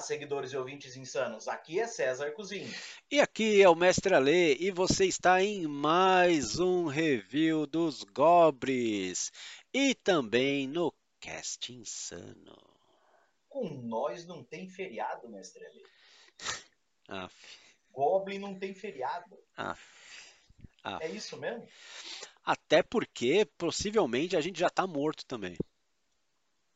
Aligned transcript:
seguidores 0.00 0.52
e 0.52 0.56
ouvintes 0.56 0.96
insanos. 0.96 1.48
Aqui 1.48 1.80
é 1.80 1.86
César 1.86 2.30
Cozinho. 2.32 2.72
E 3.10 3.20
aqui 3.20 3.62
é 3.62 3.68
o 3.68 3.74
Mestre 3.74 4.14
Alê 4.14 4.56
e 4.56 4.70
você 4.70 5.06
está 5.06 5.42
em 5.42 5.66
mais 5.66 6.58
um 6.58 6.86
review 6.86 7.66
dos 7.66 8.02
Gobres 8.04 9.32
e 9.72 9.94
também 9.94 10.66
no 10.66 10.94
Cast 11.20 11.72
Insano. 11.72 12.56
Com 13.48 13.68
nós 13.68 14.26
não 14.26 14.44
tem 14.44 14.68
feriado, 14.68 15.28
Mestre 15.28 15.64
Alê. 15.66 15.82
Aff, 17.08 17.34
Goblin 17.92 18.38
não 18.38 18.58
tem 18.58 18.72
feriado. 18.72 19.36
aff, 19.56 19.82
aff. 20.84 21.04
É 21.04 21.08
isso 21.08 21.36
mesmo? 21.36 21.66
Até 22.44 22.82
porque 22.82 23.44
possivelmente 23.58 24.36
a 24.36 24.40
gente 24.40 24.60
já 24.60 24.70
tá 24.70 24.86
morto 24.86 25.26
também. 25.26 25.56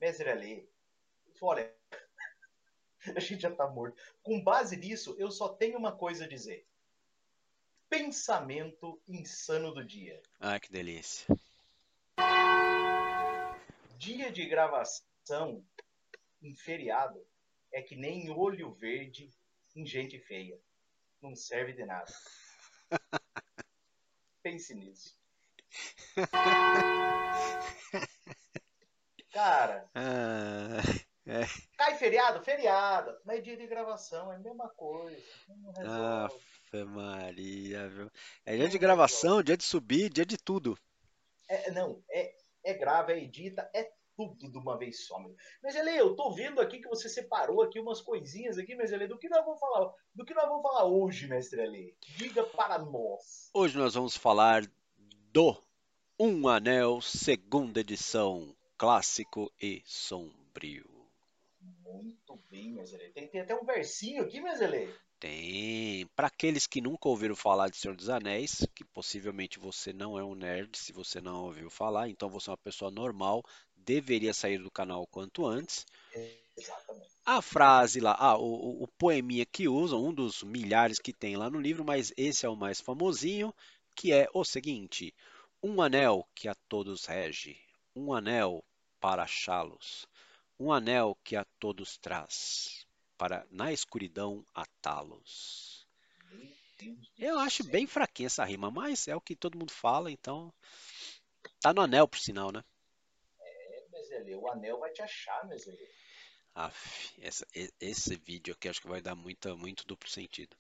Mestre 0.01 0.31
Alê, 0.31 0.67
olha, 1.41 1.73
a 3.17 3.21
gente 3.21 3.43
já 3.43 3.51
tá 3.51 3.67
morto. 3.67 3.97
Com 4.23 4.41
base 4.41 4.77
nisso, 4.77 5.15
eu 5.19 5.31
só 5.31 5.49
tenho 5.49 5.79
uma 5.79 5.93
coisa 5.93 6.25
a 6.25 6.29
dizer. 6.29 6.67
Pensamento 7.89 9.01
insano 9.07 9.73
do 9.73 9.85
dia. 9.85 10.21
Ah, 10.41 10.59
que 10.59 10.71
delícia. 10.71 11.27
Dia 13.99 14.33
de 14.33 14.47
gravação 14.47 15.65
em 16.43 16.55
feriado 16.55 17.25
é 17.73 17.83
que 17.83 17.95
nem 17.95 18.31
olho 18.31 18.73
verde 18.73 19.31
em 19.77 19.87
gente 19.87 20.19
feia. 20.19 20.59
Não 21.23 21.35
serve 21.35 21.73
de 21.73 21.85
nada. 21.85 22.13
Pense 24.43 24.75
nisso. 24.75 25.19
Cara, 29.33 29.89
Ah, 29.95 30.81
cai 31.77 31.97
feriado? 31.97 32.45
Feriado. 32.45 33.17
Mas 33.25 33.43
dia 33.43 33.57
de 33.57 33.67
gravação 33.67 34.33
é 34.33 34.37
a 34.37 34.39
mesma 34.39 34.69
coisa. 34.71 35.17
Aff, 36.27 36.85
Maria, 36.85 37.89
viu? 37.89 38.11
É 38.45 38.57
dia 38.57 38.69
de 38.69 38.79
gravação, 38.79 39.43
dia 39.43 39.57
de 39.57 39.65
subir, 39.65 40.11
dia 40.11 40.27
de 40.27 40.37
tudo. 40.37 40.79
É, 41.49 41.71
não, 41.71 42.03
é, 42.11 42.35
é 42.65 42.75
grave, 42.75 43.13
é 43.13 43.23
edita, 43.23 43.71
é 43.75 43.91
tudo 44.17 44.51
de 44.51 44.59
uma 44.59 44.79
vez 44.79 45.07
só, 45.07 45.19
meu. 45.19 45.35
Mas 45.63 45.75
Ele, 45.75 45.91
eu 45.91 46.15
tô 46.15 46.33
vendo 46.33 46.61
aqui 46.61 46.79
que 46.81 46.89
você 46.89 47.09
separou 47.09 47.63
aqui 47.63 47.81
umas 47.81 48.01
coisinhas 48.01 48.59
aqui, 48.59 48.75
mas 48.75 48.93
Ele, 48.93 49.07
do 49.07 49.19
que 49.19 49.29
nós 49.29 49.45
vamos 49.45 49.61
falar? 49.61 49.93
Do 50.15 50.25
que 50.25 50.35
nós 50.35 50.49
vamos 50.49 50.63
falar 50.63 50.85
hoje, 50.85 51.27
mestre 51.27 51.61
Ale? 51.61 51.97
Diga 52.17 52.45
para 52.45 52.79
nós. 52.79 53.51
Hoje 53.53 53.77
nós 53.77 53.95
vamos 53.95 54.17
falar 54.17 54.65
do 55.33 55.57
Um 56.19 56.49
Anel, 56.49 57.01
segunda 57.01 57.81
edição, 57.81 58.55
clássico 58.79 59.53
e 59.61 59.83
sombrio. 59.85 60.94
Muito 61.95 62.37
bem, 62.51 62.73
Mesele. 62.73 63.11
Tem, 63.13 63.29
tem 63.29 63.41
até 63.41 63.55
um 63.55 63.65
versinho 63.65 64.23
aqui, 64.25 64.41
Mesele. 64.41 65.01
Tem. 65.19 66.07
Para 66.15 66.29
aqueles 66.29 66.67
que 66.69 66.81
nunca 66.81 67.09
ouviram 67.09 67.35
falar 67.35 67.69
de 67.69 67.77
Senhor 67.77 67.97
dos 67.97 68.09
Anéis, 68.09 68.65
que 68.75 68.85
possivelmente 68.85 69.59
você 69.59 69.93
não 69.93 70.17
é 70.19 70.23
um 70.25 70.35
nerd, 70.37 70.77
se 70.79 70.93
você 70.93 71.21
não 71.21 71.45
ouviu 71.47 71.69
falar, 71.71 72.09
então 72.09 72.29
você 72.29 72.49
é 72.51 72.53
uma 72.53 72.57
pessoa 72.59 72.91
normal, 72.93 73.43
deveria 73.75 74.33
sair 74.35 74.59
do 74.59 74.71
canal 74.71 75.03
o 75.03 75.07
quanto 75.07 75.47
antes. 75.47 75.85
Exatamente. 76.57 77.11
A 77.27 77.43
frase 77.43 78.01
lá, 78.01 78.17
ah, 78.19 78.39
o, 78.39 78.45
o- 78.45 78.83
o 78.85 78.89
poeminha 78.99 79.45
que 79.45 79.69
usam, 79.69 80.03
um 80.07 80.13
dos 80.15 80.43
milhares 80.43 80.99
que 80.99 81.13
tem 81.13 81.37
lá 81.37 81.51
no 81.51 81.61
livro, 81.61 81.85
mas 81.85 82.11
esse 82.17 82.47
é 82.47 82.49
o 82.49 82.57
mais 82.57 82.81
famosinho, 82.81 83.55
que 83.95 84.11
é 84.13 84.27
o 84.33 84.43
seguinte: 84.43 85.15
Um 85.63 85.83
anel 85.83 86.27
que 86.35 86.49
a 86.49 86.55
todos 86.67 87.05
rege, 87.05 87.59
um 87.95 88.15
anel 88.15 88.65
para 89.01 89.25
achá-los, 89.25 90.07
um 90.65 90.73
anel 90.73 91.17
que 91.23 91.37
a 91.37 91.45
todos 91.61 91.99
traz, 91.99 92.87
para 93.19 93.47
na 93.51 93.71
escuridão 93.71 94.45
atá-los. 94.55 95.87
Eu 97.19 97.39
acho 97.39 97.63
bem 97.65 97.87
fraquinha 97.87 98.27
essa 98.27 98.45
rima, 98.45 98.71
mas 98.71 99.07
é 99.07 99.15
o 99.15 99.21
que 99.21 99.37
todo 99.37 99.59
mundo 99.59 99.73
fala, 99.73 100.11
então. 100.11 100.53
Tá 101.61 101.73
no 101.75 101.83
anel, 101.83 102.09
por 102.09 102.19
sinal, 102.19 102.51
né? 102.51 102.65
É, 103.41 103.85
Mesele, 103.93 104.35
o 104.37 104.49
anel 104.51 104.79
vai 104.81 104.91
te 104.91 105.03
achar, 105.03 105.47
Mesele. 105.47 105.87
Aff, 106.55 107.15
essa- 107.21 107.47
esse 107.81 108.17
vídeo 108.17 108.55
aqui 108.55 108.69
acho 108.69 108.81
que 108.81 108.89
vai 108.89 109.03
dar 109.03 109.15
muita, 109.15 109.55
muito 109.55 109.87
duplo 109.87 110.09
sentido. 110.09 110.57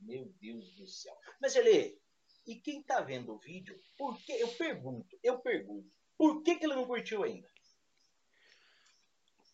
Meu 0.00 0.26
Deus 0.40 0.74
do 0.74 0.86
céu. 0.86 1.16
Mesele, 1.40 1.98
e 2.46 2.56
quem 2.56 2.82
tá 2.82 3.00
vendo 3.00 3.32
o 3.32 3.38
vídeo, 3.38 3.80
por 3.96 4.18
que, 4.22 4.32
eu 4.32 4.48
pergunto, 4.54 5.18
eu 5.22 5.38
pergunto, 5.38 5.96
por 6.16 6.42
que, 6.42 6.56
que 6.56 6.66
ele 6.66 6.74
não 6.74 6.86
curtiu 6.86 7.22
ainda? 7.22 7.48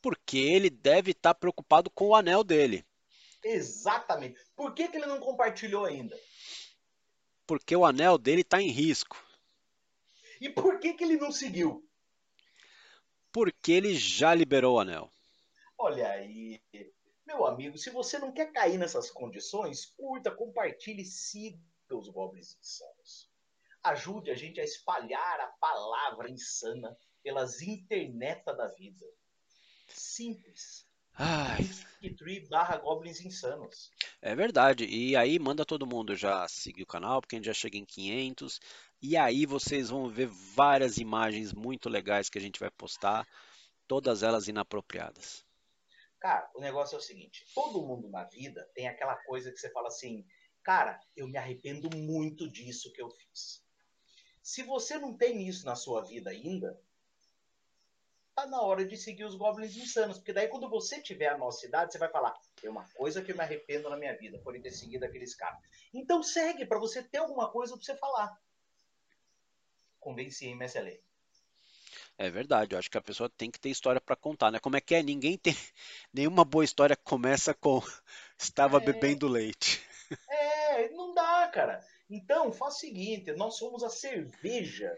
Porque 0.04 0.36
ele 0.36 0.68
deve 0.68 1.12
estar 1.12 1.32
preocupado 1.32 1.88
com 1.88 2.08
o 2.08 2.14
anel 2.14 2.44
dele. 2.44 2.84
Exatamente. 3.42 4.38
Por 4.54 4.74
que, 4.74 4.86
que 4.86 4.98
ele 4.98 5.06
não 5.06 5.18
compartilhou 5.18 5.86
ainda? 5.86 6.14
Porque 7.46 7.74
o 7.74 7.86
anel 7.86 8.18
dele 8.18 8.42
está 8.42 8.60
em 8.60 8.68
risco. 8.68 9.16
E 10.38 10.50
por 10.50 10.78
que, 10.78 10.92
que 10.92 11.04
ele 11.04 11.16
não 11.16 11.32
seguiu? 11.32 11.88
Porque 13.32 13.72
ele 13.72 13.94
já 13.94 14.34
liberou 14.34 14.76
o 14.76 14.80
anel. 14.80 15.10
Olha 15.78 16.06
aí, 16.10 16.62
meu 17.26 17.46
amigo, 17.46 17.78
se 17.78 17.88
você 17.88 18.18
não 18.18 18.30
quer 18.30 18.52
cair 18.52 18.76
nessas 18.76 19.10
condições, 19.10 19.86
curta, 19.86 20.30
compartilhe, 20.30 21.06
siga 21.06 21.58
os 21.90 22.10
Goblins 22.10 22.58
Insanos. 22.60 23.30
Ajude 23.82 24.30
a 24.30 24.34
gente 24.34 24.60
a 24.60 24.64
espalhar 24.64 25.40
a 25.40 25.46
palavra 25.58 26.30
insana 26.30 26.94
pelas 27.22 27.62
interneta 27.62 28.52
da 28.52 28.68
vida. 28.68 29.06
Simples. 29.88 30.84
Ai, 31.16 31.68
barra 32.50 32.76
Goblins 32.76 33.20
Insanos. 33.20 33.90
é 34.20 34.34
verdade. 34.34 34.84
E 34.84 35.14
aí 35.14 35.38
manda 35.38 35.64
todo 35.64 35.86
mundo 35.86 36.16
já 36.16 36.46
seguir 36.48 36.82
o 36.82 36.86
canal, 36.86 37.20
porque 37.20 37.36
a 37.36 37.38
gente 37.38 37.46
já 37.46 37.54
chega 37.54 37.78
em 37.78 37.84
500. 37.84 38.60
E 39.00 39.16
aí 39.16 39.46
vocês 39.46 39.90
vão 39.90 40.08
ver 40.08 40.26
várias 40.26 40.98
imagens 40.98 41.52
muito 41.52 41.88
legais 41.88 42.28
que 42.28 42.38
a 42.38 42.40
gente 42.40 42.58
vai 42.58 42.70
postar, 42.70 43.26
todas 43.86 44.22
elas 44.22 44.48
inapropriadas. 44.48 45.44
Cara, 46.18 46.50
o 46.54 46.60
negócio 46.60 46.96
é 46.96 46.98
o 46.98 47.02
seguinte: 47.02 47.46
todo 47.54 47.86
mundo 47.86 48.08
na 48.08 48.24
vida 48.24 48.68
tem 48.74 48.88
aquela 48.88 49.14
coisa 49.24 49.52
que 49.52 49.58
você 49.58 49.70
fala 49.70 49.88
assim, 49.88 50.26
cara, 50.62 50.98
eu 51.14 51.28
me 51.28 51.36
arrependo 51.36 51.94
muito 51.96 52.50
disso 52.50 52.92
que 52.92 53.02
eu 53.02 53.10
fiz. 53.10 53.62
Se 54.42 54.62
você 54.62 54.98
não 54.98 55.16
tem 55.16 55.46
isso 55.46 55.64
na 55.64 55.76
sua 55.76 56.02
vida 56.02 56.30
ainda, 56.30 56.80
tá 58.34 58.46
na 58.46 58.60
hora 58.60 58.84
de 58.84 58.96
seguir 58.96 59.24
os 59.24 59.36
Goblins 59.36 59.76
Insanos, 59.76 60.18
porque 60.18 60.32
daí 60.32 60.48
quando 60.48 60.68
você 60.68 61.00
tiver 61.00 61.28
a 61.28 61.38
nossa 61.38 61.64
idade, 61.66 61.92
você 61.92 61.98
vai 61.98 62.10
falar, 62.10 62.34
tem 62.60 62.68
uma 62.68 62.84
coisa 62.94 63.22
que 63.22 63.32
eu 63.32 63.36
me 63.36 63.42
arrependo 63.42 63.88
na 63.88 63.96
minha 63.96 64.16
vida, 64.16 64.38
por 64.38 64.60
ter 64.60 64.72
seguido 64.72 65.04
aqueles 65.04 65.34
caras. 65.34 65.60
Então 65.92 66.22
segue 66.22 66.66
para 66.66 66.78
você 66.78 67.02
ter 67.02 67.18
alguma 67.18 67.50
coisa 67.50 67.74
para 67.76 67.84
você 67.84 67.96
falar. 67.96 68.36
Convenci, 70.00 70.46
hein, 70.46 70.56
Messelê? 70.56 71.00
É 72.18 72.30
verdade, 72.30 72.74
eu 72.74 72.78
acho 72.78 72.90
que 72.90 72.98
a 72.98 73.02
pessoa 73.02 73.28
tem 73.28 73.50
que 73.50 73.58
ter 73.58 73.70
história 73.70 74.00
para 74.00 74.14
contar, 74.14 74.50
né? 74.50 74.58
Como 74.60 74.76
é 74.76 74.80
que 74.80 74.94
é? 74.94 75.02
Ninguém 75.02 75.36
tem 75.36 75.54
nenhuma 76.12 76.44
boa 76.44 76.64
história 76.64 76.96
começa 76.96 77.54
com 77.54 77.80
estava 78.38 78.78
É. 78.78 78.80
bebendo 78.80 79.26
leite. 79.28 79.82
É, 80.28 80.90
não 80.90 81.14
dá, 81.14 81.48
cara. 81.48 81.84
Então, 82.08 82.52
faz 82.52 82.74
o 82.74 82.78
seguinte, 82.78 83.32
nós 83.32 83.56
somos 83.56 83.82
a 83.82 83.88
cerveja 83.88 84.96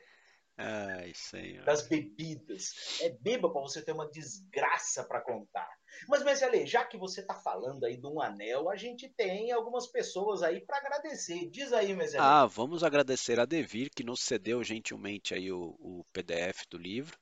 Ai, 0.59 1.13
senhor. 1.15 1.65
das 1.65 1.87
bebidas. 1.87 3.01
É 3.01 3.11
beba 3.11 3.51
para 3.53 3.61
você 3.61 3.83
ter 3.83 3.93
uma 3.93 4.09
desgraça 4.09 5.05
para 5.05 5.21
contar. 5.21 5.69
Mas, 6.09 6.23
Mesele, 6.23 6.67
já 6.67 6.85
que 6.85 6.97
você 6.97 7.23
tá 7.23 7.35
falando 7.35 7.85
aí 7.85 7.97
de 7.97 8.07
um 8.07 8.21
anel, 8.21 8.69
a 8.71 8.77
gente 8.77 9.09
tem 9.09 9.53
algumas 9.53 9.87
pessoas 9.87 10.43
aí 10.43 10.61
para 10.61 10.79
agradecer. 10.79 11.49
Diz 11.51 11.73
aí, 11.73 11.95
Mesele. 11.95 12.23
Ah, 12.23 12.47
vamos 12.47 12.83
agradecer 12.83 13.39
a 13.39 13.45
Devir 13.45 13.91
que 13.91 14.05
nos 14.05 14.21
cedeu 14.21 14.63
gentilmente 14.65 15.35
aí 15.35 15.53
o, 15.53 15.77
o 15.79 16.05
PDF 16.13 16.67
do 16.71 16.79
livro. 16.79 17.19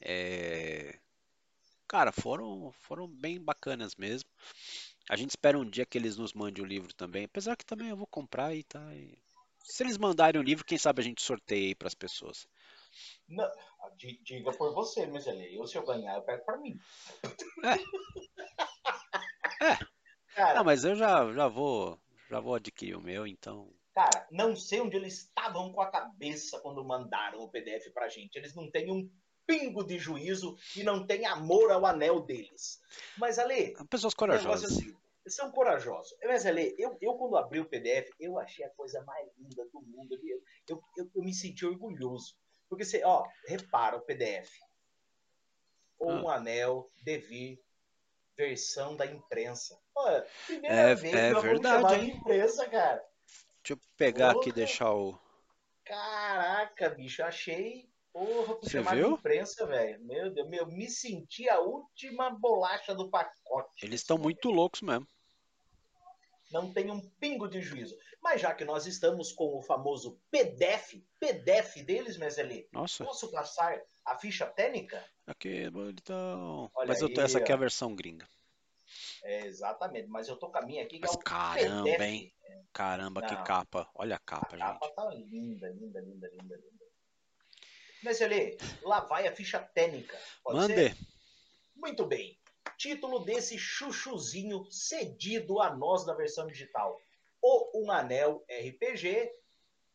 É, 0.00 0.98
Cara, 1.88 2.12
foram, 2.12 2.70
foram 2.82 3.08
bem 3.08 3.40
bacanas 3.40 3.96
mesmo. 3.96 4.28
A 5.08 5.16
gente 5.16 5.30
espera 5.30 5.58
um 5.58 5.64
dia 5.68 5.86
que 5.86 5.96
eles 5.96 6.18
nos 6.18 6.34
mandem 6.34 6.62
o 6.62 6.66
livro 6.66 6.92
também. 6.92 7.24
Apesar 7.24 7.56
que 7.56 7.64
também 7.64 7.88
eu 7.88 7.96
vou 7.96 8.06
comprar 8.06 8.54
e 8.54 8.62
tá. 8.62 8.94
e- 8.94 9.16
Se 9.64 9.82
eles 9.82 9.96
mandarem 9.96 10.38
o 10.38 10.44
livro, 10.44 10.66
quem 10.66 10.76
sabe 10.76 11.00
a 11.00 11.04
gente 11.04 11.22
sorteia 11.22 11.68
aí 11.68 11.74
para 11.74 11.88
as 11.88 11.94
pessoas. 11.94 12.46
Não, 13.28 13.50
di- 13.96 14.20
diga 14.22 14.50
por 14.52 14.72
você, 14.74 15.06
Mesele. 15.06 15.54
Eu, 15.56 15.66
se 15.66 15.76
eu 15.76 15.84
ganhar, 15.84 16.14
eu 16.16 16.22
pego 16.22 16.44
para 16.44 16.58
mim. 16.58 16.78
É. 19.60 19.78
Cara, 20.34 20.54
Não, 20.54 20.64
mas 20.64 20.84
eu 20.84 20.94
já, 20.94 21.32
já 21.32 21.48
vou 21.48 21.98
já 22.30 22.40
vou 22.40 22.54
adquirir 22.54 22.94
o 22.96 23.00
meu, 23.00 23.26
então. 23.26 23.72
Cara, 23.94 24.26
não 24.30 24.54
sei 24.54 24.80
onde 24.80 24.96
eles 24.96 25.14
estavam 25.24 25.72
com 25.72 25.80
a 25.80 25.90
cabeça 25.90 26.60
quando 26.60 26.84
mandaram 26.84 27.40
o 27.40 27.48
PDF 27.50 27.90
pra 27.92 28.08
gente. 28.08 28.36
Eles 28.36 28.54
não 28.54 28.70
têm 28.70 28.92
um 28.92 29.10
pingo 29.46 29.82
de 29.82 29.98
juízo 29.98 30.56
e 30.76 30.84
não 30.84 31.04
têm 31.06 31.26
amor 31.26 31.72
ao 31.72 31.84
anel 31.86 32.20
deles. 32.20 32.80
Mas, 33.16 33.38
Ale, 33.38 33.74
Pessoas 33.88 34.12
é 34.12 34.16
corajosas. 34.16 34.78
eles 34.78 35.34
são 35.34 35.50
corajosos. 35.50 36.14
Mas, 36.22 36.46
Ale, 36.46 36.74
eu, 36.78 36.96
eu 37.00 37.14
quando 37.14 37.36
abri 37.36 37.58
o 37.60 37.64
PDF, 37.68 38.10
eu 38.20 38.38
achei 38.38 38.64
a 38.64 38.70
coisa 38.70 39.02
mais 39.04 39.26
linda 39.38 39.66
do 39.72 39.80
mundo. 39.80 40.14
Eu, 40.22 40.42
eu, 40.68 40.82
eu, 40.98 41.10
eu 41.16 41.22
me 41.22 41.32
senti 41.34 41.64
orgulhoso. 41.66 42.36
Porque 42.68 42.84
você, 42.84 43.02
ó, 43.04 43.26
repara 43.46 43.96
o 43.96 44.00
PDF. 44.00 44.50
Um 46.00 46.28
anel, 46.28 46.90
Devir, 47.02 47.58
versão 48.36 48.94
da 48.94 49.04
imprensa. 49.04 49.76
Pô, 49.92 50.04
primeira 50.46 50.74
é, 50.74 50.94
vez 50.94 51.14
é 51.14 51.34
que 51.34 51.40
verdade, 51.40 51.94
hein? 51.94 52.16
imprensa, 52.16 52.68
cara. 52.68 53.04
Deixa 53.62 53.72
eu 53.72 53.78
pegar 53.96 54.28
Porra. 54.28 54.40
aqui 54.40 54.50
e 54.50 54.52
deixar 54.52 54.94
o. 54.94 55.18
Caraca, 55.84 56.90
bicho, 56.90 57.22
achei. 57.22 57.88
Porra, 58.12 58.54
por 58.54 58.70
chamar 58.70 58.94
viu? 58.94 59.08
de 59.08 59.14
imprensa, 59.14 59.66
velho. 59.66 60.04
Meu 60.04 60.30
Deus, 60.30 60.48
meu, 60.48 60.66
me 60.66 60.88
senti 60.88 61.48
a 61.48 61.60
última 61.60 62.30
bolacha 62.30 62.94
do 62.94 63.10
pacote. 63.10 63.84
Eles 63.84 64.00
estão 64.00 64.16
muito 64.16 64.50
loucos 64.50 64.82
mesmo. 64.82 65.06
Não 66.50 66.72
tem 66.72 66.90
um 66.90 67.00
pingo 67.20 67.46
de 67.48 67.60
juízo. 67.60 67.96
Mas 68.28 68.42
já 68.42 68.54
que 68.54 68.62
nós 68.62 68.84
estamos 68.84 69.32
com 69.32 69.56
o 69.56 69.62
famoso 69.62 70.20
PDF, 70.30 71.02
PDF 71.18 71.76
deles, 71.82 72.18
Meseli, 72.18 72.68
Nossa. 72.70 73.02
posso 73.02 73.30
passar 73.30 73.80
a 74.04 74.18
ficha 74.18 74.46
técnica? 74.46 75.02
Aqui, 75.26 75.62
então. 75.88 76.70
Olha 76.74 76.88
mas 76.88 77.02
aí, 77.02 77.10
eu, 77.10 77.24
essa 77.24 77.38
aqui 77.38 77.50
é 77.50 77.54
a 77.54 77.58
versão 77.58 77.94
gringa. 77.96 78.28
É, 79.24 79.46
exatamente, 79.46 80.08
mas 80.08 80.28
eu 80.28 80.36
tô 80.36 80.50
com 80.50 80.58
a 80.58 80.60
minha 80.60 80.82
aqui. 80.82 80.98
Mas 81.00 81.14
é 81.14 81.16
caramba, 81.24 81.84
PDF. 81.84 82.00
hein? 82.02 82.34
Caramba, 82.70 83.22
Não, 83.22 83.28
que 83.28 83.36
capa. 83.44 83.88
Olha 83.94 84.16
a 84.16 84.18
capa, 84.18 84.56
a 84.56 84.58
gente. 84.58 84.62
A 84.62 84.72
capa 84.74 84.88
tá 84.90 85.08
linda, 85.14 85.70
linda, 85.70 85.98
linda, 86.00 86.28
linda, 86.28 86.54
linda. 86.54 86.84
Meseli, 88.02 88.58
lá 88.82 89.00
vai 89.00 89.26
a 89.26 89.34
ficha 89.34 89.58
técnica. 89.58 90.18
Pode 90.44 90.58
Mande. 90.58 90.74
Ser? 90.74 90.96
Muito 91.74 92.04
bem. 92.04 92.38
Título 92.76 93.20
desse 93.20 93.56
chuchuzinho 93.56 94.70
cedido 94.70 95.62
a 95.62 95.74
nós 95.74 96.04
da 96.04 96.12
versão 96.12 96.46
digital. 96.46 97.00
O 97.42 97.82
Um 97.82 97.90
Anel 97.90 98.44
RPG 98.50 99.30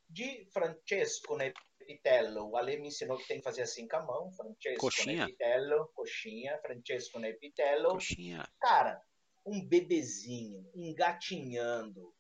de 0.10 0.46
Francesco 0.52 1.36
Nepitello. 1.36 2.50
O 2.50 2.58
Ale 2.58 2.78
me 2.78 2.90
ensinou 2.90 3.18
que 3.18 3.28
tem 3.28 3.40
que 3.40 3.44
fazer 3.44 3.64
assim 3.64 3.88
com 3.88 3.98
a 3.98 4.06
mão. 4.06 4.32
Francesco 4.32 4.80
coxinha. 4.80 5.26
Nepitello. 5.26 5.90
Coxinha. 5.94 6.58
Francesco 6.62 7.20
Nepitello. 7.20 7.90
Coxinha. 7.90 8.48
Cara, 8.60 9.02
um 9.46 9.66
bebezinho 9.66 10.70
engatinhando. 10.74 12.14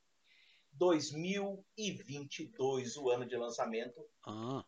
2022, 0.73 2.97
o 2.97 3.09
ano 3.09 3.25
de 3.25 3.37
lançamento. 3.37 4.05
Ah. 4.25 4.65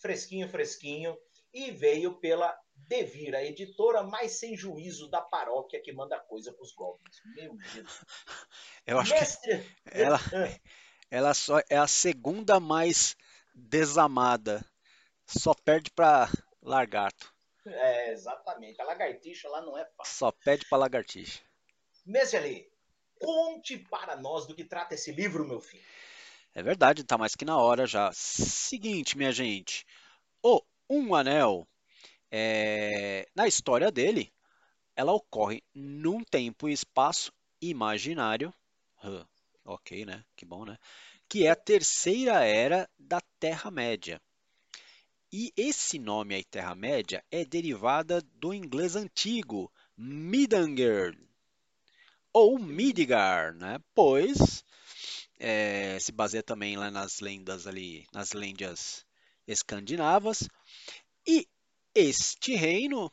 Fresquinho, 0.00 0.48
fresquinho. 0.48 1.16
E 1.52 1.70
veio 1.70 2.18
pela 2.20 2.56
Devir, 2.76 3.34
a 3.34 3.42
editora 3.42 4.02
mais 4.02 4.32
sem 4.32 4.56
juízo 4.56 5.08
da 5.08 5.20
paróquia 5.20 5.80
que 5.82 5.92
manda 5.92 6.20
coisa 6.20 6.52
pros 6.52 6.72
goblins. 6.72 7.20
Meu 7.34 7.56
Deus. 7.74 8.04
Eu 8.86 8.98
acho 9.00 9.12
Mestre... 9.12 9.58
que 9.58 9.98
ela, 9.98 10.18
ela 11.10 11.34
só 11.34 11.60
é 11.68 11.76
a 11.76 11.88
segunda 11.88 12.60
mais 12.60 13.16
desamada. 13.54 14.64
Só 15.26 15.52
perde 15.54 15.90
para 15.90 16.30
lagarto. 16.62 17.34
É, 17.66 18.12
exatamente. 18.12 18.80
A 18.80 18.84
lagartixa 18.84 19.48
lá 19.48 19.60
não 19.60 19.76
é 19.76 19.84
fácil. 19.84 20.14
Só 20.14 20.30
pede 20.30 20.66
para 20.68 20.78
lagartixa. 20.78 21.42
Mestre 22.04 22.70
conte 23.18 23.78
para 23.78 24.16
nós 24.16 24.46
do 24.46 24.54
que 24.54 24.64
trata 24.64 24.94
esse 24.94 25.10
livro, 25.10 25.46
meu 25.46 25.60
filho. 25.60 25.84
É 26.54 26.62
verdade, 26.62 27.04
tá 27.04 27.18
mais 27.18 27.34
que 27.34 27.44
na 27.44 27.58
hora 27.58 27.86
já. 27.86 28.10
Seguinte, 28.12 29.16
minha 29.16 29.32
gente. 29.32 29.84
O 30.42 30.62
Um 30.88 31.14
Anel, 31.14 31.66
é... 32.36 33.28
na 33.34 33.46
história 33.46 33.90
dele, 33.90 34.32
ela 34.94 35.12
ocorre 35.12 35.62
num 35.74 36.22
tempo 36.22 36.68
e 36.68 36.72
espaço 36.72 37.32
imaginário. 37.60 38.52
Huh, 39.02 39.26
ok, 39.64 40.04
né? 40.04 40.24
Que 40.36 40.44
bom, 40.44 40.64
né? 40.64 40.78
que 41.28 41.46
é 41.46 41.50
a 41.50 41.56
terceira 41.56 42.44
era 42.44 42.88
da 42.98 43.20
Terra-média. 43.40 44.20
E 45.32 45.52
esse 45.56 45.98
nome 45.98 46.34
aí, 46.34 46.44
Terra-média, 46.44 47.24
é 47.30 47.44
derivada 47.44 48.22
do 48.34 48.54
inglês 48.54 48.94
antigo, 48.94 49.70
Midgard, 49.96 51.18
ou 52.32 52.58
Midgar, 52.58 53.54
né? 53.54 53.78
pois 53.94 54.64
é, 55.38 55.98
se 56.00 56.12
baseia 56.12 56.42
também 56.42 56.76
lá 56.76 56.90
nas 56.90 57.20
lendas 57.20 57.66
ali, 57.66 58.06
nas 58.12 58.32
lendas 58.32 59.04
escandinavas. 59.46 60.48
E 61.26 61.48
este 61.96 62.54
reino 62.54 63.10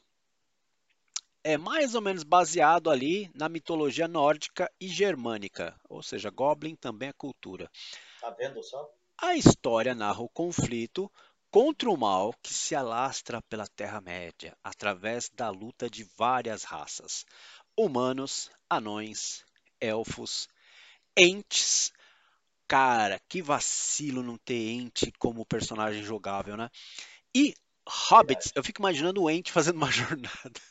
é 1.42 1.58
mais 1.58 1.96
ou 1.96 2.02
menos 2.02 2.24
baseado 2.24 2.90
ali 2.90 3.32
na 3.34 3.48
mitologia 3.48 4.10
nórdica 4.10 4.70
e 4.78 4.90
germânica, 4.90 5.80
ou 5.88 6.04
seja, 6.04 6.30
Goblin 6.30 6.76
também 6.76 7.08
é 7.08 7.14
cultura. 7.14 7.72
Tá 8.20 8.30
vendo 8.32 8.62
só? 8.62 8.94
A 9.18 9.36
história 9.38 9.96
narra 9.96 10.22
o 10.22 10.28
conflito 10.28 11.10
contra 11.50 11.90
o 11.90 11.96
mal 11.96 12.34
que 12.44 12.54
se 12.54 12.76
alastra 12.76 13.42
pela 13.44 13.68
Terra-média 13.68 14.58
através 14.62 15.30
da 15.30 15.50
luta 15.50 15.90
de 15.90 16.04
várias 16.18 16.66
raças: 16.66 17.26
humanos, 17.78 18.52
anões, 18.70 19.46
elfos, 19.80 20.50
entes. 21.16 21.94
Cara, 22.68 23.22
que 23.30 23.42
vacilo 23.42 24.24
não 24.24 24.38
ter 24.38 24.72
ente 24.72 25.12
como 25.20 25.46
personagem 25.46 26.04
jogável, 26.04 26.58
né? 26.58 26.70
E 27.36 27.54
hobbits, 27.88 28.52
eu 28.56 28.64
fico 28.64 28.82
imaginando 28.82 29.22
o 29.22 29.30
ente 29.30 29.52
fazendo 29.52 29.78
uma 29.78 29.92
jornada. 29.92 30.62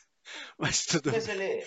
Mas 0.57 0.85
tudo 0.85 1.11
Meselê. 1.11 1.65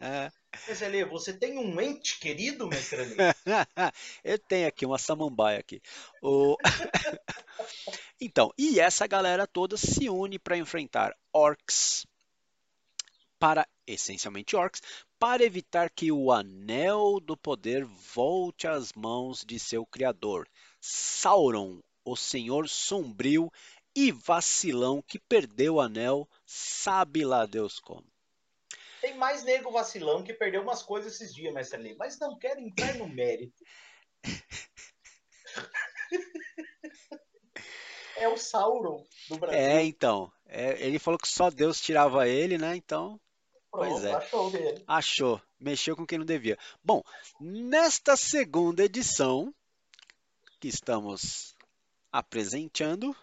Ah, 0.00 0.30
Meselê, 0.66 1.04
você 1.04 1.32
tem 1.32 1.58
um 1.58 1.80
ente 1.80 2.18
querido, 2.18 2.66
mestre 2.66 2.98
Eu 4.24 4.38
tenho 4.38 4.68
aqui 4.68 4.84
uma 4.84 4.98
samambaia 4.98 5.58
aqui. 5.58 5.80
O... 6.20 6.56
então, 8.20 8.52
e 8.58 8.80
essa 8.80 9.06
galera 9.06 9.46
toda 9.46 9.76
se 9.76 10.08
une 10.08 10.38
para 10.38 10.56
enfrentar 10.56 11.16
orcs 11.32 12.06
para 13.38 13.68
essencialmente 13.86 14.56
orcs, 14.56 14.80
para 15.18 15.44
evitar 15.44 15.90
que 15.90 16.10
o 16.10 16.32
anel 16.32 17.20
do 17.20 17.36
poder 17.36 17.84
volte 17.84 18.66
às 18.66 18.92
mãos 18.92 19.44
de 19.44 19.58
seu 19.58 19.84
criador, 19.84 20.48
Sauron, 20.80 21.80
o 22.04 22.16
Senhor 22.16 22.68
sombrio 22.68 23.50
e 23.96 24.12
vacilão 24.12 25.00
que 25.00 25.18
perdeu 25.18 25.76
o 25.76 25.80
anel, 25.80 26.28
sabe 26.44 27.24
lá 27.24 27.46
Deus 27.46 27.80
como. 27.80 28.04
Tem 29.00 29.16
mais 29.16 29.42
nego 29.42 29.70
vacilão 29.70 30.22
que 30.22 30.34
perdeu 30.34 30.60
umas 30.60 30.82
coisas 30.82 31.14
esses 31.14 31.34
dias, 31.34 31.54
mestre 31.54 31.78
ali, 31.78 31.96
mas 31.96 32.18
não 32.18 32.38
quero 32.38 32.60
entrar 32.60 32.94
no 32.96 33.08
mérito. 33.08 33.64
é 38.18 38.28
o 38.28 38.36
Sauron 38.36 39.02
do 39.30 39.38
Brasil. 39.38 39.58
É, 39.58 39.82
então. 39.82 40.30
É, 40.44 40.84
ele 40.84 40.98
falou 40.98 41.18
que 41.18 41.28
só 41.28 41.48
Deus 41.50 41.80
tirava 41.80 42.28
ele, 42.28 42.58
né? 42.58 42.76
Então. 42.76 43.18
Pronto, 43.70 43.88
pois 43.88 44.04
é. 44.04 44.14
Achou 44.14 44.50
dele. 44.50 44.84
Achou. 44.86 45.40
Mexeu 45.58 45.96
com 45.96 46.06
quem 46.06 46.18
não 46.18 46.26
devia. 46.26 46.58
Bom, 46.84 47.02
nesta 47.40 48.14
segunda 48.16 48.84
edição 48.84 49.54
que 50.60 50.68
estamos 50.68 51.56
apresentando, 52.12 53.16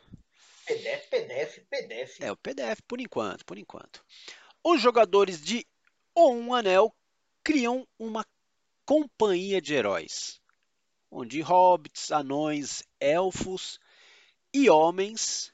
PDF, 0.65 1.09
PDF, 1.09 1.59
PDF. 1.69 2.21
É, 2.21 2.31
o 2.31 2.37
PDF 2.37 2.81
por 2.87 2.99
enquanto, 2.99 3.45
por 3.45 3.57
enquanto. 3.57 4.03
Os 4.63 4.81
jogadores 4.81 5.41
de 5.41 5.65
Um 6.15 6.53
Anel 6.53 6.93
criam 7.43 7.87
uma 7.99 8.25
companhia 8.85 9.61
de 9.61 9.73
heróis, 9.73 10.41
onde 11.11 11.41
hobbits, 11.41 12.11
anões, 12.11 12.83
elfos 12.99 13.79
e 14.53 14.69
homens 14.69 15.53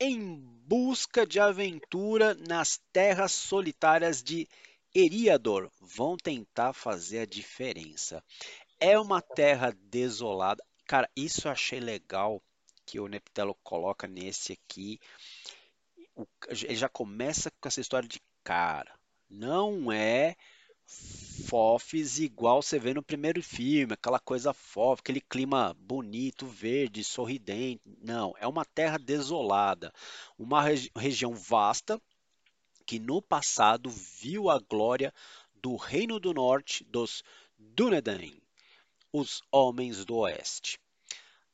em 0.00 0.36
busca 0.66 1.24
de 1.24 1.38
aventura 1.38 2.34
nas 2.34 2.80
terras 2.92 3.30
solitárias 3.30 4.22
de 4.22 4.48
Eriador 4.94 5.70
vão 5.80 6.16
tentar 6.16 6.72
fazer 6.72 7.20
a 7.20 7.26
diferença. 7.26 8.22
É 8.80 8.98
uma 8.98 9.22
terra 9.22 9.72
desolada. 9.84 10.62
Cara, 10.86 11.08
isso 11.16 11.46
eu 11.46 11.52
achei 11.52 11.78
legal 11.78 12.42
que 12.92 13.00
o 13.00 13.08
Neptelo 13.08 13.56
coloca 13.64 14.06
nesse 14.06 14.52
aqui, 14.52 15.00
ele 16.46 16.76
já 16.76 16.90
começa 16.90 17.50
com 17.50 17.66
essa 17.66 17.80
história 17.80 18.06
de 18.06 18.20
cara. 18.44 18.94
Não 19.30 19.90
é 19.90 20.36
fofes 21.48 22.18
igual 22.18 22.60
você 22.60 22.78
vê 22.78 22.92
no 22.92 23.02
primeiro 23.02 23.42
filme, 23.42 23.94
aquela 23.94 24.20
coisa 24.20 24.52
fofa, 24.52 25.00
aquele 25.00 25.22
clima 25.22 25.74
bonito, 25.80 26.46
verde, 26.46 27.02
sorridente. 27.02 27.80
Não, 28.02 28.34
é 28.38 28.46
uma 28.46 28.66
terra 28.66 28.98
desolada, 28.98 29.90
uma 30.38 30.60
regi 30.60 30.90
região 30.94 31.34
vasta 31.34 31.98
que 32.84 32.98
no 32.98 33.22
passado 33.22 33.88
viu 33.88 34.50
a 34.50 34.58
glória 34.58 35.14
do 35.54 35.76
Reino 35.76 36.20
do 36.20 36.34
Norte 36.34 36.84
dos 36.84 37.24
Dúnedain, 37.56 38.38
os 39.10 39.40
Homens 39.50 40.04
do 40.04 40.16
Oeste. 40.16 40.78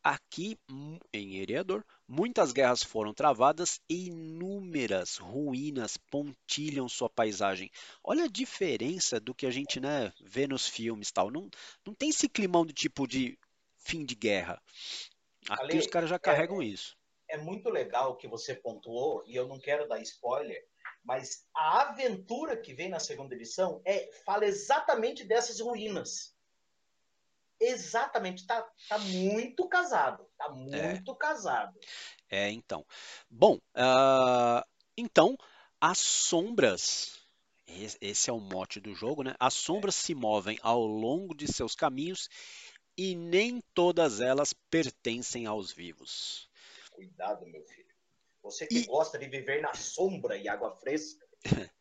Aqui 0.09 0.59
em 1.12 1.37
Eriador, 1.37 1.85
muitas 2.09 2.50
guerras 2.50 2.83
foram 2.83 3.12
travadas 3.12 3.79
e 3.91 4.07
inúmeras 4.07 5.19
ruínas 5.19 5.99
pontilham 5.99 6.88
sua 6.88 7.11
paisagem. 7.11 7.71
Olha 8.03 8.25
a 8.25 8.29
diferença 8.29 9.21
do 9.21 9.35
que 9.35 9.45
a 9.45 9.50
gente 9.50 9.79
né, 9.79 10.11
vê 10.23 10.47
nos 10.47 10.67
filmes 10.67 11.12
tal. 11.12 11.31
Não, 11.31 11.50
não 11.85 11.93
tem 11.93 12.09
esse 12.09 12.27
climão 12.27 12.65
do 12.65 12.73
tipo 12.73 13.07
de 13.07 13.38
fim 13.77 14.03
de 14.03 14.15
guerra. 14.15 14.59
Aqui 15.47 15.62
Ali, 15.62 15.79
os 15.79 15.87
caras 15.87 16.09
já 16.09 16.19
carregam 16.19 16.62
é, 16.62 16.65
isso. 16.65 16.97
É 17.29 17.37
muito 17.37 17.69
legal 17.69 18.17
que 18.17 18.27
você 18.27 18.55
pontuou, 18.55 19.23
e 19.27 19.37
eu 19.37 19.47
não 19.47 19.61
quero 19.61 19.87
dar 19.87 20.00
spoiler, 20.00 20.67
Mas 21.05 21.47
a 21.55 21.83
aventura 21.83 22.57
que 22.57 22.73
vem 22.73 22.88
na 22.88 22.99
segunda 22.99 23.35
edição 23.35 23.83
é 23.85 24.11
fala 24.25 24.47
exatamente 24.47 25.23
dessas 25.23 25.61
ruínas. 25.61 26.35
Exatamente, 27.61 28.47
tá, 28.47 28.62
tá 28.88 28.99
muito 28.99 29.69
casado, 29.69 30.27
tá 30.37 30.49
É. 30.49 30.55
muito 30.55 31.15
casado. 31.17 31.79
É, 32.31 32.50
então. 32.50 32.85
Bom, 33.31 33.59
ah, 33.75 34.65
então, 34.97 35.37
as 35.81 35.99
sombras, 35.99 37.19
es- 37.67 37.97
esse 38.00 38.31
é 38.31 38.33
o 38.33 38.41
mote 38.41 38.81
do 38.81 38.95
jogo, 38.95 39.23
né? 39.23 39.35
As 39.41 39.55
sombras 39.55 39.95
se 39.95 40.15
movem 40.15 40.59
ao 40.62 40.85
longo 40.87 41.35
de 41.35 41.47
seus 41.53 41.75
caminhos 41.75 42.29
e 42.97 43.15
nem 43.15 43.61
todas 43.75 44.21
elas 44.21 44.53
pertencem 44.71 45.47
aos 45.47 45.73
vivos. 45.73 46.49
Cuidado, 46.93 47.47
meu 47.47 47.62
filho. 47.65 47.88
Você 48.43 48.67
que 48.67 48.81
E- 48.81 48.87
gosta 48.87 49.19
de 49.19 49.29
viver 49.29 49.61
na 49.61 49.75
sombra 49.75 50.37
e 50.37 50.49
água 50.49 50.71
fresca, 50.77 51.27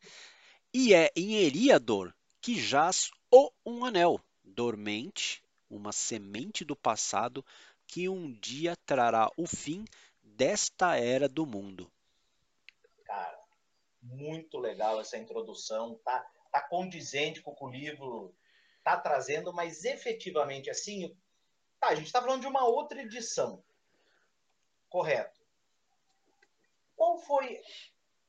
E 0.72 0.94
é 0.94 1.10
em 1.16 1.34
Eriador 1.36 2.14
que 2.40 2.60
jaz 2.60 3.10
o 3.30 3.50
um 3.66 3.84
anel, 3.84 4.20
dormente, 4.44 5.42
uma 5.70 5.92
semente 5.92 6.64
do 6.64 6.76
passado 6.76 7.44
que 7.86 8.08
um 8.08 8.32
dia 8.32 8.74
trará 8.86 9.30
o 9.36 9.46
fim 9.46 9.84
desta 10.22 10.96
era 10.96 11.28
do 11.28 11.46
mundo. 11.46 11.90
cara, 13.04 13.38
muito 14.02 14.58
legal 14.58 15.00
essa 15.00 15.16
introdução, 15.16 15.98
tá, 16.04 16.20
tá 16.52 16.60
condizente 16.60 17.40
com 17.40 17.52
o 17.52 17.56
que 17.56 17.64
o 17.64 17.70
livro 17.70 18.34
tá 18.84 18.96
trazendo, 18.96 19.52
mas 19.52 19.84
efetivamente 19.84 20.70
assim, 20.70 21.16
tá, 21.80 21.88
a 21.88 21.94
gente 21.94 22.12
tá 22.12 22.20
falando 22.20 22.42
de 22.42 22.46
uma 22.46 22.64
outra 22.66 23.02
edição, 23.02 23.62
correto? 24.88 25.40
Qual 26.94 27.18
foi 27.18 27.60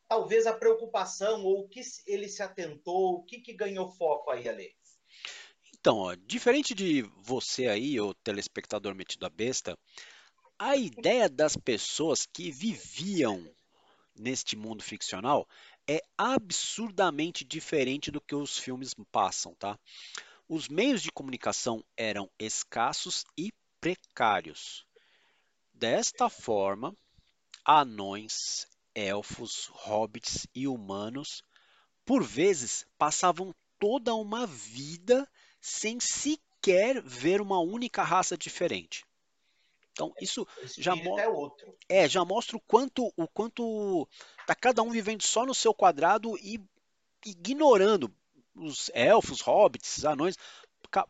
talvez 0.08 0.48
a 0.48 0.54
preocupação 0.54 1.44
ou 1.44 1.62
o 1.62 1.68
que 1.68 1.82
ele 2.08 2.28
se 2.28 2.42
atentou, 2.42 3.16
o 3.16 3.24
que 3.24 3.40
que 3.40 3.54
ganhou 3.54 3.90
foco 3.92 4.32
aí, 4.32 4.48
Ale? 4.48 4.76
Então, 5.90 6.02
ó, 6.02 6.14
diferente 6.14 6.76
de 6.76 7.02
você 7.18 7.66
aí, 7.66 8.00
o 8.00 8.14
telespectador 8.14 8.94
metido 8.94 9.26
a 9.26 9.30
besta, 9.30 9.76
a 10.60 10.76
ideia 10.76 11.28
das 11.28 11.58
pessoas 11.58 12.28
que 12.32 12.52
viviam 12.52 13.44
neste 14.16 14.56
mundo 14.56 14.84
ficcional 14.84 15.48
é 15.90 16.00
absurdamente 16.16 17.44
diferente 17.44 18.12
do 18.12 18.22
que 18.22 18.36
os 18.36 18.56
filmes 18.56 18.94
passam, 19.12 19.56
tá? 19.56 19.80
Os 20.48 20.68
meios 20.68 21.02
de 21.02 21.12
comunicação 21.12 21.84
eram 21.98 22.30
escassos 22.38 23.26
e 23.36 23.52
precários. 23.82 24.86
Desta 25.74 26.30
forma, 26.30 26.96
anões, 27.66 28.68
elfos, 28.94 29.72
hobbits 29.72 30.46
e 30.54 30.68
humanos, 30.68 31.42
por 32.06 32.24
vezes, 32.24 32.86
passavam 32.96 33.56
toda 33.80 34.14
uma 34.14 34.46
vida 34.46 35.28
sem 35.62 36.00
sequer 36.00 37.02
ver 37.02 37.42
uma 37.42 37.60
única 37.60 38.04
raça 38.04 38.38
diferente. 38.38 39.06
Então, 39.94 40.14
isso 40.20 40.48
O 40.62 40.66
Já 40.78 40.94
espírito 40.94 41.04
mo- 41.10 41.20
é 41.20 41.28
outro. 41.28 41.76
é, 41.90 42.08
já 42.08 42.24
mostra 42.24 42.58
o 42.58 42.62
quanto 42.62 43.12
o 43.18 43.28
quanto 43.28 44.08
tá 44.46 44.56
cada 44.56 44.82
um 44.82 44.92
vivendo 44.92 45.22
só 45.24 45.46
no 45.46 45.54
seu 45.54 45.74
quadrado 45.74 46.38
e 46.38 46.60
ignorando 47.26 48.12
os 48.56 48.90
elfos, 48.94 49.42
hobbits, 49.42 50.06
anões, 50.06 50.38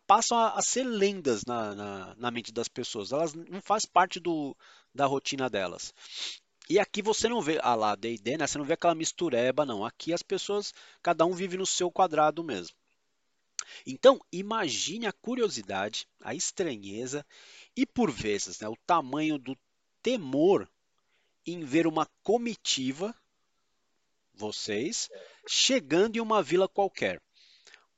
passam 0.08 0.38
a, 0.38 0.52
a 0.58 0.62
ser 0.62 0.84
lendas 0.84 1.46
na, 1.46 1.76
na, 1.76 2.16
na 2.16 2.32
mente 2.32 2.52
das 2.52 2.68
pessoas. 2.68 3.12
Elas 3.12 3.34
não 3.34 3.62
faz 3.62 3.86
parte 3.86 4.20
do, 4.20 4.56
da 4.94 5.06
rotina 5.06 5.50
delas. 5.50 5.94
E 6.70 6.80
aqui 6.80 7.02
você 7.02 7.28
não 7.30 7.42
vê, 7.42 7.60
ah 7.62 7.76
lá, 7.76 7.96
D&D, 7.96 8.38
né? 8.38 8.48
Você 8.48 8.58
não 8.58 8.66
vê 8.66 8.74
aquela 8.74 8.96
mistureba, 8.96 9.66
não. 9.66 9.86
Aqui 9.86 10.14
as 10.14 10.22
pessoas, 10.24 10.74
cada 11.02 11.26
um 11.26 11.34
vive 11.34 11.58
no 11.58 11.66
seu 11.66 11.92
quadrado 11.92 12.44
mesmo. 12.44 12.76
Então, 13.86 14.20
imagine 14.32 15.08
a 15.08 15.14
curiosidade, 15.14 16.08
a 16.22 16.34
estranheza 16.34 17.26
e, 17.76 17.86
por 17.86 18.12
vezes, 18.12 18.60
né, 18.60 18.68
o 18.68 18.78
tamanho 18.86 19.38
do 19.38 19.58
temor 20.02 20.70
em 21.46 21.64
ver 21.64 21.88
uma 21.88 22.06
comitiva, 22.24 23.16
vocês, 24.34 25.10
chegando 25.48 26.16
em 26.16 26.20
uma 26.20 26.42
vila 26.42 26.68
qualquer, 26.68 27.22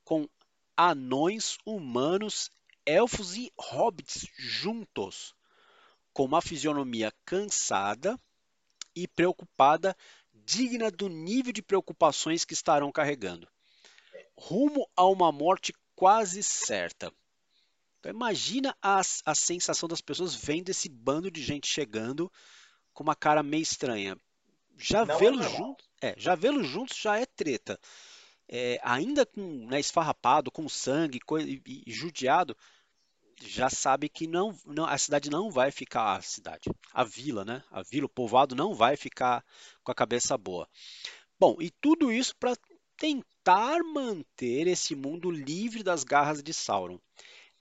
com 0.04 0.28
anões, 0.76 1.58
humanos, 1.64 2.50
elfos 2.84 3.36
e 3.36 3.52
hobbits 3.56 4.26
juntos, 4.36 5.34
com 6.12 6.24
uma 6.24 6.42
fisionomia 6.42 7.12
cansada 7.24 8.18
e 8.94 9.06
preocupada, 9.06 9.96
digna 10.34 10.90
do 10.90 11.08
nível 11.08 11.52
de 11.52 11.62
preocupações 11.62 12.44
que 12.44 12.54
estarão 12.54 12.90
carregando, 12.90 13.48
rumo 14.42 14.88
a 14.96 15.06
uma 15.06 15.30
morte 15.30 15.72
quase 15.94 16.42
certa. 16.42 17.12
Então, 17.98 18.10
imagina 18.10 18.76
a, 18.82 19.00
a 19.24 19.34
sensação 19.34 19.88
das 19.88 20.00
pessoas 20.00 20.34
vendo 20.34 20.70
esse 20.70 20.88
bando 20.88 21.30
de 21.30 21.40
gente 21.40 21.68
chegando 21.68 22.30
com 22.92 23.04
uma 23.04 23.14
cara 23.14 23.42
meio 23.42 23.62
estranha. 23.62 24.16
Já 24.76 25.02
é 25.02 25.16
vê-los 25.16 25.46
normal. 25.46 25.56
juntos, 25.56 25.88
é, 26.00 26.14
já 26.18 26.34
vê-los 26.34 26.66
juntos 26.66 26.96
já 26.96 27.20
é 27.20 27.26
treta. 27.26 27.78
É, 28.48 28.80
ainda 28.82 29.24
com 29.24 29.66
né, 29.68 29.78
esfarrapado, 29.78 30.50
com 30.50 30.68
sangue 30.68 31.20
e, 31.40 31.84
e 31.86 31.92
judiado, 31.92 32.56
já 33.40 33.70
sabe 33.70 34.08
que 34.08 34.26
não, 34.26 34.56
não, 34.66 34.84
a 34.84 34.98
cidade 34.98 35.30
não 35.30 35.50
vai 35.50 35.70
ficar 35.70 36.16
a 36.16 36.22
cidade, 36.22 36.70
a 36.92 37.04
vila, 37.04 37.44
né? 37.44 37.62
A 37.70 37.82
vila, 37.82 38.06
o 38.06 38.08
povoado 38.08 38.54
não 38.54 38.74
vai 38.74 38.96
ficar 38.96 39.44
com 39.82 39.92
a 39.92 39.94
cabeça 39.94 40.36
boa. 40.36 40.68
Bom, 41.38 41.56
e 41.60 41.70
tudo 41.70 42.12
isso 42.12 42.36
para 42.36 42.56
tentar 43.02 43.82
manter 43.82 44.68
esse 44.68 44.94
mundo 44.94 45.28
livre 45.28 45.82
das 45.82 46.04
garras 46.04 46.40
de 46.40 46.54
Sauron. 46.54 47.00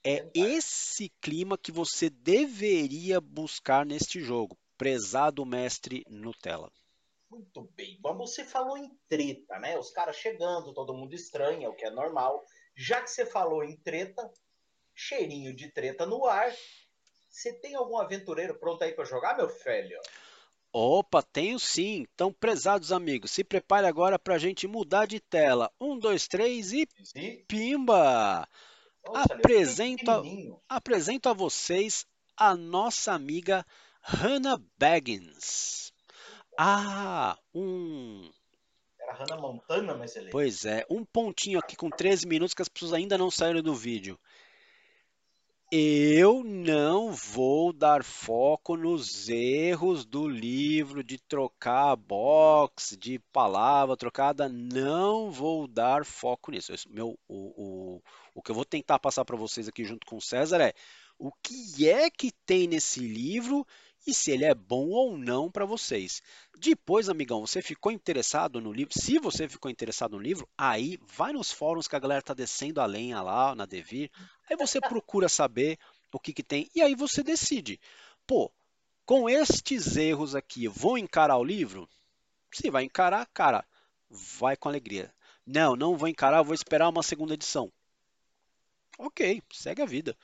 É 0.03 0.29
esse 0.35 1.09
clima 1.19 1.57
que 1.57 1.71
você 1.71 2.11
deveria 2.11 3.19
buscar 3.19 3.83
neste 3.83 4.21
jogo, 4.21 4.55
prezado 4.77 5.43
mestre 5.43 6.03
Nutella. 6.07 6.71
Muito 7.27 7.63
bem. 7.75 7.99
Mas 8.03 8.17
você 8.17 8.45
falou 8.45 8.77
em 8.77 8.95
treta, 9.09 9.57
né? 9.57 9.79
Os 9.79 9.89
caras 9.89 10.15
chegando, 10.15 10.75
todo 10.75 10.93
mundo 10.93 11.15
estranha, 11.15 11.69
o 11.69 11.75
que 11.75 11.85
é 11.85 11.89
normal. 11.89 12.45
Já 12.75 13.01
que 13.01 13.09
você 13.09 13.25
falou 13.25 13.63
em 13.63 13.75
treta, 13.77 14.31
cheirinho 14.93 15.55
de 15.55 15.71
treta 15.71 16.05
no 16.05 16.23
ar. 16.27 16.53
Você 17.31 17.51
tem 17.53 17.73
algum 17.73 17.97
aventureiro 17.97 18.59
pronto 18.59 18.83
aí 18.83 18.93
para 18.93 19.05
jogar, 19.05 19.35
meu 19.35 19.49
filho? 19.49 19.99
Opa, 20.73 21.21
tenho 21.21 21.59
sim. 21.59 22.05
Então, 22.13 22.31
prezados 22.31 22.91
amigos, 22.91 23.31
se 23.31 23.43
prepare 23.43 23.85
agora 23.87 24.17
para 24.17 24.35
a 24.35 24.39
gente 24.39 24.67
mudar 24.67 25.05
de 25.05 25.19
tela. 25.19 25.69
Um, 25.79 25.97
dois, 25.99 26.27
três 26.27 26.71
e 26.71 26.87
E, 27.15 27.43
pimba! 27.47 28.47
nossa, 29.05 29.33
Apresenta- 29.33 30.03
Leandro, 30.13 30.23
pequenininho. 30.23 30.61
Apresento 30.69 31.27
a 31.29 31.33
vocês 31.33 32.05
a 32.37 32.55
nossa 32.55 33.11
amiga 33.11 33.65
Hannah 34.01 34.59
Baggins. 34.79 35.91
Ah, 36.57 37.37
um. 37.53 38.29
Era 38.99 39.13
Hannah 39.13 39.37
Montana, 39.41 39.95
mas 39.95 40.15
ele. 40.15 40.29
Pois 40.29 40.63
é, 40.65 40.85
um 40.89 41.03
pontinho 41.03 41.59
aqui 41.59 41.75
com 41.75 41.89
13 41.89 42.25
minutos 42.27 42.53
que 42.53 42.61
as 42.61 42.69
pessoas 42.69 42.93
ainda 42.93 43.17
não 43.17 43.29
saíram 43.29 43.61
do 43.61 43.75
vídeo. 43.75 44.17
Eu 45.73 46.43
não 46.43 47.13
vou 47.13 47.71
dar 47.71 48.03
foco 48.03 48.75
nos 48.75 49.29
erros 49.29 50.03
do 50.03 50.27
livro 50.27 51.01
de 51.01 51.17
trocar 51.17 51.95
box, 51.95 52.97
de 52.97 53.19
palavra 53.31 53.95
trocada. 53.95 54.49
Não 54.49 55.31
vou 55.31 55.69
dar 55.69 56.03
foco 56.03 56.51
nisso. 56.51 56.73
Meu, 56.89 57.17
o, 57.25 57.95
o, 57.95 58.01
o 58.35 58.41
que 58.41 58.51
eu 58.51 58.55
vou 58.55 58.65
tentar 58.65 58.99
passar 58.99 59.23
para 59.23 59.37
vocês 59.37 59.65
aqui 59.69 59.85
junto 59.85 60.05
com 60.05 60.17
o 60.17 60.21
César 60.21 60.59
é 60.59 60.73
o 61.17 61.31
que 61.41 61.87
é 61.87 62.09
que 62.09 62.33
tem 62.45 62.67
nesse 62.67 62.99
livro 62.99 63.65
e 64.05 64.13
se 64.13 64.31
ele 64.31 64.45
é 64.45 64.53
bom 64.53 64.89
ou 64.89 65.17
não 65.17 65.51
para 65.51 65.65
vocês. 65.65 66.21
Depois, 66.57 67.09
amigão, 67.09 67.45
você 67.45 67.61
ficou 67.61 67.91
interessado 67.91 68.59
no 68.59 68.71
livro? 68.71 68.93
Se 68.99 69.19
você 69.19 69.47
ficou 69.47 69.69
interessado 69.69 70.13
no 70.13 70.21
livro, 70.21 70.47
aí 70.57 70.99
vai 71.15 71.33
nos 71.33 71.51
fóruns 71.51 71.87
que 71.87 71.95
a 71.95 71.99
galera 71.99 72.21
tá 72.21 72.33
descendo 72.33 72.81
a 72.81 72.85
lenha 72.85 73.21
lá 73.21 73.53
na 73.55 73.65
Devir. 73.65 74.09
Aí 74.49 74.55
você 74.55 74.79
procura 74.81 75.29
saber 75.29 75.77
o 76.11 76.19
que, 76.19 76.33
que 76.33 76.43
tem 76.43 76.69
e 76.75 76.81
aí 76.81 76.95
você 76.95 77.23
decide. 77.23 77.79
Pô, 78.25 78.51
com 79.05 79.29
estes 79.29 79.95
erros 79.97 80.35
aqui, 80.35 80.67
vou 80.67 80.97
encarar 80.97 81.37
o 81.37 81.43
livro? 81.43 81.87
Se 82.51 82.69
vai 82.69 82.83
encarar, 82.83 83.25
cara, 83.33 83.65
vai 84.09 84.55
com 84.57 84.67
alegria. 84.67 85.13
Não, 85.45 85.75
não 85.75 85.97
vou 85.97 86.07
encarar, 86.07 86.43
vou 86.43 86.53
esperar 86.53 86.89
uma 86.89 87.03
segunda 87.03 87.33
edição. 87.33 87.71
Ok, 88.97 89.41
segue 89.51 89.81
a 89.81 89.85
vida. 89.85 90.15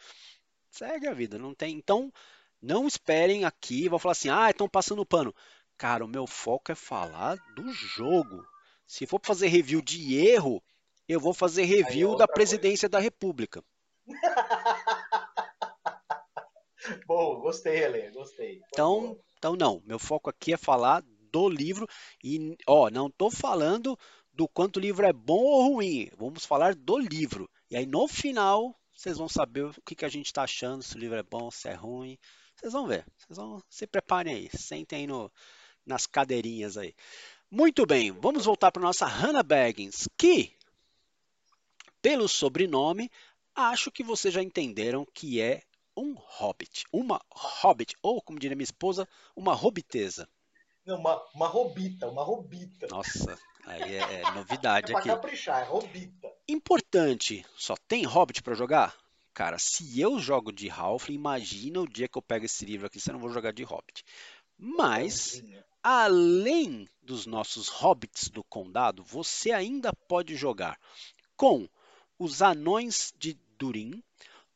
Segue 0.70 1.08
a 1.08 1.14
vida, 1.14 1.40
não 1.40 1.54
tem. 1.56 1.76
Então, 1.76 2.14
não 2.62 2.88
esperem 2.88 3.46
aqui, 3.46 3.90
vou 3.90 4.00
falar 4.00 4.14
assim, 4.14 4.30
ah, 4.30 4.50
estão 4.50 4.68
passando 4.68 5.06
pano. 5.06 5.34
Cara, 5.78 6.04
o 6.04 6.08
meu 6.08 6.26
foco 6.26 6.72
é 6.72 6.76
falar 6.76 7.38
do 7.56 7.72
jogo. 7.72 8.44
Se 8.86 9.06
for 9.06 9.20
fazer 9.24 9.48
review 9.48 9.82
de 9.82 10.18
erro, 10.18 10.64
eu 11.08 11.20
vou 11.20 11.34
fazer 11.34 11.64
review 11.64 12.16
da 12.16 12.28
presidência 12.28 12.90
da 12.90 13.00
República. 13.00 13.64
Boa, 17.06 17.40
gostei, 17.40 17.84
Helê, 17.84 18.10
gostei. 18.12 18.62
Então, 18.70 19.20
então 19.38 19.56
não, 19.56 19.82
meu 19.86 20.00
foco 20.00 20.30
aqui 20.30 20.54
é 20.54 20.58
falar 20.58 21.04
do 21.32 21.50
livro 21.50 21.88
e, 22.24 22.56
ó, 22.66 22.90
não 22.90 23.08
estou 23.08 23.30
falando 23.30 23.98
do 24.32 24.48
quanto 24.48 24.78
o 24.78 24.80
livro 24.80 25.06
é 25.06 25.12
bom 25.12 25.44
ou 25.44 25.74
ruim, 25.74 26.10
vamos 26.18 26.46
falar 26.46 26.76
do 26.76 26.98
livro. 26.98 27.50
E 27.70 27.76
aí 27.76 27.86
no 27.86 28.08
final 28.08 28.76
vocês 28.94 29.18
vão 29.18 29.30
saber 29.30 29.66
o 29.66 29.74
que, 29.86 29.96
que 29.96 30.06
a 30.06 30.10
gente 30.10 30.28
está 30.28 30.44
achando, 30.44 30.82
se 30.82 30.96
o 30.96 31.00
livro 31.00 31.18
é 31.18 31.24
bom, 31.24 31.52
se 31.52 31.68
é 31.68 31.74
ruim. 31.74 32.18
Vocês 32.58 32.74
vão 32.74 32.88
ver, 32.88 33.06
vocês 33.18 33.38
vão 33.38 33.64
se 33.70 33.86
preparem 33.86 34.34
aí, 34.34 34.50
sentem 34.52 35.02
aí 35.02 35.08
no, 35.08 35.32
nas 35.86 36.08
cadeirinhas 36.08 36.76
aí. 36.76 36.94
Muito 37.50 37.86
bem, 37.86 38.12
vamos 38.12 38.46
voltar 38.46 38.72
para 38.72 38.82
nossa 38.82 39.06
Hannah 39.06 39.44
Baggins, 39.44 40.08
que, 40.18 40.52
pelo 42.02 42.28
sobrenome, 42.28 43.12
acho 43.56 43.92
que 43.92 44.04
vocês 44.04 44.34
já 44.34 44.42
entenderam 44.42 45.06
que 45.14 45.40
é 45.40 45.62
um 45.96 46.16
hobbit, 46.18 46.86
uma 46.92 47.22
hobbit, 47.32 47.96
ou 48.02 48.22
como 48.22 48.40
diria 48.40 48.56
minha 48.56 48.64
esposa, 48.64 49.08
uma 49.36 49.54
hobbitesa. 49.54 50.28
Não, 50.84 50.98
uma, 50.98 51.24
uma 51.36 51.48
robita, 51.48 52.08
uma 52.08 52.24
robita. 52.24 52.88
Nossa, 52.88 53.38
aí 53.66 53.96
é, 53.96 54.22
é 54.22 54.22
novidade 54.34 54.94
é 54.94 54.96
aqui. 54.96 55.10
caprichar, 55.10 55.62
é 55.62 55.66
robita. 55.66 56.28
Importante, 56.48 57.46
só 57.56 57.76
tem 57.88 58.04
hobbit 58.04 58.42
para 58.42 58.56
jogar? 58.56 58.96
Cara, 59.38 59.60
se 59.60 60.02
eu 60.02 60.18
jogo 60.18 60.52
de 60.52 60.68
Halfling, 60.68 61.14
imagina 61.14 61.80
o 61.80 61.88
dia 61.88 62.08
que 62.08 62.18
eu 62.18 62.24
pego 62.24 62.46
esse 62.46 62.66
livro 62.66 62.88
aqui, 62.88 63.00
se 63.00 63.12
eu 63.12 63.14
não 63.14 63.20
vou 63.20 63.30
jogar 63.30 63.54
de 63.54 63.62
hobbit. 63.62 64.04
Mas, 64.58 65.44
além 65.84 66.90
dos 67.04 67.28
nossos 67.28 67.68
hobbits 67.68 68.30
do 68.30 68.44
condado, 68.44 69.04
você 69.04 69.52
ainda 69.52 69.94
pode 69.94 70.36
jogar 70.36 70.80
com 71.36 71.70
os 72.18 72.42
anões 72.42 73.14
de 73.16 73.38
Durin, 73.60 74.04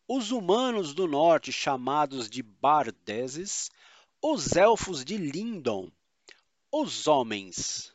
os 0.07 0.31
humanos 0.31 0.95
do 0.95 1.05
norte 1.05 1.51
chamados 1.51 2.27
de 2.27 2.41
Bardeses, 2.41 3.69
os 4.19 4.55
elfos 4.55 5.05
de 5.05 5.15
Lindon, 5.15 5.91
os 6.71 7.05
homens, 7.05 7.93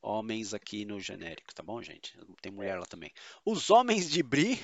homens 0.00 0.54
aqui 0.54 0.84
no 0.84 1.00
genérico, 1.00 1.52
tá 1.52 1.64
bom, 1.64 1.82
gente? 1.82 2.16
Tem 2.40 2.52
mulher 2.52 2.78
lá 2.78 2.86
também. 2.86 3.12
Os 3.44 3.70
homens 3.70 4.08
de 4.08 4.22
Bri 4.22 4.60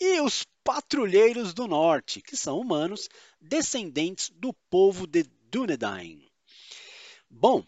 e 0.00 0.20
os 0.20 0.46
patrulheiros 0.62 1.54
do 1.54 1.66
norte, 1.66 2.20
que 2.20 2.36
são 2.36 2.58
humanos 2.58 3.08
descendentes 3.40 4.30
do 4.30 4.52
povo 4.68 5.06
de 5.06 5.22
Dunedain. 5.50 6.26
Bom, 7.30 7.64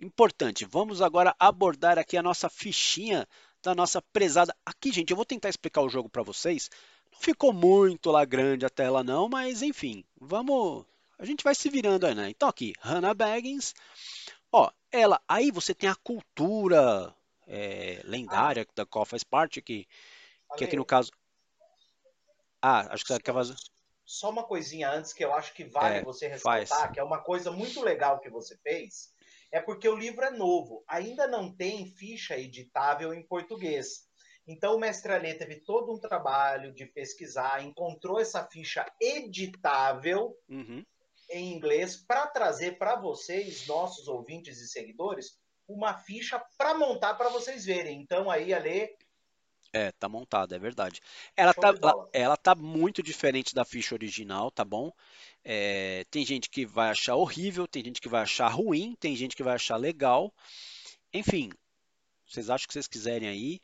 importante, 0.00 0.64
vamos 0.64 1.00
agora 1.00 1.34
abordar 1.38 1.98
aqui 1.98 2.16
a 2.16 2.22
nossa 2.22 2.48
fichinha 2.48 3.26
da 3.62 3.74
nossa 3.74 4.02
prezada. 4.02 4.54
Aqui, 4.64 4.92
gente, 4.92 5.10
eu 5.10 5.16
vou 5.16 5.24
tentar 5.24 5.48
explicar 5.48 5.82
o 5.82 5.88
jogo 5.88 6.08
para 6.08 6.22
vocês. 6.22 6.70
Não 7.12 7.20
ficou 7.20 7.52
muito 7.52 8.10
lá 8.10 8.24
grande 8.24 8.66
a 8.66 8.70
tela 8.70 9.02
não, 9.02 9.28
mas 9.28 9.62
enfim, 9.62 10.04
vamos, 10.20 10.84
a 11.18 11.24
gente 11.24 11.44
vai 11.44 11.54
se 11.54 11.70
virando 11.70 12.06
aí, 12.06 12.14
né? 12.14 12.30
Então 12.30 12.48
aqui, 12.48 12.74
Hannah 12.80 13.14
Baggins, 13.14 13.74
ó, 14.52 14.70
ela, 14.90 15.20
aí 15.28 15.50
você 15.50 15.74
tem 15.74 15.88
a 15.88 15.94
cultura 15.94 17.14
é, 17.46 18.00
lendária 18.04 18.66
da 18.74 18.84
qual 18.84 19.04
faz 19.04 19.22
parte 19.24 19.58
aqui, 19.58 19.86
que 20.56 20.64
aqui 20.64 20.76
no 20.76 20.84
caso, 20.84 21.10
ah, 22.62 22.92
acho 22.92 23.04
que 23.04 23.12
você 23.12 23.20
quer 23.20 23.32
fazer 23.32 23.54
só 24.04 24.30
uma 24.30 24.44
coisinha 24.44 24.90
antes 24.90 25.12
que 25.12 25.24
eu 25.24 25.32
acho 25.34 25.54
que 25.54 25.64
vale 25.64 25.98
é, 25.98 26.04
você 26.04 26.28
ressaltar, 26.28 26.66
faz. 26.66 26.92
que 26.92 27.00
é 27.00 27.02
uma 27.02 27.22
coisa 27.22 27.50
muito 27.50 27.80
legal 27.82 28.20
que 28.20 28.28
você 28.28 28.56
fez, 28.58 29.12
é 29.50 29.60
porque 29.60 29.88
o 29.88 29.96
livro 29.96 30.24
é 30.24 30.30
novo, 30.30 30.84
ainda 30.86 31.26
não 31.26 31.54
tem 31.54 31.86
ficha 31.86 32.36
editável 32.36 33.14
em 33.14 33.26
português. 33.26 34.06
Então 34.46 34.76
o 34.76 34.78
Mestre 34.78 35.12
Alê 35.12 35.34
teve 35.34 35.60
todo 35.60 35.92
um 35.92 35.98
trabalho 35.98 36.74
de 36.74 36.84
pesquisar, 36.84 37.64
encontrou 37.64 38.20
essa 38.20 38.44
ficha 38.46 38.84
editável 39.00 40.36
uhum. 40.50 40.84
em 41.30 41.54
inglês 41.54 41.96
para 41.96 42.26
trazer 42.26 42.76
para 42.76 42.96
vocês, 42.96 43.66
nossos 43.66 44.06
ouvintes 44.06 44.60
e 44.60 44.68
seguidores, 44.68 45.38
uma 45.66 45.96
ficha 45.96 46.44
para 46.58 46.74
montar 46.74 47.14
para 47.14 47.30
vocês 47.30 47.64
verem. 47.64 48.02
Então 48.02 48.30
aí, 48.30 48.52
Alê, 48.52 48.94
é, 49.74 49.90
tá 49.90 50.08
montada, 50.08 50.54
é 50.54 50.58
verdade. 50.58 51.00
Ela 51.36 51.52
tá, 51.52 51.68
ela, 51.68 52.08
ela, 52.12 52.36
tá 52.36 52.54
muito 52.54 53.02
diferente 53.02 53.52
da 53.54 53.64
ficha 53.64 53.94
original, 53.94 54.48
tá 54.48 54.64
bom? 54.64 54.92
É, 55.44 56.04
tem 56.12 56.24
gente 56.24 56.48
que 56.48 56.64
vai 56.64 56.90
achar 56.90 57.16
horrível, 57.16 57.66
tem 57.66 57.84
gente 57.84 58.00
que 58.00 58.08
vai 58.08 58.22
achar 58.22 58.46
ruim, 58.46 58.96
tem 59.00 59.16
gente 59.16 59.34
que 59.34 59.42
vai 59.42 59.54
achar 59.56 59.76
legal. 59.76 60.32
Enfim, 61.12 61.50
vocês 62.24 62.48
acham 62.48 62.68
que 62.68 62.72
vocês 62.72 62.86
quiserem 62.86 63.28
aí, 63.28 63.60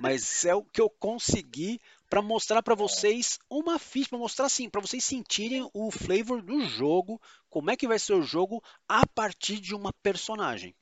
mas 0.00 0.46
é 0.46 0.54
o 0.54 0.64
que 0.64 0.80
eu 0.80 0.88
consegui 0.88 1.78
para 2.08 2.22
mostrar 2.22 2.62
para 2.62 2.74
vocês 2.74 3.38
uma 3.48 3.78
ficha, 3.78 4.08
para 4.08 4.18
mostrar 4.18 4.46
assim, 4.46 4.70
para 4.70 4.80
vocês 4.80 5.04
sentirem 5.04 5.68
o 5.74 5.90
flavor 5.90 6.40
do 6.40 6.64
jogo, 6.64 7.20
como 7.50 7.70
é 7.70 7.76
que 7.76 7.86
vai 7.86 7.98
ser 7.98 8.14
o 8.14 8.22
jogo 8.22 8.62
a 8.88 9.06
partir 9.06 9.60
de 9.60 9.74
uma 9.74 9.92
personagem. 10.02 10.74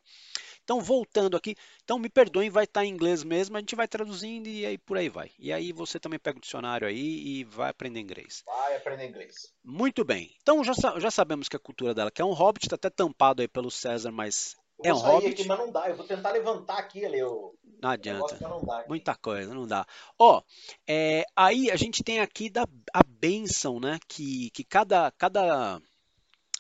Então, 0.71 0.81
voltando 0.81 1.37
aqui, 1.37 1.57
então 1.83 1.99
me 1.99 2.09
perdoem, 2.09 2.49
vai 2.49 2.63
estar 2.63 2.85
em 2.85 2.91
inglês 2.91 3.25
mesmo, 3.25 3.57
a 3.57 3.59
gente 3.59 3.75
vai 3.75 3.89
traduzindo 3.89 4.47
e 4.47 4.65
aí 4.65 4.79
por 4.79 4.97
aí 4.97 5.09
vai. 5.09 5.33
E 5.37 5.53
aí 5.53 5.73
você 5.73 5.99
também 5.99 6.17
pega 6.17 6.39
o 6.39 6.41
dicionário 6.41 6.87
aí 6.87 6.97
e 6.97 7.43
vai 7.43 7.71
aprender 7.71 7.99
inglês. 7.99 8.45
Vai 8.47 8.77
aprender 8.77 9.09
inglês. 9.09 9.53
Muito 9.65 10.05
bem. 10.05 10.33
Então 10.41 10.63
já, 10.63 10.73
já 11.01 11.11
sabemos 11.11 11.49
que 11.49 11.57
a 11.57 11.59
cultura 11.59 11.93
dela 11.93 12.09
que 12.09 12.23
é 12.23 12.25
um 12.25 12.33
hobbit, 12.33 12.67
está 12.67 12.77
até 12.77 12.89
tampado 12.89 13.43
aí 13.43 13.49
pelo 13.49 13.69
César, 13.69 14.13
mas 14.13 14.57
é 14.85 14.95
um 14.95 14.97
hobbit. 14.97 15.41
Aqui, 15.41 15.49
mas 15.49 15.59
não 15.59 15.73
dá, 15.73 15.89
eu 15.89 15.97
vou 15.97 16.07
tentar 16.07 16.31
levantar 16.31 16.79
aqui 16.79 17.05
ali 17.05 17.21
o. 17.21 17.53
Não 17.83 17.91
adianta. 17.91 18.39
Não 18.41 18.63
Muita 18.87 19.17
coisa, 19.17 19.53
não 19.53 19.67
dá. 19.67 19.85
Ó, 20.17 20.41
é, 20.87 21.25
aí 21.35 21.69
a 21.69 21.77
gente 21.77 22.05
tem 22.05 22.21
aqui 22.21 22.49
da, 22.49 22.65
a 22.95 23.03
bênção, 23.03 23.81
né? 23.81 23.99
Que, 24.07 24.51
que 24.51 24.63
cada, 24.63 25.11
cada 25.19 25.81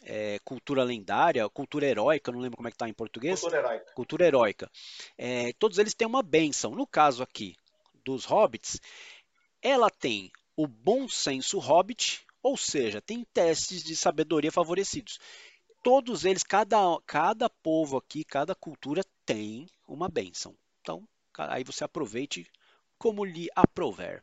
é, 0.02 0.38
cultura 0.44 0.82
lendária, 0.82 1.48
cultura 1.48 1.86
heróica, 1.86 2.32
não 2.32 2.40
lembro 2.40 2.56
como 2.56 2.68
é 2.68 2.70
que 2.70 2.76
está 2.76 2.88
em 2.88 2.92
português. 2.92 3.40
Cultura 3.40 3.60
heróica. 3.60 3.92
Cultura 3.92 4.26
heróica. 4.26 4.70
É, 5.16 5.52
todos 5.54 5.78
eles 5.78 5.94
têm 5.94 6.06
uma 6.06 6.22
benção. 6.22 6.72
No 6.72 6.86
caso 6.86 7.22
aqui 7.22 7.56
dos 8.04 8.24
hobbits, 8.24 8.80
ela 9.62 9.90
tem 9.90 10.30
o 10.56 10.66
bom 10.66 11.08
senso 11.08 11.58
hobbit, 11.58 12.24
ou 12.42 12.56
seja, 12.56 13.00
tem 13.00 13.24
testes 13.32 13.82
de 13.82 13.94
sabedoria 13.94 14.50
favorecidos. 14.50 15.18
Todos 15.82 16.24
eles, 16.24 16.42
cada, 16.42 16.78
cada 17.06 17.48
povo 17.48 17.96
aqui, 17.96 18.24
cada 18.24 18.54
cultura 18.54 19.02
tem 19.24 19.66
uma 19.88 20.08
benção. 20.08 20.54
Então, 20.80 21.06
aí 21.36 21.64
você 21.64 21.84
aproveite 21.84 22.46
como 22.98 23.24
lhe 23.24 23.48
aprover. 23.56 24.22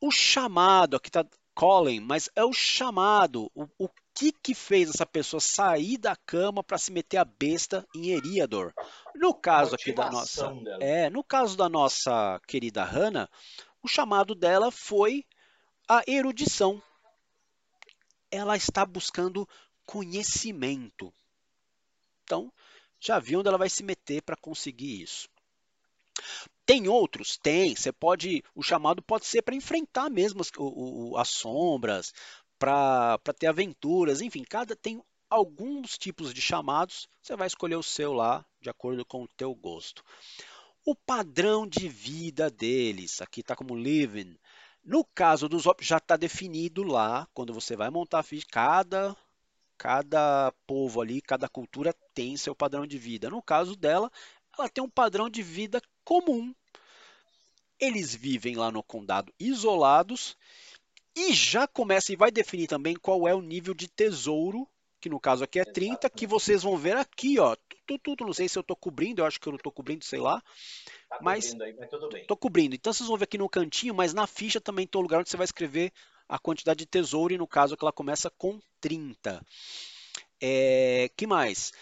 O 0.00 0.10
chamado, 0.10 0.96
aqui 0.96 1.08
está 1.08 1.24
Colin, 1.54 2.00
mas 2.00 2.28
é 2.36 2.44
o 2.44 2.52
chamado, 2.52 3.50
o, 3.54 3.66
o 3.78 3.88
que 4.16 4.32
que 4.32 4.54
fez 4.54 4.88
essa 4.88 5.04
pessoa 5.04 5.40
sair 5.40 5.98
da 5.98 6.16
cama 6.16 6.64
para 6.64 6.78
se 6.78 6.90
meter 6.90 7.18
a 7.18 7.24
besta 7.24 7.86
em 7.94 8.12
Eriador? 8.12 8.72
No 9.14 9.34
caso 9.34 9.74
aqui 9.74 9.92
da 9.92 10.10
nossa, 10.10 10.54
dela. 10.54 10.82
é, 10.82 11.10
no 11.10 11.22
caso 11.22 11.54
da 11.54 11.68
nossa 11.68 12.40
querida 12.48 12.82
Hannah, 12.82 13.28
o 13.82 13.86
chamado 13.86 14.34
dela 14.34 14.70
foi 14.70 15.22
a 15.86 16.02
erudição. 16.06 16.82
Ela 18.30 18.56
está 18.56 18.86
buscando 18.86 19.46
conhecimento. 19.84 21.12
Então, 22.24 22.50
já 22.98 23.18
viu 23.18 23.40
onde 23.40 23.48
ela 23.48 23.58
vai 23.58 23.68
se 23.68 23.82
meter 23.82 24.22
para 24.22 24.36
conseguir 24.36 25.02
isso. 25.02 25.28
Tem 26.64 26.88
outros? 26.88 27.36
Tem. 27.36 27.76
Você 27.76 27.92
pode. 27.92 28.42
O 28.54 28.62
chamado 28.62 29.02
pode 29.02 29.26
ser 29.26 29.42
para 29.42 29.54
enfrentar 29.54 30.10
mesmo 30.10 30.40
as, 30.40 30.50
o, 30.56 31.10
o, 31.12 31.16
as 31.16 31.28
sombras, 31.28 32.12
para 32.58 33.18
ter 33.38 33.46
aventuras, 33.46 34.20
enfim, 34.20 34.44
cada 34.44 34.74
tem 34.74 35.02
alguns 35.28 35.98
tipos 35.98 36.32
de 36.32 36.40
chamados, 36.40 37.08
você 37.22 37.36
vai 37.36 37.46
escolher 37.46 37.76
o 37.76 37.82
seu 37.82 38.12
lá 38.12 38.44
de 38.60 38.70
acordo 38.70 39.04
com 39.04 39.22
o 39.22 39.28
teu 39.28 39.54
gosto. 39.54 40.04
O 40.84 40.94
padrão 40.94 41.66
de 41.66 41.88
vida 41.88 42.50
deles, 42.50 43.20
aqui 43.20 43.40
está 43.40 43.56
como 43.56 43.76
living. 43.76 44.36
No 44.84 45.04
caso 45.04 45.48
dos 45.48 45.64
já 45.80 45.96
está 45.96 46.16
definido 46.16 46.84
lá, 46.84 47.26
quando 47.34 47.52
você 47.52 47.74
vai 47.74 47.90
montar 47.90 48.20
a 48.20 48.22
ficha, 48.22 48.46
cada, 48.48 49.16
cada 49.76 50.52
povo 50.64 51.00
ali, 51.00 51.20
cada 51.20 51.48
cultura 51.48 51.92
tem 52.14 52.36
seu 52.36 52.54
padrão 52.54 52.86
de 52.86 52.96
vida. 52.96 53.28
No 53.28 53.42
caso 53.42 53.74
dela, 53.74 54.10
ela 54.56 54.68
tem 54.68 54.82
um 54.82 54.88
padrão 54.88 55.28
de 55.28 55.42
vida 55.42 55.82
comum. 56.04 56.54
Eles 57.80 58.14
vivem 58.14 58.54
lá 58.54 58.70
no 58.70 58.82
condado 58.82 59.34
isolados 59.40 60.36
e 61.16 61.32
já 61.32 61.66
começa 61.66 62.12
e 62.12 62.16
vai 62.16 62.30
definir 62.30 62.66
também 62.66 62.94
qual 62.94 63.26
é 63.26 63.34
o 63.34 63.40
nível 63.40 63.72
de 63.72 63.88
tesouro, 63.88 64.68
que 65.00 65.08
no 65.08 65.18
caso 65.18 65.42
aqui 65.42 65.58
é 65.58 65.64
30, 65.64 66.10
que 66.10 66.26
vocês 66.26 66.62
vão 66.62 66.76
ver 66.76 66.94
aqui, 66.94 67.38
ó. 67.38 67.56
Tudo, 67.86 68.00
tudo, 68.00 68.26
não 68.26 68.34
sei 68.34 68.48
se 68.48 68.58
eu 68.58 68.60
estou 68.60 68.76
cobrindo, 68.76 69.22
eu 69.22 69.26
acho 69.26 69.40
que 69.40 69.48
eu 69.48 69.52
não 69.52 69.56
estou 69.56 69.72
cobrindo, 69.72 70.04
sei 70.04 70.20
lá. 70.20 70.42
Tá 71.08 71.18
mas. 71.22 71.54
Tô 72.28 72.36
cobrindo. 72.36 72.74
Então 72.74 72.92
vocês 72.92 73.08
vão 73.08 73.16
ver 73.16 73.24
aqui 73.24 73.38
no 73.38 73.48
cantinho, 73.48 73.94
mas 73.94 74.12
na 74.12 74.26
ficha 74.26 74.60
também 74.60 74.86
tem 74.86 74.98
o 74.98 75.02
lugar 75.02 75.20
onde 75.20 75.30
você 75.30 75.36
vai 75.36 75.44
escrever 75.44 75.90
a 76.28 76.38
quantidade 76.38 76.80
de 76.80 76.86
tesouro, 76.86 77.32
e 77.32 77.38
no 77.38 77.46
caso 77.46 77.76
que 77.76 77.84
ela 77.84 77.92
começa 77.92 78.30
com 78.36 78.60
30. 78.80 79.40
É, 80.40 81.10
que 81.16 81.26
mais? 81.26 81.72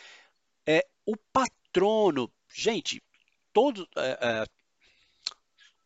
É, 0.64 0.87
o 1.05 1.16
patrono. 1.33 2.31
Gente, 2.55 3.03
todo, 3.53 3.88
é, 3.97 4.18
é, 4.20 4.47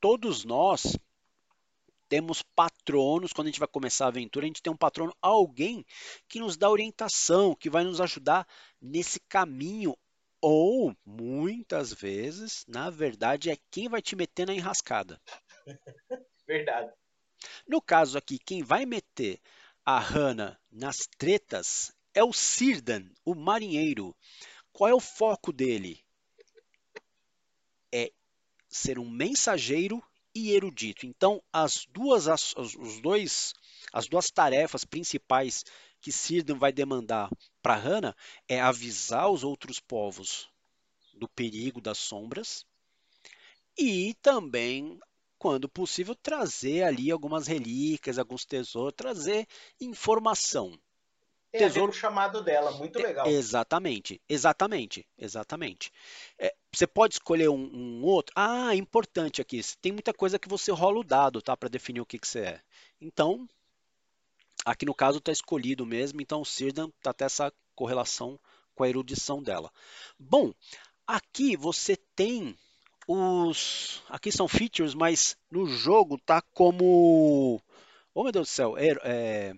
todos 0.00 0.44
nós 0.44 0.98
temos 2.08 2.42
patronos, 2.42 3.32
quando 3.32 3.48
a 3.48 3.50
gente 3.50 3.60
vai 3.60 3.68
começar 3.68 4.06
a 4.06 4.08
aventura, 4.08 4.44
a 4.44 4.48
gente 4.48 4.62
tem 4.62 4.72
um 4.72 4.76
patrono, 4.76 5.14
alguém 5.22 5.84
que 6.28 6.40
nos 6.40 6.56
dá 6.56 6.70
orientação, 6.70 7.54
que 7.54 7.70
vai 7.70 7.84
nos 7.84 8.00
ajudar 8.00 8.46
nesse 8.80 9.20
caminho 9.28 9.96
Ou, 10.40 10.96
muitas 11.04 11.92
vezes, 11.92 12.64
na 12.68 12.90
verdade, 12.90 13.50
é 13.50 13.56
quem 13.70 13.88
vai 13.88 14.02
te 14.02 14.16
meter 14.16 14.46
na 14.46 14.54
enrascada. 14.54 15.20
Verdade. 16.46 16.92
No 17.66 17.80
caso 17.80 18.18
aqui, 18.18 18.38
quem 18.38 18.62
vai 18.62 18.84
meter 18.86 19.40
a 19.84 19.98
Hannah 19.98 20.58
nas 20.70 21.08
tretas 21.18 21.92
é 22.14 22.24
o 22.24 22.32
Sirdan, 22.32 23.04
o 23.24 23.34
marinheiro. 23.34 24.14
Qual 24.72 24.88
é 24.90 24.94
o 24.94 25.00
foco 25.00 25.52
dele? 25.52 26.04
É 27.92 28.10
ser 28.68 28.98
um 28.98 29.08
mensageiro 29.08 30.02
e 30.38 30.52
erudito. 30.52 31.06
Então, 31.06 31.42
as 31.52 31.86
duas, 31.90 32.28
as, 32.28 32.54
os 32.56 33.00
dois, 33.00 33.54
as 33.92 34.08
duas 34.08 34.30
tarefas 34.30 34.84
principais 34.84 35.64
que 36.00 36.12
Sirdan 36.12 36.56
vai 36.56 36.72
demandar 36.72 37.28
para 37.60 37.74
Hannah 37.74 38.16
é 38.48 38.60
avisar 38.60 39.30
os 39.30 39.42
outros 39.42 39.80
povos 39.80 40.48
do 41.14 41.28
perigo 41.28 41.80
das 41.80 41.98
sombras 41.98 42.64
e 43.76 44.14
também, 44.22 44.98
quando 45.38 45.68
possível, 45.68 46.14
trazer 46.14 46.82
ali 46.82 47.10
algumas 47.10 47.46
relíquias, 47.46 48.18
alguns 48.18 48.44
tesouros, 48.44 48.94
trazer 48.96 49.46
informação. 49.80 50.78
Tem 51.50 51.60
tesouro 51.62 51.92
chamado 51.92 52.42
dela, 52.42 52.70
muito 52.72 52.98
legal. 52.98 53.26
Exatamente, 53.26 54.20
exatamente, 54.28 55.06
exatamente. 55.16 55.90
É, 56.38 56.54
você 56.70 56.86
pode 56.86 57.14
escolher 57.14 57.48
um, 57.48 57.70
um, 57.72 58.04
outro. 58.04 58.34
Ah, 58.36 58.74
importante 58.74 59.40
aqui. 59.40 59.60
Tem 59.80 59.90
muita 59.90 60.12
coisa 60.12 60.38
que 60.38 60.48
você 60.48 60.70
rola 60.70 60.98
o 60.98 61.04
dado, 61.04 61.40
tá, 61.40 61.56
para 61.56 61.70
definir 61.70 62.00
o 62.00 62.06
que, 62.06 62.18
que 62.18 62.28
você 62.28 62.40
é. 62.40 62.60
Então, 63.00 63.48
aqui 64.64 64.84
no 64.84 64.94
caso 64.94 65.18
está 65.18 65.32
escolhido 65.32 65.86
mesmo. 65.86 66.20
Então, 66.20 66.42
o 66.42 66.46
Sirdan 66.46 66.90
tá 67.02 67.10
até 67.10 67.24
essa 67.24 67.50
correlação 67.74 68.38
com 68.74 68.84
a 68.84 68.88
erudição 68.88 69.42
dela. 69.42 69.72
Bom, 70.18 70.52
aqui 71.06 71.56
você 71.56 71.96
tem 72.14 72.54
os, 73.08 74.02
aqui 74.10 74.30
são 74.30 74.46
features, 74.46 74.94
mas 74.94 75.34
no 75.50 75.66
jogo 75.66 76.18
tá 76.18 76.42
como, 76.52 77.58
oh 78.14 78.22
meu 78.22 78.32
Deus 78.32 78.48
do 78.48 78.50
céu, 78.50 78.76
é, 78.76 78.88
é 79.02 79.54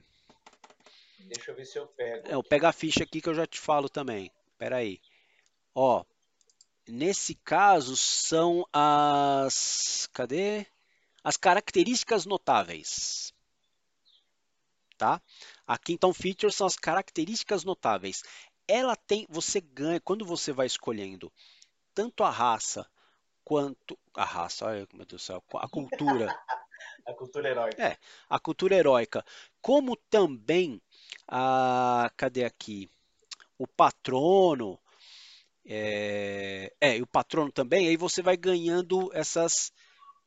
Deixa 1.27 1.51
eu 1.51 1.55
ver 1.55 1.65
se 1.65 1.79
eu 1.79 1.87
pego. 1.87 2.29
É, 2.29 2.35
eu 2.35 2.43
pego 2.43 2.67
a 2.67 2.73
ficha 2.73 3.05
aqui 3.05 3.21
que 3.21 3.29
eu 3.29 3.35
já 3.35 3.47
te 3.47 3.59
falo 3.59 3.89
também. 3.89 4.31
Espera 4.53 4.77
aí. 4.77 5.01
Ó, 5.75 6.05
nesse 6.89 7.35
caso 7.35 7.97
são 7.97 8.67
as 8.73 10.09
cadê? 10.13 10.67
As 11.23 11.37
características 11.37 12.27
notáveis. 12.27 13.33
Tá? 14.97 15.21
Aqui 15.67 15.93
então 15.93 16.13
features 16.13 16.55
são 16.55 16.67
as 16.67 16.77
características 16.77 17.65
notáveis. 17.65 18.23
Ela 18.69 18.95
tem, 18.95 19.27
você 19.29 19.61
ganha 19.61 20.01
quando 20.01 20.25
você 20.25 20.53
vai 20.53 20.67
escolhendo 20.67 21.33
tanto 21.95 22.23
a 22.23 22.31
raça 22.31 22.89
quanto 23.45 23.99
a 24.15 24.25
raça, 24.25 24.67
olha 24.67 24.87
meu 24.93 25.05
Deus 25.05 25.23
do 25.23 25.27
céu, 25.27 25.43
a 25.55 25.69
cultura. 25.69 26.27
a 27.07 27.13
cultura 27.13 27.49
heróica. 27.49 27.83
É, 27.83 27.99
a 28.29 28.39
cultura 28.39 28.77
heróica, 28.77 29.25
como 29.61 29.97
também 29.97 30.81
a 31.27 32.11
cadê 32.17 32.45
aqui? 32.45 32.89
O 33.59 33.67
patrono, 33.67 34.79
é, 35.65 36.73
é, 36.81 36.97
e 36.97 37.03
o 37.03 37.07
patrono 37.07 37.53
também, 37.53 37.89
aí 37.89 37.97
você 37.97 38.23
vai 38.23 38.37
ganhando 38.37 39.11
essas 39.13 39.73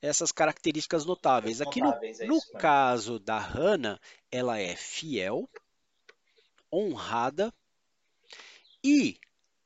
essas 0.02 0.34
características 0.34 1.06
notáveis. 1.06 1.62
Aqui 1.62 1.80
no, 1.80 1.94
é 1.94 2.26
no 2.28 2.42
caso 2.60 3.20
da 3.20 3.40
Hannah, 3.40 3.98
ela 4.30 4.60
é 4.60 4.76
fiel, 4.76 5.50
honrada 6.72 7.54
e 8.84 9.18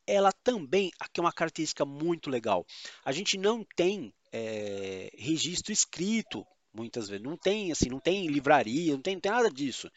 ela 0.05 0.31
também, 0.31 0.91
aqui 0.99 1.19
é 1.19 1.23
uma 1.23 1.33
característica 1.33 1.83
muito 1.85 2.29
legal. 2.29 2.65
A 3.03 3.11
gente 3.11 3.37
não 3.37 3.65
tem 3.75 4.13
é, 4.31 5.09
registro 5.17 5.73
escrito, 5.73 6.45
muitas 6.71 7.09
vezes, 7.09 7.25
não 7.25 7.35
tem 7.35 7.71
assim, 7.71 7.89
não 7.89 7.99
tem 7.99 8.27
livraria, 8.27 8.93
não 8.93 9.01
tem, 9.01 9.15
não 9.15 9.21
tem 9.21 9.31
nada 9.31 9.49
disso. 9.49 9.91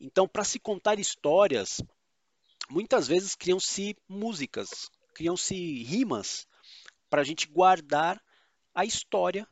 Então, 0.00 0.26
para 0.28 0.44
se 0.44 0.58
contar 0.58 0.98
histórias, 0.98 1.80
muitas 2.68 3.06
vezes 3.06 3.34
criam-se 3.34 3.96
músicas, 4.08 4.90
criam-se 5.14 5.82
rimas 5.82 6.46
para 7.08 7.22
a 7.22 7.24
gente 7.24 7.46
guardar 7.46 8.20
a 8.74 8.84
história 8.84 9.46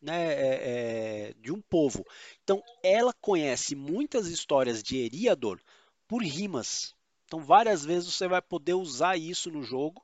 né, 0.00 0.32
é, 0.32 0.60
é, 1.30 1.34
de 1.40 1.52
um 1.52 1.60
povo. 1.60 2.04
Então, 2.42 2.62
ela 2.82 3.12
conhece 3.12 3.74
muitas 3.74 4.28
histórias 4.28 4.82
de 4.82 4.96
Eriador 4.98 5.60
por 6.08 6.22
rimas. 6.22 6.94
Então, 7.24 7.40
várias 7.40 7.84
vezes 7.84 8.14
você 8.14 8.28
vai 8.28 8.40
poder 8.40 8.74
usar 8.74 9.16
isso 9.16 9.50
no 9.50 9.62
jogo. 9.62 10.02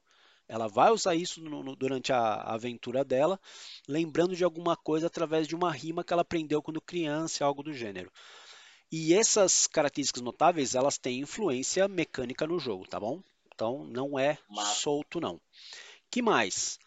Ela 0.48 0.68
vai 0.68 0.90
usar 0.90 1.14
isso 1.14 1.40
no, 1.40 1.62
no, 1.62 1.76
durante 1.76 2.12
a, 2.12 2.18
a, 2.18 2.54
aventura 2.54 3.04
dela, 3.04 3.40
lembrando 3.88 4.37
de 4.37 4.44
alguma 4.44 4.76
coisa 4.76 5.06
através 5.06 5.46
de 5.48 5.54
uma 5.54 5.72
rima 5.72 6.04
que 6.04 6.12
ela 6.12 6.22
aprendeu 6.22 6.61
quando 6.61 6.80
criança, 6.80 7.44
algo 7.44 7.62
do 7.62 7.72
gênero. 7.72 8.11
E 8.94 9.14
essas 9.14 9.66
características 9.66 10.22
notáveis, 10.22 10.74
elas 10.74 10.98
têm 10.98 11.20
influência 11.20 11.88
mecânica 11.88 12.46
no 12.46 12.59
jogo, 12.59 12.87
tá 12.87 13.00
bom? 13.00 13.22
Então 13.55 13.85
não 13.85 14.18
é 14.18 14.37
solto 14.74 15.18
não. 15.18 15.40
Que 16.11 16.20
mais? 16.20 16.78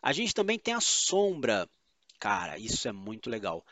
A 0.00 0.12
gente 0.12 0.32
também 0.32 0.56
tem 0.56 0.72
a 0.72 0.80
sombra. 0.80 1.68
Cara, 2.20 2.56
isso 2.58 2.86
é 2.86 2.92
muito 2.92 3.28
legal. 3.28 3.66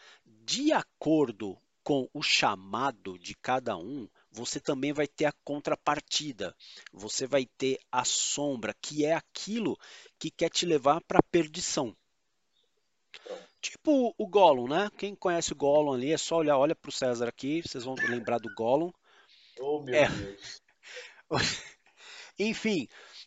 De 0.45 0.73
acordo 0.73 1.57
com 1.85 2.09
o 2.13 2.21
chamado 2.21 3.17
de 3.21 3.37
cada 3.37 3.77
um, 3.77 4.09
você 4.33 4.59
também 4.59 4.93
vai 4.93 5.07
ter 5.07 5.27
a 5.27 5.35
contrapartida. 5.45 6.57
Você 6.93 7.25
vai 7.25 7.47
ter 7.57 7.79
a 7.93 8.05
sombra, 8.05 8.75
que 8.83 9.05
é 9.05 9.15
aquilo 9.15 9.79
que 10.19 10.29
quer 10.29 10.51
te 10.51 10.67
levar 10.67 11.01
para 11.03 11.21
a 11.21 11.31
perdição. 11.31 11.97
Tipo 13.71 14.15
o 14.17 14.27
Gollum, 14.27 14.69
né? 14.69 14.91
Quem 14.97 15.15
conhece 15.15 15.53
o 15.53 15.57
Gollum 15.57 15.93
ali, 15.93 16.13
é 16.13 16.19
só 16.19 16.37
olhar, 16.37 16.57
olha 16.57 16.75
pro 16.75 16.93
César 16.93 17.29
aqui, 17.29 17.63
vocês 17.63 17.85
vão 17.85 17.95
lembrar 17.95 18.39
do 18.39 18.53
Gollum. 18.55 18.93
Oh, 19.59 19.83
meu 19.83 19.95
é. 19.95 20.09
Deus. 20.09 20.63
Enfim, 22.39 22.87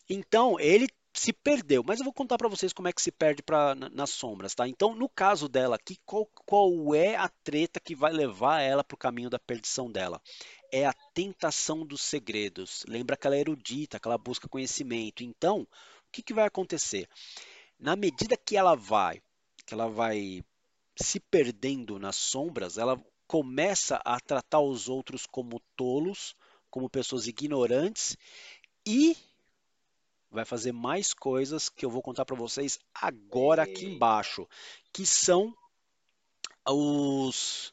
então 0.10 0.60
ele 0.60 0.88
se 1.14 1.34
perdeu, 1.34 1.84
mas 1.84 2.00
eu 2.00 2.06
vou 2.06 2.14
contar 2.14 2.38
para 2.38 2.48
vocês 2.48 2.72
como 2.72 2.88
é 2.88 2.94
que 2.94 3.02
se 3.02 3.12
perde 3.12 3.44
pra, 3.44 3.76
nas 3.76 4.12
sombras, 4.12 4.56
tá? 4.56 4.68
Então, 4.68 4.96
no 4.96 5.10
caso 5.10 5.50
dela 5.50 5.76
aqui, 5.76 5.98
qual, 6.06 6.26
qual 6.46 6.96
é 6.96 7.16
a 7.16 7.28
treta 7.44 7.80
que 7.80 7.96
vai 7.96 8.14
levar 8.14 8.62
ela 8.62 8.84
para 8.84 8.96
o 8.96 9.00
caminho 9.00 9.30
da 9.30 9.40
perdição 9.40 9.92
dela? 9.92 10.22
É 10.72 10.86
a 10.86 10.94
tentação 11.14 11.86
dos 11.86 12.02
segredos. 12.02 12.86
Lembra 12.88 13.18
que 13.18 13.28
ela 13.28 13.36
é 13.36 13.40
erudita, 13.40 14.00
que 14.00 14.08
ela 14.08 14.18
busca 14.18 14.48
conhecimento. 14.48 15.24
Então, 15.24 15.62
o 15.62 15.68
que, 16.12 16.22
que 16.22 16.34
vai 16.34 16.46
acontecer? 16.46 17.10
Na 17.78 17.96
medida 17.96 18.38
que 18.38 18.56
ela 18.56 18.76
vai 18.76 19.22
que 19.70 19.76
ela 19.76 19.88
vai 19.88 20.44
se 20.96 21.20
perdendo 21.20 22.00
nas 22.00 22.16
sombras, 22.16 22.80
ela 22.80 23.00
começa 23.28 24.02
a 24.04 24.20
tratar 24.20 24.60
os 24.62 24.90
outros 24.90 25.28
como 25.28 25.62
tolos, 25.76 26.36
como 26.72 26.90
pessoas 26.90 27.28
ignorantes 27.28 28.18
e 28.84 29.16
vai 30.32 30.44
fazer 30.44 30.72
mais 30.72 31.14
coisas 31.14 31.70
que 31.70 31.86
eu 31.86 31.90
vou 31.92 32.02
contar 32.02 32.26
para 32.26 32.36
vocês 32.36 32.80
agora 32.96 33.62
aqui 33.62 33.86
embaixo, 33.86 34.48
que 34.92 35.06
são 35.06 35.56
os 36.68 37.72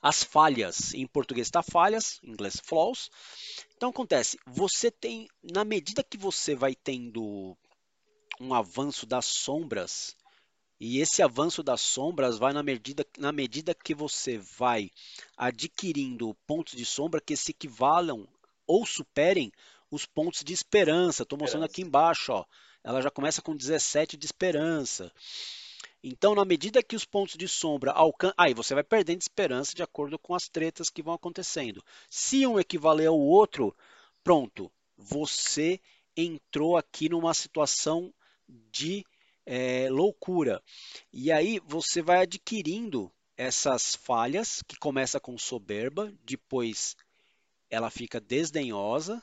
as 0.00 0.22
falhas. 0.22 0.94
Em 0.94 1.08
português 1.08 1.48
está 1.48 1.62
falhas, 1.62 2.20
em 2.22 2.30
inglês 2.30 2.60
flaws. 2.62 3.10
Então 3.76 3.90
acontece, 3.90 4.38
você 4.46 4.92
tem, 4.92 5.26
na 5.42 5.64
medida 5.64 6.04
que 6.04 6.16
você 6.16 6.54
vai 6.54 6.72
tendo 6.72 7.56
um 8.40 8.54
avanço 8.54 9.06
das 9.06 9.24
sombras, 9.24 10.14
e 10.86 11.00
esse 11.00 11.22
avanço 11.22 11.62
das 11.62 11.80
sombras 11.80 12.36
vai 12.36 12.52
na 12.52 12.62
medida, 12.62 13.06
na 13.16 13.32
medida 13.32 13.74
que 13.74 13.94
você 13.94 14.36
vai 14.36 14.90
adquirindo 15.34 16.36
pontos 16.46 16.76
de 16.76 16.84
sombra 16.84 17.22
que 17.22 17.34
se 17.34 17.52
equivalam 17.52 18.28
ou 18.66 18.84
superem 18.84 19.50
os 19.90 20.04
pontos 20.04 20.44
de 20.44 20.52
esperança. 20.52 21.22
Estou 21.22 21.38
mostrando 21.38 21.64
aqui 21.64 21.80
embaixo, 21.80 22.32
ó. 22.32 22.44
Ela 22.84 23.00
já 23.00 23.10
começa 23.10 23.40
com 23.40 23.56
17 23.56 24.18
de 24.18 24.26
esperança. 24.26 25.10
Então, 26.02 26.34
na 26.34 26.44
medida 26.44 26.82
que 26.82 26.94
os 26.94 27.06
pontos 27.06 27.36
de 27.36 27.48
sombra 27.48 27.90
alcançam. 27.90 28.34
Aí 28.36 28.52
você 28.52 28.74
vai 28.74 28.84
perdendo 28.84 29.22
esperança 29.22 29.74
de 29.74 29.82
acordo 29.82 30.18
com 30.18 30.34
as 30.34 30.50
tretas 30.50 30.90
que 30.90 31.02
vão 31.02 31.14
acontecendo. 31.14 31.82
Se 32.10 32.46
um 32.46 32.60
equivaler 32.60 33.08
ao 33.08 33.18
outro, 33.18 33.74
pronto. 34.22 34.70
Você 34.98 35.80
entrou 36.14 36.76
aqui 36.76 37.08
numa 37.08 37.32
situação 37.32 38.12
de 38.70 39.02
é, 39.46 39.88
loucura. 39.90 40.62
E 41.12 41.30
aí 41.30 41.60
você 41.64 42.02
vai 42.02 42.22
adquirindo 42.22 43.12
essas 43.36 43.94
falhas, 43.94 44.62
que 44.62 44.76
começa 44.76 45.18
com 45.18 45.36
soberba, 45.36 46.12
depois 46.24 46.96
ela 47.68 47.90
fica 47.90 48.20
desdenhosa, 48.20 49.22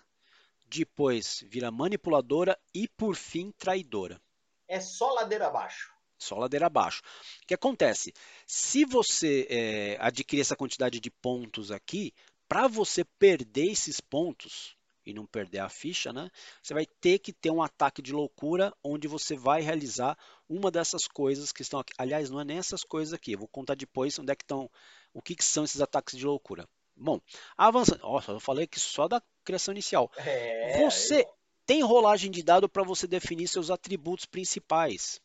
depois 0.68 1.44
vira 1.48 1.72
manipuladora 1.72 2.58
e 2.74 2.88
por 2.88 3.16
fim 3.16 3.52
traidora. 3.58 4.22
É 4.68 4.80
só 4.80 5.12
ladeira 5.14 5.48
abaixo. 5.48 5.92
Só 6.18 6.38
ladeira 6.38 6.68
abaixo. 6.68 7.02
O 7.44 7.48
que 7.48 7.54
acontece? 7.54 8.14
Se 8.46 8.86
você 8.86 9.48
é, 9.50 9.98
adquirir 10.00 10.42
essa 10.42 10.56
quantidade 10.56 11.00
de 11.00 11.10
pontos 11.10 11.72
aqui, 11.72 12.14
para 12.48 12.68
você 12.68 13.04
perder 13.04 13.72
esses 13.72 14.00
pontos, 14.00 14.76
e 15.06 15.14
não 15.14 15.26
perder 15.26 15.60
a 15.60 15.70
ficha, 15.70 16.14
né? 16.14 16.30
Você 16.62 16.74
vai 16.74 16.86
ter 16.86 17.20
que 17.20 17.34
ter 17.34 17.50
um 17.50 17.62
ataque 17.62 18.02
de 18.02 18.14
loucura 18.14 18.74
onde 18.84 19.08
você 19.08 19.36
vai 19.36 19.62
realizar 19.62 20.18
uma 20.48 20.70
dessas 20.70 21.08
coisas 21.08 21.52
que 21.52 21.62
estão 21.62 21.80
aqui. 21.80 21.94
Aliás, 21.98 22.30
não 22.30 22.40
é 22.40 22.44
nem 22.44 22.58
essas 22.58 22.84
coisas 22.84 23.14
aqui. 23.14 23.34
Eu 23.34 23.40
vou 23.40 23.48
contar 23.48 23.76
depois 23.76 24.18
onde 24.20 24.32
é 24.32 24.36
que 24.36 24.44
estão, 24.44 24.70
o 25.14 25.22
que, 25.22 25.36
que 25.36 25.44
são 25.44 25.64
esses 25.64 25.82
ataques 25.82 26.18
de 26.18 26.26
loucura. 26.26 26.68
Bom, 26.96 27.20
avançando. 27.58 28.02
Nossa, 28.02 28.34
eu 28.34 28.40
falei 28.40 28.66
aqui 28.66 28.80
só 28.80 29.08
da 29.08 29.22
criação 29.44 29.74
inicial. 29.74 30.12
É, 30.18 30.84
você 30.84 31.26
tem 31.66 31.82
rolagem 31.82 32.30
de 32.30 32.44
dado 32.44 32.70
para 32.70 32.84
você 32.84 33.08
definir 33.08 33.48
seus 33.48 33.72
atributos 33.72 34.26
principais. 34.26 35.20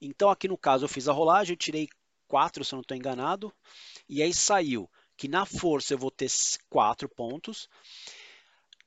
Então, 0.00 0.30
aqui 0.30 0.46
no 0.46 0.58
caso, 0.58 0.84
eu 0.84 0.88
fiz 0.88 1.08
a 1.08 1.12
rolagem, 1.12 1.54
eu 1.54 1.58
tirei 1.58 1.88
4, 2.28 2.64
se 2.64 2.74
eu 2.74 2.76
não 2.76 2.82
estou 2.82 2.96
enganado, 2.96 3.52
e 4.08 4.22
aí 4.22 4.32
saiu 4.32 4.88
que 5.16 5.26
na 5.26 5.44
força 5.44 5.94
eu 5.94 5.98
vou 5.98 6.10
ter 6.10 6.30
4 6.68 7.08
pontos, 7.08 7.68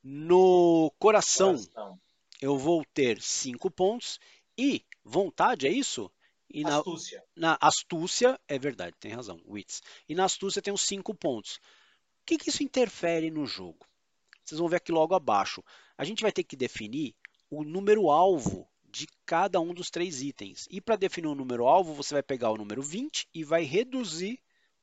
no 0.02 0.92
coração, 0.98 1.56
coração. 1.56 2.00
eu 2.40 2.58
vou 2.58 2.84
ter 2.92 3.20
5 3.20 3.70
pontos, 3.70 4.18
e 4.56 4.84
vontade, 5.04 5.66
é 5.66 5.70
isso? 5.70 6.10
E 6.50 6.64
astúcia. 6.66 7.24
Na, 7.34 7.50
na 7.50 7.58
astúcia, 7.60 8.40
é 8.46 8.58
verdade, 8.58 8.96
tem 9.00 9.12
razão, 9.12 9.40
wits. 9.46 9.82
E 10.08 10.14
na 10.14 10.24
astúcia 10.24 10.60
tem 10.60 10.72
os 10.72 10.82
5 10.82 11.14
pontos. 11.14 11.56
O 11.56 12.26
que, 12.26 12.36
que 12.36 12.50
isso 12.50 12.62
interfere 12.62 13.30
no 13.30 13.46
jogo? 13.46 13.86
Vocês 14.44 14.58
vão 14.58 14.68
ver 14.68 14.76
aqui 14.76 14.92
logo 14.92 15.14
abaixo. 15.14 15.62
A 15.96 16.04
gente 16.04 16.22
vai 16.22 16.32
ter 16.32 16.44
que 16.44 16.56
definir 16.56 17.14
o 17.50 17.64
número 17.64 18.10
alvo 18.10 18.68
de 18.84 19.06
cada 19.24 19.60
um 19.60 19.72
dos 19.72 19.90
três 19.90 20.20
itens. 20.20 20.68
E 20.70 20.80
para 20.80 20.96
definir 20.96 21.28
o 21.28 21.34
número 21.34 21.66
alvo, 21.66 21.94
você 21.94 22.14
vai 22.14 22.22
pegar 22.22 22.50
o 22.50 22.56
número 22.56 22.82
20 22.82 23.28
e 23.32 23.42
vai 23.42 23.62
reduzir 23.62 24.38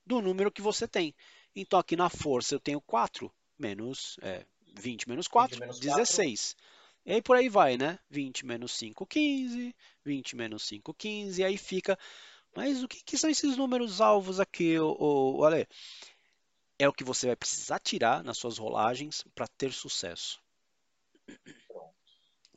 do 0.05 0.21
número 0.21 0.51
que 0.51 0.61
você 0.61 0.87
tem. 0.87 1.13
Então 1.55 1.79
aqui 1.79 1.95
na 1.95 2.09
força 2.09 2.55
eu 2.55 2.59
tenho 2.59 2.81
4 2.81 3.31
menos 3.57 4.17
é, 4.21 4.45
20 4.77 5.09
menos 5.09 5.27
4, 5.27 5.55
20 5.55 5.61
menos 5.61 5.79
16. 5.79 6.53
4. 6.53 6.69
E 7.05 7.13
aí 7.13 7.21
por 7.21 7.35
aí 7.35 7.49
vai, 7.49 7.77
né? 7.77 7.97
20 8.09 8.45
menos 8.45 8.71
5, 8.73 9.05
15. 9.05 9.75
20 10.05 10.35
menos 10.35 10.63
5, 10.67 10.93
15. 10.93 11.41
E 11.41 11.45
aí 11.45 11.57
fica. 11.57 11.97
Mas 12.55 12.83
o 12.83 12.87
que, 12.87 13.03
que 13.03 13.17
são 13.17 13.29
esses 13.29 13.57
números 13.57 14.01
alvos 14.01 14.39
aqui, 14.39 14.77
o, 14.79 15.37
o 15.37 15.45
Ale? 15.45 15.67
É 16.77 16.87
o 16.87 16.93
que 16.93 17.03
você 17.03 17.27
vai 17.27 17.35
precisar 17.35 17.79
tirar 17.79 18.23
nas 18.23 18.37
suas 18.37 18.57
rolagens 18.57 19.23
para 19.35 19.47
ter 19.47 19.71
sucesso. 19.73 20.39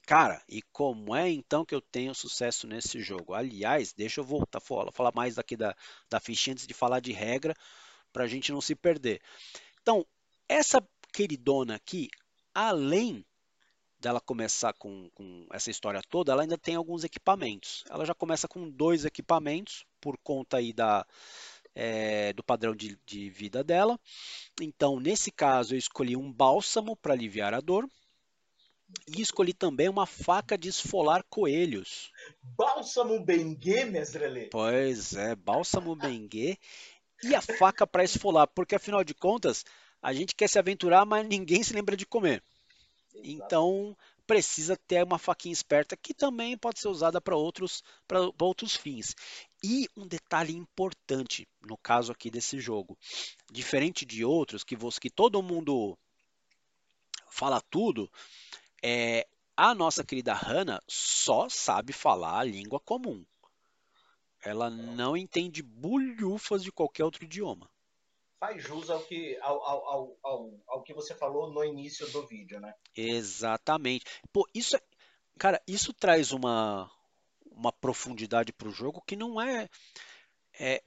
Cara, 0.07 0.43
e 0.49 0.63
como 0.63 1.15
é 1.15 1.31
então 1.31 1.65
que 1.65 1.75
eu 1.75 1.81
tenho 1.81 2.15
sucesso 2.15 2.67
nesse 2.67 3.01
jogo? 3.01 3.35
Aliás, 3.35 3.93
deixa 3.93 4.21
eu 4.21 4.25
voltar 4.25 4.61
falar 4.61 5.13
mais 5.15 5.37
daqui 5.37 5.57
da, 5.57 5.75
da 6.11 6.21
fichinha 6.21 6.53
antes 6.53 6.67
de 6.67 6.75
falar 6.75 7.01
de 7.01 7.13
regra, 7.13 7.55
para 8.13 8.25
a 8.25 8.29
gente 8.29 8.53
não 8.53 8.61
se 8.61 8.75
perder. 8.75 9.21
Então, 9.81 10.07
essa 10.49 10.87
queridona 11.13 11.75
aqui, 11.75 12.09
além 12.55 13.25
dela 14.01 14.21
começar 14.21 14.73
com, 14.73 15.09
com, 15.15 15.47
essa 15.53 15.71
história 15.71 16.03
toda, 16.09 16.33
ela 16.33 16.43
ainda 16.43 16.59
tem 16.59 16.75
alguns 16.75 17.05
equipamentos. 17.05 17.85
Ela 17.89 18.05
já 18.05 18.15
começa 18.15 18.49
com 18.49 18.69
dois 18.69 19.05
equipamentos, 19.05 19.87
por 20.01 20.19
conta 20.19 20.57
aí 20.57 20.73
da, 20.73 21.07
é, 21.75 22.33
do 22.33 22.43
padrão 22.43 22.75
de, 22.75 22.99
de 23.07 23.31
vida 23.31 23.63
dela. 23.63 23.99
Então, 24.61 24.99
nesse 24.99 25.31
caso, 25.31 25.75
eu 25.75 25.79
escolhi 25.79 26.17
um 26.17 26.33
bálsamo 26.33 26.97
para 26.97 27.13
aliviar 27.13 27.55
a 27.55 27.61
dor. 27.61 27.89
E 29.09 29.23
escolhi 29.23 29.55
também 29.55 29.89
uma 29.89 30.05
faca 30.05 30.59
de 30.59 30.69
esfolar 30.69 31.25
coelhos. 31.31 32.13
Bálsamo 32.43 33.25
Bengue, 33.25 33.87
mestre 33.87 34.49
Pois 34.51 35.15
é, 35.15 35.35
bálsamo 35.35 35.97
Bengue 35.97 36.59
e 37.23 37.35
a 37.35 37.41
faca 37.41 37.87
para 37.87 38.05
esfolar, 38.05 38.49
porque 38.49 38.75
afinal 38.75 39.03
de 39.03 39.15
contas, 39.15 39.65
a 40.03 40.13
gente 40.13 40.35
quer 40.35 40.49
se 40.49 40.59
aventurar, 40.59 41.07
mas 41.07 41.27
ninguém 41.27 41.63
se 41.63 41.73
lembra 41.73 41.97
de 41.97 42.05
comer. 42.05 42.43
Exato. 43.15 43.29
Então, 43.29 43.97
precisa 44.27 44.77
ter 44.77 45.05
uma 45.05 45.19
faquinha 45.19 45.53
esperta 45.53 45.97
que 45.97 46.13
também 46.13 46.57
pode 46.57 46.81
ser 46.81 46.89
usada 46.89 47.21
para 47.21 47.37
outros, 47.37 47.85
outros 48.41 48.75
fins. 48.75 49.15
E 49.63 49.89
um 49.97 50.07
detalhe 50.07 50.55
importante 50.55 51.47
no 51.61 51.77
caso 51.77 52.11
aqui 52.11 52.31
desse 52.31 52.59
jogo, 52.59 52.99
diferente 53.51 54.05
de 54.05 54.25
outros 54.25 54.65
que, 54.65 54.75
você, 54.75 54.99
que 54.99 55.11
todo 55.11 55.43
mundo 55.43 55.97
fala 57.31 57.61
tudo, 57.61 58.11
é, 58.83 59.27
a 59.57 59.75
nossa 59.75 60.03
querida 60.03 60.35
Hannah 60.35 60.83
só 60.89 61.49
sabe 61.49 61.93
falar 61.93 62.41
a 62.41 62.45
língua 62.45 62.81
comum. 62.81 63.25
Ela 64.45 64.69
não 64.69 65.17
entende 65.17 65.63
bulhufas 65.63 66.65
de 66.65 66.73
qualquer 66.73 67.05
outro 67.05 67.25
idioma. 67.25 67.71
Faz 68.43 68.61
jus 68.61 68.91
ao 68.91 69.01
que, 69.05 69.39
ao, 69.41 69.63
ao, 69.63 70.19
ao, 70.21 70.61
ao, 70.67 70.83
que 70.83 70.93
você 70.93 71.15
falou 71.15 71.53
no 71.53 71.65
início 71.65 72.11
do 72.11 72.27
vídeo, 72.27 72.59
né? 72.59 72.75
Exatamente. 72.97 74.05
Pô, 74.33 74.49
isso 74.53 74.75
é, 74.75 74.81
Cara, 75.39 75.63
isso 75.65 75.93
traz 75.93 76.33
uma, 76.33 76.91
uma 77.53 77.73
profundidade 77.73 78.53
para 78.53 78.67
o 78.67 78.73
jogo 78.73 79.01
que 79.07 79.15
não 79.15 79.41
é, 79.41 79.69
é 80.59 80.83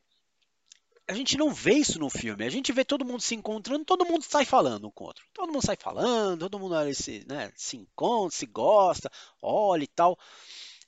a 1.07 1.13
gente 1.13 1.37
não 1.37 1.53
vê 1.53 1.75
isso 1.75 1.97
no 1.97 2.09
filme. 2.09 2.43
A 2.43 2.49
gente 2.49 2.73
vê 2.73 2.83
todo 2.83 3.05
mundo 3.05 3.21
se 3.21 3.35
encontrando, 3.35 3.85
todo 3.85 4.05
mundo 4.05 4.23
sai 4.23 4.43
falando 4.43 4.87
um 4.87 4.91
com 4.91 5.05
o 5.05 5.07
outro. 5.07 5.25
Todo 5.33 5.53
mundo 5.53 5.65
sai 5.65 5.77
falando, 5.77 6.39
todo 6.39 6.59
mundo 6.59 6.75
se, 6.93 7.25
né, 7.25 7.53
se 7.55 7.77
encontra, 7.77 8.37
se 8.37 8.45
gosta, 8.45 9.09
olha 9.41 9.83
e 9.85 9.87
tal. 9.87 10.17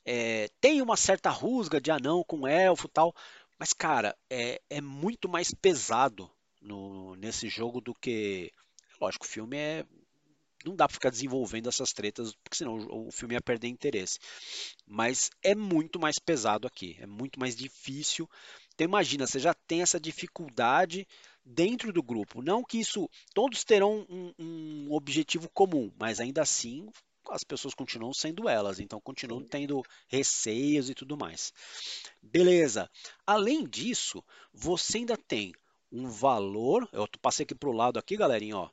É, 0.03 0.49
tem 0.59 0.81
uma 0.81 0.97
certa 0.97 1.29
rusga 1.29 1.79
de 1.79 1.91
anão 1.91 2.25
com 2.25 2.45
elfo 2.45 2.87
e 2.87 2.91
tal. 2.91 3.15
Mas, 3.57 3.71
cara, 3.71 4.17
é, 4.29 4.61
é 4.69 4.81
muito 4.81 5.29
mais 5.29 5.53
pesado 5.53 6.29
no, 6.67 7.15
nesse 7.15 7.49
jogo 7.49 7.81
do 7.81 7.95
que. 7.95 8.51
Lógico, 8.99 9.25
o 9.25 9.29
filme 9.29 9.57
é. 9.57 9.85
Não 10.65 10.75
dá 10.75 10.87
pra 10.87 10.93
ficar 10.93 11.11
desenvolvendo 11.11 11.69
essas 11.69 11.93
tretas, 11.93 12.33
porque 12.43 12.57
senão 12.57 12.75
o 13.07 13.11
filme 13.11 13.35
ia 13.35 13.41
perder 13.41 13.67
interesse. 13.67 14.19
Mas 14.85 15.29
é 15.41 15.55
muito 15.55 15.99
mais 15.99 16.17
pesado 16.19 16.67
aqui, 16.67 16.97
é 16.99 17.05
muito 17.05 17.39
mais 17.39 17.55
difícil 17.55 18.27
então 18.77 18.85
imagina, 18.85 19.25
você 19.25 19.39
já 19.39 19.55
tem 19.55 19.81
essa 19.81 19.99
dificuldade 19.99 21.07
dentro 21.43 21.91
do 21.91 22.03
grupo. 22.03 22.43
Não 22.43 22.63
que 22.63 22.77
isso 22.79 23.09
todos 23.33 23.63
terão 23.63 24.05
um, 24.07 24.31
um 24.37 24.93
objetivo 24.93 25.49
comum, 25.49 25.91
mas 25.99 26.19
ainda 26.19 26.43
assim 26.43 26.87
as 27.31 27.43
pessoas 27.43 27.73
continuam 27.73 28.13
sendo 28.13 28.47
elas, 28.47 28.79
então 28.79 29.01
continuam 29.01 29.43
tendo 29.43 29.81
receios 30.07 30.91
e 30.91 30.93
tudo 30.93 31.17
mais. 31.17 31.51
Beleza. 32.21 32.87
Além 33.25 33.67
disso, 33.67 34.23
você 34.53 34.99
ainda 34.99 35.17
tem 35.17 35.53
um 35.91 36.07
valor. 36.07 36.87
Eu 36.91 37.07
passei 37.21 37.43
aqui 37.43 37.55
para 37.55 37.69
o 37.69 37.73
lado 37.73 37.97
aqui, 37.99 38.17
galerinha, 38.17 38.57
ó. 38.57 38.69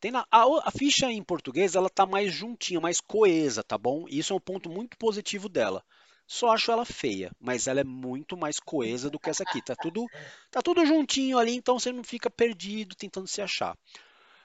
Tem 0.00 0.10
na, 0.12 0.26
a, 0.30 0.44
a, 0.64 0.70
ficha 0.70 1.10
em 1.10 1.22
português 1.22 1.74
ela 1.74 1.90
tá 1.90 2.06
mais 2.06 2.32
juntinha, 2.32 2.80
mais 2.80 3.00
coesa, 3.00 3.64
tá 3.64 3.76
bom? 3.76 4.06
Isso 4.08 4.32
é 4.32 4.36
um 4.36 4.40
ponto 4.40 4.70
muito 4.70 4.96
positivo 4.96 5.48
dela. 5.48 5.84
Só 6.26 6.50
acho 6.50 6.70
ela 6.70 6.84
feia, 6.84 7.32
mas 7.40 7.66
ela 7.66 7.80
é 7.80 7.84
muito 7.84 8.36
mais 8.36 8.60
coesa 8.60 9.10
do 9.10 9.18
que 9.18 9.30
essa 9.30 9.42
aqui. 9.42 9.62
Tá 9.62 9.74
tudo, 9.74 10.06
tá 10.50 10.60
tudo 10.62 10.86
juntinho 10.86 11.38
ali, 11.38 11.54
então 11.54 11.78
você 11.78 11.90
não 11.90 12.04
fica 12.04 12.30
perdido 12.30 12.94
tentando 12.94 13.26
se 13.26 13.40
achar. 13.40 13.76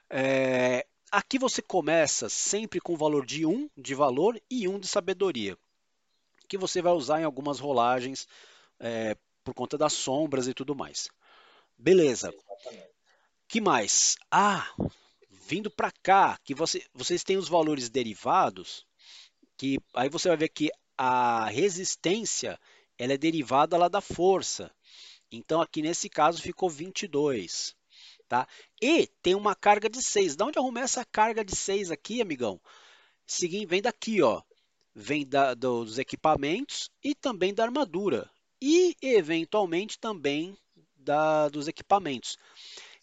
É, 0.10 0.88
aqui 1.12 1.38
você 1.38 1.62
começa 1.62 2.30
sempre 2.30 2.80
com 2.80 2.94
o 2.94 2.98
valor 2.98 3.26
de 3.26 3.46
1 3.46 3.70
de 3.78 3.94
valor 3.94 4.42
e 4.50 4.68
1 4.68 4.80
de 4.80 4.88
sabedoria, 4.88 5.58
que 6.48 6.58
você 6.58 6.82
vai 6.82 6.94
usar 6.94 7.22
em 7.22 7.26
algumas 7.26 7.60
rolagens 7.60 8.28
é, 8.80 9.16
por 9.44 9.54
conta 9.54 9.78
das 9.78 9.94
sombras 9.94 10.48
e 10.48 10.54
tudo 10.54 10.74
mais. 10.74 11.10
Beleza. 11.84 12.34
Que 13.46 13.60
mais? 13.60 14.16
Ah, 14.32 14.74
vindo 15.30 15.70
para 15.70 15.92
cá, 15.92 16.40
que 16.42 16.56
você, 16.56 16.82
vocês 16.94 17.26
têm 17.26 17.36
os 17.36 17.50
valores 17.50 17.90
derivados, 17.90 18.88
que 19.58 19.78
aí 19.94 20.08
você 20.08 20.30
vai 20.30 20.38
ver 20.38 20.48
que 20.48 20.72
a 20.98 21.50
resistência 21.50 22.58
ela 22.98 23.12
é 23.12 23.18
derivada 23.18 23.76
lá 23.76 23.90
da 23.90 24.00
força. 24.00 24.74
Então 25.30 25.60
aqui 25.60 25.82
nesse 25.82 26.08
caso 26.08 26.42
ficou 26.42 26.70
22. 26.70 27.76
Tá? 28.30 28.48
E 28.82 29.06
tem 29.22 29.36
uma 29.36 29.54
carga 29.54 29.90
de 29.90 30.02
6. 30.02 30.38
Da 30.38 30.46
onde 30.46 30.58
arrumei 30.58 30.84
essa 30.84 31.04
carga 31.04 31.44
de 31.44 31.54
6 31.54 31.92
aqui, 31.92 32.22
amigão? 32.22 32.62
Seguinte, 33.28 33.66
vem 33.66 33.82
daqui, 33.82 34.22
ó. 34.22 34.42
Vem 34.96 35.28
da, 35.28 35.54
dos 35.54 36.00
equipamentos 36.00 36.90
e 37.04 37.14
também 37.14 37.54
da 37.54 37.66
armadura. 37.66 38.32
E 38.62 38.96
eventualmente 39.02 40.00
também 40.00 40.58
da, 41.04 41.50
dos 41.50 41.68
equipamentos. 41.68 42.38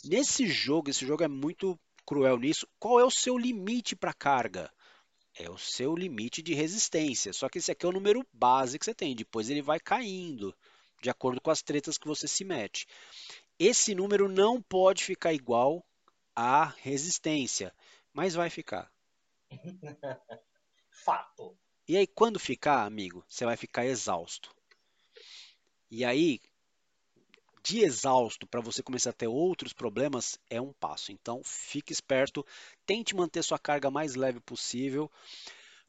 Nesse 0.05 0.47
jogo, 0.47 0.91
esse 0.91 1.07
jogo 1.07 1.23
é 1.23 1.29
muito 1.29 1.79
cruel 2.07 2.39
nisso. 2.39 2.67
Qual 2.79 2.99
é 2.99 3.05
o 3.05 3.11
seu 3.11 3.39
limite 3.39 3.95
para 3.95 4.13
carga? 4.13 4.71
é 5.35 5.49
o 5.49 5.59
seu 5.59 5.95
limite 5.95 6.43
de 6.43 6.55
resistência. 6.55 7.33
Só 7.33 7.49
que 7.49 7.59
esse 7.59 7.71
aqui 7.71 7.87
é 7.87 7.89
o 7.89 7.93
número 7.93 8.27
base 8.33 8.79
que 8.79 8.85
você 8.85 8.95
tem. 8.95 9.15
Depois 9.15 9.49
ele 9.49 9.63
vai 9.63 9.81
caindo 9.81 10.55
de 11.01 11.09
acordo 11.09 11.41
com 11.41 11.51
as 11.51 11.63
tretas 11.63 11.97
que 11.97 12.07
você 12.07 12.29
se 12.29 12.45
mete. 12.45 12.87
Esse 13.59 13.95
número 13.95 14.29
não 14.29 14.61
pode 14.61 15.05
ficar 15.05 15.33
igual 15.33 15.85
à 16.35 16.65
resistência, 16.65 17.75
mas 18.13 18.35
vai 18.35 18.51
ficar. 18.51 18.91
Fato. 20.91 21.57
E 21.89 21.97
aí, 21.97 22.07
quando 22.07 22.39
ficar, 22.39 22.85
amigo, 22.85 23.25
você 23.27 23.45
vai 23.45 23.57
ficar 23.57 23.85
exausto. 23.87 24.55
E 25.91 26.05
aí, 26.05 26.41
de 27.62 27.81
exausto 27.81 28.46
para 28.46 28.61
você 28.61 28.83
começar 28.83 29.11
a 29.11 29.14
ter 29.14 29.29
outros 29.29 29.73
problemas 29.73 30.38
é 30.49 30.61
um 30.61 30.73
passo. 30.73 31.12
Então, 31.12 31.42
fique 31.44 31.92
esperto, 31.92 32.44
tente 32.87 33.14
manter 33.14 33.42
sua 33.42 33.59
carga 33.59 33.90
mais 33.90 34.14
leve 34.14 34.40
possível 34.40 35.11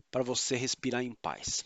para 0.10 0.24
você 0.24 0.56
respirar 0.56 1.04
em 1.04 1.14
paz. 1.14 1.64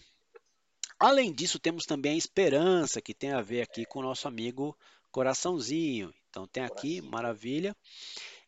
Além 0.99 1.33
disso, 1.33 1.59
temos 1.59 1.85
também 1.85 2.13
a 2.13 2.17
esperança, 2.17 3.01
que 3.01 3.13
tem 3.13 3.31
a 3.31 3.41
ver 3.41 3.61
aqui 3.61 3.85
com 3.85 3.99
o 3.99 4.03
nosso 4.03 4.27
amigo 4.27 4.77
coraçãozinho. 5.11 6.13
Então, 6.29 6.47
tem 6.47 6.63
aqui, 6.63 7.01
maravilha. 7.01 7.75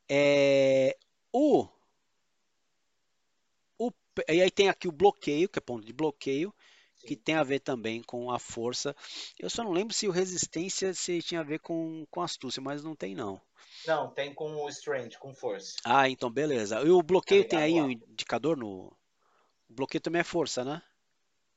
É, 0.08 0.98
o, 1.32 1.67
o, 3.78 3.91
e 4.30 4.41
aí 4.41 4.52
tem 4.52 4.70
aqui 4.70 4.88
o 4.88 4.91
bloqueio, 4.91 5.50
que 5.50 5.60
é 5.60 5.62
ponto 5.62 5.86
de 5.86 5.91
bloqueio, 5.91 6.54
que 7.06 7.16
tem 7.16 7.36
a 7.36 7.44
ver 7.44 7.60
também 7.60 8.02
com 8.02 8.32
a 8.32 8.40
força. 8.40 8.96
Eu 9.40 9.50
só 9.50 9.64
não 9.64 9.72
lembro 9.72 9.94
se 9.94 10.08
o 10.08 10.12
resistência 10.12 10.94
se 10.94 11.22
tinha 11.22 11.42
a 11.42 11.44
ver 11.44 11.60
com, 11.60 12.06
com 12.10 12.22
astúcia, 12.22 12.62
mas 12.62 12.84
não 12.84 12.96
tem 12.96 13.16
não. 13.16 13.42
Não, 13.86 14.10
tem 14.10 14.34
com 14.34 14.56
o 14.56 14.70
strength, 14.70 15.18
com 15.18 15.34
força. 15.34 15.78
Ah, 15.84 16.10
então 16.10 16.30
beleza. 16.30 16.82
E 16.82 16.90
o 16.90 17.02
bloqueio 17.02 17.48
tem 17.48 17.60
aí 17.60 17.74
um 17.74 17.90
indicador 17.90 18.58
no. 18.58 18.96
O 19.70 19.74
bloqueio 19.74 20.02
também 20.02 20.22
é 20.22 20.24
força, 20.24 20.64
né? 20.64 20.82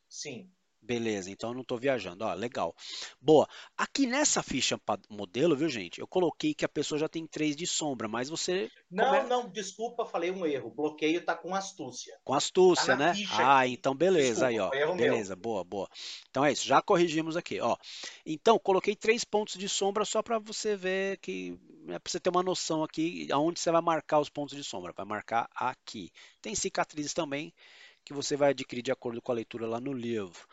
Sim. 0.08 0.50
Beleza, 0.82 1.30
então 1.30 1.50
eu 1.50 1.54
não 1.54 1.60
estou 1.62 1.78
viajando. 1.78 2.24
Ó, 2.24 2.32
legal. 2.32 2.74
Boa. 3.20 3.46
Aqui 3.76 4.06
nessa 4.06 4.42
ficha 4.42 4.80
modelo, 5.08 5.54
viu, 5.54 5.68
gente? 5.68 6.00
Eu 6.00 6.06
coloquei 6.06 6.54
que 6.54 6.64
a 6.64 6.68
pessoa 6.68 6.98
já 6.98 7.08
tem 7.08 7.26
3 7.26 7.54
de 7.54 7.66
sombra, 7.66 8.08
mas 8.08 8.30
você. 8.30 8.70
Não, 8.90 9.14
come... 9.14 9.28
não, 9.28 9.48
desculpa, 9.48 10.06
falei 10.06 10.30
um 10.30 10.46
erro. 10.46 10.70
Bloqueio 10.70 11.24
tá 11.24 11.34
com 11.34 11.54
astúcia. 11.54 12.18
Com 12.24 12.32
astúcia, 12.32 12.96
tá 12.96 12.96
né? 12.96 13.12
Ah, 13.32 13.60
aqui. 13.60 13.72
então 13.72 13.94
beleza 13.94 14.48
desculpa, 14.48 14.74
aí, 14.74 14.82
ó. 14.84 14.94
Beleza, 14.96 15.36
meu. 15.36 15.42
boa, 15.42 15.64
boa. 15.64 15.88
Então 16.30 16.44
é 16.44 16.52
isso, 16.52 16.66
já 16.66 16.80
corrigimos 16.80 17.36
aqui, 17.36 17.60
ó. 17.60 17.76
Então, 18.24 18.58
coloquei 18.58 18.96
três 18.96 19.22
pontos 19.22 19.56
de 19.58 19.68
sombra 19.68 20.04
só 20.04 20.22
para 20.22 20.38
você 20.38 20.76
ver 20.76 21.18
que. 21.18 21.58
É 21.88 21.98
para 21.98 22.10
você 22.10 22.20
ter 22.20 22.30
uma 22.30 22.42
noção 22.42 22.82
aqui 22.82 23.28
aonde 23.32 23.58
você 23.60 23.70
vai 23.70 23.80
marcar 23.82 24.20
os 24.20 24.28
pontos 24.28 24.56
de 24.56 24.64
sombra. 24.64 24.92
Vai 24.96 25.04
marcar 25.04 25.48
aqui. 25.54 26.10
Tem 26.40 26.54
cicatrizes 26.54 27.12
também 27.12 27.52
que 28.04 28.12
você 28.12 28.36
vai 28.36 28.50
adquirir 28.50 28.82
de 28.82 28.92
acordo 28.92 29.20
com 29.20 29.32
a 29.32 29.34
leitura 29.34 29.66
lá 29.66 29.80
no 29.80 29.92
livro. 29.92 30.46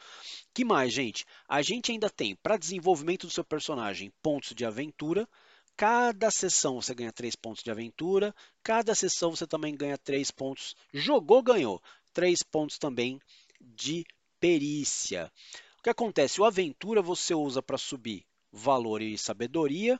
Que 0.53 0.63
mais, 0.65 0.93
gente? 0.93 1.25
A 1.47 1.61
gente 1.61 1.91
ainda 1.91 2.09
tem 2.09 2.35
para 2.35 2.57
desenvolvimento 2.57 3.27
do 3.27 3.33
seu 3.33 3.43
personagem 3.43 4.11
pontos 4.21 4.53
de 4.53 4.65
aventura. 4.65 5.27
Cada 5.75 6.31
sessão 6.31 6.81
você 6.81 6.95
ganha 6.95 7.11
3 7.11 7.35
pontos 7.35 7.63
de 7.63 7.69
aventura. 7.69 8.33
Cada 8.63 8.95
sessão 8.95 9.35
você 9.35 9.45
também 9.45 9.75
ganha 9.75 9.97
3 9.97 10.31
pontos. 10.31 10.75
Jogou, 10.93 11.43
ganhou. 11.43 11.81
3 12.13 12.41
pontos 12.43 12.77
também 12.77 13.19
de 13.61 14.03
perícia. 14.39 15.31
O 15.79 15.83
que 15.83 15.89
acontece? 15.89 16.41
O 16.41 16.45
aventura 16.45 17.01
você 17.01 17.35
usa 17.35 17.61
para 17.61 17.77
subir 17.77 18.25
valor 18.51 19.01
e 19.01 19.17
sabedoria. 19.17 19.99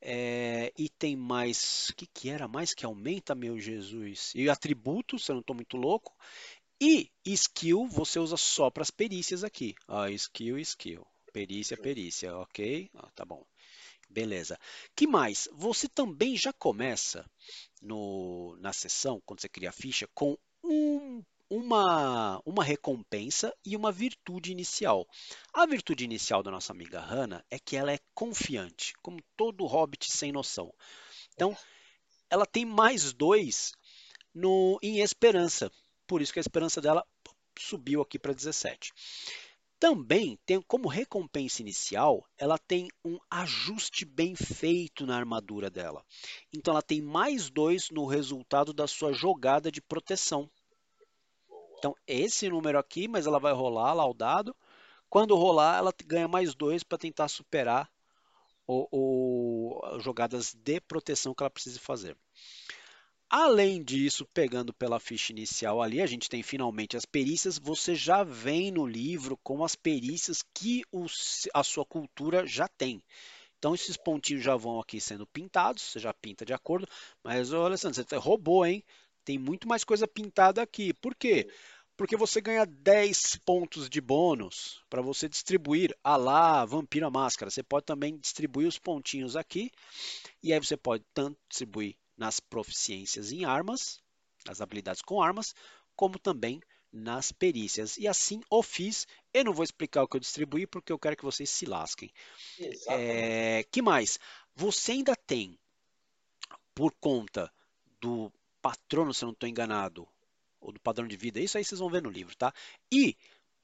É, 0.00 0.72
e 0.76 0.88
tem 0.88 1.16
mais. 1.16 1.88
O 1.90 1.94
que, 1.94 2.06
que 2.06 2.28
era 2.28 2.48
mais 2.48 2.74
que 2.74 2.84
aumenta, 2.84 3.34
meu 3.34 3.58
Jesus? 3.58 4.32
E 4.34 4.48
atributo, 4.48 5.18
se 5.18 5.30
eu 5.30 5.34
não 5.34 5.40
estou 5.40 5.54
muito 5.54 5.76
louco. 5.76 6.12
E 6.84 7.12
skill 7.24 7.86
você 7.86 8.18
usa 8.18 8.36
só 8.36 8.68
para 8.68 8.82
as 8.82 8.90
perícias 8.90 9.44
aqui. 9.44 9.72
Ó, 9.86 10.04
skill, 10.08 10.58
skill. 10.58 11.06
Perícia, 11.32 11.76
perícia, 11.76 12.36
ok? 12.36 12.90
Ó, 12.94 13.06
tá 13.14 13.24
bom. 13.24 13.46
Beleza. 14.10 14.58
que 14.96 15.06
mais? 15.06 15.48
Você 15.52 15.86
também 15.86 16.36
já 16.36 16.52
começa 16.52 17.24
no, 17.80 18.56
na 18.58 18.72
sessão, 18.72 19.22
quando 19.24 19.40
você 19.40 19.48
cria 19.48 19.68
a 19.68 19.72
ficha, 19.72 20.08
com 20.12 20.36
um, 20.64 21.22
uma, 21.48 22.42
uma 22.44 22.64
recompensa 22.64 23.54
e 23.64 23.76
uma 23.76 23.92
virtude 23.92 24.50
inicial. 24.50 25.06
A 25.54 25.64
virtude 25.66 26.02
inicial 26.02 26.42
da 26.42 26.50
nossa 26.50 26.72
amiga 26.72 26.98
Hannah 26.98 27.44
é 27.48 27.60
que 27.60 27.76
ela 27.76 27.92
é 27.92 28.00
confiante, 28.12 28.92
como 29.00 29.22
todo 29.36 29.66
hobbit 29.66 30.10
sem 30.10 30.32
noção. 30.32 30.74
Então, 31.34 31.56
ela 32.28 32.44
tem 32.44 32.64
mais 32.64 33.12
dois 33.12 33.72
no, 34.34 34.80
em 34.82 34.98
esperança 34.98 35.70
por 36.06 36.22
isso 36.22 36.32
que 36.32 36.38
a 36.38 36.40
esperança 36.40 36.80
dela 36.80 37.04
subiu 37.58 38.00
aqui 38.00 38.18
para 38.18 38.32
17. 38.32 38.92
Também 39.78 40.38
tem 40.46 40.62
como 40.62 40.88
recompensa 40.88 41.60
inicial, 41.60 42.24
ela 42.38 42.56
tem 42.56 42.88
um 43.04 43.18
ajuste 43.28 44.04
bem 44.04 44.36
feito 44.36 45.04
na 45.04 45.16
armadura 45.16 45.68
dela. 45.68 46.04
Então 46.52 46.72
ela 46.72 46.82
tem 46.82 47.02
mais 47.02 47.50
dois 47.50 47.90
no 47.90 48.06
resultado 48.06 48.72
da 48.72 48.86
sua 48.86 49.12
jogada 49.12 49.72
de 49.72 49.82
proteção. 49.82 50.48
Então 51.78 51.96
esse 52.06 52.48
número 52.48 52.78
aqui, 52.78 53.08
mas 53.08 53.26
ela 53.26 53.40
vai 53.40 53.52
rolar 53.52 53.92
lá 53.92 54.06
o 54.06 54.14
dado. 54.14 54.54
Quando 55.10 55.34
rolar, 55.34 55.78
ela 55.78 55.92
ganha 56.06 56.28
mais 56.28 56.54
dois 56.54 56.84
para 56.84 56.96
tentar 56.96 57.26
superar 57.26 57.90
o, 58.66 58.86
o, 58.92 59.98
jogadas 60.00 60.54
de 60.54 60.80
proteção 60.80 61.34
que 61.34 61.42
ela 61.42 61.50
precisa 61.50 61.80
fazer. 61.80 62.16
Além 63.34 63.82
disso, 63.82 64.26
pegando 64.26 64.74
pela 64.74 65.00
ficha 65.00 65.32
inicial 65.32 65.80
ali, 65.80 66.02
a 66.02 66.06
gente 66.06 66.28
tem 66.28 66.42
finalmente 66.42 66.98
as 66.98 67.06
perícias. 67.06 67.56
Você 67.56 67.94
já 67.94 68.22
vem 68.22 68.70
no 68.70 68.86
livro 68.86 69.38
com 69.38 69.64
as 69.64 69.74
perícias 69.74 70.44
que 70.54 70.82
a 71.54 71.64
sua 71.64 71.82
cultura 71.82 72.46
já 72.46 72.68
tem. 72.68 73.02
Então, 73.58 73.74
esses 73.74 73.96
pontinhos 73.96 74.44
já 74.44 74.54
vão 74.54 74.78
aqui 74.78 75.00
sendo 75.00 75.26
pintados, 75.26 75.82
você 75.82 75.98
já 75.98 76.12
pinta 76.12 76.44
de 76.44 76.52
acordo. 76.52 76.86
Mas, 77.24 77.54
olha, 77.54 77.68
Alessandro, 77.68 78.04
você 78.06 78.16
roubou, 78.16 78.66
hein? 78.66 78.84
Tem 79.24 79.38
muito 79.38 79.66
mais 79.66 79.82
coisa 79.82 80.06
pintada 80.06 80.60
aqui. 80.60 80.92
Por 80.92 81.14
quê? 81.14 81.48
Porque 81.96 82.18
você 82.18 82.38
ganha 82.38 82.66
10 82.66 83.36
pontos 83.46 83.88
de 83.88 84.02
bônus 84.02 84.84
para 84.90 85.00
você 85.00 85.26
distribuir 85.26 85.96
a 86.04 86.16
lá 86.16 86.66
Vampira 86.66 87.08
Máscara. 87.08 87.50
Você 87.50 87.62
pode 87.62 87.86
também 87.86 88.18
distribuir 88.18 88.68
os 88.68 88.78
pontinhos 88.78 89.36
aqui. 89.36 89.70
E 90.42 90.52
aí 90.52 90.58
você 90.62 90.76
pode 90.76 91.02
tanto 91.14 91.38
distribuir 91.48 91.96
nas 92.16 92.40
proficiências 92.40 93.32
em 93.32 93.44
armas, 93.44 94.00
nas 94.46 94.60
habilidades 94.60 95.02
com 95.02 95.22
armas, 95.22 95.54
como 95.94 96.18
também 96.18 96.60
nas 96.92 97.32
perícias. 97.32 97.96
E 97.96 98.06
assim 98.06 98.42
o 98.50 98.62
fiz. 98.62 99.06
Eu 99.32 99.44
não 99.44 99.52
vou 99.52 99.64
explicar 99.64 100.02
o 100.02 100.08
que 100.08 100.16
eu 100.16 100.20
distribuí 100.20 100.66
porque 100.66 100.92
eu 100.92 100.98
quero 100.98 101.16
que 101.16 101.24
vocês 101.24 101.48
se 101.48 101.64
lasquem. 101.64 102.10
É, 102.88 103.64
que 103.70 103.80
mais? 103.80 104.18
Você 104.54 104.92
ainda 104.92 105.16
tem, 105.16 105.58
por 106.74 106.92
conta 107.00 107.50
do 108.00 108.30
patrono, 108.60 109.14
se 109.14 109.24
eu 109.24 109.28
não 109.28 109.32
estou 109.32 109.48
enganado, 109.48 110.06
ou 110.60 110.72
do 110.72 110.80
padrão 110.80 111.08
de 111.08 111.16
vida, 111.16 111.40
isso 111.40 111.56
aí 111.56 111.64
vocês 111.64 111.80
vão 111.80 111.90
ver 111.90 112.02
no 112.02 112.10
livro, 112.10 112.36
tá? 112.36 112.52
E 112.90 113.16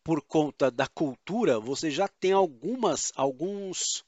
por 0.02 0.22
conta 0.22 0.70
da 0.70 0.86
cultura, 0.86 1.60
você 1.60 1.90
já 1.90 2.08
tem 2.08 2.32
algumas, 2.32 3.12
alguns 3.14 4.04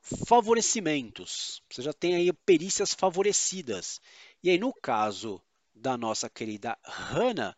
favorecimentos. 0.00 1.62
Você 1.70 1.82
já 1.82 1.92
tem 1.92 2.14
aí 2.14 2.32
perícias 2.32 2.94
favorecidas. 2.94 4.00
E 4.42 4.50
aí, 4.50 4.58
no 4.58 4.72
caso 4.72 5.42
da 5.74 5.96
nossa 5.96 6.28
querida 6.28 6.76
Hannah, 6.84 7.56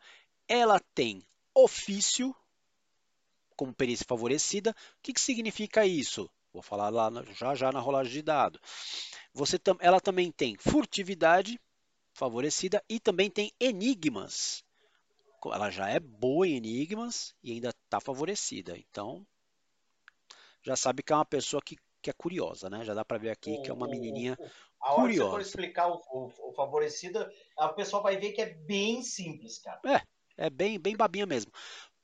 ela 0.49 0.81
tem 0.95 1.27
ofício 1.55 2.35
como 3.57 3.75
perícia 3.75 4.07
favorecida. 4.09 4.71
O 4.71 4.75
que, 5.03 5.13
que 5.13 5.21
significa 5.21 5.87
isso? 5.87 6.31
Vou 6.53 6.63
falar 6.63 6.91
lá 6.91 7.11
já 7.33 7.55
já 7.55 7.73
na 7.73 7.81
rolagem 7.81 8.13
de 8.13 8.23
dado. 8.23 8.61
Você, 9.33 9.59
ela 9.81 10.01
também 10.01 10.31
tem 10.31 10.57
furtividade 10.57 11.59
favorecida 12.13 12.83
e 12.89 13.01
também 13.01 13.31
tem 13.31 13.53
enigmas. 13.59 14.65
Ela 15.45 15.71
já 15.71 15.89
é 15.89 15.99
boa 15.99 16.47
em 16.47 16.57
enigmas 16.57 17.35
e 17.43 17.53
ainda 17.53 17.71
está 17.71 18.01
favorecida. 18.01 18.77
Então, 18.77 19.27
já 20.63 20.77
sabe 20.77 21.03
que 21.03 21.13
é 21.13 21.17
uma 21.17 21.25
pessoa 21.25 21.63
que 21.63 21.77
que 22.03 22.11
é 22.11 22.13
curiosa, 22.13 22.69
né? 22.69 22.85
Já 22.85 22.93
dá 22.93 23.05
para 23.05 23.19
ver 23.19 23.31
aqui 23.31 23.53
o, 23.53 23.63
que 23.63 23.71
é 23.71 23.73
uma 23.73 23.89
menininha 23.89 24.37
o, 24.39 24.45
o, 24.45 24.51
a 24.81 24.93
hora 24.93 25.01
curiosa. 25.03 25.13
que 25.13 25.25
você 25.25 25.31
for 25.31 25.41
explicar 25.41 25.89
o, 25.89 26.53
favorecido, 26.55 27.27
a 27.57 27.69
pessoa 27.69 28.03
vai 28.03 28.17
ver 28.17 28.33
que 28.33 28.43
é 28.43 28.55
bem 28.55 29.03
simples, 29.03 29.59
cara. 29.59 29.81
É, 29.87 30.47
é 30.47 30.51
bem, 30.51 30.79
bem 30.79 30.97
babinha 30.97 31.27
mesmo. 31.27 31.53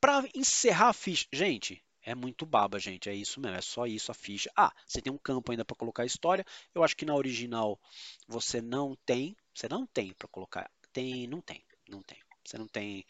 Para 0.01 0.25
encerrar 0.35 0.91
a 0.91 0.93
ficha, 0.93 1.27
gente, 1.33 1.85
é 2.03 2.15
muito 2.15 2.47
baba, 2.47 2.79
gente. 2.79 3.11
É 3.11 3.15
isso 3.15 3.41
mesmo, 3.41 3.57
é 3.57 3.61
só 3.61 3.87
isso 3.87 4.11
a 4.11 4.15
ficha. 4.15 4.51
Ah, 4.57 4.73
você 4.87 5.03
tem 5.03 5.13
um 5.13 5.19
campo 5.19 5.51
ainda 5.51 5.65
para 5.65 5.77
colocar 5.77 6.05
a 6.05 6.07
história. 6.07 6.45
Eu 6.75 6.83
acho 6.83 6.97
que 6.97 7.05
na 7.05 7.15
original 7.15 7.79
você 8.27 8.63
não 8.63 8.97
tem. 9.05 9.37
Você 9.55 9.69
não 9.69 9.85
tem 9.87 10.15
para 10.15 10.29
colocar. 10.29 10.71
Tem, 10.93 11.27
não 11.27 11.41
tem, 11.41 11.63
não 11.89 12.03
tem. 12.03 12.19
Você 12.45 12.57
não 12.57 12.69
tem 12.69 13.05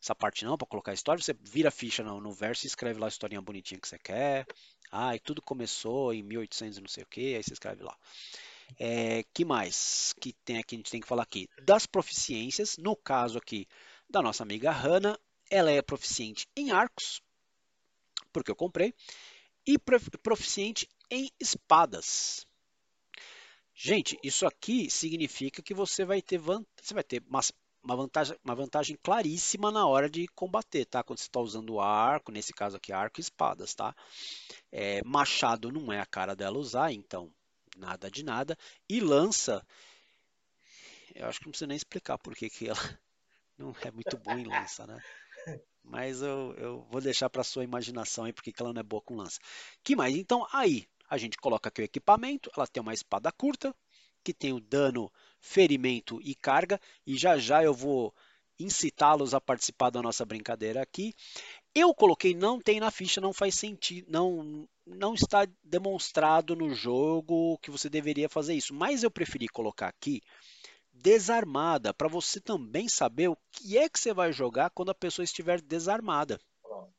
essa 0.00 0.14
parte 0.14 0.44
não 0.44 0.56
para 0.56 0.66
colocar 0.66 0.92
a 0.92 0.94
história. 0.94 1.22
Você 1.22 1.34
vira 1.40 1.68
a 1.68 1.72
ficha 1.72 2.02
no, 2.02 2.20
no 2.20 2.32
verso 2.32 2.64
e 2.64 2.68
escreve 2.68 2.98
lá 2.98 3.06
a 3.06 3.08
historinha 3.08 3.42
bonitinha 3.42 3.80
que 3.80 3.88
você 3.88 3.98
quer. 3.98 4.46
Ah, 4.94 5.16
e 5.16 5.18
tudo 5.18 5.40
começou 5.40 6.12
em 6.12 6.22
1800 6.22 6.78
não 6.78 6.86
sei 6.86 7.02
o 7.02 7.06
que, 7.06 7.34
aí 7.34 7.42
você 7.42 7.54
escreve 7.54 7.82
lá. 7.82 7.96
É, 8.78 9.24
que 9.32 9.42
mais 9.42 10.14
que 10.20 10.34
tem 10.44 10.58
aqui, 10.58 10.74
a 10.74 10.78
gente 10.78 10.90
tem 10.90 11.00
que 11.00 11.08
falar 11.08 11.22
aqui? 11.22 11.48
Das 11.62 11.86
proficiências, 11.86 12.76
no 12.76 12.94
caso 12.94 13.38
aqui 13.38 13.66
da 14.08 14.20
nossa 14.20 14.42
amiga 14.42 14.70
Hannah, 14.70 15.18
ela 15.50 15.70
é 15.70 15.80
proficiente 15.80 16.46
em 16.54 16.70
arcos, 16.70 17.22
porque 18.32 18.50
eu 18.50 18.56
comprei, 18.56 18.94
e 19.66 19.78
proficiente 20.22 20.86
em 21.10 21.30
espadas. 21.40 22.46
Gente, 23.74 24.18
isso 24.22 24.46
aqui 24.46 24.90
significa 24.90 25.62
que 25.62 25.72
você 25.72 26.04
vai 26.04 26.20
ter 26.20 26.38
você 26.38 26.92
vai 26.92 27.02
ter 27.02 27.22
uma 27.82 27.96
vantagem, 27.96 28.36
uma 28.44 28.54
vantagem 28.54 28.96
claríssima 29.02 29.70
na 29.70 29.86
hora 29.86 30.08
de 30.08 30.28
combater, 30.28 30.84
tá? 30.84 31.02
Quando 31.02 31.18
você 31.18 31.26
está 31.26 31.40
usando 31.40 31.80
arco, 31.80 32.30
nesse 32.30 32.52
caso 32.52 32.76
aqui, 32.76 32.92
arco 32.92 33.20
e 33.20 33.22
espadas, 33.22 33.74
tá? 33.74 33.94
É, 34.70 35.02
machado 35.04 35.72
não 35.72 35.92
é 35.92 36.00
a 36.00 36.06
cara 36.06 36.36
dela 36.36 36.58
usar, 36.58 36.92
então 36.92 37.32
nada 37.76 38.10
de 38.10 38.22
nada. 38.22 38.56
E 38.88 39.00
lança, 39.00 39.66
eu 41.14 41.26
acho 41.26 41.40
que 41.40 41.46
não 41.46 41.50
precisa 41.50 41.66
nem 41.66 41.76
explicar 41.76 42.18
por 42.18 42.34
que, 42.34 42.48
que 42.48 42.68
ela 42.68 42.78
não 43.58 43.74
é 43.82 43.90
muito 43.90 44.16
boa 44.18 44.38
em 44.38 44.44
lança, 44.44 44.86
né? 44.86 44.98
Mas 45.84 46.22
eu, 46.22 46.54
eu 46.56 46.82
vou 46.90 47.00
deixar 47.00 47.28
para 47.28 47.42
sua 47.42 47.64
imaginação 47.64 48.24
aí 48.24 48.32
porque 48.32 48.52
ela 48.58 48.72
não 48.72 48.80
é 48.80 48.84
boa 48.84 49.02
com 49.02 49.16
lança. 49.16 49.40
Que 49.82 49.96
mais? 49.96 50.14
Então 50.16 50.46
aí 50.52 50.86
a 51.10 51.18
gente 51.18 51.36
coloca 51.36 51.68
aqui 51.68 51.82
o 51.82 51.84
equipamento, 51.84 52.50
ela 52.56 52.66
tem 52.66 52.80
uma 52.80 52.94
espada 52.94 53.30
curta, 53.32 53.74
que 54.22 54.32
tem 54.32 54.52
o 54.52 54.60
dano, 54.60 55.12
ferimento 55.42 56.20
e 56.22 56.34
carga, 56.34 56.80
e 57.06 57.16
já 57.16 57.36
já 57.36 57.62
eu 57.62 57.74
vou 57.74 58.14
incitá-los 58.58 59.34
a 59.34 59.40
participar 59.40 59.90
da 59.90 60.00
nossa 60.00 60.24
brincadeira 60.24 60.80
aqui. 60.80 61.12
Eu 61.74 61.92
coloquei 61.92 62.34
não 62.34 62.60
tem 62.60 62.78
na 62.78 62.90
ficha, 62.90 63.20
não 63.20 63.32
faz 63.32 63.56
sentido, 63.56 64.10
não 64.10 64.68
não 64.86 65.14
está 65.14 65.46
demonstrado 65.62 66.56
no 66.56 66.74
jogo 66.74 67.58
que 67.58 67.70
você 67.70 67.88
deveria 67.88 68.28
fazer 68.28 68.54
isso, 68.54 68.74
mas 68.74 69.02
eu 69.02 69.10
preferi 69.10 69.48
colocar 69.48 69.88
aqui 69.88 70.20
desarmada 70.92 71.94
para 71.94 72.08
você 72.08 72.40
também 72.40 72.88
saber 72.88 73.28
o 73.28 73.36
que 73.50 73.78
é 73.78 73.88
que 73.88 73.98
você 73.98 74.12
vai 74.12 74.32
jogar 74.32 74.70
quando 74.70 74.90
a 74.90 74.94
pessoa 74.94 75.24
estiver 75.24 75.60
desarmada. 75.60 76.40
Pronto. 76.62 76.92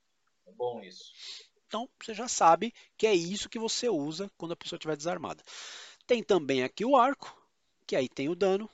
É 0.46 0.52
bom 0.52 0.82
isso. 0.82 1.14
Então 1.68 1.89
você 2.02 2.14
já 2.14 2.28
sabe 2.28 2.74
que 2.98 3.08
é 3.08 3.14
isso 3.14 3.50
que 3.50 3.60
você 3.60 3.89
usa 3.89 4.30
quando 4.38 4.54
a 4.54 4.56
pessoa 4.56 4.78
estiver 4.78 4.98
desarmada. 4.98 5.44
Tem 6.06 6.24
também 6.24 6.64
aqui 6.64 6.86
o 6.86 6.96
arco, 6.96 7.36
que 7.86 7.96
aí 7.96 8.10
tem 8.10 8.30
o 8.30 8.36
dano, 8.36 8.70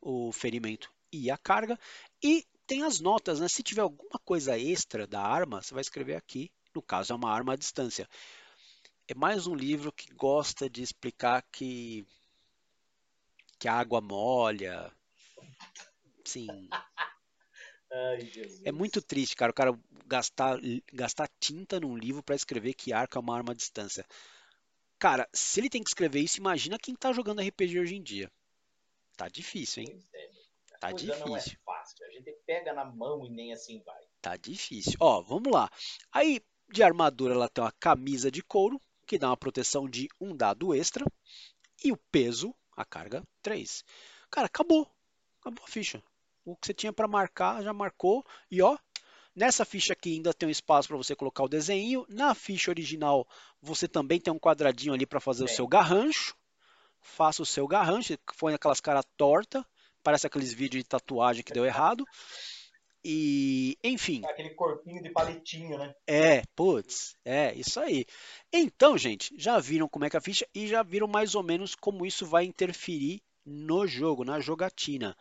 o 0.00 0.32
ferimento 0.32 0.92
e 1.12 1.30
a 1.30 1.36
carga. 1.36 1.78
E 2.22 2.44
tem 2.66 2.82
as 2.82 3.00
notas, 3.00 3.40
né? 3.40 3.48
Se 3.48 3.62
tiver 3.62 3.82
alguma 3.82 4.18
coisa 4.24 4.58
extra 4.58 5.06
da 5.06 5.20
arma, 5.20 5.62
você 5.62 5.72
vai 5.72 5.80
escrever 5.80 6.16
aqui. 6.16 6.50
No 6.74 6.82
caso, 6.82 7.12
é 7.12 7.16
uma 7.16 7.30
arma 7.30 7.54
à 7.54 7.56
distância. 7.56 8.08
É 9.08 9.14
mais 9.14 9.46
um 9.46 9.54
livro 9.54 9.92
que 9.92 10.12
gosta 10.14 10.68
de 10.68 10.82
explicar 10.82 11.42
que, 11.52 12.04
que 13.58 13.68
a 13.68 13.74
água 13.74 14.00
molha. 14.00 14.92
Sim. 16.24 16.68
Ai, 17.88 18.30
é 18.64 18.72
muito 18.72 19.00
triste, 19.00 19.36
cara, 19.36 19.52
o 19.52 19.54
cara 19.54 19.78
gastar, 20.06 20.58
gastar 20.92 21.30
tinta 21.38 21.78
num 21.78 21.96
livro 21.96 22.22
para 22.22 22.34
escrever 22.34 22.74
que 22.74 22.92
arco 22.92 23.16
é 23.16 23.20
uma 23.20 23.36
arma 23.36 23.52
à 23.52 23.54
distância. 23.54 24.04
Cara, 24.98 25.28
se 25.32 25.60
ele 25.60 25.68
tem 25.68 25.82
que 25.82 25.90
escrever 25.90 26.20
isso, 26.20 26.38
imagina 26.38 26.78
quem 26.78 26.94
tá 26.94 27.12
jogando 27.12 27.42
RPG 27.42 27.78
hoje 27.78 27.96
em 27.96 28.02
dia. 28.02 28.30
Tá 29.16 29.28
difícil, 29.28 29.82
hein? 29.82 30.06
É. 30.14 30.30
Tá 30.80 30.92
difícil. 30.92 31.26
Não 31.26 31.36
é 31.36 31.40
fácil. 31.64 32.06
A 32.06 32.10
gente 32.10 32.32
pega 32.46 32.72
na 32.72 32.84
mão 32.84 33.26
e 33.26 33.30
nem 33.30 33.52
assim 33.52 33.82
vai. 33.84 34.02
Tá 34.20 34.36
difícil. 34.36 34.94
Ó, 35.00 35.22
vamos 35.22 35.52
lá. 35.52 35.70
Aí, 36.12 36.40
de 36.70 36.82
armadura, 36.82 37.34
ela 37.34 37.48
tem 37.48 37.64
uma 37.64 37.72
camisa 37.72 38.30
de 38.30 38.42
couro, 38.42 38.80
que 39.06 39.18
dá 39.18 39.28
uma 39.28 39.36
proteção 39.36 39.88
de 39.88 40.08
um 40.20 40.36
dado 40.36 40.74
extra. 40.74 41.04
E 41.82 41.92
o 41.92 41.96
peso, 42.10 42.54
a 42.76 42.84
carga, 42.84 43.22
3. 43.42 43.84
Cara, 44.30 44.46
acabou. 44.46 44.90
Acabou 45.40 45.64
a 45.64 45.68
ficha. 45.68 46.02
O 46.44 46.56
que 46.56 46.66
você 46.66 46.74
tinha 46.74 46.92
para 46.92 47.08
marcar, 47.08 47.62
já 47.62 47.72
marcou. 47.72 48.24
E 48.50 48.60
ó, 48.62 48.76
Nessa 49.36 49.66
ficha 49.66 49.92
aqui 49.92 50.14
ainda 50.14 50.32
tem 50.32 50.48
um 50.48 50.50
espaço 50.50 50.88
para 50.88 50.96
você 50.96 51.14
colocar 51.14 51.44
o 51.44 51.48
desenho. 51.48 52.06
Na 52.08 52.34
ficha 52.34 52.70
original, 52.70 53.28
você 53.60 53.86
também 53.86 54.18
tem 54.18 54.32
um 54.32 54.38
quadradinho 54.38 54.94
ali 54.94 55.04
para 55.04 55.20
fazer 55.20 55.42
é. 55.42 55.44
o 55.44 55.48
seu 55.48 55.68
garrancho. 55.68 56.34
Faça 57.02 57.42
o 57.42 57.46
seu 57.46 57.68
garrancho, 57.68 58.18
põe 58.38 58.54
aquelas 58.54 58.80
caras 58.80 59.04
torta, 59.14 59.64
parece 60.02 60.26
aqueles 60.26 60.54
vídeos 60.54 60.82
de 60.82 60.88
tatuagem 60.88 61.44
que 61.44 61.52
deu 61.52 61.66
errado. 61.66 62.02
E, 63.04 63.78
enfim. 63.84 64.24
Aquele 64.24 64.50
corpinho 64.50 65.02
de 65.02 65.10
palitinho, 65.10 65.78
né? 65.78 65.94
É, 66.06 66.42
putz, 66.56 67.14
é, 67.22 67.54
isso 67.54 67.78
aí. 67.78 68.06
Então, 68.50 68.96
gente, 68.96 69.32
já 69.38 69.58
viram 69.58 69.86
como 69.86 70.06
é 70.06 70.10
que 70.10 70.16
é 70.16 70.18
a 70.18 70.22
ficha 70.22 70.48
e 70.54 70.66
já 70.66 70.82
viram 70.82 71.06
mais 71.06 71.34
ou 71.34 71.42
menos 71.42 71.74
como 71.74 72.06
isso 72.06 72.24
vai 72.24 72.44
interferir 72.46 73.22
no 73.44 73.86
jogo, 73.86 74.24
na 74.24 74.40
jogatina. 74.40 75.16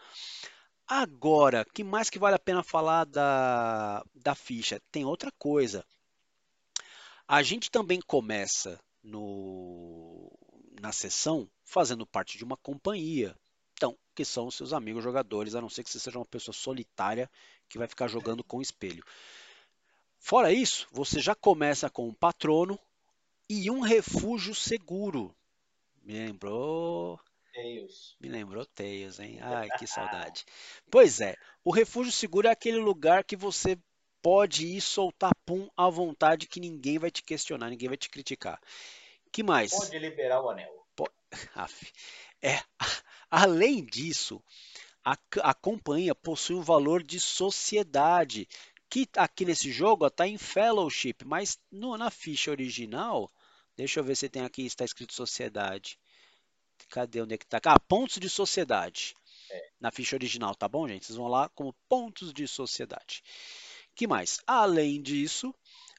Agora, 0.87 1.65
que 1.73 1.83
mais 1.83 2.09
que 2.09 2.19
vale 2.19 2.35
a 2.35 2.39
pena 2.39 2.61
falar 2.61 3.05
da, 3.05 4.05
da 4.13 4.35
ficha? 4.35 4.79
Tem 4.91 5.03
outra 5.03 5.31
coisa. 5.31 5.83
A 7.27 7.41
gente 7.41 7.71
também 7.71 7.99
começa 8.01 8.79
no, 9.03 10.31
na 10.79 10.91
sessão 10.91 11.49
fazendo 11.63 12.05
parte 12.05 12.37
de 12.37 12.43
uma 12.43 12.55
companhia. 12.55 13.35
Então, 13.73 13.97
que 14.13 14.23
são 14.23 14.51
seus 14.51 14.73
amigos 14.73 15.03
jogadores, 15.03 15.55
a 15.55 15.61
não 15.61 15.69
ser 15.69 15.83
que 15.83 15.89
você 15.89 15.99
seja 15.99 16.19
uma 16.19 16.25
pessoa 16.25 16.53
solitária 16.53 17.29
que 17.67 17.79
vai 17.79 17.87
ficar 17.87 18.07
jogando 18.07 18.43
com 18.43 18.61
espelho. 18.61 19.03
Fora 20.19 20.53
isso, 20.53 20.87
você 20.91 21.19
já 21.19 21.33
começa 21.33 21.89
com 21.89 22.07
um 22.07 22.13
patrono 22.13 22.79
e 23.49 23.71
um 23.71 23.79
refúgio 23.79 24.53
seguro. 24.53 25.35
Me 26.03 26.13
lembrou 26.13 27.19
Tails. 27.55 28.15
Me 28.19 28.27
lembrou 28.27 28.65
Tails, 28.65 29.19
hein? 29.19 29.39
Ai, 29.41 29.69
que 29.77 29.87
saudade. 29.87 30.45
Pois 30.91 31.21
é, 31.21 31.35
o 31.63 31.71
refúgio 31.71 32.11
seguro 32.11 32.47
é 32.47 32.51
aquele 32.51 32.77
lugar 32.77 33.23
que 33.23 33.35
você 33.35 33.77
pode 34.21 34.65
ir 34.65 34.81
soltar 34.81 35.31
pum 35.45 35.69
à 35.77 35.89
vontade 35.89 36.47
que 36.47 36.59
ninguém 36.59 36.99
vai 36.99 37.09
te 37.09 37.23
questionar, 37.23 37.69
ninguém 37.69 37.87
vai 37.87 37.97
te 37.97 38.09
criticar. 38.09 38.59
Que 39.31 39.43
mais? 39.43 39.71
Pode 39.71 39.97
liberar 39.97 40.41
o 40.41 40.49
anel. 40.49 40.85
É, 42.41 42.61
além 43.31 43.83
disso, 43.83 44.43
a, 45.03 45.17
a 45.41 45.53
companhia 45.53 46.13
possui 46.13 46.55
um 46.55 46.61
valor 46.61 47.01
de 47.01 47.19
sociedade, 47.19 48.47
que 48.89 49.07
aqui 49.17 49.45
nesse 49.45 49.71
jogo 49.71 50.05
está 50.05 50.27
em 50.27 50.37
fellowship, 50.37 51.15
mas 51.25 51.57
no, 51.71 51.97
na 51.97 52.11
ficha 52.11 52.51
original, 52.51 53.31
deixa 53.75 53.99
eu 53.99 54.03
ver 54.03 54.15
se 54.15 54.29
tem 54.29 54.43
aqui, 54.43 54.65
está 54.65 54.85
escrito 54.85 55.13
sociedade. 55.13 55.97
Cadê 56.89 57.21
onde 57.21 57.35
é 57.35 57.37
que 57.37 57.45
tá? 57.45 57.59
Ah, 57.65 57.79
pontos 57.79 58.17
de 58.19 58.29
sociedade. 58.29 59.15
É. 59.49 59.69
Na 59.79 59.91
ficha 59.91 60.15
original, 60.15 60.55
tá 60.55 60.67
bom, 60.67 60.87
gente? 60.87 61.05
Vocês 61.05 61.17
vão 61.17 61.27
lá 61.27 61.49
como 61.49 61.75
pontos 61.87 62.33
de 62.33 62.47
sociedade. 62.47 63.23
que 63.95 64.07
mais? 64.07 64.39
Além 64.45 65.01
disso, 65.01 65.53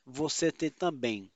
você 0.05 0.53
tem 0.53 0.71
também. 0.71 1.31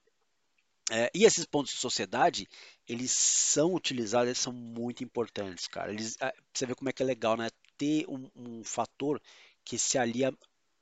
É, 0.91 1.11
e 1.15 1.25
esses 1.25 1.45
pontos 1.45 1.73
de 1.73 1.79
sociedade, 1.79 2.49
eles 2.89 3.13
são 3.13 3.75
utilizados, 3.75 4.27
eles 4.27 4.39
são 4.39 4.53
muito 4.53 5.05
importantes, 5.05 5.69
cara. 5.69 5.93
Eles, 5.93 6.17
é, 6.21 6.33
você 6.53 6.67
vê 6.67 6.75
como 6.75 6.91
é 6.91 6.93
que 6.93 7.03
é 7.03 7.07
legal, 7.07 7.37
né? 7.37 7.49
Ter 7.79 8.05
um, 8.09 8.29
um 8.35 8.65
fator 8.65 9.23
que 9.65 9.79
se 9.79 9.97
alia 9.97 10.35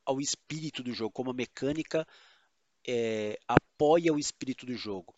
ao 0.05 0.21
espírito 0.21 0.83
do 0.83 0.95
jogo, 0.95 1.13
como 1.13 1.31
a 1.31 1.35
mecânica 1.35 2.07
é, 2.87 3.39
apoia 3.47 4.13
o 4.13 4.19
espírito 4.19 4.65
do 4.65 4.75
jogo. 4.75 5.15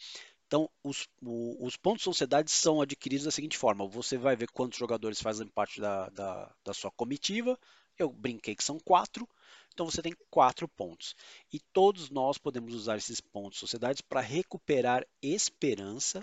Então, 0.50 0.68
os, 0.82 1.08
o, 1.22 1.64
os, 1.64 1.76
pontos 1.76 2.00
de 2.00 2.06
sociedade 2.06 2.50
são 2.50 2.80
adquiridos 2.80 3.24
da 3.24 3.30
seguinte 3.30 3.56
forma: 3.56 3.86
você 3.86 4.18
vai 4.18 4.34
ver 4.34 4.50
quantos 4.50 4.76
jogadores 4.76 5.22
fazem 5.22 5.46
parte 5.46 5.80
da, 5.80 6.08
da, 6.08 6.52
da 6.64 6.74
sua 6.74 6.90
comitiva. 6.90 7.56
Eu 7.96 8.10
brinquei 8.10 8.56
que 8.56 8.64
são 8.64 8.76
quatro, 8.80 9.28
então 9.72 9.86
você 9.86 10.02
tem 10.02 10.12
quatro 10.28 10.66
pontos. 10.66 11.14
E 11.52 11.60
todos 11.72 12.10
nós 12.10 12.36
podemos 12.36 12.74
usar 12.74 12.96
esses 12.96 13.20
pontos 13.20 13.52
de 13.52 13.58
sociedade 13.60 14.02
para 14.02 14.20
recuperar 14.20 15.06
esperança. 15.22 16.20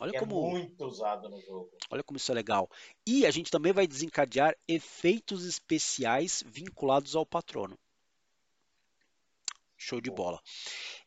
Olha 0.00 0.16
é 0.16 0.18
como, 0.18 0.50
muito 0.50 0.84
usado 0.84 1.28
no 1.28 1.40
jogo. 1.40 1.70
Olha 1.88 2.02
como 2.02 2.16
isso 2.16 2.32
é 2.32 2.34
legal. 2.34 2.68
E 3.06 3.24
a 3.24 3.30
gente 3.30 3.48
também 3.48 3.72
vai 3.72 3.86
desencadear 3.86 4.56
efeitos 4.66 5.44
especiais 5.44 6.42
vinculados 6.44 7.14
ao 7.14 7.24
patrono. 7.24 7.78
Show 9.76 10.00
de 10.00 10.10
bola. 10.10 10.42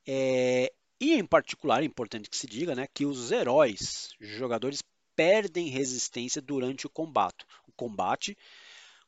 É, 0.07 0.71
e 0.99 1.13
em 1.13 1.25
particular, 1.25 1.81
é 1.81 1.85
importante 1.85 2.29
que 2.29 2.37
se 2.37 2.47
diga 2.47 2.75
né, 2.75 2.87
que 2.93 3.05
os 3.05 3.31
heróis, 3.31 4.13
jogadores, 4.19 4.81
perdem 5.15 5.69
resistência 5.69 6.41
durante 6.41 6.87
o 6.87 6.89
combate. 6.89 7.45
O 7.67 7.71
combate, 7.71 8.37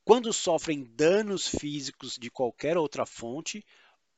quando 0.04 0.32
sofrem 0.34 0.84
danos 0.84 1.48
físicos 1.48 2.18
de 2.18 2.30
qualquer 2.30 2.78
outra 2.78 3.06
fonte 3.06 3.66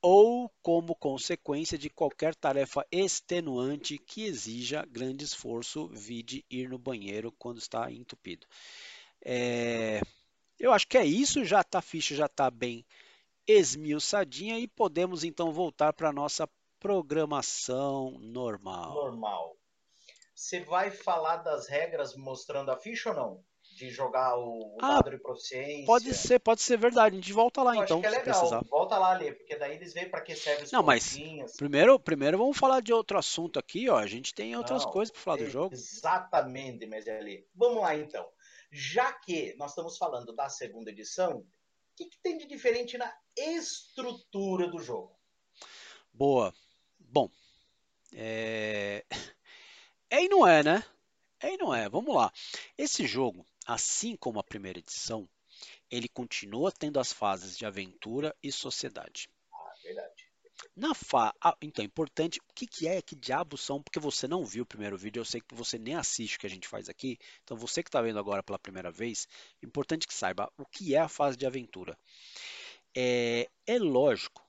ou 0.02 0.50
como 0.62 0.96
consequência 0.96 1.78
de 1.78 1.90
qualquer 1.90 2.34
tarefa 2.34 2.86
extenuante 2.92 3.98
que 3.98 4.24
exija 4.24 4.86
grande 4.86 5.26
esforço, 5.26 5.90
vide 5.90 6.46
ir 6.50 6.70
no 6.70 6.78
banheiro 6.78 7.34
quando 7.38 7.58
está 7.58 7.92
entupido. 7.92 8.48
É, 9.22 10.00
eu 10.58 10.72
acho 10.72 10.88
que 10.88 10.98
é 10.98 11.06
isso, 11.06 11.44
já 11.44 11.64
tá, 11.64 11.80
a 11.80 11.82
ficha 11.82 12.16
já 12.16 12.28
está 12.28 12.50
bem 12.50 12.86
esmiuçadinha 13.46 14.60
e 14.60 14.68
podemos 14.68 15.24
então 15.24 15.52
voltar 15.52 15.92
para 15.92 16.10
a 16.10 16.14
nossa 16.14 16.48
programação 16.80 18.18
normal. 18.20 18.94
Normal. 18.94 19.58
Você 20.34 20.62
vai 20.62 20.90
falar 20.90 21.38
das 21.38 21.68
regras 21.68 22.16
mostrando 22.16 22.72
a 22.72 22.78
ficha 22.78 23.10
ou 23.10 23.16
não? 23.16 23.44
De 23.76 23.90
jogar 23.90 24.38
o 24.38 24.78
ah, 24.82 24.96
dado 24.96 25.12
de 25.12 25.18
proficiência? 25.20 25.86
Pode 25.86 26.14
ser, 26.14 26.40
pode 26.40 26.62
ser 26.62 26.78
verdade. 26.78 27.16
A 27.16 27.20
gente 27.20 27.34
volta 27.34 27.62
lá 27.62 27.76
Eu 27.76 27.84
então. 27.84 28.00
Acho 28.00 28.10
que 28.10 28.16
é 28.16 28.20
legal. 28.20 28.40
Precisar. 28.40 28.64
Volta 28.70 28.98
lá, 28.98 29.12
ali, 29.12 29.34
porque 29.34 29.56
daí 29.58 29.76
eles 29.76 29.94
veem 29.94 30.10
para 30.10 30.22
que 30.22 30.36
serve 30.36 30.64
os 30.64 30.72
Não, 30.72 30.82
mas 30.82 31.18
primeiro, 31.58 32.00
primeiro 32.00 32.38
vamos 32.38 32.58
falar 32.58 32.82
de 32.82 32.92
outro 32.92 33.18
assunto 33.18 33.60
aqui, 33.60 33.90
ó. 33.90 33.98
A 33.98 34.08
gente 34.08 34.34
tem 34.34 34.56
outras 34.56 34.86
não, 34.86 34.92
coisas 34.92 35.12
para 35.12 35.22
falar 35.22 35.38
do 35.38 35.50
jogo. 35.50 35.74
Exatamente, 35.74 36.86
mas 36.88 37.08
ali. 37.08 37.46
Vamos 37.54 37.82
lá 37.82 37.96
então. 37.96 38.26
Já 38.72 39.12
que 39.12 39.56
nós 39.58 39.72
estamos 39.72 39.98
falando 39.98 40.34
da 40.34 40.48
segunda 40.48 40.90
edição, 40.90 41.40
o 41.40 41.46
que, 41.96 42.06
que 42.06 42.18
tem 42.22 42.38
de 42.38 42.48
diferente 42.48 42.98
na 42.98 43.14
estrutura 43.38 44.68
do 44.68 44.80
jogo? 44.80 45.18
Boa. 46.14 46.54
Bom, 47.12 47.30
é... 48.14 49.04
é 50.10 50.24
e 50.24 50.30
não 50.30 50.46
é, 50.46 50.64
né? 50.64 50.84
É 51.42 51.54
e 51.54 51.58
não 51.58 51.74
é. 51.74 51.90
Vamos 51.90 52.14
lá. 52.14 52.32
Esse 52.78 53.08
jogo, 53.08 53.46
assim 53.66 54.16
como 54.16 54.40
a 54.40 54.44
primeira 54.44 54.78
edição, 54.78 55.28
ele 55.90 56.08
continua 56.08 56.72
tendo 56.72 57.00
as 57.00 57.12
fases 57.12 57.58
de 57.58 57.66
aventura 57.66 58.36
e 58.44 58.52
sociedade. 58.52 59.28
Ah, 59.52 59.74
verdade. 59.84 60.30
Na 60.76 60.94
fa... 60.94 61.34
Ah, 61.42 61.58
então, 61.62 61.82
é 61.82 61.86
importante, 61.86 62.40
o 62.48 62.54
que, 62.54 62.68
que 62.68 62.88
é, 62.88 63.02
que 63.02 63.16
diabos 63.16 63.62
são, 63.62 63.82
porque 63.82 64.00
você 64.00 64.28
não 64.28 64.46
viu 64.46 64.64
o 64.64 64.68
primeiro 64.68 64.98
vídeo, 64.98 65.22
eu 65.22 65.26
sei 65.26 65.42
que 65.42 65.56
você 65.56 65.80
nem 65.80 65.96
assiste 65.96 66.36
o 66.36 66.40
que 66.40 66.48
a 66.48 66.50
gente 66.50 66.68
faz 66.68 66.90
aqui, 66.90 67.18
então 67.44 67.58
você 67.58 67.82
que 67.82 67.90
está 67.90 68.02
vendo 68.02 68.20
agora 68.20 68.44
pela 68.44 68.60
primeira 68.60 68.92
vez, 68.92 69.28
é 69.64 69.66
importante 69.66 70.06
que 70.06 70.14
saiba 70.14 70.52
o 70.58 70.66
que 70.66 70.94
é 70.94 71.00
a 71.00 71.08
fase 71.08 71.38
de 71.38 71.46
aventura. 71.46 71.98
É, 72.96 73.50
é 73.66 73.80
lógico 73.80 74.49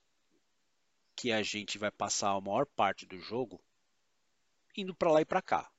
que 1.20 1.30
a 1.30 1.42
gente 1.42 1.76
vai 1.76 1.90
passar 1.90 2.30
a 2.30 2.40
maior 2.40 2.64
parte 2.64 3.04
do 3.04 3.20
jogo 3.20 3.60
indo 4.74 4.94
para 4.94 5.12
lá 5.12 5.20
e 5.20 5.24
para 5.26 5.42
cá. 5.42 5.70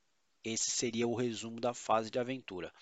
Esse 0.44 0.70
seria 0.70 1.08
o 1.08 1.16
resumo 1.16 1.58
da 1.58 1.74
fase 1.74 2.12
de 2.12 2.18
aventura. 2.20 2.72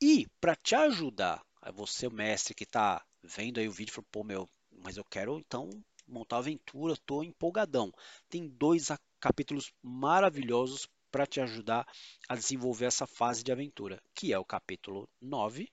E 0.00 0.26
para 0.40 0.56
te 0.56 0.74
ajudar, 0.74 1.46
você, 1.72 2.08
mestre 2.08 2.56
que 2.56 2.64
está 2.64 3.06
vendo 3.22 3.60
aí 3.60 3.68
o 3.68 3.72
vídeo, 3.72 3.92
falou, 3.92 4.08
pô, 4.10 4.24
meu, 4.24 4.50
mas 4.72 4.96
eu 4.96 5.04
quero 5.04 5.38
então 5.38 5.70
montar 6.08 6.38
aventura, 6.38 6.94
estou 6.94 7.22
empolgadão. 7.22 7.92
Tem 8.28 8.48
dois 8.48 8.88
capítulos 9.20 9.72
maravilhosos 9.80 10.88
para 11.08 11.24
te 11.24 11.40
ajudar 11.40 11.86
a 12.28 12.34
desenvolver 12.34 12.86
essa 12.86 13.06
fase 13.06 13.44
de 13.44 13.52
aventura, 13.52 14.02
que 14.12 14.32
é 14.32 14.38
o 14.40 14.44
capítulo 14.44 15.08
9, 15.20 15.70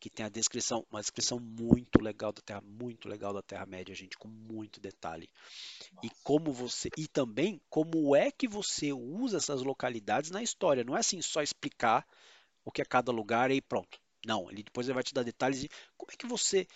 que 0.00 0.08
tem 0.08 0.24
a 0.24 0.30
descrição, 0.30 0.84
uma 0.90 1.00
descrição 1.00 1.38
muito 1.38 2.00
legal 2.00 2.32
da 2.32 2.40
Terra, 2.40 2.62
muito 2.62 3.06
legal 3.06 3.34
da 3.34 3.42
Terra-média, 3.42 3.94
gente, 3.94 4.16
com 4.16 4.28
muito 4.28 4.80
detalhe. 4.80 5.28
Nossa. 5.92 6.06
E 6.06 6.10
como 6.24 6.50
você 6.52 6.88
e 6.96 7.06
também 7.06 7.60
como 7.68 8.16
é 8.16 8.30
que 8.32 8.48
você 8.48 8.92
usa 8.92 9.36
essas 9.36 9.62
localidades 9.62 10.30
na 10.30 10.42
história. 10.42 10.82
Não 10.82 10.96
é 10.96 11.00
assim 11.00 11.20
só 11.20 11.42
explicar 11.42 12.06
o 12.64 12.72
que 12.72 12.80
é 12.80 12.84
cada 12.84 13.12
lugar 13.12 13.50
e 13.50 13.60
pronto. 13.60 14.00
Não, 14.26 14.50
ele 14.50 14.62
depois 14.62 14.86
ele 14.86 14.94
vai 14.94 15.02
te 15.02 15.14
dar 15.14 15.22
detalhes 15.22 15.60
de 15.60 15.68
como 15.96 16.10
é 16.12 16.16
que 16.16 16.26
você 16.26 16.66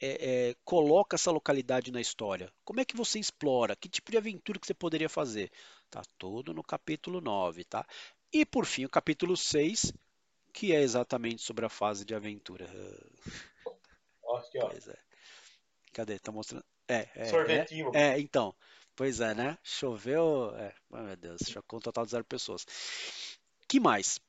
é, 0.00 0.48
é, 0.48 0.56
coloca 0.64 1.16
essa 1.16 1.30
localidade 1.30 1.92
na 1.92 2.00
história. 2.00 2.50
Como 2.64 2.80
é 2.80 2.84
que 2.84 2.96
você 2.96 3.18
explora? 3.18 3.76
Que 3.76 3.88
tipo 3.88 4.10
de 4.10 4.16
aventura 4.16 4.58
que 4.58 4.66
você 4.66 4.74
poderia 4.74 5.08
fazer? 5.08 5.52
Tá 5.90 6.02
tudo 6.16 6.54
no 6.54 6.62
capítulo 6.62 7.20
9, 7.20 7.64
tá? 7.64 7.86
E 8.32 8.46
por 8.46 8.64
fim, 8.64 8.84
o 8.84 8.88
capítulo 8.88 9.36
6, 9.36 9.92
que 10.52 10.74
é 10.74 10.80
exatamente 10.80 11.42
sobre 11.42 11.64
a 11.64 11.68
fase 11.68 12.04
de 12.04 12.14
aventura. 12.14 12.66
Aqui, 14.36 14.58
ó. 14.58 14.68
Pois 14.68 14.88
é. 14.88 14.98
Cadê? 15.92 16.18
Tá 16.18 16.30
mostrando. 16.30 16.64
É, 16.86 17.08
é, 17.14 17.24
Sorvetinho. 17.26 17.90
É, 17.94 18.14
é, 18.14 18.20
então. 18.20 18.54
Pois 18.94 19.20
é, 19.20 19.34
né? 19.34 19.58
Choveu. 19.62 20.54
É. 20.56 20.74
Oh, 20.90 20.98
meu 20.98 21.16
Deus, 21.16 21.40
chocou 21.48 21.78
um 21.78 21.82
total 21.82 22.04
de 22.04 22.12
zero 22.12 22.24
pessoas. 22.24 22.66
que 23.66 23.80
mais? 23.80 24.20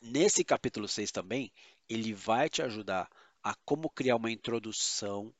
Nesse 0.00 0.44
capítulo 0.44 0.86
6 0.86 1.10
também, 1.10 1.52
ele 1.88 2.12
vai 2.14 2.48
te 2.48 2.62
ajudar 2.62 3.08
a 3.42 3.54
como 3.64 3.90
criar 3.90 4.16
uma 4.16 4.30
introdução 4.30 5.34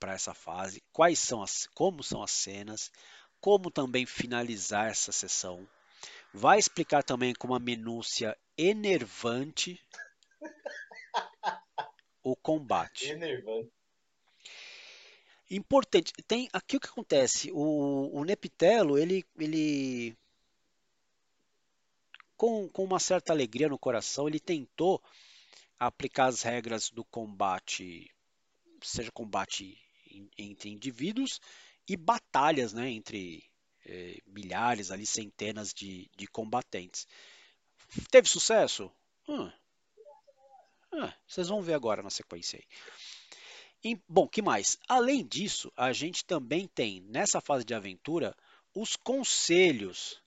para 0.00 0.14
essa 0.14 0.34
fase, 0.34 0.82
quais 0.92 1.18
são 1.18 1.42
as, 1.42 1.68
como 1.74 2.02
são 2.02 2.22
as 2.22 2.32
cenas, 2.32 2.90
como 3.40 3.70
também 3.70 4.04
finalizar 4.04 4.90
essa 4.90 5.12
sessão. 5.12 5.68
Vai 6.34 6.58
explicar 6.58 7.02
também 7.02 7.34
com 7.34 7.48
uma 7.48 7.58
minúcia 7.58 8.36
enervante 8.56 9.80
o 12.22 12.36
combate. 12.36 13.10
Enervante. 13.10 13.70
Importante, 15.50 16.12
tem 16.26 16.48
aqui 16.52 16.76
o 16.78 16.80
que 16.80 16.88
acontece, 16.88 17.52
o, 17.52 18.10
o 18.10 18.24
Neptelo, 18.24 18.96
ele, 18.96 19.22
ele 19.38 20.16
com, 22.38 22.66
com 22.70 22.84
uma 22.84 22.98
certa 22.98 23.34
alegria 23.34 23.68
no 23.68 23.78
coração, 23.78 24.26
ele 24.26 24.40
tentou 24.40 25.02
aplicar 25.78 26.26
as 26.26 26.40
regras 26.40 26.88
do 26.88 27.04
combate, 27.04 28.10
seja 28.80 29.12
combate 29.12 29.78
entre 30.38 30.70
indivíduos 30.70 31.38
e 31.86 31.98
batalhas 31.98 32.72
né, 32.72 32.90
entre 32.90 33.44
é, 33.86 34.18
milhares, 34.26 34.90
ali 34.90 35.06
centenas 35.06 35.72
de, 35.72 36.08
de 36.16 36.26
combatentes. 36.26 37.06
Teve 38.10 38.28
sucesso? 38.28 38.90
Hum. 39.28 39.50
Ah, 40.92 41.14
vocês 41.26 41.48
vão 41.48 41.62
ver 41.62 41.74
agora 41.74 42.02
na 42.02 42.10
sequência 42.10 42.58
aí. 42.58 42.64
E, 43.84 44.00
bom, 44.08 44.28
que 44.28 44.42
mais? 44.42 44.78
Além 44.88 45.26
disso, 45.26 45.72
a 45.76 45.92
gente 45.92 46.24
também 46.24 46.68
tem 46.68 47.00
nessa 47.02 47.40
fase 47.40 47.64
de 47.64 47.74
aventura 47.74 48.36
os 48.74 48.96
conselhos 48.96 50.22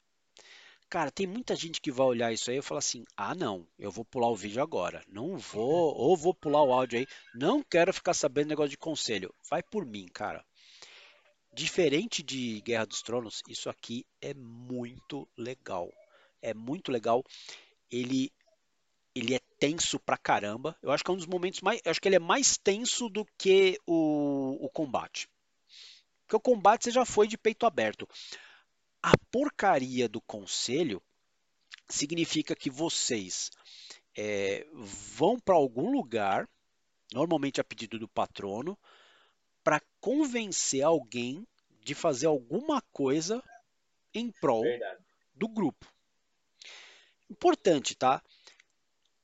Cara, 0.87 1.11
tem 1.11 1.25
muita 1.25 1.55
gente 1.55 1.81
que 1.81 1.91
vai 1.91 2.05
olhar 2.05 2.31
isso 2.31 2.49
aí 2.49 2.57
e 2.57 2.61
falar 2.61 2.79
assim: 2.79 3.03
ah, 3.17 3.33
não, 3.33 3.67
eu 3.77 3.91
vou 3.91 4.05
pular 4.05 4.29
o 4.29 4.35
vídeo 4.35 4.61
agora. 4.61 5.03
Não 5.07 5.37
vou, 5.37 5.95
ou 5.95 6.15
vou 6.15 6.33
pular 6.33 6.63
o 6.63 6.71
áudio 6.71 6.99
aí. 6.99 7.07
Não 7.33 7.63
quero 7.63 7.93
ficar 7.93 8.13
sabendo 8.13 8.49
negócio 8.49 8.69
de 8.69 8.77
conselho. 8.77 9.33
Vai 9.49 9.63
por 9.63 9.85
mim, 9.85 10.07
cara. 10.07 10.45
Diferente 11.55 12.21
de 12.21 12.59
Guerra 12.59 12.85
dos 12.85 13.01
Tronos, 13.01 13.41
isso 13.47 13.69
aqui 13.69 14.05
é 14.21 14.33
muito 14.33 15.25
legal. 15.37 15.89
É 16.41 16.53
muito 16.53 16.91
legal. 16.91 17.23
Ele 17.89 18.29
ele 19.15 19.33
é 19.33 19.39
tenso 19.57 19.97
pra 19.97 20.17
caramba. 20.17 20.77
Eu 20.83 20.91
acho 20.91 21.01
que 21.01 21.09
é 21.09 21.13
um 21.13 21.17
dos 21.17 21.25
momentos 21.25 21.61
mais. 21.61 21.79
Eu 21.85 21.91
acho 21.91 22.01
que 22.01 22.09
ele 22.09 22.17
é 22.17 22.19
mais 22.19 22.57
tenso 22.57 23.07
do 23.07 23.25
que 23.37 23.79
o, 23.87 24.65
o 24.65 24.69
combate. 24.69 25.29
Porque 26.27 26.35
o 26.35 26.41
combate 26.41 26.83
você 26.83 26.91
já 26.91 27.05
foi 27.05 27.25
de 27.25 27.37
peito 27.37 27.65
aberto. 27.65 28.05
A 29.01 29.13
porcaria 29.31 30.09
do 30.09 30.19
conselho 30.19 31.01
significa 31.87 32.53
que 32.53 32.69
vocês 32.69 33.49
é, 34.17 34.67
vão 34.73 35.39
para 35.39 35.55
algum 35.55 35.89
lugar, 35.89 36.49
normalmente 37.13 37.61
a 37.61 37.63
pedido 37.63 37.97
do 37.97 38.09
patrono, 38.09 38.77
para 39.65 39.81
convencer 39.99 40.83
alguém 40.83 41.45
de 41.81 41.95
fazer 41.95 42.27
alguma 42.27 42.83
coisa 42.93 43.43
em 44.13 44.31
prol 44.31 44.61
Verdade. 44.61 45.01
do 45.33 45.47
grupo. 45.47 45.91
Importante, 47.27 47.95
tá? 47.95 48.21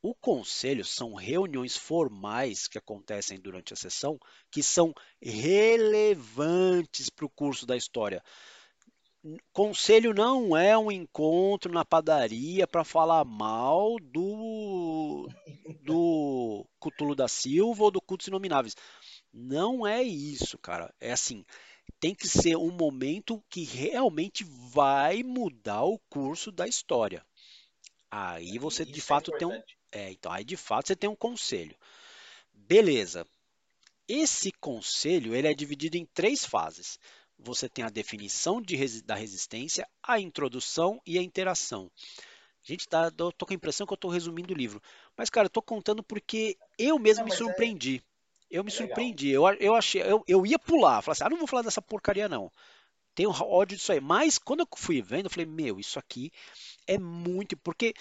O 0.02 0.16
conselho 0.16 0.84
são 0.84 1.14
reuniões 1.14 1.78
formais 1.78 2.68
que 2.68 2.80
acontecem 2.80 3.40
durante 3.40 3.72
a 3.72 3.78
sessão 3.78 4.20
que 4.50 4.64
são 4.64 4.96
relevantes 5.22 7.08
para 7.08 7.26
o 7.26 7.30
curso 7.30 7.68
da 7.68 7.78
história. 7.78 8.24
Conselho 9.54 10.12
não 10.12 10.58
é 10.58 10.76
um 10.76 10.92
encontro 10.92 11.72
na 11.72 11.86
padaria 11.86 12.66
para 12.66 12.84
falar 12.84 13.24
mal 13.24 14.00
do 14.00 15.30
do 15.84 16.66
Cutulo 16.80 17.16
da 17.16 17.28
Silva 17.28 17.84
ou 17.84 17.92
do 17.92 18.02
Cultos 18.02 18.26
Inomináveis. 18.26 18.76
Não 19.34 19.86
é 19.86 20.04
isso, 20.04 20.58
cara. 20.58 20.94
É 21.00 21.12
assim, 21.12 21.46
tem 22.00 22.14
que 22.14 22.28
ser 22.28 22.56
um 22.56 22.72
momento 22.72 23.44
que 23.50 23.64
realmente 23.64 24.44
vai 24.44 25.24
mudar 25.24 25.84
o 25.84 26.00
curso 26.10 26.52
da 26.52 26.68
história. 26.68 27.26
Aí 28.10 28.58
você 28.58 28.84
isso 28.84 28.92
de 28.92 29.02
fato 29.02 29.34
é 29.34 29.38
tem 29.38 29.48
um, 29.48 29.64
é, 29.92 30.12
então 30.12 30.32
aí 30.32 30.44
de 30.44 30.58
fato 30.58 30.88
você 30.88 30.96
tem 30.96 31.10
um 31.10 31.16
conselho. 31.16 31.76
Beleza. 32.54 33.26
Esse 34.08 34.52
conselho 34.52 35.34
ele 35.34 35.48
é 35.48 35.54
dividido 35.54 35.96
em 35.96 36.06
três 36.06 36.44
fases 36.44 37.00
você 37.44 37.68
tem 37.68 37.84
a 37.84 37.90
definição 37.90 38.62
de, 38.62 39.02
da 39.02 39.16
resistência, 39.16 39.88
a 40.04 40.20
introdução 40.20 41.02
e 41.06 41.18
a 41.18 41.22
interação. 41.22 41.92
Gente, 42.64 42.88
tá, 42.88 43.12
eu 43.18 43.32
tô 43.32 43.46
com 43.46 43.54
a 43.54 43.56
impressão 43.56 43.88
que 43.88 43.94
eu 43.94 43.98
tô 43.98 44.08
resumindo 44.08 44.54
o 44.54 44.58
livro. 44.58 44.82
Mas, 45.18 45.30
cara, 45.30 45.48
eu 45.48 45.50
tô 45.50 45.62
contando 45.62 46.04
porque 46.04 46.56
eu 46.78 47.00
mesmo 47.00 47.24
não, 47.24 47.30
me 47.30 47.34
é 47.34 47.38
surpreendi. 47.38 47.98
É... 47.98 48.11
Eu 48.52 48.64
me 48.64 48.70
é 48.70 48.76
surpreendi. 48.76 49.30
Eu, 49.30 49.48
eu 49.60 49.74
achei, 49.74 50.02
eu, 50.04 50.24
eu 50.28 50.46
ia 50.46 50.60
pular, 50.60 51.02
falar 51.02 51.14
assim, 51.14 51.24
ah, 51.24 51.30
não 51.30 51.38
vou 51.38 51.48
falar 51.48 51.64
dessa 51.64 51.82
porcaria, 51.82 52.28
não. 52.28 52.52
Tenho 53.16 53.32
ódio 53.32 53.78
disso 53.78 53.92
aí. 53.92 54.02
Mas 54.02 54.38
quando 54.38 54.60
eu 54.60 54.68
fui 54.76 55.02
vendo, 55.02 55.26
eu 55.26 55.30
falei, 55.30 55.46
meu, 55.46 55.80
isso 55.80 55.98
aqui 55.98 56.32
é 56.86 56.98
muito. 56.98 57.56
Porque 57.58 57.94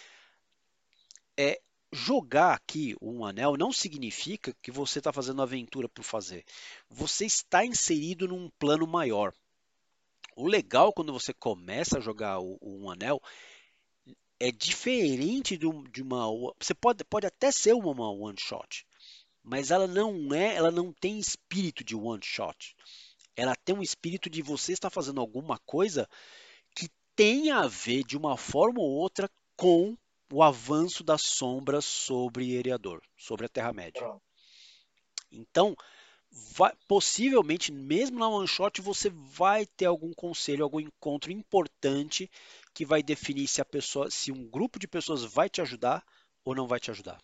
é, 1.37 1.61
jogar 1.93 2.55
aqui 2.55 2.97
um 3.01 3.25
anel 3.25 3.57
não 3.57 3.73
significa 3.73 4.55
que 4.63 4.71
você 4.71 4.99
está 4.99 5.13
fazendo 5.13 5.43
aventura 5.43 5.89
por 5.89 6.03
fazer. 6.03 6.45
Você 6.89 7.27
está 7.27 7.65
inserido 7.65 8.29
num 8.29 8.51
plano 8.59 8.87
maior. 8.87 9.33
O 10.37 10.47
legal 10.47 10.93
quando 10.93 11.13
você 11.13 11.33
começa 11.33 11.99
a 11.99 12.01
jogar 12.01 12.41
o, 12.41 12.59
um 12.63 12.91
anel 12.91 13.21
é 14.39 14.51
diferente 14.51 15.57
de, 15.57 15.67
de, 15.91 16.03
uma. 16.03 16.27
Você 16.59 16.75
pode, 16.75 17.05
pode 17.05 17.27
até 17.27 17.51
ser 17.51 17.75
uma, 17.75 17.91
uma 17.91 18.11
one 18.11 18.39
shot, 18.41 18.87
mas 19.43 19.71
ela 19.71 19.87
não 19.87 20.33
é, 20.35 20.55
ela 20.57 20.71
não 20.71 20.93
tem 20.93 21.19
espírito 21.19 21.85
de 21.85 21.97
one 21.97 22.23
shot. 22.23 22.77
Ela 23.37 23.57
tem 23.57 23.75
um 23.77 23.83
espírito 23.83 24.31
de 24.31 24.43
você 24.43 24.73
estar 24.73 24.91
fazendo 24.91 25.21
alguma 25.21 25.59
coisa 25.61 26.09
que 26.75 26.89
tem 27.17 27.51
a 27.51 27.67
ver 27.69 28.05
de 28.05 28.17
uma 28.17 28.37
forma 28.37 28.81
ou 28.81 28.91
outra 28.91 29.31
com 29.57 29.97
o 30.33 30.43
avanço 30.43 31.05
das 31.05 31.23
sombras 31.23 31.85
sobre 31.85 32.53
Eriador, 32.53 33.03
sobre 33.17 33.47
a 33.47 33.49
Terra-média. 33.49 34.09
Então, 35.33 35.77
vai- 36.57 36.75
possivelmente, 36.89 37.73
mesmo 37.73 38.19
na 38.19 38.29
one 38.29 38.47
shot, 38.49 38.81
você 38.81 39.11
vai 39.11 39.67
ter 39.67 39.87
algum 39.87 40.13
conselho, 40.15 40.65
algum 40.65 40.81
encontro 40.81 41.33
importante 41.33 42.31
que 42.75 42.87
vai 42.87 43.03
definir 43.03 43.49
se 43.49 43.61
a 43.61 43.65
pessoa, 43.65 44.11
se 44.11 44.33
um 44.33 44.49
grupo 44.49 44.79
de 44.79 44.89
pessoas 44.89 45.25
vai 45.25 45.49
te 45.49 45.61
ajudar 45.61 46.05
ou 46.45 46.55
não 46.55 46.67
vai 46.69 46.81
te 46.81 46.91
ajudar. 46.91 47.21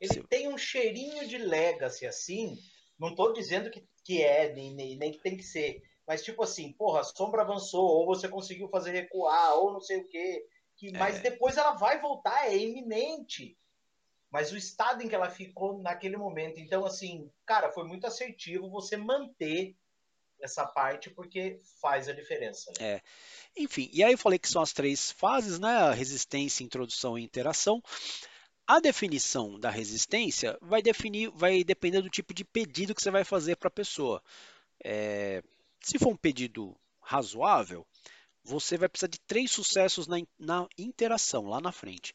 Ele 0.00 0.14
Sim. 0.14 0.22
tem 0.22 0.48
um 0.48 0.56
cheirinho 0.56 1.28
de 1.28 1.36
legacy, 1.36 2.06
assim. 2.06 2.56
Não 2.98 3.14
tô 3.14 3.32
dizendo 3.32 3.70
que, 3.70 3.86
que 4.04 4.22
é, 4.22 4.52
nem, 4.52 4.74
nem, 4.74 4.96
nem 4.96 5.12
que 5.12 5.18
tem 5.18 5.36
que 5.36 5.42
ser. 5.42 5.82
Mas, 6.06 6.22
tipo 6.22 6.42
assim, 6.42 6.72
porra, 6.72 7.00
a 7.00 7.04
sombra 7.04 7.42
avançou, 7.42 7.84
ou 7.84 8.06
você 8.06 8.28
conseguiu 8.28 8.68
fazer 8.68 8.92
recuar, 8.92 9.54
ou 9.56 9.72
não 9.72 9.80
sei 9.80 9.98
o 9.98 10.08
quê. 10.08 10.44
Que, 10.76 10.90
mas 10.92 11.16
É. 11.16 11.20
depois 11.20 11.56
ela 11.56 11.72
vai 11.72 12.00
voltar, 12.00 12.46
é 12.46 12.56
iminente. 12.56 13.56
Mas 14.30 14.52
o 14.52 14.56
estado 14.56 15.02
em 15.02 15.08
que 15.08 15.14
ela 15.14 15.28
ficou 15.28 15.78
naquele 15.82 16.16
momento. 16.16 16.58
Então, 16.58 16.84
assim, 16.84 17.30
cara, 17.44 17.70
foi 17.72 17.84
muito 17.84 18.06
assertivo 18.06 18.70
você 18.70 18.96
manter 18.96 19.76
essa 20.40 20.66
parte, 20.66 21.10
porque 21.10 21.60
faz 21.80 22.08
a 22.08 22.12
diferença. 22.12 22.72
Né? 22.78 22.94
É. 22.94 23.02
Enfim, 23.56 23.90
e 23.92 24.02
aí 24.02 24.12
eu 24.12 24.18
falei 24.18 24.38
que 24.38 24.48
são 24.48 24.62
as 24.62 24.72
três 24.72 25.10
fases, 25.10 25.58
né? 25.58 25.76
A 25.76 25.92
resistência, 25.92 26.64
introdução 26.64 27.18
e 27.18 27.24
interação. 27.24 27.82
A 28.70 28.78
definição 28.78 29.58
da 29.58 29.68
resistência 29.68 30.56
vai 30.62 30.80
definir, 30.80 31.28
vai 31.32 31.64
depender 31.64 32.00
do 32.02 32.08
tipo 32.08 32.32
de 32.32 32.44
pedido 32.44 32.94
que 32.94 33.02
você 33.02 33.10
vai 33.10 33.24
fazer 33.24 33.56
para 33.56 33.66
a 33.66 33.70
pessoa. 33.72 34.22
É, 34.84 35.42
se 35.80 35.98
for 35.98 36.10
um 36.10 36.16
pedido 36.16 36.76
razoável, 37.00 37.84
você 38.44 38.78
vai 38.78 38.88
precisar 38.88 39.08
de 39.08 39.18
três 39.22 39.50
sucessos 39.50 40.06
na, 40.06 40.18
na 40.38 40.68
interação 40.78 41.48
lá 41.48 41.60
na 41.60 41.72
frente. 41.72 42.14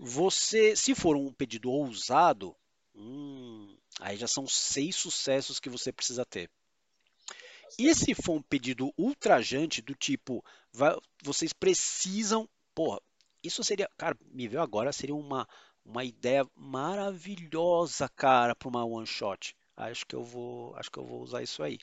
Você, 0.00 0.74
se 0.74 0.96
for 0.96 1.14
um 1.14 1.32
pedido 1.32 1.70
ousado, 1.70 2.56
hum, 2.92 3.76
aí 4.00 4.16
já 4.16 4.26
são 4.26 4.48
seis 4.48 4.96
sucessos 4.96 5.60
que 5.60 5.70
você 5.70 5.92
precisa 5.92 6.24
ter. 6.24 6.50
E 7.78 7.94
se 7.94 8.14
for 8.14 8.32
um 8.32 8.42
pedido 8.42 8.92
ultrajante, 8.98 9.80
do 9.80 9.94
tipo, 9.94 10.44
vai- 10.72 10.98
vocês 11.22 11.52
precisam. 11.52 12.48
Porra, 12.74 13.00
isso 13.44 13.62
seria. 13.62 13.88
Cara, 13.96 14.16
me 14.32 14.48
veio 14.48 14.60
agora, 14.60 14.92
seria 14.92 15.14
uma, 15.14 15.46
uma 15.84 16.04
ideia 16.04 16.48
maravilhosa, 16.56 18.08
cara, 18.08 18.54
para 18.54 18.68
uma 18.68 18.84
one 18.84 19.06
shot. 19.06 19.54
Acho 19.76 20.06
que 20.06 20.14
eu 20.14 20.24
vou, 20.24 20.74
acho 20.76 20.90
que 20.90 20.98
eu 20.98 21.04
vou 21.04 21.20
usar 21.20 21.42
isso 21.42 21.62
aí. 21.62 21.78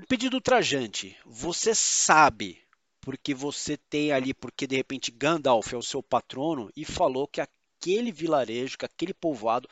Um 0.00 0.06
pedido 0.06 0.34
ultrajante. 0.34 1.16
Você 1.24 1.74
sabe, 1.74 2.62
porque 3.00 3.34
você 3.34 3.76
tem 3.76 4.10
ali, 4.10 4.34
porque 4.34 4.66
de 4.66 4.76
repente 4.76 5.10
Gandalf 5.10 5.72
é 5.72 5.76
o 5.76 5.82
seu 5.82 6.02
patrono 6.02 6.70
e 6.74 6.84
falou 6.84 7.28
que 7.28 7.40
aquele 7.40 8.10
vilarejo, 8.10 8.78
que 8.78 8.86
aquele 8.86 9.14
povoado 9.14 9.68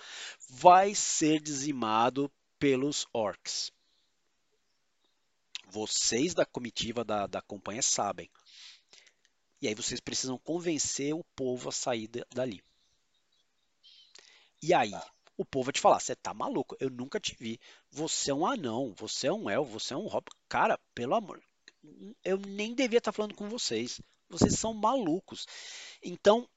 vai 0.48 0.94
ser 0.94 1.40
dizimado 1.40 2.30
pelos 2.58 3.06
orcs. 3.12 3.72
Vocês 5.68 6.34
da 6.34 6.44
comitiva 6.44 7.02
da, 7.02 7.26
da 7.26 7.40
companhia 7.40 7.82
sabem. 7.82 8.30
E 9.62 9.68
aí 9.68 9.74
vocês 9.74 10.00
precisam 10.00 10.36
convencer 10.36 11.14
o 11.14 11.24
povo 11.34 11.70
a 11.70 11.72
sair 11.72 12.06
da- 12.08 12.26
dali. 12.34 12.62
E 14.62 14.72
aí, 14.72 14.92
o 15.36 15.44
povo 15.44 15.66
vai 15.66 15.72
te 15.72 15.80
falar: 15.80 16.00
você 16.00 16.14
tá 16.16 16.32
maluco, 16.34 16.76
eu 16.80 16.90
nunca 16.90 17.20
te 17.20 17.34
vi. 17.38 17.60
Você 17.90 18.30
é 18.30 18.34
um 18.34 18.46
anão, 18.46 18.92
você 18.96 19.26
é 19.26 19.32
um 19.32 19.48
elfo, 19.50 19.72
você 19.72 19.94
é 19.94 19.96
um 19.96 20.06
hobbit. 20.06 20.34
Cara, 20.48 20.78
pelo 20.94 21.14
amor, 21.14 21.42
eu 22.24 22.38
nem 22.38 22.74
devia 22.74 22.98
estar 22.98 23.12
falando 23.12 23.34
com 23.34 23.48
vocês. 23.48 24.00
Vocês 24.28 24.58
são 24.58 24.72
malucos. 24.72 25.46
Então, 26.02 26.48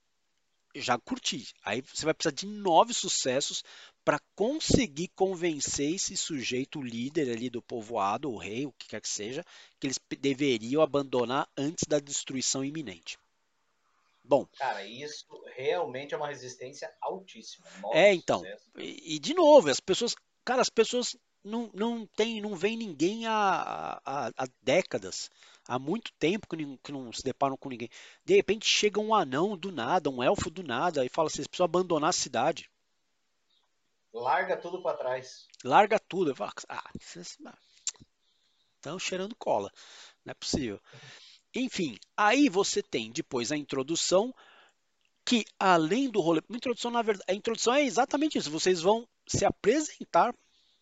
já 0.76 0.98
curti. 0.98 1.48
Aí 1.64 1.82
você 1.82 2.06
vai 2.06 2.14
precisar 2.14 2.36
de 2.36 2.46
nove 2.46 2.94
sucessos 2.94 3.64
para 4.04 4.20
conseguir 4.36 5.08
convencer 5.16 5.96
esse 5.96 6.16
sujeito, 6.16 6.82
líder 6.82 7.32
ali 7.32 7.50
do 7.50 7.62
povoado, 7.62 8.32
o 8.32 8.38
rei, 8.38 8.66
o 8.66 8.72
que 8.74 8.90
quer 8.90 9.02
que 9.02 9.10
seja, 9.10 9.44
que 9.80 9.88
eles 9.88 10.00
deveriam 10.20 10.82
abandonar 10.82 11.50
antes 11.58 11.86
da 11.88 12.00
destruição 12.00 12.64
iminente. 12.64 13.18
Bom, 14.24 14.48
Cara, 14.58 14.84
isso 14.86 15.26
realmente 15.56 16.14
é 16.14 16.18
uma 16.18 16.28
resistência 16.28 16.92
altíssima. 17.02 17.66
É, 17.94 18.14
então. 18.14 18.44
E, 18.78 19.16
e, 19.16 19.20
de 19.20 19.34
novo, 19.34 19.70
as 19.70 19.80
pessoas, 19.80 20.16
cara, 20.44 20.62
as 20.62 20.70
pessoas 20.70 21.16
não, 21.44 21.70
não 21.74 22.08
tem, 22.08 22.42
não 22.42 22.56
vem 22.56 22.76
ninguém 22.76 23.28
há, 23.28 24.02
há, 24.04 24.32
há 24.36 24.48
décadas, 24.64 25.30
há 25.68 25.80
muito 25.80 26.12
tempo 26.14 26.48
que, 26.48 26.78
que 26.84 26.92
não 26.92 27.12
se 27.12 27.24
deparam 27.24 27.58
com 27.58 27.70
ninguém. 27.70 27.90
De 28.24 28.36
repente 28.36 28.68
chega 28.68 29.00
um 29.00 29.14
anão 29.14 29.58
do 29.58 29.72
nada, 29.72 30.10
um 30.10 30.24
elfo 30.24 30.50
do 30.50 30.64
nada, 30.64 31.06
e 31.06 31.10
fala: 31.10 31.30
vocês 31.30 31.48
precisam 31.48 31.66
abandonar 31.66 32.10
a 32.10 32.14
cidade, 32.14 32.70
Larga 34.16 34.56
tudo 34.56 34.82
para 34.82 34.96
trás. 34.96 35.46
larga 35.62 36.00
tudo. 36.00 36.32
Eu 36.32 36.36
falo, 36.36 36.54
ah, 36.70 36.90
estão 38.74 38.98
cheirando 38.98 39.36
cola, 39.36 39.70
não 40.24 40.32
é 40.32 40.34
possível. 40.34 40.80
Enfim, 41.54 41.98
aí 42.16 42.48
você 42.48 42.82
tem 42.82 43.12
depois 43.12 43.52
a 43.52 43.58
introdução, 43.58 44.34
que 45.26 45.44
além 45.60 46.10
do 46.10 46.22
rolê, 46.22 46.42
uma 46.48 46.56
introdução 46.56 46.92
na 46.92 47.02
verdade, 47.02 47.30
a 47.30 47.34
introdução 47.34 47.74
é 47.74 47.84
exatamente 47.84 48.38
isso. 48.38 48.50
Vocês 48.50 48.80
vão 48.82 49.06
se 49.28 49.44
apresentar 49.44 50.34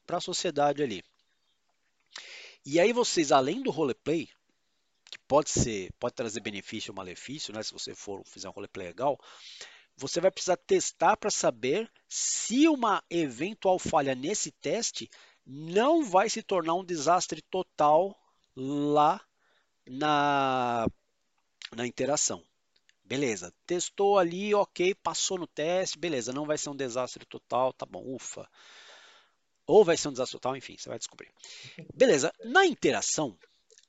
para 0.05 0.17
a 0.17 0.21
sociedade 0.21 0.83
ali. 0.83 1.03
E 2.63 2.79
aí 2.79 2.93
vocês, 2.93 3.31
além 3.31 3.63
do 3.63 3.71
roleplay, 3.71 4.29
que 5.13 5.19
pode 5.27 5.51
ser, 5.51 5.93
pode 5.99 6.15
trazer 6.15 6.39
benefício 6.39 6.91
ou 6.91 6.95
malefício, 6.95 7.53
né? 7.53 7.61
Se 7.61 7.71
você 7.71 7.93
for 7.93 8.23
fizer 8.25 8.49
um 8.49 8.51
roleplay 8.51 8.87
legal, 8.87 9.19
você 9.95 10.19
vai 10.19 10.31
precisar 10.31 10.57
testar 10.57 11.15
para 11.15 11.29
saber 11.29 11.89
se 12.09 12.67
uma 12.67 13.03
eventual 13.11 13.77
falha 13.77 14.15
nesse 14.15 14.51
teste 14.51 15.07
não 15.45 16.03
vai 16.03 16.29
se 16.29 16.41
tornar 16.41 16.73
um 16.73 16.83
desastre 16.83 17.43
total 17.43 18.17
lá 18.55 19.21
na, 19.87 20.87
na 21.75 21.85
interação. 21.85 22.43
Beleza, 23.03 23.53
testou 23.67 24.17
ali, 24.17 24.55
ok, 24.55 24.95
passou 24.95 25.37
no 25.37 25.45
teste, 25.45 25.99
beleza, 25.99 26.33
não 26.33 26.45
vai 26.45 26.57
ser 26.57 26.69
um 26.69 26.75
desastre 26.75 27.23
total, 27.25 27.71
tá 27.71 27.85
bom, 27.85 28.01
ufa. 28.15 28.49
Ou 29.67 29.85
vai 29.85 29.95
ser 29.95 30.07
um 30.07 30.11
desastre 30.11 30.39
total, 30.39 30.57
enfim, 30.57 30.75
você 30.75 30.89
vai 30.89 30.97
descobrir. 30.97 31.29
Beleza, 31.93 32.33
na 32.45 32.65
interação, 32.65 33.37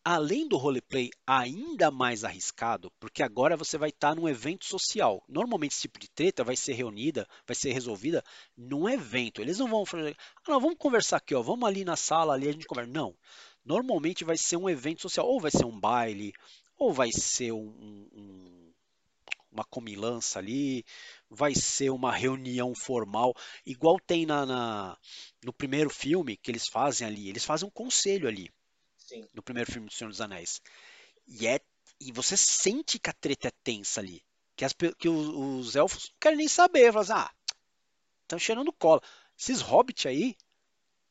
além 0.05 0.47
do 0.47 0.59
roleplay 0.59 1.11
ainda 1.27 1.91
mais 1.91 2.25
arriscado, 2.25 2.93
porque 3.01 3.23
agora 3.23 3.57
você 3.57 3.79
vai 3.79 3.89
estar 3.89 4.15
num 4.15 4.29
evento 4.29 4.67
social. 4.67 5.25
Normalmente 5.27 5.73
esse 5.73 5.83
tipo 5.83 5.99
de 5.99 6.11
treta 6.11 6.45
vai 6.45 6.57
ser 6.57 6.75
reunida, 6.75 7.27
vai 7.47 7.55
ser 7.55 7.73
resolvida 7.73 8.23
num 8.55 8.87
evento. 8.87 9.41
Eles 9.41 9.59
não 9.59 9.67
vão 9.67 9.87
fazer, 9.87 10.15
ah, 10.37 10.51
não, 10.53 10.61
vamos 10.61 10.77
conversar 10.79 11.17
aqui, 11.17 11.35
ó, 11.35 11.41
vamos 11.41 11.67
ali 11.67 11.85
na 11.85 11.97
sala, 11.97 12.35
ali 12.35 12.49
a 12.49 12.53
gente 12.53 12.67
conversa. 12.67 12.93
Não. 12.93 13.17
Normalmente 13.65 14.25
vai 14.25 14.37
ser 14.37 14.59
um 14.59 14.69
evento 14.69 15.01
social, 15.01 15.27
ou 15.27 15.41
vai 15.41 15.51
ser 15.51 15.65
um 15.65 15.81
baile, 15.81 16.35
ou 16.77 16.93
vai 16.93 17.11
ser 17.11 17.53
um, 17.53 18.09
um, 18.13 18.73
uma 19.51 19.65
comilança 19.65 20.39
ali, 20.39 20.85
vai 21.31 21.55
ser 21.55 21.89
uma 21.89 22.13
reunião 22.13 22.75
formal, 22.75 23.35
igual 23.65 23.99
tem 23.99 24.27
na, 24.27 24.45
na, 24.45 24.99
no 25.43 25.53
primeiro 25.53 25.89
filme 25.89 26.37
que 26.37 26.51
eles 26.51 26.69
fazem 26.69 27.07
ali. 27.07 27.31
Eles 27.31 27.45
fazem 27.45 27.67
um 27.67 27.71
conselho 27.71 28.29
ali 28.29 28.51
Sim. 29.05 29.29
no 29.35 29.43
primeiro 29.43 29.71
filme 29.71 29.89
do 29.89 29.93
Senhor 29.93 30.11
dos 30.11 30.21
Anéis. 30.21 30.63
E, 31.27 31.47
é, 31.47 31.61
e 32.01 32.11
você 32.11 32.37
sente 32.37 32.99
que 32.99 33.11
a 33.11 33.13
treta 33.13 33.49
é 33.49 33.53
tensa 33.63 34.01
ali. 34.01 34.23
Que, 34.57 34.65
as, 34.65 34.73
que 34.99 35.09
os, 35.09 35.29
os, 35.29 35.77
elfos 35.77 36.11
não 36.11 36.17
querem 36.21 36.39
nem 36.39 36.49
saber. 36.49 36.93
Falam 36.93 37.03
assim, 37.03 37.13
ah, 37.13 37.35
estão 38.23 38.39
cheirando 38.39 38.73
cola. 38.73 39.03
Esses 39.39 39.61
hobbits 39.61 40.07
aí, 40.07 40.37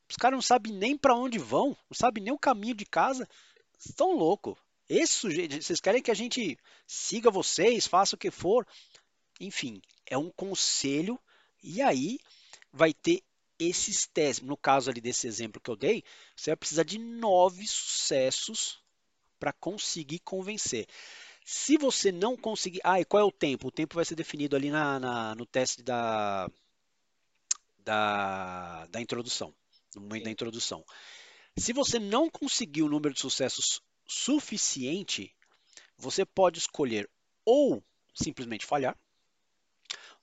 os 0.08 0.16
caras 0.16 0.36
não 0.36 0.42
sabem 0.42 0.72
nem 0.72 0.96
para 0.96 1.14
onde 1.14 1.38
vão, 1.38 1.68
não 1.68 1.94
sabem 1.94 2.24
nem 2.24 2.32
o 2.32 2.38
caminho 2.38 2.74
de 2.74 2.84
casa. 2.84 3.28
Estão 3.78 4.16
loucos. 4.16 4.56
Esse 4.88 5.14
sujeito, 5.14 5.62
vocês 5.62 5.80
querem 5.80 6.02
que 6.02 6.10
a 6.10 6.14
gente 6.14 6.58
siga 6.86 7.30
vocês, 7.30 7.86
faça 7.86 8.16
o 8.16 8.18
que 8.18 8.30
for. 8.30 8.66
Enfim, 9.40 9.80
é 10.06 10.18
um 10.18 10.30
conselho. 10.30 11.18
E 11.62 11.80
aí 11.80 12.18
vai 12.72 12.92
ter 12.92 13.22
esses 13.58 14.06
testes. 14.06 14.46
No 14.46 14.56
caso 14.56 14.90
ali 14.90 15.00
desse 15.00 15.26
exemplo 15.26 15.60
que 15.60 15.70
eu 15.70 15.76
dei, 15.76 16.04
você 16.36 16.50
vai 16.50 16.56
precisar 16.56 16.82
de 16.82 16.98
nove 16.98 17.66
sucessos 17.66 18.82
para 19.38 19.52
conseguir 19.52 20.20
convencer. 20.20 20.86
Se 21.44 21.76
você 21.76 22.10
não 22.10 22.36
conseguir. 22.36 22.80
Ah, 22.82 23.00
e 23.00 23.04
qual 23.04 23.20
é 23.20 23.24
o 23.24 23.32
tempo? 23.32 23.68
O 23.68 23.72
tempo 23.72 23.96
vai 23.96 24.04
ser 24.04 24.14
definido 24.14 24.56
ali 24.56 24.70
na, 24.70 24.98
na 24.98 25.34
no 25.34 25.44
teste 25.44 25.82
da, 25.82 26.50
da, 27.78 28.86
da 28.86 29.00
introdução. 29.00 29.54
No 29.94 30.02
momento 30.02 30.20
Sim. 30.20 30.24
da 30.24 30.30
introdução. 30.30 30.84
Se 31.56 31.72
você 31.72 31.98
não 31.98 32.28
conseguir 32.28 32.82
o 32.82 32.88
número 32.88 33.14
de 33.14 33.20
sucessos 33.20 33.80
suficiente, 34.06 35.34
você 35.96 36.24
pode 36.24 36.58
escolher 36.58 37.08
ou 37.44 37.82
simplesmente 38.14 38.66
falhar, 38.66 38.96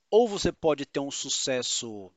ou 0.10 0.28
você 0.28 0.52
pode 0.52 0.86
ter 0.86 1.00
um 1.00 1.12
sucesso 1.12 2.12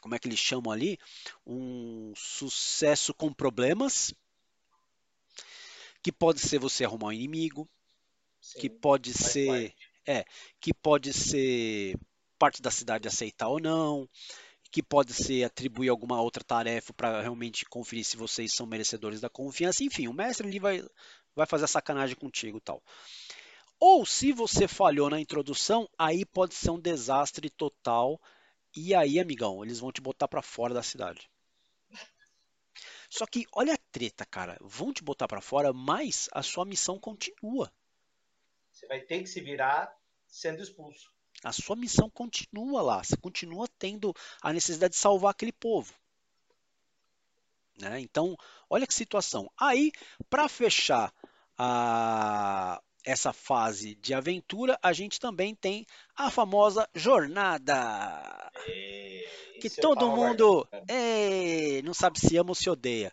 como 0.00 0.14
é 0.14 0.18
que 0.18 0.28
eles 0.28 0.38
chamam 0.38 0.72
ali? 0.72 0.98
Um 1.46 2.12
sucesso 2.16 3.14
com 3.14 3.32
problemas, 3.32 4.12
que 6.02 6.12
pode 6.12 6.40
ser 6.40 6.58
você 6.58 6.84
arrumar 6.84 7.08
um 7.08 7.12
inimigo, 7.12 7.68
Sim, 8.40 8.60
que 8.60 8.70
pode 8.70 9.12
ser 9.12 9.74
É, 10.06 10.24
que 10.60 10.72
pode 10.74 11.12
ser 11.12 11.96
parte 12.38 12.62
da 12.62 12.70
cidade 12.70 13.06
aceitar 13.06 13.48
ou 13.48 13.60
não, 13.60 14.08
que 14.72 14.82
pode 14.82 15.12
ser 15.12 15.44
atribuir 15.44 15.88
alguma 15.88 16.20
outra 16.20 16.42
tarefa 16.42 16.92
para 16.94 17.20
realmente 17.20 17.64
conferir 17.66 18.04
se 18.04 18.16
vocês 18.16 18.54
são 18.54 18.66
merecedores 18.66 19.20
da 19.20 19.28
confiança. 19.28 19.84
Enfim, 19.84 20.08
o 20.08 20.12
mestre 20.12 20.46
ali 20.46 20.58
vai, 20.58 20.82
vai 21.36 21.46
fazer 21.46 21.64
a 21.64 21.68
sacanagem 21.68 22.16
contigo 22.16 22.60
tal. 22.60 22.82
Ou 23.78 24.06
se 24.06 24.32
você 24.32 24.68
falhou 24.68 25.10
na 25.10 25.20
introdução, 25.20 25.88
aí 25.98 26.24
pode 26.24 26.54
ser 26.54 26.70
um 26.70 26.80
desastre 26.80 27.50
total. 27.50 28.20
E 28.74 28.94
aí, 28.94 29.18
amigão, 29.18 29.64
eles 29.64 29.80
vão 29.80 29.90
te 29.90 30.00
botar 30.00 30.28
para 30.28 30.42
fora 30.42 30.72
da 30.72 30.82
cidade. 30.82 31.28
Só 33.08 33.26
que 33.26 33.44
olha 33.52 33.74
a 33.74 33.78
treta, 33.90 34.24
cara. 34.24 34.56
Vão 34.60 34.92
te 34.92 35.02
botar 35.02 35.26
para 35.26 35.40
fora, 35.40 35.72
mas 35.72 36.28
a 36.32 36.42
sua 36.42 36.64
missão 36.64 36.98
continua. 36.98 37.72
Você 38.70 38.86
vai 38.86 39.00
ter 39.00 39.20
que 39.20 39.26
se 39.26 39.40
virar 39.40 39.94
sendo 40.28 40.62
expulso. 40.62 41.12
A 41.42 41.52
sua 41.52 41.74
missão 41.74 42.08
continua 42.08 42.80
lá. 42.82 43.02
Você 43.02 43.16
continua 43.16 43.66
tendo 43.78 44.14
a 44.40 44.52
necessidade 44.52 44.94
de 44.94 45.00
salvar 45.00 45.32
aquele 45.32 45.52
povo. 45.52 45.92
Né? 47.80 48.00
Então, 48.00 48.36
olha 48.68 48.86
que 48.86 48.94
situação. 48.94 49.50
Aí, 49.58 49.90
para 50.28 50.48
fechar 50.48 51.12
a, 51.58 52.80
essa 53.04 53.32
fase 53.32 53.94
de 53.96 54.12
aventura, 54.14 54.78
a 54.82 54.92
gente 54.92 55.18
também 55.20 55.54
tem 55.54 55.86
a 56.16 56.30
famosa 56.30 56.88
jornada. 56.94 58.50
E... 58.66 59.24
Que 59.60 59.68
eu 59.68 59.80
todo 59.82 60.10
mundo 60.10 60.66
guardando. 60.70 60.84
é, 60.88 61.82
não 61.82 61.92
sabe 61.92 62.18
se 62.18 62.36
ama 62.36 62.50
ou 62.50 62.54
se 62.54 62.70
odeia. 62.70 63.12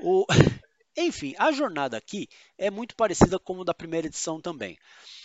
O- 0.00 0.26
Enfim, 0.96 1.34
a 1.38 1.52
jornada 1.52 1.96
aqui 1.96 2.28
é 2.58 2.70
muito 2.70 2.94
parecida 2.96 3.38
com 3.38 3.58
o 3.58 3.64
da 3.64 3.72
primeira 3.72 4.06
edição 4.06 4.40
também. 4.40 4.78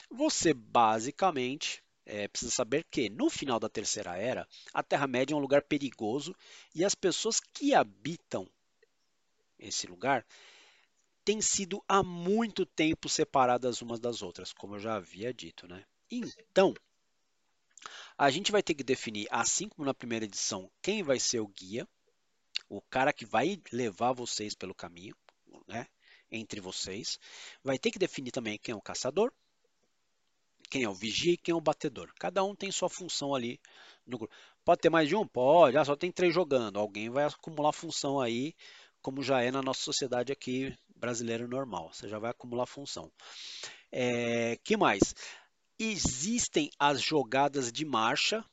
Você 0.09 0.53
basicamente 0.53 1.83
é, 2.05 2.27
precisa 2.27 2.51
saber 2.51 2.85
que 2.89 3.09
no 3.09 3.29
final 3.29 3.59
da 3.59 3.67
Terceira 3.69 4.15
Era, 4.17 4.47
a 4.73 4.83
Terra-média 4.83 5.33
é 5.33 5.37
um 5.37 5.41
lugar 5.41 5.63
perigoso 5.63 6.35
e 6.73 6.85
as 6.85 6.95
pessoas 6.95 7.39
que 7.39 7.73
habitam 7.73 8.47
esse 9.59 9.87
lugar 9.87 10.25
têm 11.25 11.41
sido 11.41 11.83
há 11.87 12.03
muito 12.03 12.65
tempo 12.65 13.09
separadas 13.09 13.81
umas 13.81 13.99
das 13.99 14.21
outras, 14.21 14.53
como 14.53 14.75
eu 14.75 14.79
já 14.79 14.95
havia 14.95 15.33
dito, 15.33 15.67
né? 15.67 15.83
Então, 16.09 16.73
a 18.15 18.29
gente 18.29 18.51
vai 18.51 18.61
ter 18.61 18.75
que 18.75 18.83
definir, 18.83 19.27
assim 19.31 19.67
como 19.67 19.85
na 19.85 19.93
primeira 19.93 20.25
edição, 20.25 20.69
quem 20.81 21.01
vai 21.01 21.19
ser 21.19 21.39
o 21.39 21.47
guia, 21.47 21.87
o 22.69 22.79
cara 22.79 23.11
que 23.11 23.25
vai 23.25 23.59
levar 23.71 24.13
vocês 24.13 24.53
pelo 24.53 24.75
caminho, 24.75 25.15
né? 25.67 25.87
Entre 26.31 26.61
vocês. 26.61 27.19
Vai 27.63 27.79
ter 27.79 27.91
que 27.91 27.99
definir 27.99 28.31
também 28.31 28.57
quem 28.57 28.73
é 28.73 28.75
o 28.75 28.81
caçador, 28.81 29.31
quem 30.69 30.83
é 30.83 30.89
o 30.89 30.93
vigia 30.93 31.33
e 31.33 31.37
quem 31.37 31.53
é 31.53 31.55
o 31.55 31.61
batedor. 31.61 32.11
Cada 32.19 32.43
um 32.43 32.55
tem 32.55 32.71
sua 32.71 32.89
função 32.89 33.33
ali 33.33 33.59
no 34.05 34.17
grupo. 34.17 34.33
Pode 34.63 34.81
ter 34.81 34.89
mais 34.89 35.07
de 35.07 35.15
um? 35.15 35.27
Pode. 35.27 35.77
Ah, 35.77 35.85
só 35.85 35.95
tem 35.95 36.11
três 36.11 36.33
jogando. 36.33 36.79
Alguém 36.79 37.09
vai 37.09 37.23
acumular 37.25 37.71
função 37.71 38.19
aí, 38.19 38.55
como 39.01 39.21
já 39.21 39.41
é 39.41 39.51
na 39.51 39.61
nossa 39.61 39.81
sociedade 39.81 40.31
aqui 40.31 40.75
brasileira 41.05 41.47
normal. 41.47 41.91
Você 41.93 42.09
já 42.09 42.17
vai 42.17 42.31
acumular 42.31 42.65
função. 42.65 43.11
É, 43.91 44.57
que 44.63 44.75
mais? 44.75 45.13
Existem 45.77 46.71
as 46.79 46.99
jogadas 46.99 47.71
de 47.71 47.85
marcha 47.85 48.43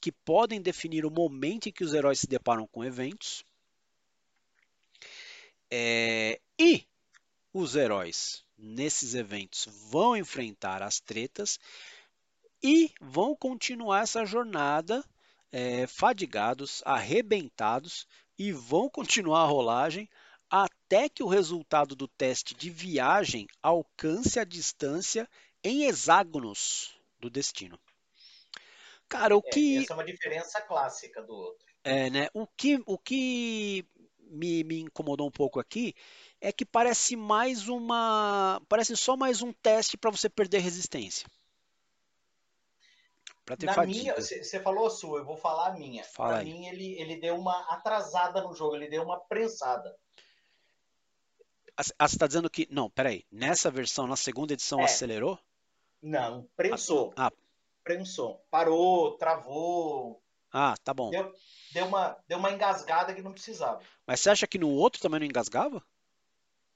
que 0.00 0.10
podem 0.10 0.62
definir 0.62 1.04
o 1.04 1.10
momento 1.10 1.68
em 1.68 1.72
que 1.72 1.84
os 1.84 1.92
heróis 1.92 2.20
se 2.20 2.26
deparam 2.26 2.66
com 2.66 2.82
eventos. 2.82 3.44
É, 5.70 6.40
e 6.58 6.86
os 7.52 7.76
heróis 7.76 8.42
nesses 8.56 9.14
eventos 9.14 9.68
vão 9.90 10.16
enfrentar 10.16 10.82
as 10.82 11.00
tretas 11.00 11.60
e 12.62 12.90
vão 13.00 13.36
continuar 13.36 14.02
essa 14.02 14.24
jornada 14.24 15.04
é, 15.52 15.86
fadigados, 15.86 16.82
arrebentados 16.86 18.06
e 18.38 18.50
vão 18.50 18.88
continuar 18.88 19.42
a 19.42 19.46
rolagem 19.46 20.08
até 20.48 20.77
que 21.08 21.22
o 21.22 21.28
resultado 21.28 21.94
do 21.94 22.06
teste 22.08 22.54
de 22.54 22.70
viagem 22.70 23.46
alcance 23.62 24.38
a 24.38 24.44
distância 24.44 25.28
em 25.62 25.84
hexágonos 25.84 26.94
do 27.20 27.28
destino. 27.30 27.78
Cara, 29.08 29.36
o 29.36 29.42
É, 29.44 29.50
que 29.52 29.68
essa 29.76 29.92
é 29.92 29.96
uma 29.96 30.04
diferença 30.04 30.60
clássica 30.60 31.22
do 31.22 31.34
outro. 31.34 31.66
é, 31.84 32.10
né? 32.10 32.28
O 32.34 32.46
que, 32.46 32.82
o 32.86 32.98
que 32.98 33.84
me, 34.30 34.64
me 34.64 34.80
incomodou 34.80 35.26
um 35.26 35.30
pouco 35.30 35.58
aqui 35.60 35.94
é 36.40 36.52
que 36.52 36.64
parece 36.64 37.16
mais 37.16 37.68
uma. 37.68 38.60
Parece 38.68 38.96
só 38.96 39.16
mais 39.16 39.42
um 39.42 39.52
teste 39.52 39.96
para 39.96 40.10
você 40.10 40.28
perder 40.28 40.58
resistência. 40.60 41.26
Para 43.44 43.56
ter 43.56 43.68
Na 43.68 43.76
fadiga. 43.76 44.08
minha, 44.08 44.14
você 44.16 44.58
falou 44.60 44.86
a 44.86 44.90
sua, 44.90 45.20
eu 45.20 45.24
vou 45.24 45.36
falar 45.36 45.68
a 45.68 45.72
minha. 45.74 46.08
Fala 46.14 46.38
Pra 46.38 46.38
aí. 46.38 46.52
mim, 46.52 46.66
ele, 46.66 46.98
ele 47.00 47.16
deu 47.20 47.36
uma 47.36 47.60
atrasada 47.72 48.42
no 48.42 48.54
jogo, 48.54 48.74
ele 48.76 48.88
deu 48.88 49.02
uma 49.02 49.20
prensada. 49.20 49.94
Ah, 51.96 52.08
você 52.08 52.14
está 52.16 52.26
dizendo 52.26 52.50
que. 52.50 52.66
Não, 52.70 52.90
peraí. 52.90 53.24
Nessa 53.30 53.70
versão, 53.70 54.06
na 54.06 54.16
segunda 54.16 54.52
edição, 54.52 54.80
É. 54.80 54.84
acelerou? 54.84 55.38
Não, 56.02 56.46
prensou. 56.56 57.12
Ah. 57.16 57.30
Prensou. 57.84 58.44
Parou, 58.50 59.16
travou, 59.16 60.20
Ah, 60.52 60.74
tá 60.82 60.92
bom. 60.92 61.10
deu, 61.10 61.32
deu, 61.72 61.86
uma, 61.86 62.16
deu 62.26 62.38
uma 62.38 62.50
engasgada 62.50 63.14
que 63.14 63.22
não 63.22 63.32
precisava. 63.32 63.80
Mas 64.06 64.20
você 64.20 64.30
acha 64.30 64.46
que 64.46 64.58
no 64.58 64.68
outro 64.70 65.00
também 65.00 65.20
não 65.20 65.26
engasgava? 65.26 65.82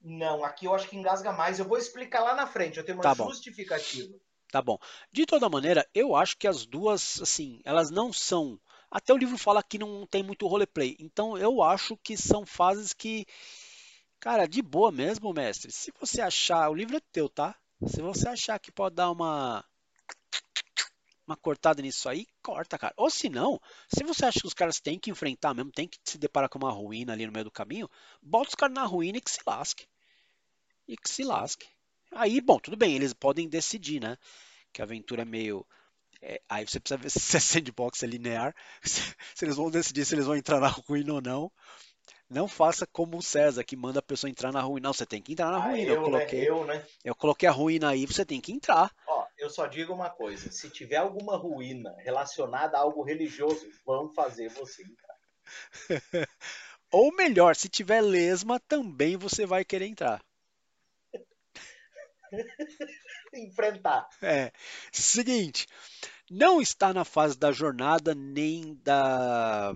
Não, 0.01 0.43
aqui 0.43 0.65
eu 0.65 0.73
acho 0.75 0.87
que 0.89 0.97
engasga 0.97 1.31
mais. 1.31 1.59
Eu 1.59 1.65
vou 1.65 1.77
explicar 1.77 2.21
lá 2.21 2.35
na 2.35 2.45
frente, 2.47 2.77
eu 2.77 2.83
tenho 2.85 2.97
uma 2.97 3.03
Tá 3.03 3.15
bom. 3.15 3.29
justificativa. 3.29 4.13
Tá 4.51 4.61
bom. 4.61 4.77
De 5.11 5.25
toda 5.25 5.49
maneira, 5.49 5.87
eu 5.93 6.15
acho 6.15 6.37
que 6.37 6.47
as 6.47 6.65
duas, 6.65 7.21
assim, 7.21 7.59
elas 7.63 7.89
não 7.89 8.11
são. 8.13 8.59
Até 8.91 9.11
o 9.13 9.17
livro 9.17 9.37
fala 9.37 9.63
que 9.63 9.79
não 9.79 10.05
tem 10.05 10.21
muito 10.21 10.45
roleplay. 10.47 10.95
Então 10.99 11.37
eu 11.37 11.61
acho 11.63 11.97
que 11.97 12.15
são 12.17 12.45
fases 12.45 12.93
que. 12.93 13.25
Cara, 14.23 14.47
de 14.47 14.61
boa 14.61 14.89
mesmo, 14.89 15.33
mestre. 15.33 15.69
Se 15.69 15.91
você 15.99 16.21
achar. 16.21 16.69
O 16.69 16.73
livro 16.73 16.95
é 16.95 17.01
teu, 17.11 17.27
tá? 17.27 17.53
Se 17.85 18.01
você 18.01 18.29
achar 18.29 18.57
que 18.57 18.71
pode 18.71 18.95
dar 18.95 19.11
uma. 19.11 19.65
Uma 21.27 21.35
cortada 21.35 21.81
nisso 21.81 22.07
aí, 22.07 22.25
corta, 22.41 22.77
cara. 22.77 22.93
Ou 22.95 23.09
se 23.09 23.27
não, 23.27 23.59
se 23.93 24.01
você 24.05 24.25
acha 24.25 24.39
que 24.39 24.47
os 24.47 24.53
caras 24.53 24.79
têm 24.79 24.97
que 24.97 25.11
enfrentar 25.11 25.53
mesmo, 25.53 25.71
tem 25.71 25.87
que 25.87 25.97
se 26.05 26.17
deparar 26.17 26.47
com 26.49 26.57
uma 26.59 26.71
ruína 26.71 27.11
ali 27.11 27.25
no 27.25 27.33
meio 27.33 27.43
do 27.43 27.51
caminho, 27.51 27.89
bota 28.21 28.47
os 28.49 28.55
caras 28.55 28.73
na 28.73 28.85
ruína 28.85 29.17
e 29.17 29.21
que 29.21 29.31
se 29.31 29.39
lasque. 29.45 29.85
E 30.87 30.95
que 30.95 31.09
se 31.09 31.23
lasque. 31.23 31.67
Aí, 32.11 32.39
bom, 32.39 32.59
tudo 32.59 32.77
bem, 32.77 32.95
eles 32.95 33.13
podem 33.13 33.49
decidir, 33.49 33.99
né? 34.01 34.17
Que 34.73 34.81
a 34.81 34.85
aventura 34.85 35.23
é 35.23 35.25
meio. 35.25 35.65
é, 36.21 36.41
aí 36.49 36.67
você 36.67 36.79
precisa 36.79 36.97
ver 36.97 37.09
se 37.11 37.37
é 37.37 37.39
sandbox 37.41 38.03
é 38.03 38.07
linear, 38.07 38.55
se, 38.83 39.01
se 39.35 39.45
eles 39.45 39.57
vão 39.57 39.71
decidir 39.71 40.05
se 40.05 40.15
eles 40.15 40.25
vão 40.25 40.35
entrar 40.37 40.59
na 40.61 40.69
ruína 40.69 41.13
ou 41.13 41.21
não. 41.21 41.51
Não 42.29 42.47
faça 42.47 42.87
como 42.87 43.17
o 43.17 43.21
César, 43.21 43.63
que 43.63 43.75
manda 43.75 43.99
a 43.99 44.01
pessoa 44.01 44.29
entrar 44.29 44.51
na 44.51 44.61
ruína. 44.61 44.87
Não, 44.87 44.93
você 44.93 45.05
tem 45.05 45.21
que 45.21 45.33
entrar 45.33 45.51
na 45.51 45.57
Ah, 45.57 45.69
ruína. 45.69 45.89
Eu 45.89 45.95
eu, 45.95 46.03
coloquei, 46.03 46.39
né? 46.39 46.47
Eu, 46.47 46.65
né? 46.65 46.85
eu 47.03 47.15
coloquei 47.15 47.47
a 47.47 47.51
ruína 47.51 47.89
aí, 47.89 48.05
você 48.05 48.25
tem 48.25 48.41
que 48.41 48.51
entrar. 48.51 48.91
Ó, 49.07 49.25
eu 49.37 49.49
só 49.49 49.67
digo 49.67 49.93
uma 49.93 50.09
coisa: 50.09 50.51
se 50.51 50.69
tiver 50.69 50.97
alguma 50.97 51.37
ruína 51.37 51.95
relacionada 51.99 52.77
a 52.77 52.81
algo 52.81 53.03
religioso, 53.03 53.67
vão 53.85 54.11
fazer 54.13 54.49
você 54.49 54.83
entrar. 54.83 55.15
Ou 56.91 57.11
melhor, 57.13 57.55
se 57.55 57.69
tiver 57.69 58.01
lesma, 58.01 58.59
também 58.59 59.17
você 59.17 59.45
vai 59.45 59.63
querer 59.65 59.87
entrar. 59.87 60.23
enfrentar. 63.33 64.07
É. 64.21 64.51
Seguinte, 64.91 65.67
não 66.29 66.61
está 66.61 66.93
na 66.93 67.03
fase 67.03 67.37
da 67.37 67.51
jornada 67.51 68.15
nem 68.15 68.75
da 68.83 69.75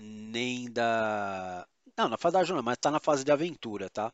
nem 0.00 0.70
da 0.70 1.66
não, 1.96 2.08
na 2.08 2.18
fase 2.18 2.34
da 2.34 2.44
jornada, 2.44 2.64
mas 2.64 2.74
está 2.76 2.90
na 2.90 2.98
fase 2.98 3.24
de 3.24 3.30
aventura, 3.30 3.88
tá? 3.88 4.12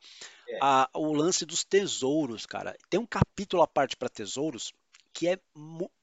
É. 0.48 0.58
A- 0.60 0.90
o 0.94 1.12
lance 1.14 1.46
dos 1.46 1.64
tesouros, 1.64 2.44
cara. 2.44 2.76
Tem 2.90 3.00
um 3.00 3.06
capítulo 3.06 3.62
à 3.62 3.66
parte 3.66 3.96
para 3.96 4.08
tesouros 4.08 4.72
que 5.12 5.28
é, 5.28 5.38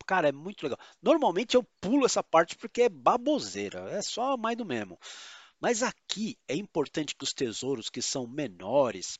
cara, 0.06 0.30
é 0.30 0.32
muito 0.32 0.64
legal. 0.64 0.80
Normalmente 1.02 1.56
eu 1.56 1.64
pulo 1.80 2.06
essa 2.06 2.24
parte 2.24 2.58
porque 2.58 2.84
é 2.84 2.90
baboseira, 2.90 3.90
é 3.92 4.02
só 4.02 4.36
mais 4.36 4.58
do 4.58 4.66
mesmo. 4.66 5.00
Mas 5.60 5.84
aqui 5.84 6.38
é 6.48 6.56
importante 6.56 7.16
que 7.16 7.24
os 7.24 7.34
tesouros 7.34 7.90
que 7.90 8.02
são 8.02 8.28
menores, 8.28 9.20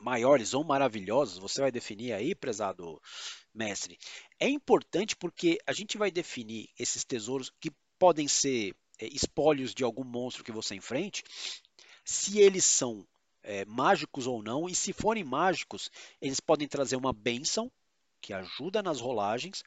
maiores 0.00 0.54
ou 0.54 0.64
maravilhosos, 0.64 1.38
você 1.38 1.60
vai 1.60 1.70
definir 1.70 2.12
aí, 2.12 2.34
prezado 2.34 3.00
mestre. 3.52 3.98
É 4.38 4.48
importante 4.48 5.16
porque 5.16 5.58
a 5.66 5.72
gente 5.72 5.98
vai 5.98 6.10
definir 6.10 6.68
esses 6.78 7.04
tesouros 7.04 7.52
que 7.60 7.70
podem 7.98 8.26
ser 8.26 8.74
é, 8.98 9.06
espólios 9.06 9.74
de 9.74 9.84
algum 9.84 10.04
monstro 10.04 10.44
que 10.44 10.52
você 10.52 10.74
enfrente, 10.74 11.24
se 12.04 12.38
eles 12.38 12.64
são 12.64 13.06
é, 13.42 13.64
mágicos 13.66 14.26
ou 14.26 14.42
não, 14.42 14.68
e 14.68 14.74
se 14.74 14.92
forem 14.92 15.24
mágicos, 15.24 15.90
eles 16.20 16.40
podem 16.40 16.68
trazer 16.68 16.96
uma 16.96 17.12
bênção 17.12 17.70
que 18.20 18.32
ajuda 18.32 18.82
nas 18.82 19.00
rolagens, 19.00 19.62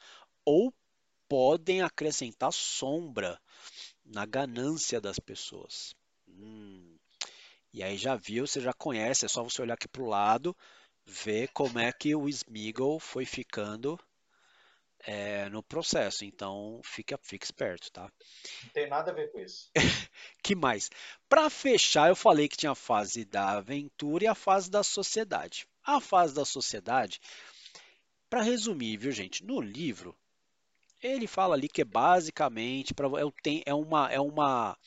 ou 0.46 0.74
podem 1.30 1.82
acrescentar 1.82 2.54
sombra 2.54 3.40
na 4.06 4.26
ganância 4.26 5.02
das 5.02 5.20
pessoas. 5.20 5.96
Hum, 6.28 6.98
E 7.74 7.84
aí 7.84 7.98
já 7.98 8.16
viu, 8.16 8.46
você 8.48 8.60
já 8.62 8.74
conhece, 8.74 9.26
é 9.26 9.30
só 9.30 9.44
você 9.44 9.62
olhar 9.62 9.76
aqui 9.76 9.88
para 9.88 10.04
o 10.04 10.08
lado, 10.08 10.56
ver 11.06 11.50
como 11.54 11.80
é 11.80 11.92
que 11.94 12.16
o 12.16 12.28
Smeagol 12.30 13.00
foi 13.00 13.26
ficando 13.26 13.98
é, 15.06 15.50
no 15.50 15.64
processo. 15.64 16.26
Então, 16.26 16.82
fica, 16.84 17.20
fica 17.22 17.46
esperto, 17.46 17.92
tá? 17.92 18.12
Não 18.64 18.70
tem 18.72 18.88
nada 18.88 19.12
a 19.12 19.14
ver 19.14 19.32
com 19.32 19.40
isso. 19.40 19.70
que 20.44 20.56
mais? 20.56 20.90
Para 21.30 21.50
fechar, 21.50 22.10
eu 22.10 22.16
falei 22.16 22.48
que 22.48 22.58
tinha 22.58 22.72
a 22.72 22.76
fase 22.76 23.26
da 23.26 23.58
aventura 23.58 24.26
e 24.26 24.28
a 24.28 24.36
fase 24.36 24.70
da 24.70 24.84
sociedade. 24.84 25.68
A 25.84 26.02
fase 26.02 26.34
da 26.34 26.44
sociedade, 26.44 27.22
para 28.30 28.42
resumir, 28.42 28.98
viu, 28.98 29.12
gente? 29.12 29.44
No 29.46 29.62
livro, 29.62 30.16
ele 31.02 31.28
fala 31.28 31.56
ali 31.56 31.70
que 31.70 31.82
é 31.82 31.86
basicamente 31.86 32.94
para 32.94 33.08
é, 33.08 33.64
é 33.66 33.74
uma 33.74 34.12
é 34.12 34.20
uma 34.20 34.78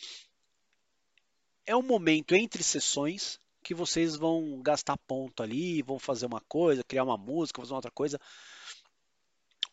é 1.66 1.76
um 1.76 1.82
momento 1.82 2.34
entre 2.34 2.62
sessões 2.62 3.40
que 3.62 3.74
vocês 3.74 4.16
vão 4.16 4.60
gastar 4.62 4.96
ponto 5.06 5.42
ali, 5.42 5.82
vão 5.82 5.98
fazer 5.98 6.26
uma 6.26 6.40
coisa, 6.48 6.82
criar 6.82 7.04
uma 7.04 7.16
música, 7.16 7.60
fazer 7.60 7.72
uma 7.72 7.78
outra 7.78 7.90
coisa. 7.90 8.18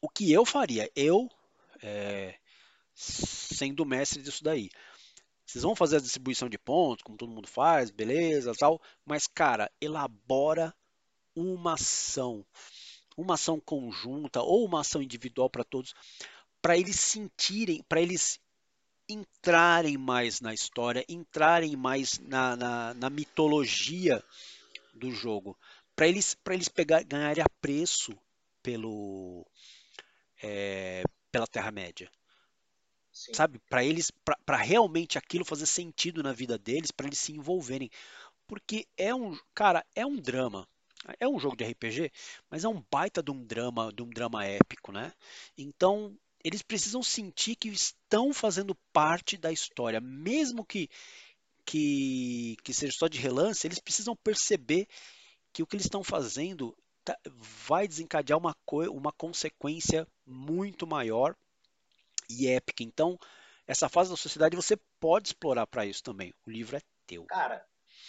O 0.02 0.10
que 0.10 0.32
eu 0.32 0.46
faria? 0.46 0.90
Eu, 0.96 1.30
é, 1.82 2.38
sendo 2.94 3.86
mestre 3.86 4.22
disso 4.22 4.44
daí. 4.44 4.70
Vocês 5.46 5.64
vão 5.64 5.76
fazer 5.76 5.98
a 5.98 6.02
distribuição 6.02 6.50
de 6.50 6.58
pontos, 6.58 7.04
como 7.04 7.18
todo 7.18 7.32
mundo 7.32 7.48
faz, 7.48 7.90
beleza, 7.90 8.54
tal. 8.54 8.82
Mas, 9.06 9.28
cara, 9.28 9.72
elabora 9.80 10.76
uma 11.36 11.74
ação. 11.74 12.46
Uma 13.16 13.36
ação 13.36 13.60
conjunta 13.60 14.42
ou 14.42 14.66
uma 14.66 14.82
ação 14.82 15.02
individual 15.02 15.50
para 15.50 15.64
todos, 15.64 15.96
para 16.62 16.78
eles 16.78 17.00
sentirem, 17.00 17.82
para 17.88 18.02
eles 18.02 18.40
entrarem 19.10 19.98
mais 19.98 20.42
na 20.42 20.54
história, 20.54 21.06
entrarem 21.08 21.76
mais 21.76 22.20
na, 22.20 22.56
na, 22.56 22.94
na 22.94 23.10
mitologia 23.10 24.24
do 24.94 25.12
jogo, 25.12 25.58
para 25.96 26.08
eles, 26.08 26.38
eles 26.50 26.68
pegar, 26.68 27.04
ganharem 27.04 27.44
apreço 27.44 28.18
pelo, 28.62 29.46
é, 30.42 31.04
pela 31.32 31.48
Terra-média. 31.48 32.10
Sabe? 33.12 33.60
Para 33.68 33.84
eles, 33.84 34.12
para 34.46 34.58
realmente 34.58 35.18
aquilo 35.18 35.44
fazer 35.44 35.66
sentido 35.66 36.22
na 36.22 36.34
vida 36.34 36.58
deles, 36.58 36.92
para 36.92 37.08
eles 37.08 37.20
se 37.20 37.32
envolverem. 37.32 37.90
Porque 38.46 38.88
é 38.96 39.14
um, 39.14 39.38
cara, 39.56 39.84
é 39.96 40.06
um 40.06 40.16
drama. 40.16 40.68
É 41.20 41.28
um 41.28 41.40
jogo 41.40 41.56
de 41.56 41.64
RPG, 41.64 42.12
mas 42.50 42.64
é 42.64 42.68
um 42.68 42.84
baita 42.92 43.24
de 43.24 43.32
um 43.32 43.44
drama, 43.44 43.92
de 43.94 44.04
um 44.04 44.10
drama 44.10 44.46
épico, 44.46 44.92
né? 44.92 45.14
Então, 45.58 46.18
eles 46.44 46.62
precisam 46.62 47.02
sentir 47.02 47.56
que 47.56 47.70
estão 47.70 48.34
fazendo 48.34 48.76
parte 48.92 49.38
da 49.38 49.52
história, 49.52 50.00
mesmo 50.02 50.66
que 50.66 50.90
que, 51.68 52.56
que 52.64 52.74
seja 52.74 52.94
só 52.98 53.10
de 53.10 53.20
relance, 53.20 53.68
eles 53.68 53.80
precisam 53.80 54.16
perceber 54.16 54.88
que 55.52 55.62
o 55.62 55.68
que 55.68 55.76
eles 55.76 55.86
estão 55.86 56.02
fazendo 56.02 56.74
vai 57.68 57.88
desencadear 57.88 58.38
uma, 58.38 58.56
uma 58.92 59.12
consequência 59.12 60.08
muito 60.26 60.88
maior 60.88 61.36
e 62.30 62.48
épica. 62.48 62.84
Então, 62.84 63.18
essa 63.66 63.90
fase 63.90 64.10
da 64.10 64.18
sociedade 64.18 64.56
você 64.56 64.78
pode 65.00 65.30
explorar 65.30 65.68
para 65.68 65.86
isso 65.86 66.04
também. 66.04 66.34
O 66.46 66.50
livro 66.50 66.78
é 66.78 66.82
teu. 67.06 67.26
Cara, 67.26 67.66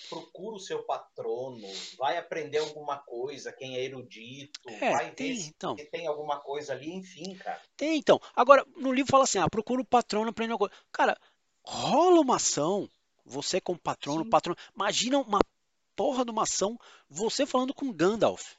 procura 0.08 0.56
o 0.56 0.60
seu 0.60 0.82
patrono, 0.84 1.66
vai 1.98 2.16
aprender 2.16 2.58
alguma 2.58 2.98
coisa, 2.98 3.52
quem 3.52 3.76
é 3.76 3.84
erudito, 3.84 4.60
é, 4.68 4.92
vai 4.92 5.10
tem, 5.12 5.34
ver 5.34 5.40
se, 5.40 5.48
então. 5.48 5.76
se 5.76 5.84
tem 5.86 6.06
alguma 6.06 6.38
coisa 6.40 6.72
ali, 6.72 6.90
enfim, 6.90 7.34
cara. 7.36 7.60
Tem, 7.76 7.98
então. 7.98 8.20
Agora, 8.34 8.64
no 8.76 8.92
livro 8.92 9.10
fala 9.10 9.24
assim, 9.24 9.38
ah, 9.38 9.48
procura 9.48 9.82
o 9.82 9.86
patrono, 9.86 10.30
aprende 10.30 10.52
alguma 10.52 10.68
coisa. 10.68 10.84
Cara, 10.92 11.18
rola 11.62 12.20
uma 12.20 12.36
ação, 12.36 12.88
você 13.24 13.60
como 13.60 13.78
patrono, 13.78 14.24
Sim. 14.24 14.30
patrono, 14.30 14.58
imagina 14.74 15.18
uma 15.18 15.40
porra 15.94 16.24
de 16.24 16.30
uma 16.30 16.44
ação, 16.44 16.78
você 17.08 17.44
falando 17.44 17.74
com 17.74 17.92
Gandalf. 17.92 18.57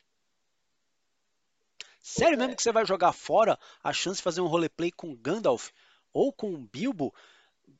Sério 2.02 2.38
mesmo 2.38 2.54
é. 2.54 2.56
que 2.56 2.64
você 2.64 2.72
vai 2.72 2.86
jogar 2.86 3.14
fora 3.14 3.60
a 3.84 3.94
chance 3.94 4.18
de 4.18 4.24
fazer 4.24 4.42
um 4.42 4.48
roleplay 4.48 4.92
com 4.92 5.16
Gandalf 5.16 5.70
ou 6.14 6.32
com 6.34 6.66
Bilbo 6.66 7.14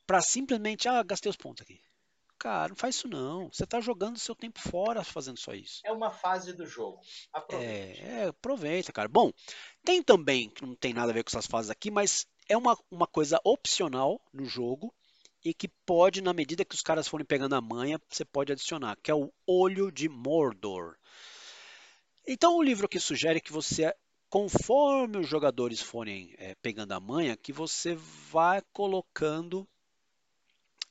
para 0.06 0.22
simplesmente, 0.22 0.88
ah, 0.88 1.02
gastei 1.04 1.30
os 1.30 1.36
pontos 1.36 1.62
aqui. 1.62 1.80
Cara, 2.38 2.70
não 2.70 2.76
faz 2.76 2.96
isso 2.96 3.08
não. 3.08 3.52
Você 3.52 3.66
está 3.66 3.82
jogando 3.82 4.18
seu 4.18 4.34
tempo 4.34 4.60
fora 4.60 5.04
fazendo 5.04 5.38
só 5.38 5.54
isso. 5.54 5.82
É 5.84 5.92
uma 5.92 6.10
fase 6.10 6.54
do 6.54 6.66
jogo. 6.66 7.02
Aproveita. 7.34 8.02
É, 8.02 8.22
é, 8.22 8.26
aproveita, 8.28 8.94
cara. 8.94 9.10
Bom, 9.10 9.32
tem 9.84 10.02
também, 10.02 10.50
que 10.50 10.66
não 10.66 10.74
tem 10.74 10.94
nada 10.94 11.12
a 11.12 11.14
ver 11.14 11.24
com 11.24 11.30
essas 11.30 11.46
fases 11.46 11.70
aqui, 11.70 11.92
mas 11.92 12.26
é 12.48 12.56
uma, 12.56 12.78
uma 12.90 13.06
coisa 13.06 13.42
opcional 13.44 14.22
no 14.34 14.46
jogo 14.46 14.94
e 15.44 15.54
que 15.54 15.68
pode, 15.86 16.22
na 16.22 16.34
medida 16.34 16.64
que 16.64 16.76
os 16.76 16.82
caras 16.82 17.08
forem 17.08 17.26
pegando 17.26 17.56
a 17.56 17.62
manha, 17.62 18.00
você 18.10 18.24
pode 18.24 18.52
adicionar, 18.52 18.98
que 19.02 19.12
é 19.12 19.16
o 19.16 19.32
Olho 19.46 19.92
de 19.92 20.08
Mordor. 20.08 20.96
Então 22.26 22.56
o 22.56 22.64
livro 22.64 22.86
aqui 22.86 23.00
sugere 23.00 23.42
que 23.42 23.52
você, 23.52 23.94
conforme 24.30 25.18
os 25.18 25.28
jogadores 25.28 25.82
forem 25.82 26.34
é, 26.38 26.56
pegando 26.56 26.94
a 26.94 27.00
manha, 27.00 27.36
que 27.36 27.52
você 27.52 27.96
vai 28.32 28.62
colocando 28.72 29.68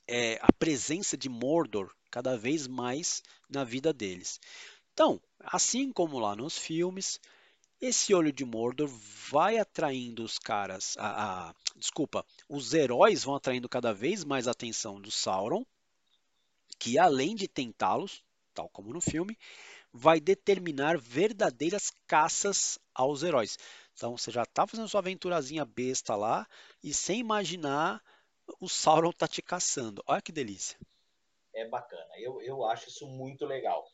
é, 0.07 0.37
a 0.41 0.51
presença 0.51 1.17
de 1.17 1.29
Mordor 1.29 1.93
cada 2.11 2.37
vez 2.37 2.67
mais 2.67 3.23
na 3.49 3.63
vida 3.63 3.93
deles. 3.93 4.39
Então, 4.93 5.21
assim 5.39 5.91
como 5.91 6.19
lá 6.19 6.35
nos 6.35 6.57
filmes, 6.57 7.19
esse 7.79 8.13
olho 8.13 8.33
de 8.33 8.43
Mordor 8.43 8.89
vai 9.29 9.57
atraindo 9.57 10.23
os 10.23 10.37
caras, 10.37 10.97
a, 10.97 11.49
a, 11.49 11.55
desculpa, 11.77 12.25
os 12.49 12.73
heróis 12.73 13.23
vão 13.23 13.35
atraindo 13.35 13.69
cada 13.69 13.93
vez 13.93 14.25
mais 14.25 14.47
a 14.47 14.51
atenção 14.51 14.99
do 14.99 15.09
Sauron, 15.09 15.65
que 16.77 16.97
além 16.97 17.35
de 17.35 17.47
tentá-los, 17.47 18.21
tal 18.53 18.67
como 18.69 18.91
no 18.91 18.99
filme, 18.99 19.37
vai 19.91 20.19
determinar 20.19 20.97
verdadeiras 20.97 21.91
caças 22.07 22.79
aos 22.93 23.23
heróis. 23.23 23.57
Então 23.93 24.17
você 24.17 24.31
já 24.31 24.43
está 24.43 24.65
fazendo 24.65 24.87
sua 24.87 25.01
aventurazinha 25.01 25.65
besta 25.65 26.15
lá 26.15 26.47
e 26.83 26.93
sem 26.93 27.19
imaginar 27.19 28.01
o 28.59 28.67
Sauron 28.67 29.11
tá 29.11 29.27
te 29.27 29.41
caçando. 29.41 30.03
Olha 30.07 30.21
que 30.21 30.31
delícia. 30.31 30.77
É 31.53 31.67
bacana. 31.67 32.07
Eu, 32.17 32.41
eu 32.41 32.63
acho 32.65 32.89
isso 32.89 33.07
muito 33.07 33.45
legal. 33.45 33.85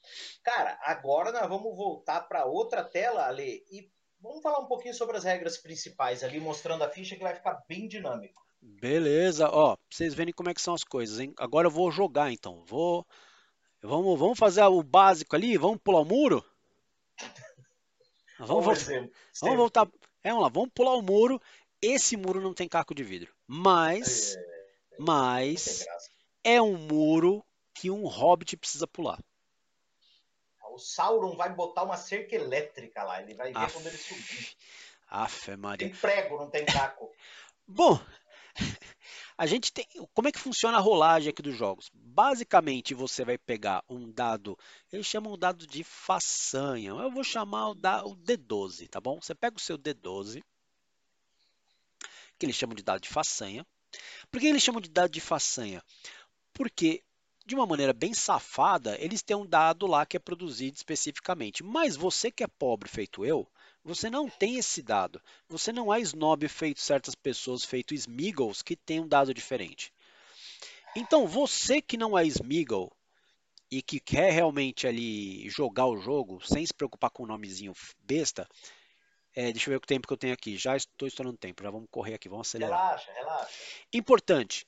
Cara, 0.43 0.77
agora 0.83 1.31
nós 1.31 1.47
vamos 1.47 1.75
voltar 1.75 2.21
para 2.21 2.45
outra 2.45 2.83
tela, 2.83 3.25
Ale, 3.25 3.65
e 3.71 3.89
vamos 4.19 4.41
falar 4.41 4.59
um 4.59 4.67
pouquinho 4.67 4.93
sobre 4.93 5.17
as 5.17 5.23
regras 5.23 5.57
principais 5.57 6.23
ali, 6.23 6.39
mostrando 6.39 6.83
a 6.83 6.89
ficha 6.89 7.15
que 7.15 7.23
vai 7.23 7.33
ficar 7.33 7.63
bem 7.67 7.87
dinâmico. 7.87 8.45
Beleza, 8.61 9.49
ó, 9.49 9.77
vocês 9.89 10.13
verem 10.13 10.33
como 10.33 10.49
é 10.49 10.53
que 10.53 10.61
são 10.61 10.73
as 10.73 10.83
coisas, 10.83 11.19
hein? 11.19 11.33
Agora 11.37 11.67
eu 11.67 11.71
vou 11.71 11.91
jogar 11.91 12.31
então. 12.31 12.63
Vou 12.65 13.05
Vamos, 13.85 14.19
vamos 14.19 14.39
fazer 14.39 14.63
o 14.63 14.83
básico 14.83 15.35
ali, 15.35 15.57
vamos 15.57 15.79
pular 15.83 16.01
o 16.01 16.05
muro? 16.05 16.43
Vamos, 18.39 18.65
vamos, 18.65 18.83
vamos 19.41 19.57
voltar. 19.57 19.87
É, 20.23 20.29
vamos 20.29 20.43
lá, 20.43 20.49
vamos 20.49 20.71
pular 20.73 20.95
o 20.95 21.01
muro 21.01 21.41
esse 21.85 22.17
muro 22.17 22.41
não 22.41 22.53
tem 22.53 22.67
caco 22.67 22.95
de 22.95 23.03
vidro, 23.03 23.31
mas, 23.45 24.35
é, 24.35 24.45
mas 24.97 25.85
é 26.43 26.61
um 26.61 26.77
muro 26.77 27.45
que 27.73 27.91
um 27.91 28.07
hobbit 28.07 28.57
precisa 28.57 28.87
pular. 28.87 29.19
O 30.71 30.79
Sauron 30.79 31.37
vai 31.37 31.53
botar 31.53 31.83
uma 31.83 31.95
cerca 31.95 32.35
elétrica 32.35 33.03
lá, 33.03 33.21
ele 33.21 33.33
vai 33.33 33.53
ver 33.53 33.59
Aff, 33.59 33.73
quando 33.73 33.87
ele 33.87 33.97
subir. 33.97 34.57
Aff, 35.07 35.55
Maria. 35.55 35.87
Tem 35.87 35.95
prego, 35.95 36.37
não 36.37 36.49
tem 36.49 36.65
caco. 36.65 37.13
Bom, 37.67 37.99
a 39.37 39.45
gente 39.45 39.71
tem. 39.71 39.85
Como 40.13 40.27
é 40.27 40.31
que 40.31 40.39
funciona 40.39 40.77
a 40.77 40.81
rolagem 40.81 41.29
aqui 41.29 41.41
dos 41.41 41.55
jogos? 41.55 41.89
Basicamente, 41.93 42.93
você 42.93 43.25
vai 43.25 43.37
pegar 43.37 43.83
um 43.89 44.09
dado, 44.11 44.57
eles 44.91 45.05
chamam 45.05 45.33
o 45.33 45.37
dado 45.37 45.67
de 45.67 45.83
façanha. 45.83 46.91
Eu 46.91 47.11
vou 47.11 47.23
chamar 47.23 47.69
o, 47.69 47.75
da, 47.75 48.05
o 48.05 48.15
D12, 48.15 48.89
tá 48.89 49.01
bom? 49.01 49.19
Você 49.21 49.35
pega 49.35 49.57
o 49.57 49.59
seu 49.59 49.77
D12, 49.77 50.41
que 52.39 52.45
eles 52.45 52.55
chamam 52.55 52.75
de 52.75 52.83
dado 52.83 53.01
de 53.01 53.09
façanha. 53.09 53.65
Por 54.31 54.39
que 54.39 54.47
eles 54.47 54.63
chamam 54.63 54.81
de 54.81 54.89
dado 54.89 55.11
de 55.11 55.21
façanha? 55.21 55.83
Porque, 56.53 57.03
de 57.45 57.55
uma 57.55 57.65
maneira 57.65 57.91
bem 57.91 58.13
safada, 58.13 58.97
eles 58.99 59.21
têm 59.21 59.35
um 59.35 59.45
dado 59.45 59.85
lá 59.85 60.05
que 60.05 60.15
é 60.15 60.19
produzido 60.19 60.77
especificamente. 60.77 61.61
Mas 61.61 61.97
você 61.97 62.31
que 62.31 62.43
é 62.43 62.47
pobre 62.47 62.89
feito 62.89 63.25
eu, 63.25 63.47
você 63.85 64.09
não 64.09 64.27
tem 64.27 64.57
esse 64.57 64.81
dado. 64.81 65.21
Você 65.47 65.71
não 65.71 65.93
é 65.93 66.01
snob 66.01 66.47
feito 66.47 66.81
certas 66.81 67.13
pessoas, 67.13 67.63
feito 67.63 67.93
Smeagol's, 67.93 68.63
que 68.63 68.75
tem 68.75 68.99
um 68.99 69.07
dado 69.07 69.31
diferente. 69.31 69.93
Então, 70.95 71.27
você 71.27 71.79
que 71.79 71.95
não 71.95 72.17
é 72.17 72.25
Smeagol 72.25 72.91
e 73.69 73.83
que 73.83 73.99
quer 73.99 74.31
realmente 74.31 74.87
ali 74.87 75.47
jogar 75.49 75.85
o 75.85 75.97
jogo 75.97 76.41
sem 76.43 76.65
se 76.65 76.73
preocupar 76.73 77.11
com 77.11 77.23
o 77.23 77.27
nomezinho 77.27 77.73
besta, 77.99 78.49
é, 79.35 79.51
deixa 79.51 79.69
eu 79.69 79.73
ver 79.73 79.77
o 79.77 79.87
tempo 79.87 80.07
que 80.07 80.13
eu 80.13 80.17
tenho 80.17 80.33
aqui. 80.33 80.57
Já 80.57 80.75
estou 80.75 81.07
estourando 81.07 81.37
tempo, 81.37 81.61
já 81.61 81.69
vamos 81.69 81.87
correr 81.91 82.15
aqui, 82.15 82.27
vamos 82.27 82.47
acelerar. 82.47 82.79
Relaxa, 82.79 83.11
relaxa. 83.13 83.49
Importante. 83.93 84.67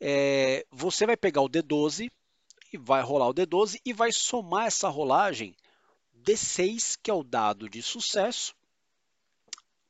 É, 0.00 0.66
você 0.72 1.06
vai 1.06 1.16
pegar 1.16 1.42
o 1.42 1.48
D12 1.48 2.10
e 2.72 2.78
vai 2.78 3.02
rolar 3.02 3.28
o 3.28 3.34
D12 3.34 3.80
e 3.84 3.92
vai 3.92 4.10
somar 4.10 4.66
essa 4.66 4.88
rolagem 4.88 5.54
D6, 6.24 6.98
que 7.02 7.10
é 7.10 7.14
o 7.14 7.22
dado 7.22 7.68
de 7.68 7.82
sucesso. 7.82 8.54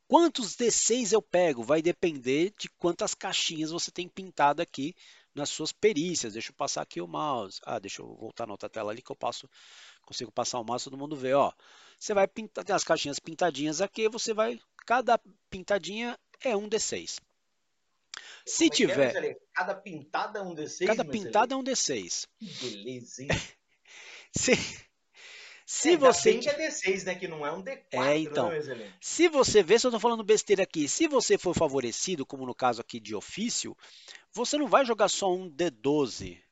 Quantos 0.07 0.57
D6 0.57 1.13
eu 1.13 1.23
pego? 1.23 1.63
Vai 1.63 1.81
depender 1.81 2.53
de 2.59 2.69
quantas 2.71 3.15
caixinhas 3.15 3.71
você 3.71 3.91
tem 3.91 4.09
pintado 4.09 4.61
aqui 4.61 4.95
nas 5.35 5.51
suas 5.51 5.71
perícias. 5.71 6.33
Deixa 6.33 6.51
eu 6.51 6.55
passar 6.55 6.83
aqui 6.83 7.01
o 7.01 7.07
mouse. 7.07 7.61
Ah, 7.65 7.79
deixa 7.79 8.03
eu 8.03 8.15
voltar 8.17 8.47
na 8.47 8.53
outra 8.53 8.69
tela 8.69 8.91
ali 8.91 9.03
que 9.03 9.13
eu 9.13 9.17
passo 9.17 9.49
consigo 10.11 10.33
passar 10.33 10.59
o 10.59 10.65
mouse, 10.65 10.85
todo 10.85 10.99
mundo 10.99 11.15
vê, 11.15 11.33
ó. 11.35 11.53
Você 11.97 12.13
vai 12.13 12.27
pintar, 12.27 12.65
tem 12.65 12.75
as 12.75 12.83
caixinhas 12.83 13.21
pintadinhas 13.21 13.81
aqui, 13.81 14.09
você 14.09 14.35
vai, 14.35 14.61
cada 14.85 15.21
pintadinha 15.49 16.19
é 16.41 16.57
um 16.57 16.69
D6. 16.69 17.21
Se 18.45 18.65
Como 18.65 18.65
é 18.65 18.67
é, 18.67 18.71
tiver, 18.71 19.05
Marcelinho? 19.05 19.37
Cada 19.55 19.75
pintada 19.75 20.39
é 20.41 20.43
um 20.43 20.55
D6? 20.55 20.87
cada 20.87 21.05
pintada 21.05 21.55
é 21.55 21.57
um 21.57 21.63
D6. 21.63 22.27
Que 22.39 22.47
beleza, 22.47 23.23
hein? 23.23 23.29
Se, 24.37 24.53
se 25.73 25.91
É, 25.91 25.93
ainda 25.93 26.13
você 26.13 26.35
que 26.35 26.49
é 26.49 26.55
D6, 26.55 27.05
né? 27.05 27.15
Que 27.15 27.29
não 27.29 27.47
é 27.47 27.53
um 27.53 27.63
D4, 27.63 28.09
É, 28.09 28.19
então. 28.19 28.49
né? 28.49 28.93
Se 29.01 29.29
você 29.29 29.63
vê, 29.63 29.79
se 29.79 29.87
eu 29.87 29.91
tô 29.93 30.01
falando 30.01 30.25
besteira 30.25 30.65
aqui, 30.65 30.89
se 30.89 31.07
você 31.07 31.39
for 31.39 31.55
favorecido, 31.55 32.27
como 32.27 32.45
no 32.45 32.55
caso 32.55 32.81
aqui 32.81 32.99
de 32.99 33.15
ofício, 33.15 33.77
você 34.33 34.59
não 34.59 34.67
vai 34.67 34.85
jogar 34.85 35.09
só 35.09 35.33
um 35.33 35.49
D12. 35.49 36.43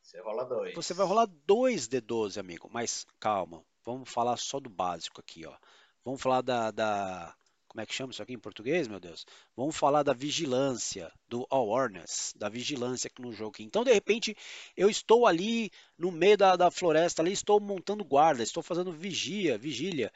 Você 0.00 0.18
rola 0.22 0.44
dois. 0.46 0.74
Você 0.74 0.94
vai 0.94 1.06
rolar 1.06 1.26
dois 1.44 1.86
D12, 1.86 2.40
amigo. 2.40 2.70
Mas 2.72 3.06
calma, 3.20 3.62
vamos 3.84 4.08
falar 4.08 4.38
só 4.38 4.58
do 4.58 4.70
básico 4.70 5.20
aqui, 5.20 5.44
ó. 5.44 5.54
Vamos 6.02 6.22
falar 6.22 6.40
da, 6.40 6.70
da- 6.70 7.34
como 7.78 7.84
é 7.84 7.86
que 7.86 7.94
chama 7.94 8.10
isso 8.12 8.20
aqui 8.20 8.32
em 8.32 8.38
português, 8.40 8.88
meu 8.88 8.98
Deus? 8.98 9.24
Vamos 9.56 9.76
falar 9.76 10.02
da 10.02 10.12
vigilância, 10.12 11.12
do 11.28 11.46
awareness, 11.48 12.34
da 12.36 12.48
vigilância 12.48 13.08
no 13.20 13.32
jogo. 13.32 13.54
Então, 13.60 13.84
de 13.84 13.92
repente, 13.92 14.36
eu 14.76 14.90
estou 14.90 15.28
ali 15.28 15.70
no 15.96 16.10
meio 16.10 16.36
da, 16.36 16.56
da 16.56 16.72
floresta, 16.72 17.22
ali 17.22 17.30
estou 17.30 17.60
montando 17.60 18.04
guarda, 18.04 18.42
estou 18.42 18.64
fazendo 18.64 18.90
vigia, 18.90 19.56
vigília. 19.56 20.12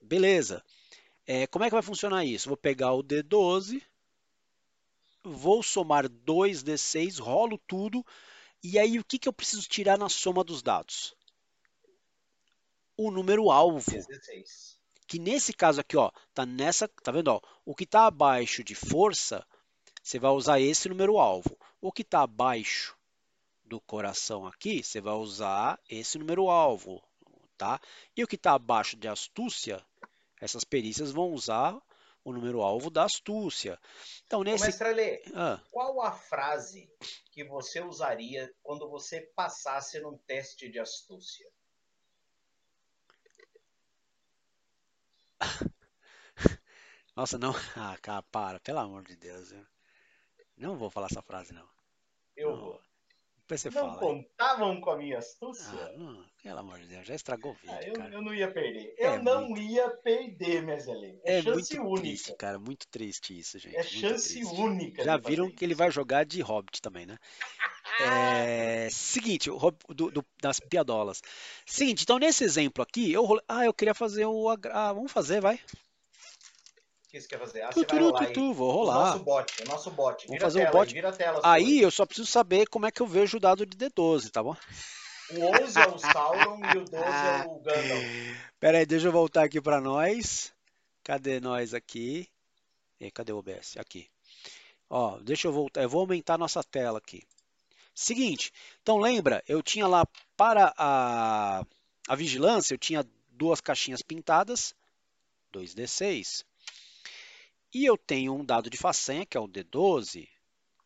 Beleza. 0.00 0.64
É, 1.26 1.46
como 1.46 1.66
é 1.66 1.68
que 1.68 1.74
vai 1.74 1.82
funcionar 1.82 2.24
isso? 2.24 2.48
Vou 2.48 2.56
pegar 2.56 2.94
o 2.94 3.04
D12, 3.04 3.82
vou 5.22 5.62
somar 5.62 6.08
2D6, 6.08 7.20
rolo 7.20 7.58
tudo, 7.66 8.02
e 8.62 8.78
aí 8.78 8.98
o 8.98 9.04
que, 9.04 9.18
que 9.18 9.28
eu 9.28 9.32
preciso 9.32 9.68
tirar 9.68 9.98
na 9.98 10.08
soma 10.08 10.42
dos 10.42 10.62
dados? 10.62 11.14
O 12.96 13.10
número 13.10 13.50
alvo, 13.50 13.90
16. 13.90 14.82
Que 15.06 15.18
nesse 15.18 15.52
caso 15.52 15.80
aqui, 15.80 15.96
ó, 15.96 16.10
tá 16.32 16.46
nessa, 16.46 16.88
tá 16.88 17.12
vendo, 17.12 17.28
ó? 17.28 17.40
O 17.64 17.74
que 17.74 17.86
tá 17.86 18.06
abaixo 18.06 18.64
de 18.64 18.74
força, 18.74 19.46
você 20.02 20.18
vai 20.18 20.30
usar 20.30 20.60
esse 20.60 20.88
número 20.88 21.18
alvo. 21.18 21.56
O 21.80 21.92
que 21.92 22.04
tá 22.04 22.22
abaixo 22.22 22.96
do 23.64 23.80
coração 23.80 24.46
aqui, 24.46 24.82
você 24.82 25.00
vai 25.00 25.14
usar 25.14 25.80
esse 25.88 26.18
número 26.18 26.48
alvo, 26.48 27.02
tá? 27.56 27.80
E 28.16 28.22
o 28.22 28.26
que 28.26 28.36
tá 28.36 28.52
abaixo 28.52 28.96
de 28.96 29.08
astúcia, 29.08 29.84
essas 30.40 30.64
perícias 30.64 31.10
vão 31.10 31.32
usar 31.32 31.80
o 32.24 32.32
número 32.32 32.62
alvo 32.62 32.88
da 32.88 33.04
astúcia. 33.04 33.78
Então, 34.26 34.42
nesse 34.42 34.64
Mestre 34.64 35.22
ah, 35.34 35.60
qual 35.70 36.00
a 36.00 36.12
frase 36.12 36.90
que 37.30 37.44
você 37.44 37.80
usaria 37.80 38.50
quando 38.62 38.88
você 38.88 39.20
passasse 39.36 40.00
num 40.00 40.16
teste 40.26 40.70
de 40.70 40.78
astúcia? 40.78 41.46
Nossa, 47.16 47.38
não. 47.38 47.52
Ah, 47.76 47.96
cara, 48.02 48.22
para, 48.22 48.60
pelo 48.60 48.78
amor 48.80 49.04
de 49.04 49.16
Deus. 49.16 49.52
eu 49.52 49.64
Não 50.56 50.76
vou 50.76 50.90
falar 50.90 51.06
essa 51.06 51.22
frase, 51.22 51.52
não. 51.52 51.68
Eu 52.36 52.50
Não 52.50 52.60
vou. 52.60 52.80
Depois 53.36 53.60
você 53.60 53.68
Não 53.70 53.82
fala. 53.94 53.98
contavam 53.98 54.80
com 54.80 54.90
a 54.90 54.96
minha 54.96 55.18
astúcia? 55.18 55.66
Ah, 55.70 55.92
não, 55.98 56.24
pelo 56.42 56.58
amor 56.60 56.78
de 56.80 56.86
Deus, 56.86 57.06
já 57.06 57.14
estragou 57.14 57.52
o 57.52 57.54
vídeo, 57.54 57.76
Ah, 57.76 57.82
eu, 57.82 57.92
cara. 57.92 58.14
eu 58.14 58.22
não 58.22 58.34
ia 58.34 58.50
perder. 58.50 58.94
É 58.98 59.06
Eu 59.06 59.22
não 59.22 59.48
muito- 59.48 59.60
ia 59.60 59.90
perder, 59.98 60.62
Mesele. 60.62 61.20
É, 61.24 61.38
É 61.38 61.42
chance 61.42 61.74
muito 61.78 61.88
única. 61.90 62.00
triste, 62.00 62.34
cara, 62.36 62.58
muito 62.58 62.88
triste 62.88 63.38
isso, 63.38 63.58
gente. 63.58 63.76
É 63.76 63.82
muito 63.82 63.98
chance 64.00 64.32
triste. 64.34 64.54
única. 64.54 65.04
Já 65.04 65.18
viram 65.18 65.50
que 65.50 65.62
ele 65.62 65.74
vai 65.74 65.90
jogar 65.90 66.24
de 66.24 66.40
Hobbit 66.40 66.80
também, 66.80 67.04
né? 67.04 67.18
É, 68.00 68.88
seguinte, 68.90 69.50
o 69.50 69.70
do- 69.90 70.10
do- 70.10 70.24
das 70.40 70.58
piadolas. 70.60 71.22
Seguinte, 71.66 72.02
então 72.02 72.18
nesse 72.18 72.42
exemplo 72.44 72.82
aqui, 72.82 73.12
eu 73.12 73.24
role- 73.24 73.42
ah, 73.48 73.64
eu 73.64 73.72
queria 73.74 73.94
fazer 73.94 74.24
o 74.26 74.48
ah, 74.48 74.92
vamos 74.92 75.12
fazer, 75.12 75.40
vai. 75.40 75.54
O 75.56 75.58
que 77.10 77.20
você 77.20 77.28
quer 77.28 77.38
fazer? 77.38 77.62
Ah, 77.62 77.70
você 77.70 77.80
vai 77.80 77.84
Tuturu, 77.86 78.04
rolar 78.06 78.26
tutu, 78.26 78.52
vou 78.54 78.68
O 78.68 78.72
rolar. 78.72 78.94
nosso 79.12 79.18
bot, 79.24 79.62
o 79.62 79.68
nosso 79.68 79.90
bot. 79.92 80.26
Vamos 80.26 80.30
Vira 80.32 80.40
fazer 80.46 80.62
a 80.62 80.66
tela, 80.66 80.78
bot. 80.78 80.88
aí, 80.88 80.94
vira 80.94 81.08
a 81.08 81.12
tela. 81.12 81.40
Aí 81.44 81.74
sua. 81.78 81.82
eu 81.82 81.90
só 81.92 82.06
preciso 82.06 82.26
saber 82.26 82.66
como 82.68 82.86
é 82.86 82.90
que 82.90 83.00
eu 83.00 83.06
vejo 83.06 83.36
o 83.36 83.40
dado 83.40 83.64
de 83.64 83.76
D12, 83.76 84.30
tá 84.30 84.42
bom? 84.42 84.56
O 85.30 85.40
11 85.62 85.80
é 85.80 85.86
o 85.86 85.98
Sauron 85.98 86.58
e 86.74 86.78
o 86.78 86.84
12 86.84 86.96
é 86.96 87.46
o 87.46 87.60
Gandalf. 87.62 88.04
Pera 88.58 88.78
aí, 88.78 88.86
deixa 88.86 89.06
eu 89.06 89.12
voltar 89.12 89.44
aqui 89.44 89.60
para 89.60 89.80
nós. 89.80 90.52
Cadê 91.04 91.38
nós 91.38 91.72
aqui? 91.72 92.28
E 93.00 93.10
cadê 93.10 93.32
o 93.32 93.38
OBS? 93.38 93.76
Aqui. 93.78 94.08
Ó, 94.90 95.18
deixa 95.20 95.46
eu 95.48 95.52
voltar. 95.52 95.82
Eu 95.82 95.88
vou 95.88 96.00
aumentar 96.00 96.36
nossa 96.36 96.62
tela 96.64 96.98
aqui. 96.98 97.22
Seguinte, 97.94 98.52
então 98.82 98.98
lembra, 98.98 99.42
eu 99.46 99.62
tinha 99.62 99.86
lá 99.86 100.04
para 100.36 100.74
a, 100.76 101.64
a 102.08 102.16
vigilância, 102.16 102.74
eu 102.74 102.78
tinha 102.78 103.06
duas 103.30 103.60
caixinhas 103.60 104.02
pintadas, 104.02 104.74
2D6. 105.52 106.44
E 107.72 107.84
eu 107.84 107.96
tenho 107.96 108.34
um 108.34 108.44
dado 108.44 108.68
de 108.68 108.76
façanha, 108.76 109.24
que 109.24 109.36
é 109.36 109.40
o 109.40 109.48
D12, 109.48 110.28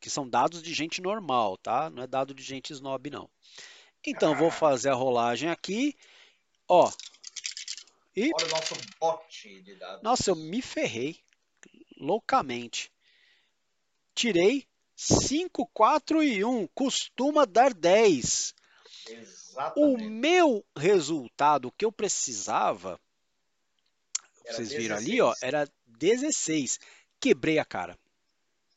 que 0.01 0.11
são 0.11 0.29
dados 0.29 0.63
de 0.63 0.73
gente 0.75 1.01
normal, 1.01 1.57
tá? 1.57 1.89
Não 1.91 2.03
é 2.03 2.07
dado 2.07 2.35
de 2.35 2.43
gente 2.43 2.73
snob, 2.73 3.11
não. 3.11 3.29
Então, 4.07 4.33
eu 4.33 4.39
vou 4.39 4.51
fazer 4.51 4.91
a 4.91 4.95
rolagem 4.95 5.51
aqui. 5.51 5.97
Ó, 6.69 6.91
e 8.15 8.31
Olha 8.35 8.47
o 8.47 8.51
nosso 8.51 8.75
bot 9.01 9.63
de 9.63 9.75
dados. 9.77 10.03
nossa, 10.03 10.31
eu 10.31 10.35
me 10.35 10.61
ferrei 10.61 11.21
loucamente. 11.97 12.91
Tirei 14.15 14.67
5, 15.01 15.65
4 15.73 16.25
e 16.25 16.45
1. 16.45 16.67
Costuma 16.75 17.45
dar 17.45 17.73
10. 17.73 18.53
O 19.07 19.13
Exatamente. 19.13 20.05
meu 20.09 20.67
resultado 20.77 21.71
que 21.71 21.85
eu 21.85 21.93
precisava, 21.93 23.01
Era 24.45 24.57
vocês 24.57 24.73
viram 24.73 24.97
ali, 24.97 25.21
ó, 25.21 25.31
16. 25.31 25.43
era 25.43 25.73
16. 25.87 26.81
Quebrei 27.21 27.61
a 27.61 27.65
cara. 27.65 27.97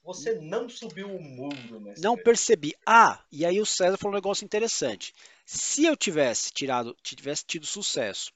Você 0.03 0.36
não 0.36 0.69
subiu 0.69 1.07
o 1.07 1.19
muro, 1.19 1.82
mestre. 1.82 2.03
Não 2.03 2.15
percebi. 2.15 2.76
Ah, 2.86 3.24
e 3.32 3.43
aí 3.43 3.59
o 3.59 3.65
César 3.65 3.97
falou 3.97 4.13
um 4.13 4.17
negócio 4.17 4.45
interessante. 4.45 5.15
Se 5.43 5.86
eu 5.86 5.97
tivesse 5.97 6.51
tirado, 6.51 6.95
tivesse 7.01 7.45
tido 7.45 7.65
sucesso, 7.65 8.32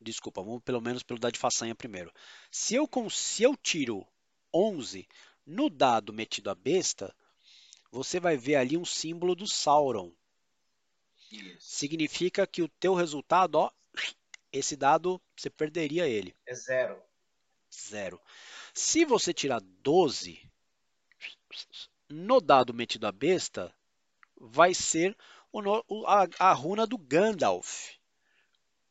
desculpa, 0.00 0.40
vamos 0.40 0.62
pelo 0.62 0.80
menos 0.80 1.02
pelo 1.02 1.18
dado 1.18 1.32
de 1.32 1.38
façanha 1.40 1.74
primeiro. 1.74 2.12
Se 2.48 2.76
eu, 2.76 2.88
se 3.10 3.42
eu 3.42 3.56
tiro 3.56 4.06
11 4.54 5.06
no 5.48 5.68
dado 5.68 6.12
metido 6.12 6.50
a 6.50 6.54
besta, 6.54 7.12
você 7.90 8.20
vai 8.20 8.36
ver 8.36 8.56
ali 8.56 8.76
um 8.76 8.84
símbolo 8.84 9.34
do 9.34 9.48
Sauron. 9.48 10.12
Isso. 11.32 11.56
Significa 11.78 12.46
que 12.46 12.60
o 12.62 12.68
teu 12.68 12.92
resultado, 12.94 13.54
ó, 13.56 13.70
esse 14.52 14.76
dado 14.76 15.20
você 15.36 15.50
perderia 15.50 16.08
ele. 16.08 16.34
É 16.46 16.54
zero. 16.54 17.02
Zero. 17.72 18.20
Se 18.74 19.04
você 19.06 19.32
tirar 19.32 19.60
12 19.82 20.40
no 22.10 22.38
dado 22.40 22.74
metido 22.74 23.06
a 23.06 23.12
besta, 23.12 23.74
vai 24.36 24.74
ser 24.74 25.16
o- 25.52 26.06
a, 26.06 26.28
a 26.38 26.52
runa 26.52 26.86
do 26.86 26.98
Gandalf, 26.98 27.92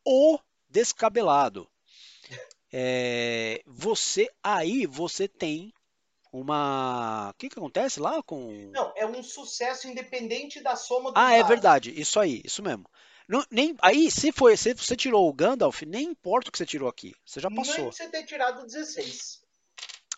o 0.06 0.40
descabelado. 0.70 1.70
É, 2.72 3.62
você 3.66 4.30
aí 4.44 4.86
você 4.86 5.28
tem 5.28 5.74
uma. 6.32 7.30
O 7.30 7.34
que, 7.36 7.50
que 7.50 7.58
acontece 7.58 8.00
lá 8.00 8.22
com. 8.24 8.72
Não, 8.72 8.94
é 8.96 9.06
um 9.06 9.22
sucesso 9.24 9.88
independente 9.88 10.62
da 10.62 10.76
soma 10.76 11.12
dos 11.12 11.22
Ah, 11.22 11.34
é 11.34 11.44
verdade, 11.44 11.94
isso 12.00 12.20
aí, 12.20 12.42
isso 12.44 12.62
mesmo. 12.62 12.86
Não- 13.28 13.46
nem, 13.52 13.76
aí, 13.82 14.10
se 14.10 14.32
foi, 14.32 14.56
se 14.56 14.74
você 14.74 14.96
tirou 14.96 15.28
o 15.28 15.34
Gandalf, 15.34 15.82
nem 15.82 16.06
importa 16.06 16.50
o 16.50 16.52
que 16.52 16.58
você 16.58 16.66
tirou 16.66 16.88
aqui, 16.88 17.14
você 17.26 17.40
já 17.40 17.50
Nem 17.50 17.58
passou. 17.58 17.92
você 17.92 18.08
ter 18.10 18.24
tirado 18.24 18.66
16. 18.66 19.42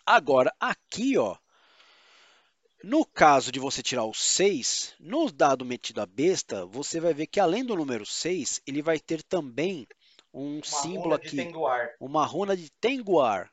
Agora, 0.06 0.54
aqui, 0.60 1.18
ó, 1.18 1.36
no 2.84 3.06
caso 3.06 3.52
de 3.52 3.60
você 3.60 3.84
tirar 3.84 4.06
o 4.06 4.14
6, 4.14 4.94
no 5.00 5.32
dado 5.32 5.66
metido 5.66 6.02
a 6.02 6.06
besta, 6.06 6.66
você 6.66 7.00
vai 7.00 7.14
ver 7.14 7.28
que 7.28 7.40
além 7.40 7.64
do 7.66 7.76
número 7.76 8.06
6, 8.06 8.62
ele 8.66 8.82
vai 8.82 9.00
ter 9.00 9.22
também 9.24 9.88
um 10.34 10.56
Uma 10.56 10.64
símbolo 10.64 11.04
runa 11.04 11.16
aqui, 11.16 11.52
uma 12.00 12.26
runa 12.26 12.56
de 12.56 12.70
Tenguar. 12.80 13.52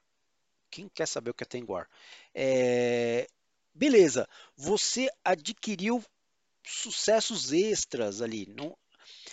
Quem 0.71 0.89
quer 0.89 1.07
saber 1.07 1.31
o 1.31 1.35
que 1.35 1.45
é 1.45 1.47
Tenguar? 1.47 1.89
É, 2.35 3.27
Beleza, 3.75 4.27
você 4.57 5.09
adquiriu 5.25 6.03
sucessos 6.67 7.53
extras 7.53 8.23
ali. 8.23 8.47
Não... 8.47 8.77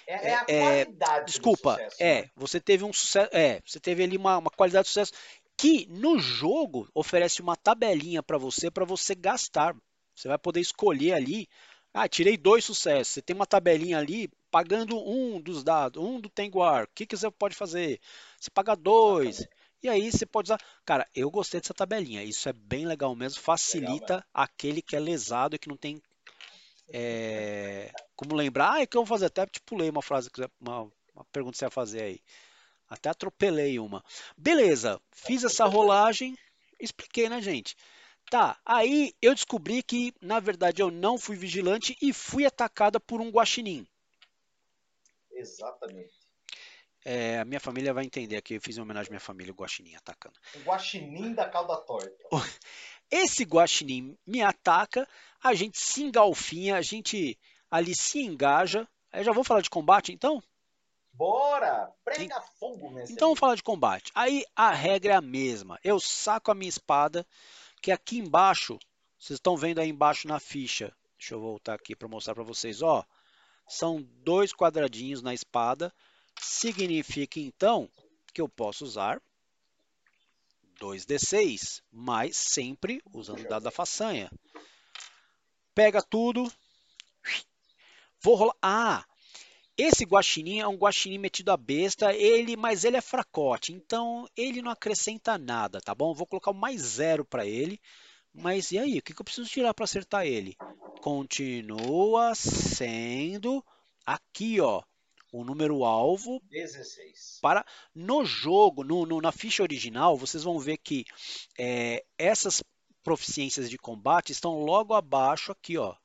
É, 0.05 0.31
é 0.31 0.33
a 0.35 0.45
É, 0.47 0.85
qualidade 0.85 1.25
Desculpa, 1.25 1.75
do 1.75 1.79
sucesso. 1.81 1.97
é, 2.03 2.21
né? 2.23 2.29
você 2.35 2.59
teve 2.59 2.83
um 2.83 2.91
sucesso, 2.91 3.29
é, 3.33 3.61
você 3.65 3.79
teve 3.79 4.03
ali 4.03 4.17
uma, 4.17 4.37
uma 4.37 4.49
qualidade 4.51 4.83
de 4.85 4.89
sucesso 4.89 5.13
que 5.57 5.87
no 5.87 6.19
jogo 6.19 6.89
oferece 6.93 7.41
uma 7.41 7.55
tabelinha 7.55 8.21
para 8.21 8.37
você 8.37 8.69
para 8.69 8.83
você 8.85 9.15
gastar. 9.15 9.75
Você 10.15 10.27
vai 10.27 10.37
poder 10.37 10.59
escolher 10.59 11.13
ali, 11.13 11.47
ah, 11.93 12.07
tirei 12.09 12.37
dois 12.37 12.65
sucessos. 12.65 13.13
Você 13.13 13.21
tem 13.21 13.35
uma 13.35 13.45
tabelinha 13.47 13.97
ali 13.97 14.29
pagando 14.51 14.97
um 14.97 15.39
dos 15.41 15.63
dados, 15.63 16.03
um 16.03 16.19
do 16.19 16.29
Tenguar. 16.29 16.83
O 16.83 16.87
que, 16.93 17.05
que 17.05 17.15
você 17.17 17.31
pode 17.31 17.55
fazer? 17.55 17.99
Você 18.39 18.51
paga 18.51 18.75
dois. 18.75 19.39
Exatamente. 19.39 19.62
E 19.83 19.89
aí 19.89 20.11
você 20.11 20.25
pode 20.25 20.47
usar. 20.47 20.59
Cara, 20.85 21.07
eu 21.13 21.29
gostei 21.29 21.59
dessa 21.61 21.73
tabelinha. 21.73 22.23
Isso 22.23 22.47
é 22.49 22.53
bem 22.53 22.85
legal 22.87 23.15
mesmo. 23.15 23.41
Facilita 23.41 24.25
aquele 24.33 24.81
que 24.81 24.95
é 24.95 24.99
lesado 24.99 25.55
e 25.55 25.59
que 25.59 25.67
não 25.69 25.77
tem 25.77 26.01
É, 26.93 27.91
como 28.15 28.35
lembrar, 28.35 28.79
ah, 28.79 28.83
o 28.83 28.87
que 28.87 28.97
eu 28.97 29.01
vou 29.01 29.07
fazer? 29.07 29.25
Até 29.27 29.45
te 29.47 29.61
pulei 29.61 29.89
uma 29.89 30.01
frase, 30.01 30.29
uma, 30.61 30.83
uma 31.15 31.25
pergunta 31.31 31.53
que 31.53 31.59
você 31.59 31.65
ia 31.65 31.71
fazer 31.71 32.03
aí. 32.03 32.21
Até 32.89 33.09
atropelei 33.09 33.79
uma. 33.79 34.03
Beleza, 34.37 35.01
fiz 35.11 35.43
essa 35.43 35.65
rolagem, 35.65 36.37
expliquei, 36.79 37.29
né, 37.29 37.41
gente? 37.41 37.75
Tá, 38.29 38.59
aí 38.65 39.13
eu 39.21 39.35
descobri 39.35 39.83
que, 39.83 40.13
na 40.21 40.39
verdade, 40.39 40.81
eu 40.81 40.91
não 40.91 41.17
fui 41.17 41.35
vigilante 41.37 41.95
e 42.01 42.13
fui 42.13 42.45
atacada 42.45 42.99
por 42.99 43.21
um 43.21 43.29
guaxinim. 43.31 43.87
Exatamente. 45.31 46.22
É, 47.05 47.39
a 47.39 47.45
minha 47.45 47.59
família 47.59 47.93
vai 47.93 48.05
entender 48.05 48.37
aqui, 48.37 48.55
eu 48.55 48.61
fiz 48.61 48.77
uma 48.77 48.83
homenagem 48.83 49.09
à 49.09 49.11
minha 49.11 49.19
família, 49.19 49.51
o 49.51 49.55
guaxinim 49.55 49.95
atacando. 49.95 50.35
O 50.55 50.59
guaxinim 50.59 51.33
da 51.33 51.49
cauda 51.49 51.75
torta. 51.77 52.23
Esse 53.11 53.43
guaxinim 53.43 54.17
me 54.25 54.41
ataca, 54.41 55.07
a 55.43 55.53
gente 55.53 55.77
se 55.77 56.03
engalfinha, 56.03 56.77
a 56.77 56.81
gente 56.81 57.37
ali 57.69 57.93
se 57.93 58.21
engaja. 58.21 58.87
Aí 59.11 59.23
já 59.23 59.31
vou 59.31 59.43
falar 59.43 59.61
de 59.61 59.69
combate, 59.69 60.13
então? 60.13 60.41
Bora! 61.13 61.91
Prega 62.03 62.41
fogo, 62.59 62.89
mestre. 62.89 63.13
Então 63.13 63.27
vamos 63.27 63.39
falar 63.39 63.55
de 63.55 63.63
combate. 63.63 64.11
Aí 64.15 64.43
a 64.55 64.71
regra 64.71 65.13
é 65.13 65.15
a 65.15 65.21
mesma. 65.21 65.79
Eu 65.83 65.99
saco 65.99 66.49
a 66.49 66.55
minha 66.55 66.69
espada, 66.69 67.25
que 67.81 67.91
aqui 67.91 68.17
embaixo, 68.17 68.79
vocês 69.19 69.37
estão 69.37 69.55
vendo 69.55 69.79
aí 69.79 69.89
embaixo 69.89 70.27
na 70.27 70.39
ficha. 70.39 70.95
Deixa 71.17 71.35
eu 71.35 71.39
voltar 71.39 71.75
aqui 71.75 71.95
para 71.95 72.07
mostrar 72.07 72.33
para 72.33 72.43
vocês, 72.43 72.81
ó. 72.81 73.05
São 73.67 74.01
dois 74.23 74.51
quadradinhos 74.51 75.21
na 75.21 75.33
espada. 75.33 75.93
Significa 76.39 77.39
então 77.39 77.89
que 78.33 78.41
eu 78.41 78.49
posso 78.49 78.83
usar 78.83 79.21
2d6, 80.79 81.81
mas 81.91 82.35
sempre 82.35 83.01
usando 83.13 83.41
o 83.41 83.47
dado 83.47 83.63
da 83.63 83.71
façanha. 83.71 84.31
Pega 85.73 86.01
tudo. 86.01 86.51
Vou 88.21 88.35
rolar. 88.35 88.55
Ah, 88.61 89.05
esse 89.77 90.05
guaxinim 90.05 90.59
é 90.59 90.67
um 90.67 90.75
guaxinim 90.75 91.17
metido 91.17 91.51
a 91.51 91.57
besta, 91.57 92.13
ele, 92.13 92.55
mas 92.55 92.83
ele 92.83 92.95
é 92.95 93.01
fracote, 93.01 93.73
então 93.73 94.27
ele 94.37 94.61
não 94.61 94.69
acrescenta 94.69 95.35
nada, 95.37 95.81
tá 95.81 95.95
bom? 95.95 96.13
Vou 96.13 96.27
colocar 96.27 96.51
o 96.51 96.55
mais 96.55 96.81
zero 96.81 97.25
para 97.25 97.45
ele. 97.45 97.79
Mas 98.33 98.71
e 98.71 98.79
aí, 98.79 98.97
o 98.97 99.01
que, 99.01 99.13
que 99.13 99.21
eu 99.21 99.25
preciso 99.25 99.49
tirar 99.49 99.73
para 99.73 99.85
acertar 99.85 100.25
ele? 100.25 100.55
Continua 101.01 102.33
sendo 102.35 103.63
aqui, 104.05 104.59
ó, 104.59 104.83
o 105.33 105.43
número 105.43 105.83
alvo 105.83 106.39
16. 106.51 107.39
para 107.41 107.65
no 107.93 108.23
jogo, 108.23 108.83
no, 108.83 109.03
no, 109.03 109.19
na 109.19 109.31
ficha 109.31 109.63
original, 109.63 110.15
vocês 110.15 110.43
vão 110.43 110.59
ver 110.59 110.77
que 110.77 111.03
é, 111.57 112.05
essas 112.19 112.63
proficiências 113.03 113.67
de 113.67 113.77
combate 113.77 114.31
estão 114.31 114.59
logo 114.59 114.93
abaixo 114.93 115.51
aqui, 115.51 115.75
ó. 115.75 115.95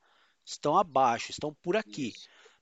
Estão 0.44 0.78
abaixo, 0.78 1.30
estão 1.30 1.54
por 1.62 1.76
aqui. 1.76 2.14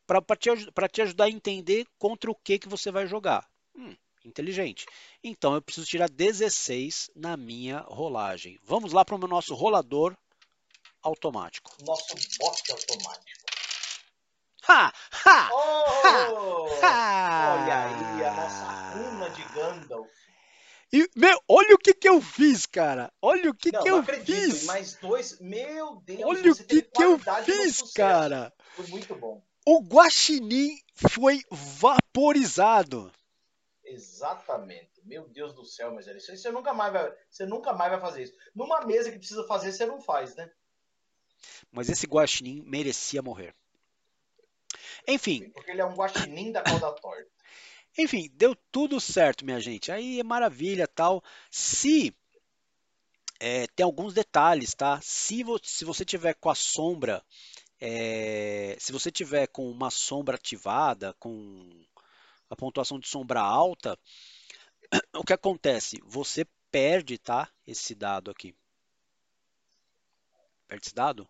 Para 0.07 0.21
te, 0.37 0.51
te 0.93 1.03
ajudar 1.03 1.27
a 1.27 1.31
entender 1.31 1.87
contra 1.99 2.31
o 2.31 2.35
que, 2.35 2.59
que 2.59 2.69
você 2.69 2.91
vai 2.91 3.07
jogar. 3.07 3.49
Hum, 3.77 3.97
inteligente. 4.25 4.87
Então 5.23 5.55
eu 5.55 5.63
preciso 5.63 5.87
tirar 5.87 6.11
16 6.11 7.13
na 7.15 7.37
minha 7.37 7.79
rolagem. 7.81 8.59
Vamos 8.65 8.93
lá 8.93 9.05
para 9.05 9.15
o 9.15 9.29
nosso 9.29 9.55
rolador 9.55 10.17
automático. 11.01 11.77
Nosso 11.85 12.15
bot 12.39 12.73
automático. 12.73 13.36
Ha! 14.69 14.93
Ha! 15.25 15.51
Oh! 15.53 16.69
ha! 16.83 17.57
Olha 17.63 17.85
aí 17.85 18.25
a 18.25 18.35
nossa 18.35 18.65
runa 18.91 19.31
de 19.31 19.43
Gandalf. 19.55 20.11
E, 20.93 21.09
meu, 21.15 21.41
olha 21.49 21.75
o 21.75 21.79
que, 21.79 21.93
que 21.93 22.09
eu 22.09 22.21
fiz, 22.21 22.67
cara. 22.67 23.13
Olha 23.21 23.51
o 23.51 23.55
que, 23.55 23.71
não, 23.71 23.83
que 23.83 23.89
eu 23.89 23.97
acredito, 23.99 24.55
fiz. 24.55 24.65
Mais 24.65 24.95
dois. 24.95 25.39
Meu 25.41 25.97
Deus, 26.05 26.23
olha 26.25 26.53
o 26.53 26.57
que, 26.57 26.83
que 26.83 27.03
eu 27.03 27.19
fiz, 27.45 27.93
cara. 27.93 28.53
Foi 28.75 28.87
muito 28.89 29.15
bom. 29.15 29.43
O 29.65 29.81
guaxinim 29.83 30.81
foi 30.95 31.43
vaporizado. 31.51 33.13
Exatamente. 33.85 34.91
Meu 35.05 35.29
Deus 35.29 35.53
do 35.55 35.65
céu, 35.65 35.95
mas 35.95 36.07
isso 36.07 36.37
você 36.37 36.51
nunca 36.51 36.73
mais 36.73 36.93
vai, 36.93 37.13
você 37.31 37.47
nunca 37.47 37.73
mais 37.73 37.93
vai 37.93 38.01
fazer 38.01 38.25
isso. 38.25 38.35
Numa 38.55 38.85
mesa 38.85 39.13
que 39.13 39.19
precisa 39.19 39.47
fazer, 39.47 39.73
você 39.73 39.87
não 39.87 40.01
faz, 40.01 40.35
né? 40.35 40.51
Mas 41.71 41.89
esse 41.89 42.07
guaxinim 42.07 42.63
merecia 42.63 43.23
morrer. 43.23 43.55
Enfim. 45.07 45.51
Porque 45.51 45.71
ele 45.71 45.81
é 45.81 45.85
um 45.85 45.95
guaxinim 45.95 46.53
da 46.53 46.63
cauda 46.63 46.93
torta. 47.01 47.31
Enfim, 47.99 48.31
deu 48.35 48.55
tudo 48.71 49.01
certo, 49.01 49.45
minha 49.45 49.61
gente. 49.61 49.91
Aí 49.91 50.21
é 50.21 50.23
maravilha, 50.23 50.87
tal. 50.87 51.23
Se 51.51 52.15
é, 53.41 53.67
tem 53.69 53.85
alguns 53.85 54.13
detalhes, 54.15 54.75
tá? 54.75 55.01
Se, 55.03 55.43
vo 55.43 55.59
se 55.63 55.85
você 55.85 56.05
tiver 56.05 56.35
com 56.35 56.51
a 56.51 56.55
sombra, 56.55 57.23
é, 57.81 58.77
se 58.79 58.93
você 58.93 59.11
tiver 59.11 59.47
com 59.47 59.71
uma 59.71 59.91
sombra 59.91 60.37
ativada, 60.37 61.15
com 61.15 61.85
a 62.51 62.57
pontuação 62.57 62.99
de 62.99 63.09
sombra 63.09 63.41
alta, 63.41 63.99
o 65.15 65.25
que 65.25 65.33
acontece? 65.33 66.01
Você 66.05 66.47
perde, 66.71 67.19
tá? 67.19 67.51
Esse 67.67 67.95
dado 67.95 68.31
aqui. 68.31 68.55
Perde 70.69 70.87
esse 70.87 70.95
dado? 70.95 71.27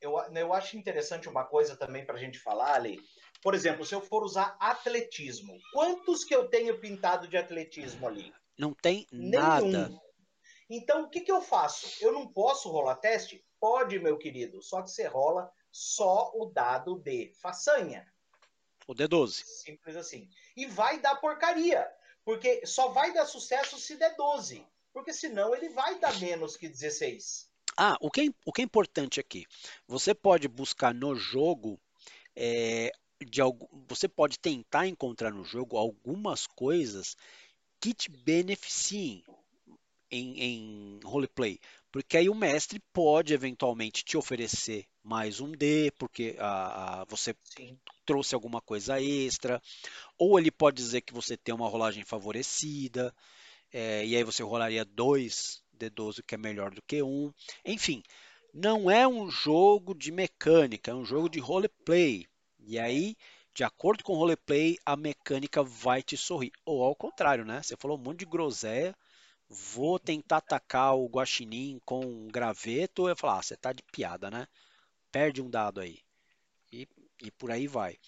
Eu, 0.00 0.18
eu 0.34 0.52
acho 0.52 0.76
interessante 0.76 1.28
uma 1.28 1.44
coisa 1.44 1.76
também 1.76 2.04
para 2.04 2.16
a 2.16 2.18
gente 2.18 2.38
falar, 2.38 2.74
ali. 2.74 2.98
Por 3.42 3.54
exemplo, 3.54 3.84
se 3.84 3.94
eu 3.94 4.00
for 4.00 4.22
usar 4.22 4.56
atletismo, 4.60 5.58
quantos 5.72 6.24
que 6.24 6.34
eu 6.34 6.48
tenho 6.48 6.78
pintado 6.78 7.26
de 7.26 7.36
atletismo 7.36 8.06
ali? 8.06 8.32
Não 8.58 8.74
tem 8.74 9.06
nada. 9.10 9.88
Nenhum. 9.88 10.00
Então, 10.68 11.04
o 11.04 11.10
que, 11.10 11.20
que 11.20 11.32
eu 11.32 11.42
faço? 11.42 11.96
Eu 12.00 12.12
não 12.12 12.32
posso 12.32 12.70
rolar 12.70 12.96
teste? 12.96 13.44
Pode, 13.58 13.98
meu 13.98 14.16
querido. 14.16 14.62
Só 14.62 14.82
que 14.82 14.90
você 14.90 15.06
rola 15.06 15.50
só 15.72 16.30
o 16.34 16.46
dado 16.46 16.98
de 17.00 17.32
façanha. 17.40 18.06
O 18.86 18.94
D12. 18.94 19.42
Simples 19.44 19.96
assim. 19.96 20.28
E 20.56 20.66
vai 20.66 21.00
dar 21.00 21.16
porcaria. 21.16 21.90
Porque 22.24 22.64
só 22.66 22.88
vai 22.90 23.12
dar 23.12 23.26
sucesso 23.26 23.78
se 23.78 23.96
der 23.96 24.14
12. 24.16 24.64
Porque 24.92 25.12
senão 25.12 25.54
ele 25.54 25.70
vai 25.70 25.98
dar 25.98 26.18
menos 26.20 26.56
que 26.56 26.68
16. 26.68 27.49
Ah, 27.82 27.96
o 27.98 28.10
que, 28.10 28.20
é, 28.20 28.24
o 28.44 28.52
que 28.52 28.60
é 28.60 28.64
importante 28.64 29.18
aqui? 29.18 29.46
Você 29.88 30.14
pode 30.14 30.46
buscar 30.48 30.92
no 30.92 31.16
jogo, 31.16 31.80
é, 32.36 32.92
de, 33.26 33.40
você 33.88 34.06
pode 34.06 34.38
tentar 34.38 34.86
encontrar 34.86 35.30
no 35.32 35.42
jogo 35.44 35.78
algumas 35.78 36.46
coisas 36.46 37.16
que 37.80 37.94
te 37.94 38.10
beneficiem 38.10 39.24
em, 40.10 40.42
em 40.42 41.00
roleplay. 41.02 41.58
Porque 41.90 42.18
aí 42.18 42.28
o 42.28 42.34
mestre 42.34 42.78
pode 42.92 43.32
eventualmente 43.32 44.04
te 44.04 44.14
oferecer 44.14 44.86
mais 45.02 45.40
um 45.40 45.50
D, 45.50 45.90
porque 45.96 46.36
a, 46.38 47.00
a, 47.00 47.04
você 47.06 47.34
Sim. 47.44 47.78
trouxe 48.04 48.34
alguma 48.34 48.60
coisa 48.60 49.00
extra. 49.00 49.58
Ou 50.18 50.38
ele 50.38 50.50
pode 50.50 50.76
dizer 50.76 51.00
que 51.00 51.14
você 51.14 51.34
tem 51.34 51.54
uma 51.54 51.70
rolagem 51.70 52.04
favorecida, 52.04 53.10
é, 53.72 54.04
e 54.04 54.14
aí 54.14 54.22
você 54.22 54.42
rolaria 54.42 54.84
dois 54.84 55.59
D12 55.80 56.22
que 56.22 56.34
é 56.34 56.38
melhor 56.38 56.70
do 56.70 56.82
que 56.82 57.02
um. 57.02 57.32
Enfim, 57.64 58.02
não 58.52 58.90
é 58.90 59.06
um 59.08 59.30
jogo 59.30 59.94
de 59.94 60.12
mecânica, 60.12 60.90
é 60.90 60.94
um 60.94 61.04
jogo 61.04 61.28
de 61.28 61.38
roleplay. 61.40 62.26
E 62.58 62.78
aí, 62.78 63.16
de 63.54 63.64
acordo 63.64 64.04
com 64.04 64.12
o 64.12 64.16
roleplay, 64.16 64.76
a 64.84 64.96
mecânica 64.96 65.62
vai 65.62 66.02
te 66.02 66.16
sorrir. 66.16 66.52
Ou 66.64 66.82
ao 66.84 66.94
contrário, 66.94 67.44
né? 67.44 67.62
Você 67.62 67.76
falou 67.76 67.96
um 67.98 68.02
monte 68.02 68.20
de 68.20 68.26
groselha, 68.26 68.94
vou 69.48 69.98
tentar 69.98 70.38
atacar 70.38 70.96
o 70.96 71.06
guaxinim 71.06 71.80
com 71.84 72.00
um 72.00 72.28
graveto, 72.28 73.08
eu 73.08 73.16
falar, 73.16 73.38
ah, 73.38 73.42
você 73.42 73.56
tá 73.56 73.72
de 73.72 73.82
piada, 73.92 74.30
né? 74.30 74.46
Perde 75.12 75.42
um 75.42 75.50
dado 75.50 75.80
aí. 75.80 75.98
E, 76.72 76.88
e 77.22 77.30
por 77.32 77.50
aí 77.50 77.66
vai. 77.66 77.98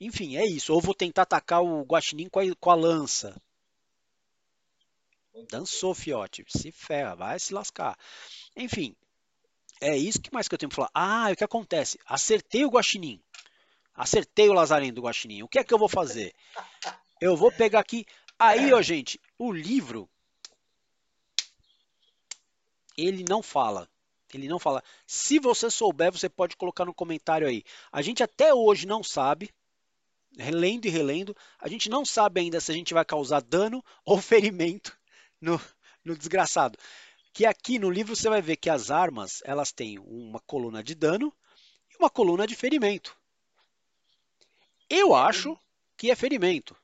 Enfim, 0.00 0.36
é 0.36 0.46
isso. 0.46 0.72
Ou 0.72 0.80
vou 0.80 0.94
tentar 0.94 1.22
atacar 1.22 1.62
o 1.62 1.82
guaxinim 1.82 2.28
com 2.28 2.40
a, 2.40 2.44
com 2.60 2.70
a 2.70 2.74
lança. 2.74 3.40
Dançou, 5.50 5.94
fiote. 5.94 6.44
Se 6.48 6.72
ferra, 6.72 7.14
vai 7.14 7.38
se 7.38 7.52
lascar. 7.52 7.98
Enfim, 8.56 8.96
é 9.80 9.96
isso 9.96 10.20
que 10.20 10.32
mais 10.32 10.48
que 10.48 10.54
eu 10.54 10.58
tenho 10.58 10.70
que 10.70 10.76
falar. 10.76 10.90
Ah, 10.94 11.28
o 11.30 11.36
que 11.36 11.44
acontece? 11.44 11.98
Acertei 12.06 12.64
o 12.64 12.70
guaxinim. 12.70 13.20
Acertei 13.94 14.48
o 14.48 14.52
lazarento 14.52 14.94
do 14.94 15.02
guaxinim. 15.02 15.42
O 15.42 15.48
que 15.48 15.58
é 15.58 15.64
que 15.64 15.72
eu 15.72 15.78
vou 15.78 15.88
fazer? 15.88 16.34
Eu 17.20 17.36
vou 17.36 17.52
pegar 17.52 17.80
aqui. 17.80 18.06
Aí, 18.38 18.72
ó, 18.72 18.80
gente, 18.82 19.20
o 19.38 19.52
livro 19.52 20.08
ele 22.96 23.24
não 23.28 23.42
fala. 23.42 23.88
Ele 24.32 24.48
não 24.48 24.58
fala. 24.58 24.82
Se 25.06 25.38
você 25.38 25.70
souber, 25.70 26.10
você 26.10 26.28
pode 26.28 26.56
colocar 26.56 26.84
no 26.84 26.94
comentário 26.94 27.46
aí. 27.46 27.62
A 27.92 28.02
gente 28.02 28.22
até 28.22 28.52
hoje 28.52 28.86
não 28.86 29.02
sabe, 29.02 29.50
relendo 30.36 30.86
e 30.86 30.90
relendo, 30.90 31.36
a 31.58 31.68
gente 31.68 31.88
não 31.88 32.04
sabe 32.04 32.40
ainda 32.40 32.60
se 32.60 32.72
a 32.72 32.74
gente 32.74 32.92
vai 32.92 33.04
causar 33.04 33.40
dano 33.40 33.84
ou 34.04 34.20
ferimento 34.20 34.96
no, 35.46 35.60
no 36.04 36.16
desgraçado. 36.16 36.76
Que 37.32 37.46
aqui 37.46 37.78
no 37.78 37.90
livro 37.90 38.16
você 38.16 38.28
vai 38.28 38.42
ver 38.42 38.56
que 38.56 38.68
as 38.68 38.90
armas 38.90 39.42
elas 39.44 39.72
têm 39.72 39.98
uma 39.98 40.40
coluna 40.40 40.82
de 40.82 40.94
dano 40.94 41.32
e 41.90 41.96
uma 41.96 42.10
coluna 42.10 42.46
de 42.46 42.56
ferimento. 42.56 43.16
Eu 44.90 45.14
acho 45.14 45.58
que 45.96 46.10
é 46.10 46.16
ferimento. 46.16 46.76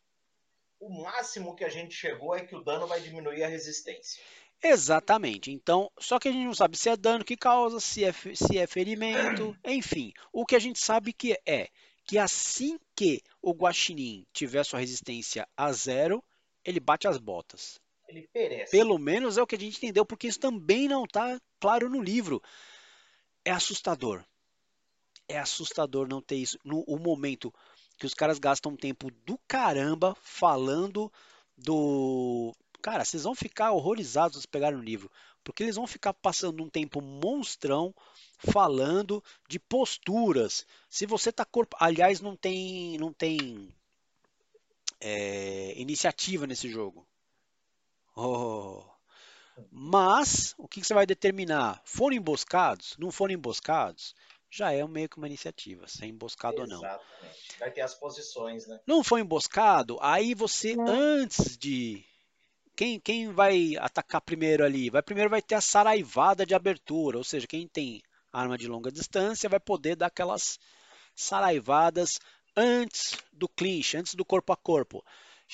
O 0.78 1.02
máximo 1.02 1.55
que 1.55 1.64
a 1.64 1.68
gente 1.68 1.94
chegou 1.94 2.34
é 2.34 2.44
que 2.44 2.56
o 2.56 2.62
dano 2.62 2.86
vai 2.86 3.01
diminuir 3.01 3.44
a 3.44 3.48
resistência. 3.48 4.22
Exatamente. 4.62 5.51
Então, 5.51 5.90
só 5.98 6.18
que 6.18 6.28
a 6.28 6.32
gente 6.32 6.44
não 6.44 6.55
sabe 6.55 6.76
se 6.76 6.89
é 6.89 6.97
dano 6.97 7.24
que 7.24 7.36
causa, 7.36 7.80
se 7.80 8.05
é, 8.05 8.12
se 8.12 8.59
é 8.59 8.66
ferimento, 8.66 9.56
enfim. 9.64 10.12
O 10.32 10.47
que 10.47 10.55
a 10.55 10.59
gente 10.59 10.78
sabe 10.78 11.12
que 11.12 11.39
é 11.47 11.68
que 12.05 12.18
assim 12.18 12.78
que 12.94 13.22
o 13.40 13.52
Guaxinim 13.52 14.26
tiver 14.32 14.64
sua 14.64 14.80
resistência 14.80 15.48
a 15.56 15.72
zero, 15.72 16.22
ele 16.64 16.80
bate 16.80 17.09
as 17.09 17.18
botas. 17.18 17.80
Ele 18.12 18.28
perece. 18.30 18.70
Pelo 18.70 18.98
menos 18.98 19.39
é 19.39 19.43
o 19.43 19.47
que 19.47 19.56
a 19.56 19.59
gente 19.59 19.78
entendeu, 19.78 20.05
porque 20.05 20.26
isso 20.26 20.39
também 20.39 20.86
não 20.86 21.05
está 21.05 21.40
claro 21.59 21.89
no 21.89 22.02
livro. 22.02 22.43
É 23.44 23.51
assustador. 23.51 24.22
É 25.26 25.39
assustador 25.39 26.06
não 26.06 26.20
ter 26.20 26.36
isso. 26.36 26.59
No 26.62 26.80
o 26.86 26.98
momento 26.98 27.52
que 27.98 28.05
os 28.05 28.14
caras 28.14 28.39
gastam 28.39 28.76
tempo 28.76 29.10
do 29.24 29.39
caramba 29.48 30.14
falando 30.20 31.10
do. 31.56 32.55
Cara, 32.82 33.05
vocês 33.05 33.22
vão 33.22 33.34
ficar 33.34 33.72
horrorizados 33.72 34.43
se 34.43 34.48
pegarem 34.48 34.78
o 34.78 34.82
livro. 34.82 35.10
Porque 35.43 35.62
eles 35.62 35.76
vão 35.76 35.86
ficar 35.86 36.12
passando 36.12 36.62
um 36.62 36.68
tempo 36.68 37.01
monstrão 37.01 37.94
falando 38.39 39.24
de 39.48 39.59
posturas. 39.59 40.66
Se 40.90 41.06
você 41.06 41.32
tá 41.32 41.44
corpo. 41.44 41.76
Aliás, 41.80 42.20
não 42.20 42.36
tem. 42.36 42.98
Não 42.98 43.12
tem. 43.12 43.72
É, 45.01 45.72
iniciativa 45.80 46.47
nesse 46.47 46.68
jogo. 46.68 47.06
Oh. 48.14 48.84
Mas 49.70 50.55
o 50.59 50.66
que 50.66 50.82
você 50.82 50.94
vai 50.94 51.06
determinar? 51.06 51.80
Foram 51.84 52.16
emboscados? 52.16 52.97
Não 52.98 53.10
foram 53.10 53.34
emboscados? 53.34 54.14
Já 54.51 54.72
é 54.72 54.86
meio 54.86 55.09
que 55.09 55.16
uma 55.16 55.26
iniciativa, 55.26 55.89
se 55.89 56.05
é 56.05 56.06
emboscado 56.06 56.62
Exatamente. 56.62 56.84
ou 56.84 56.90
não. 56.90 57.01
Vai 57.59 57.70
ter 57.70 57.80
as 57.80 57.94
posições, 57.94 58.66
né? 58.66 58.78
Não 58.86 59.02
foi 59.02 59.20
emboscado? 59.20 59.97
Aí 60.01 60.34
você, 60.34 60.76
antes 60.78 61.56
de. 61.56 62.05
Quem, 62.76 63.01
quem 63.01 63.32
vai 63.32 63.76
atacar 63.78 64.20
primeiro 64.20 64.64
ali? 64.64 64.90
Vai 64.90 65.02
primeiro 65.02 65.30
vai 65.30 65.40
ter 65.40 65.55
a 65.55 65.60
saraivada 65.60 66.44
de 66.44 66.55
abertura, 66.55 67.18
ou 67.18 67.24
seja, 67.24 67.47
quem 67.47 67.66
tem 67.66 68.02
arma 68.32 68.59
de 68.59 68.66
longa 68.66 68.90
distância 68.90 69.48
vai 69.48 69.60
poder 69.60 69.97
dar 69.97 70.06
aquelas 70.06 70.59
saraivadas 71.14 72.18
antes 72.56 73.16
do 73.32 73.48
clinch, 73.48 73.97
antes 73.97 74.14
do 74.14 74.24
corpo 74.24 74.52
a 74.52 74.56
corpo. 74.56 75.05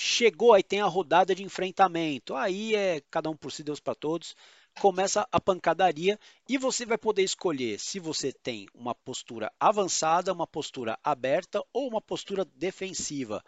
Chegou, 0.00 0.52
aí 0.52 0.62
tem 0.62 0.80
a 0.80 0.86
rodada 0.86 1.34
de 1.34 1.42
enfrentamento. 1.42 2.36
Aí 2.36 2.72
é 2.72 3.02
cada 3.10 3.28
um 3.28 3.36
por 3.36 3.50
si, 3.50 3.64
Deus 3.64 3.80
para 3.80 3.96
todos. 3.96 4.36
Começa 4.78 5.26
a 5.32 5.40
pancadaria 5.40 6.16
e 6.48 6.56
você 6.56 6.86
vai 6.86 6.96
poder 6.96 7.24
escolher 7.24 7.80
se 7.80 7.98
você 7.98 8.32
tem 8.32 8.68
uma 8.72 8.94
postura 8.94 9.52
avançada, 9.58 10.32
uma 10.32 10.46
postura 10.46 10.96
aberta 11.02 11.60
ou 11.72 11.88
uma 11.88 12.00
postura 12.00 12.44
defensiva. 12.44 13.42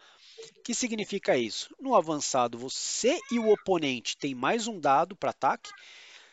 O 0.58 0.62
que 0.64 0.74
significa 0.74 1.38
isso? 1.38 1.72
No 1.78 1.94
avançado, 1.94 2.58
você 2.58 3.16
e 3.30 3.38
o 3.38 3.52
oponente 3.52 4.16
tem 4.16 4.34
mais 4.34 4.66
um 4.66 4.80
dado 4.80 5.14
para 5.14 5.30
ataque. 5.30 5.70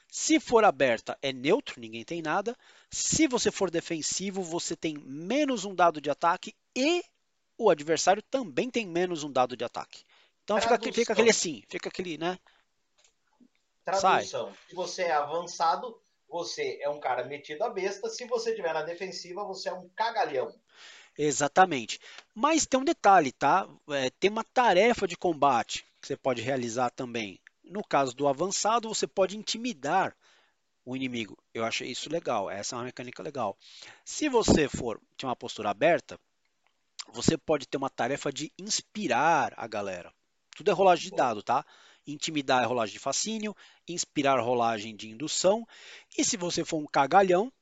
Se 0.09 0.39
for 0.39 0.65
aberta, 0.65 1.15
é 1.21 1.31
neutro, 1.31 1.79
ninguém 1.79 2.03
tem 2.03 2.23
nada. 2.23 2.57
Se 2.89 3.27
você 3.27 3.51
for 3.51 3.69
defensivo, 3.69 4.41
você 4.41 4.75
tem 4.75 4.97
menos 4.97 5.63
um 5.63 5.75
dado 5.75 6.01
de 6.01 6.09
ataque 6.09 6.55
e 6.75 7.03
o 7.57 7.69
adversário 7.69 8.21
também 8.21 8.69
tem 8.69 8.85
menos 8.85 9.23
um 9.23 9.31
dado 9.31 9.57
de 9.57 9.63
ataque. 9.63 10.06
Então 10.47 10.61
fica, 10.61 10.79
fica, 10.93 11.11
aquele 11.11 11.29
assim, 11.29 11.61
fica 11.67 11.89
aquele, 11.89 12.17
né? 12.17 12.39
Tradução. 13.83 14.47
Sai. 14.47 14.57
Se 14.69 14.73
você 14.73 15.01
é 15.01 15.11
avançado, 15.11 16.01
você 16.29 16.79
é 16.81 16.89
um 16.89 17.01
cara 17.01 17.25
metido 17.25 17.65
a 17.65 17.69
besta. 17.69 18.07
Se 18.07 18.25
você 18.27 18.51
estiver 18.51 18.73
na 18.73 18.81
defensiva, 18.81 19.43
você 19.43 19.67
é 19.67 19.73
um 19.73 19.89
cagalhão. 19.89 20.57
Exatamente. 21.17 21.99
Mas 22.33 22.65
tem 22.65 22.79
um 22.79 22.85
detalhe, 22.85 23.33
tá? 23.33 23.67
É, 23.89 24.09
tem 24.09 24.29
uma 24.29 24.43
tarefa 24.45 25.05
de 25.05 25.17
combate 25.17 25.85
que 25.99 26.07
você 26.07 26.15
pode 26.15 26.41
realizar 26.41 26.91
também. 26.91 27.37
No 27.61 27.83
caso 27.83 28.15
do 28.15 28.25
avançado, 28.25 28.87
você 28.87 29.05
pode 29.05 29.35
intimidar 29.35 30.15
o 30.85 30.95
inimigo. 30.95 31.37
Eu 31.53 31.65
achei 31.65 31.91
isso 31.91 32.09
legal. 32.09 32.49
Essa 32.49 32.73
é 32.73 32.77
uma 32.77 32.85
mecânica 32.85 33.21
legal. 33.21 33.57
Se 34.05 34.29
você 34.29 34.69
for 34.69 34.97
de 35.17 35.25
uma 35.25 35.35
postura 35.35 35.71
aberta, 35.71 36.17
você 37.11 37.37
pode 37.37 37.67
ter 37.67 37.75
uma 37.75 37.89
tarefa 37.89 38.31
de 38.31 38.49
inspirar 38.57 39.53
a 39.57 39.67
galera. 39.67 40.13
Tudo 40.57 40.71
é 40.71 40.73
rolagem 40.73 41.11
de 41.11 41.15
dado, 41.15 41.43
tá? 41.43 41.63
Intimidar 42.07 42.63
é 42.63 42.65
rolagem 42.65 42.93
de 42.93 42.99
fascínio, 42.99 43.55
inspirar 43.87 44.39
rolagem 44.39 44.95
de 44.95 45.07
indução. 45.07 45.67
E 46.17 46.25
se 46.25 46.35
você 46.35 46.65
for 46.65 46.77
um 46.77 46.87
cagalhão, 46.87 47.53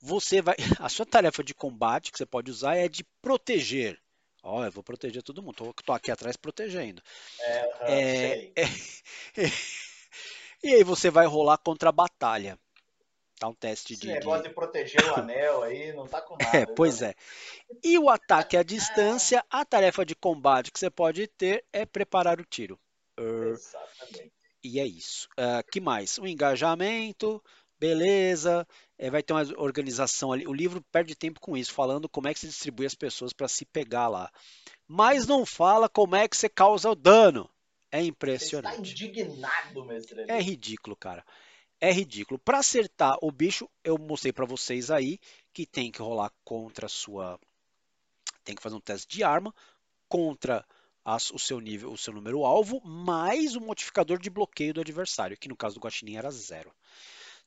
você 0.00 0.40
vai. 0.40 0.54
A 0.78 0.88
sua 0.88 1.04
tarefa 1.04 1.42
de 1.42 1.52
combate 1.52 2.12
que 2.12 2.18
você 2.18 2.24
pode 2.24 2.48
usar 2.48 2.76
é 2.76 2.86
de 2.86 3.02
proteger. 3.20 4.00
Ó, 4.40 4.60
oh, 4.60 4.64
eu 4.64 4.70
vou 4.70 4.84
proteger 4.84 5.20
todo 5.20 5.42
mundo. 5.42 5.56
Tô, 5.56 5.74
tô 5.84 5.92
aqui 5.92 6.12
atrás 6.12 6.36
protegendo. 6.36 7.02
É, 7.40 8.52
é, 8.52 8.52
é, 8.54 8.64
e 10.62 10.74
aí 10.74 10.84
você 10.84 11.10
vai 11.10 11.26
rolar 11.26 11.58
contra 11.58 11.88
a 11.88 11.92
batalha. 11.92 12.56
Tá 13.42 13.48
um 13.48 13.54
teste 13.54 13.94
Esse 13.94 14.02
de. 14.02 14.08
negócio 14.08 14.44
de... 14.44 14.50
de 14.50 14.54
proteger 14.54 15.04
o 15.04 15.14
anel 15.18 15.64
aí 15.64 15.92
não 15.92 16.06
tá 16.06 16.20
com 16.20 16.36
nada. 16.36 16.56
É, 16.56 16.64
pois 16.64 17.00
né? 17.00 17.08
é. 17.08 17.14
E 17.82 17.98
o 17.98 18.08
ataque 18.08 18.56
à 18.56 18.62
distância, 18.62 19.44
a 19.50 19.64
tarefa 19.64 20.06
de 20.06 20.14
combate 20.14 20.70
que 20.70 20.78
você 20.78 20.88
pode 20.88 21.26
ter 21.26 21.64
é 21.72 21.84
preparar 21.84 22.38
o 22.40 22.44
tiro. 22.44 22.78
Exatamente. 23.18 24.32
E 24.62 24.78
é 24.78 24.86
isso. 24.86 25.28
Uh, 25.32 25.68
que 25.72 25.80
mais? 25.80 26.18
O 26.18 26.26
engajamento, 26.28 27.42
beleza. 27.80 28.64
É, 28.96 29.10
vai 29.10 29.24
ter 29.24 29.32
uma 29.32 29.42
organização 29.60 30.30
ali. 30.30 30.46
O 30.46 30.52
livro 30.52 30.80
perde 30.92 31.16
tempo 31.16 31.40
com 31.40 31.56
isso, 31.56 31.74
falando 31.74 32.08
como 32.08 32.28
é 32.28 32.34
que 32.34 32.38
se 32.38 32.46
distribui 32.46 32.86
as 32.86 32.94
pessoas 32.94 33.32
para 33.32 33.48
se 33.48 33.64
pegar 33.64 34.06
lá. 34.06 34.30
Mas 34.86 35.26
não 35.26 35.44
fala 35.44 35.88
como 35.88 36.14
é 36.14 36.28
que 36.28 36.36
você 36.36 36.48
causa 36.48 36.88
o 36.88 36.94
dano. 36.94 37.50
É 37.90 38.00
impressionante. 38.00 38.76
Você 38.76 38.92
está 38.92 39.04
indignado, 39.04 39.84
mestre. 39.84 40.26
É 40.28 40.40
ridículo, 40.40 40.94
cara 40.94 41.24
é 41.82 41.90
ridículo. 41.90 42.38
Para 42.38 42.58
acertar 42.58 43.18
o 43.20 43.32
bicho, 43.32 43.68
eu 43.82 43.98
mostrei 43.98 44.32
para 44.32 44.46
vocês 44.46 44.88
aí 44.88 45.18
que 45.52 45.66
tem 45.66 45.90
que 45.90 46.00
rolar 46.00 46.30
contra 46.44 46.86
a 46.86 46.88
sua. 46.88 47.40
Tem 48.44 48.54
que 48.54 48.62
fazer 48.62 48.76
um 48.76 48.80
teste 48.80 49.08
de 49.08 49.24
arma 49.24 49.52
contra 50.08 50.64
as, 51.04 51.32
o 51.32 51.40
seu 51.40 51.58
nível, 51.58 51.90
o 51.90 51.98
seu 51.98 52.12
número 52.12 52.44
alvo, 52.44 52.80
mais 52.84 53.56
o 53.56 53.60
modificador 53.60 54.20
de 54.20 54.30
bloqueio 54.30 54.72
do 54.72 54.80
adversário, 54.80 55.36
que 55.36 55.48
no 55.48 55.56
caso 55.56 55.74
do 55.74 55.80
Guaxinim 55.80 56.14
era 56.14 56.30
zero. 56.30 56.72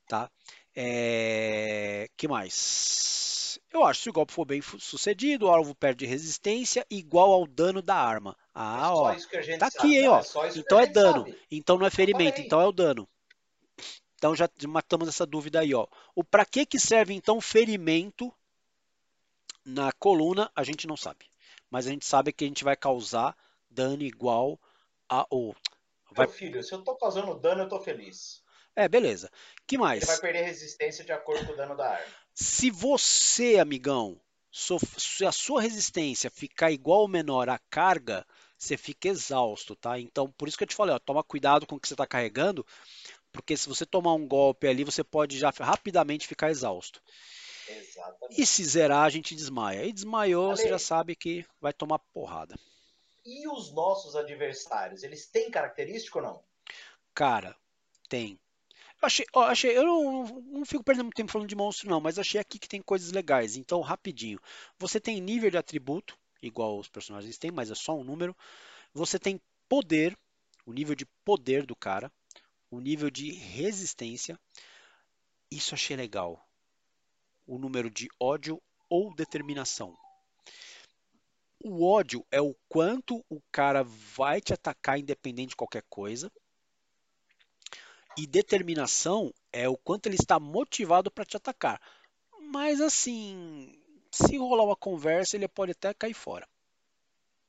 Tá? 0.06 0.30
É... 0.74 2.10
que 2.14 2.28
mais? 2.28 3.58
Eu 3.72 3.84
acho 3.84 4.00
que 4.00 4.04
se 4.04 4.10
o 4.10 4.12
golpe 4.12 4.34
for 4.34 4.44
bem 4.44 4.60
sucedido, 4.60 5.46
o 5.46 5.50
alvo 5.50 5.74
perde 5.74 6.04
resistência 6.04 6.86
igual 6.90 7.32
ao 7.32 7.46
dano 7.46 7.80
da 7.80 7.96
arma. 7.96 8.36
Ah, 8.54 8.88
é 8.88 8.90
ó. 8.90 9.14
Tá 9.58 9.66
aqui, 9.68 9.96
hein, 9.96 10.08
ó. 10.08 10.20
É 10.20 10.58
então 10.58 10.78
é 10.78 10.86
dano. 10.86 11.20
Sabe. 11.20 11.38
Então 11.50 11.78
não 11.78 11.86
é 11.86 11.90
ferimento, 11.90 12.40
então 12.42 12.60
é 12.60 12.66
o 12.66 12.72
dano. 12.72 13.08
Então 14.16 14.34
já 14.34 14.48
matamos 14.66 15.08
essa 15.08 15.26
dúvida 15.26 15.60
aí, 15.60 15.74
ó. 15.74 15.86
O 16.14 16.24
para 16.24 16.44
que 16.44 16.66
que 16.66 16.78
serve 16.78 17.14
então 17.14 17.40
ferimento 17.40 18.32
na 19.64 19.92
coluna, 19.92 20.50
a 20.54 20.62
gente 20.62 20.86
não 20.86 20.96
sabe. 20.96 21.26
Mas 21.70 21.86
a 21.86 21.90
gente 21.90 22.06
sabe 22.06 22.32
que 22.32 22.44
a 22.44 22.48
gente 22.48 22.64
vai 22.64 22.76
causar 22.76 23.36
dano 23.70 24.02
igual 24.02 24.58
a 25.08 25.26
ou 25.28 25.54
vai... 26.12 26.26
Meu 26.26 26.34
filho, 26.34 26.62
se 26.62 26.72
eu 26.72 26.82
tô 26.82 26.94
causando 26.96 27.34
dano, 27.38 27.62
eu 27.62 27.68
tô 27.68 27.80
feliz. 27.80 28.42
É, 28.74 28.88
beleza. 28.88 29.30
Que 29.66 29.76
mais? 29.76 30.02
Ele 30.02 30.12
vai 30.12 30.20
perder 30.20 30.42
resistência 30.44 31.04
de 31.04 31.12
acordo 31.12 31.46
com 31.46 31.52
o 31.52 31.56
dano 31.56 31.76
da 31.76 31.90
arma. 31.90 32.12
Se 32.34 32.70
você, 32.70 33.58
amigão, 33.58 34.20
se 34.50 35.24
a 35.24 35.32
sua 35.32 35.60
resistência 35.60 36.30
ficar 36.30 36.70
igual 36.70 37.00
ou 37.00 37.08
menor 37.08 37.48
à 37.48 37.58
carga, 37.70 38.26
você 38.56 38.76
fica 38.76 39.08
exausto, 39.08 39.74
tá? 39.74 39.98
Então, 39.98 40.30
por 40.30 40.46
isso 40.46 40.56
que 40.56 40.64
eu 40.64 40.68
te 40.68 40.74
falei, 40.74 40.94
ó, 40.94 40.98
toma 40.98 41.24
cuidado 41.24 41.66
com 41.66 41.76
o 41.76 41.80
que 41.80 41.88
você 41.88 41.94
está 41.94 42.06
carregando, 42.06 42.64
porque 43.36 43.56
se 43.56 43.68
você 43.68 43.84
tomar 43.84 44.14
um 44.14 44.26
golpe 44.26 44.66
ali, 44.66 44.82
você 44.82 45.04
pode 45.04 45.38
já 45.38 45.50
rapidamente 45.50 46.26
ficar 46.26 46.50
exausto. 46.50 47.02
Exatamente. 47.68 48.40
E 48.40 48.46
se 48.46 48.64
zerar, 48.64 49.04
a 49.04 49.10
gente 49.10 49.34
desmaia. 49.34 49.84
E 49.84 49.92
desmaiou, 49.92 50.50
Ale, 50.50 50.56
você 50.56 50.68
já 50.68 50.78
sabe 50.78 51.14
que 51.14 51.44
vai 51.60 51.72
tomar 51.72 51.98
porrada. 51.98 52.58
E 53.24 53.46
os 53.48 53.72
nossos 53.72 54.16
adversários, 54.16 55.02
eles 55.02 55.26
têm 55.26 55.50
característica 55.50 56.18
ou 56.18 56.24
não? 56.24 56.42
Cara, 57.14 57.54
tem. 58.08 58.38
Eu 59.02 59.06
achei, 59.06 59.26
eu, 59.34 59.40
achei, 59.42 59.76
eu 59.76 59.84
não, 59.84 60.24
não, 60.24 60.64
fico 60.64 60.82
perdendo 60.82 61.04
muito 61.04 61.16
tempo 61.16 61.30
falando 61.30 61.48
de 61.48 61.56
monstro, 61.56 61.90
não, 61.90 62.00
mas 62.00 62.18
achei 62.18 62.40
aqui 62.40 62.58
que 62.58 62.68
tem 62.68 62.80
coisas 62.80 63.12
legais. 63.12 63.56
Então, 63.56 63.80
rapidinho. 63.80 64.40
Você 64.78 64.98
tem 64.98 65.20
nível 65.20 65.50
de 65.50 65.58
atributo, 65.58 66.16
igual 66.42 66.78
os 66.78 66.88
personagens 66.88 67.36
têm, 67.36 67.50
mas 67.50 67.70
é 67.70 67.74
só 67.74 67.94
um 67.94 68.04
número. 68.04 68.34
Você 68.94 69.18
tem 69.18 69.40
poder, 69.68 70.16
o 70.64 70.72
nível 70.72 70.94
de 70.94 71.04
poder 71.24 71.66
do 71.66 71.76
cara 71.76 72.10
o 72.70 72.80
nível 72.80 73.10
de 73.10 73.32
resistência. 73.32 74.38
Isso 75.50 75.74
achei 75.74 75.96
legal. 75.96 76.44
O 77.46 77.58
número 77.58 77.90
de 77.90 78.08
ódio 78.18 78.60
ou 78.88 79.14
determinação. 79.14 79.96
O 81.62 81.84
ódio 81.86 82.24
é 82.30 82.40
o 82.40 82.54
quanto 82.68 83.24
o 83.28 83.40
cara 83.50 83.82
vai 83.82 84.40
te 84.40 84.52
atacar 84.52 84.98
independente 84.98 85.50
de 85.50 85.56
qualquer 85.56 85.82
coisa. 85.88 86.30
E 88.16 88.26
determinação 88.26 89.32
é 89.52 89.68
o 89.68 89.76
quanto 89.76 90.06
ele 90.06 90.16
está 90.16 90.40
motivado 90.40 91.10
para 91.10 91.24
te 91.24 91.36
atacar. 91.36 91.80
Mas 92.40 92.80
assim, 92.80 93.78
se 94.10 94.36
rolar 94.36 94.64
uma 94.64 94.76
conversa, 94.76 95.36
ele 95.36 95.48
pode 95.48 95.72
até 95.72 95.92
cair 95.92 96.14
fora. 96.14 96.48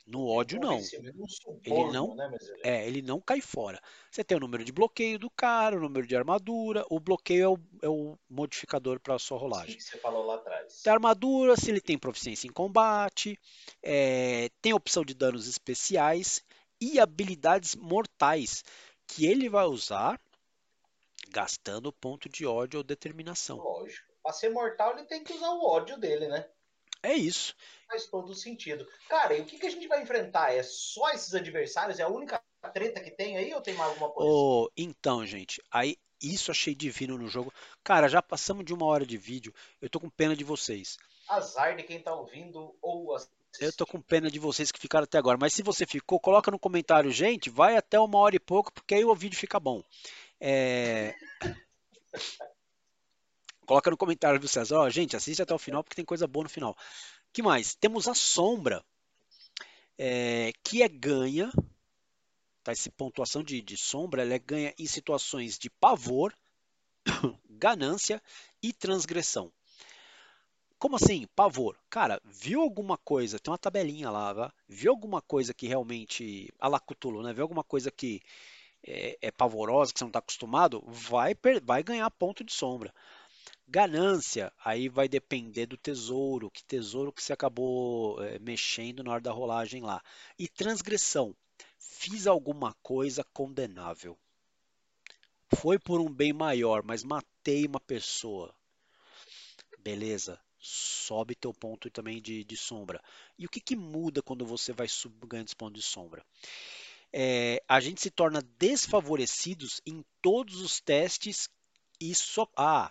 No 0.07 0.25
ódio 0.25 0.57
não. 0.57 0.77
Ele 0.77 1.91
não, 1.91 2.15
né, 2.15 2.31
é, 2.63 2.87
ele 2.87 3.01
não 3.01 3.19
cai 3.19 3.41
fora. 3.41 3.77
Você 4.09 4.23
tem 4.23 4.37
o 4.37 4.39
número 4.39 4.63
de 4.63 4.71
bloqueio 4.71 5.19
do 5.19 5.29
cara, 5.29 5.75
o 5.75 5.81
número 5.81 6.07
de 6.07 6.15
armadura. 6.15 6.85
O 6.89 6.97
bloqueio 6.97 7.43
é 7.43 7.49
o, 7.49 7.59
é 7.83 7.89
o 7.89 8.17
modificador 8.29 9.01
para 9.01 9.15
a 9.15 9.19
sua 9.19 9.37
rolagem. 9.37 9.77
Sim, 9.77 9.91
você 9.91 9.97
falou 9.97 10.25
lá 10.25 10.35
atrás. 10.35 10.81
Tem 10.81 10.93
armadura, 10.93 11.57
se 11.57 11.69
ele 11.69 11.81
tem 11.81 11.97
proficiência 11.97 12.47
em 12.47 12.53
combate, 12.53 13.37
é, 13.83 14.49
tem 14.61 14.73
opção 14.73 15.03
de 15.03 15.13
danos 15.13 15.45
especiais 15.45 16.41
e 16.79 17.01
habilidades 17.01 17.75
mortais 17.75 18.63
que 19.05 19.25
ele 19.25 19.49
vai 19.49 19.65
usar 19.65 20.17
gastando 21.29 21.91
ponto 21.91 22.29
de 22.29 22.45
ódio 22.45 22.77
ou 22.77 22.83
determinação. 22.83 23.57
Lógico. 23.57 24.07
Para 24.23 24.31
ser 24.31 24.49
mortal, 24.49 24.97
ele 24.97 25.05
tem 25.05 25.21
que 25.21 25.33
usar 25.33 25.49
o 25.49 25.65
ódio 25.65 25.97
dele, 25.97 26.29
né? 26.29 26.47
É 27.03 27.13
isso. 27.13 27.55
Faz 27.87 28.07
todo 28.07 28.33
sentido. 28.35 28.87
Cara, 29.07 29.35
e 29.35 29.41
o 29.41 29.45
que, 29.45 29.57
que 29.57 29.67
a 29.67 29.69
gente 29.69 29.87
vai 29.87 30.01
enfrentar? 30.01 30.53
É 30.53 30.61
só 30.63 31.09
esses 31.11 31.33
adversários? 31.33 31.99
É 31.99 32.03
a 32.03 32.09
única 32.09 32.41
treta 32.73 32.99
que 32.99 33.11
tem 33.11 33.37
aí 33.37 33.53
ou 33.53 33.61
tem 33.61 33.73
mais 33.75 33.91
alguma 33.91 34.09
coisa? 34.09 34.29
Oh, 34.29 34.69
então, 34.75 35.25
gente, 35.25 35.61
aí 35.71 35.97
isso 36.21 36.51
achei 36.51 36.75
divino 36.75 37.17
no 37.17 37.27
jogo. 37.27 37.53
Cara, 37.83 38.07
já 38.07 38.21
passamos 38.21 38.65
de 38.65 38.73
uma 38.73 38.85
hora 38.85 39.05
de 39.05 39.17
vídeo. 39.17 39.53
Eu 39.81 39.89
tô 39.89 39.99
com 39.99 40.09
pena 40.09 40.35
de 40.35 40.43
vocês. 40.43 40.97
Azar 41.29 41.75
de 41.75 41.83
quem 41.83 42.01
tá 42.01 42.13
ouvindo 42.13 42.75
ou 42.81 43.15
assistindo. 43.15 43.37
Eu 43.59 43.73
tô 43.73 43.85
com 43.85 44.01
pena 44.01 44.29
de 44.29 44.39
vocês 44.39 44.71
que 44.71 44.79
ficaram 44.79 45.05
até 45.05 45.17
agora. 45.17 45.37
Mas 45.39 45.53
se 45.53 45.63
você 45.63 45.85
ficou, 45.85 46.19
coloca 46.19 46.51
no 46.51 46.59
comentário, 46.59 47.11
gente. 47.11 47.49
Vai 47.49 47.77
até 47.77 47.99
uma 47.99 48.17
hora 48.19 48.35
e 48.35 48.39
pouco, 48.39 48.71
porque 48.71 48.95
aí 48.95 49.05
o 49.05 49.15
vídeo 49.15 49.37
fica 49.37 49.59
bom. 49.59 49.83
É... 50.39 51.15
Coloca 53.67 53.91
no 53.91 53.97
comentário, 53.97 54.39
viu, 54.39 54.47
César? 54.47 54.77
Ó, 54.77 54.89
gente, 54.89 55.17
assiste 55.17 55.41
até 55.41 55.53
o 55.53 55.59
final 55.59 55.83
porque 55.83 55.97
tem 55.97 56.05
coisa 56.05 56.25
boa 56.25 56.45
no 56.45 56.49
final. 56.49 56.75
que 57.33 57.43
mais? 57.43 57.75
Temos 57.75 58.07
a 58.07 58.13
sombra, 58.13 58.81
é, 59.97 60.53
que 60.63 60.81
é 60.81 60.87
ganha, 60.87 61.51
tá? 62.63 62.71
Essa 62.71 62.89
pontuação 62.89 63.43
de, 63.43 63.61
de 63.61 63.75
sombra, 63.75 64.21
ela 64.21 64.33
é 64.33 64.39
ganha 64.39 64.73
em 64.79 64.87
situações 64.87 65.59
de 65.59 65.69
pavor, 65.69 66.33
ganância 67.49 68.23
e 68.63 68.71
transgressão. 68.71 69.51
Como 70.79 70.95
assim? 70.95 71.27
Pavor. 71.35 71.77
Cara, 71.89 72.21
viu 72.23 72.61
alguma 72.61 72.97
coisa, 72.97 73.37
tem 73.37 73.51
uma 73.51 73.57
tabelinha 73.57 74.09
lá, 74.09 74.33
tá? 74.33 74.53
viu 74.65 74.91
alguma 74.91 75.21
coisa 75.21 75.53
que 75.53 75.67
realmente. 75.67 76.53
A 76.57 76.69
la 76.69 76.79
Cthulhu, 76.79 77.21
né? 77.21 77.33
Viu 77.33 77.43
alguma 77.43 77.65
coisa 77.65 77.91
que 77.91 78.21
é, 78.81 79.17
é 79.21 79.29
pavorosa, 79.29 79.91
que 79.91 79.99
você 79.99 80.05
não 80.05 80.09
está 80.09 80.19
acostumado, 80.19 80.81
vai, 80.87 81.35
vai 81.63 81.83
ganhar 81.83 82.09
ponto 82.11 82.45
de 82.45 82.53
sombra. 82.53 82.93
Ganância, 83.67 84.51
aí 84.63 84.87
vai 84.87 85.07
depender 85.09 85.65
do 85.65 85.77
tesouro, 85.77 86.49
que 86.49 86.63
tesouro 86.63 87.11
que 87.11 87.21
você 87.21 87.33
acabou 87.33 88.21
é, 88.23 88.39
mexendo 88.39 89.03
na 89.03 89.11
hora 89.11 89.21
da 89.21 89.31
rolagem 89.31 89.81
lá. 89.81 90.01
E 90.39 90.47
transgressão, 90.47 91.35
fiz 91.77 92.27
alguma 92.27 92.73
coisa 92.81 93.23
condenável. 93.33 94.17
Foi 95.55 95.77
por 95.79 95.99
um 95.99 96.09
bem 96.09 96.33
maior, 96.33 96.83
mas 96.83 97.03
matei 97.03 97.65
uma 97.65 97.79
pessoa. 97.79 98.53
Beleza, 99.79 100.39
sobe 100.59 101.35
teu 101.35 101.53
ponto 101.53 101.89
também 101.89 102.21
de, 102.21 102.43
de 102.43 102.57
sombra. 102.57 103.01
E 103.37 103.45
o 103.45 103.49
que, 103.49 103.59
que 103.59 103.75
muda 103.75 104.21
quando 104.21 104.45
você 104.45 104.73
vai 104.73 104.87
ganhando 105.25 105.47
esse 105.47 105.55
ponto 105.55 105.73
de 105.73 105.81
sombra? 105.81 106.25
É, 107.11 107.63
a 107.67 107.79
gente 107.79 108.01
se 108.01 108.11
torna 108.11 108.41
desfavorecidos 108.59 109.81
em 109.85 110.03
todos 110.21 110.61
os 110.61 110.79
testes 110.81 111.49
e 111.99 112.13
só. 112.13 112.47
Ah, 112.55 112.89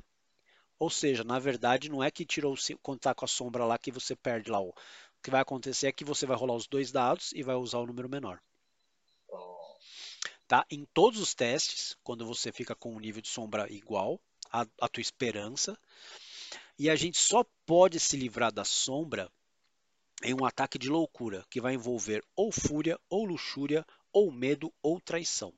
ou 0.78 0.90
seja, 0.90 1.24
na 1.24 1.38
verdade, 1.38 1.88
não 1.88 2.02
é 2.02 2.10
que 2.10 2.24
tirou 2.24 2.54
quando 2.82 3.00
tá 3.00 3.14
com 3.14 3.24
a 3.24 3.28
sombra 3.28 3.64
lá 3.64 3.78
que 3.78 3.90
você 3.90 4.14
perde 4.14 4.50
lá. 4.50 4.60
O 4.60 4.74
que 5.22 5.30
vai 5.30 5.40
acontecer 5.40 5.86
é 5.86 5.92
que 5.92 6.04
você 6.04 6.26
vai 6.26 6.36
rolar 6.36 6.54
os 6.54 6.66
dois 6.66 6.92
dados 6.92 7.32
e 7.32 7.42
vai 7.42 7.56
usar 7.56 7.78
o 7.78 7.86
número 7.86 8.08
menor. 8.08 8.40
Tá? 10.46 10.64
Em 10.70 10.84
todos 10.94 11.20
os 11.20 11.34
testes, 11.34 11.96
quando 12.04 12.24
você 12.24 12.52
fica 12.52 12.74
com 12.74 12.94
um 12.94 13.00
nível 13.00 13.20
de 13.20 13.28
sombra 13.28 13.72
igual 13.72 14.20
à, 14.52 14.66
à 14.80 14.88
tua 14.88 15.00
esperança, 15.00 15.76
e 16.78 16.90
a 16.90 16.94
gente 16.94 17.18
só 17.18 17.44
pode 17.64 17.98
se 17.98 18.16
livrar 18.16 18.52
da 18.52 18.64
sombra 18.64 19.30
em 20.22 20.34
um 20.34 20.44
ataque 20.44 20.78
de 20.78 20.88
loucura, 20.88 21.44
que 21.50 21.60
vai 21.60 21.74
envolver 21.74 22.22
ou 22.36 22.52
fúria, 22.52 22.98
ou 23.08 23.24
luxúria, 23.24 23.84
ou 24.12 24.30
medo, 24.30 24.72
ou 24.82 25.00
traição. 25.00 25.52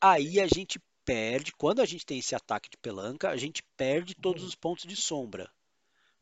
Aí 0.00 0.40
a 0.40 0.46
gente 0.46 0.78
perde, 1.04 1.52
quando 1.52 1.80
a 1.80 1.86
gente 1.86 2.06
tem 2.06 2.18
esse 2.18 2.34
ataque 2.34 2.70
de 2.70 2.76
pelanca, 2.76 3.30
a 3.30 3.36
gente 3.36 3.62
perde 3.76 4.14
todos 4.14 4.42
os 4.42 4.54
pontos 4.54 4.84
de 4.84 4.96
sombra, 4.96 5.50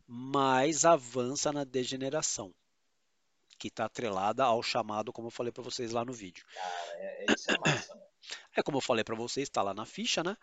mas 0.06 0.84
avança 0.84 1.52
na 1.52 1.64
degeneração, 1.64 2.52
que 3.58 3.68
está 3.68 3.84
atrelada 3.84 4.44
ao 4.44 4.62
chamado, 4.62 5.12
como 5.12 5.28
eu 5.28 5.32
falei 5.32 5.52
para 5.52 5.62
vocês 5.62 5.92
lá 5.92 6.04
no 6.04 6.12
vídeo. 6.12 6.44
Cara, 6.52 6.74
é, 6.96 7.24
é, 7.24 7.34
isso 7.34 7.50
é 7.50 7.58
massa, 7.58 7.94
né? 7.94 8.02
É 8.54 8.62
como 8.62 8.78
eu 8.78 8.82
falei 8.82 9.02
para 9.02 9.16
vocês, 9.16 9.48
está 9.48 9.62
lá 9.62 9.74
na 9.74 9.84
ficha, 9.84 10.22
né? 10.22 10.36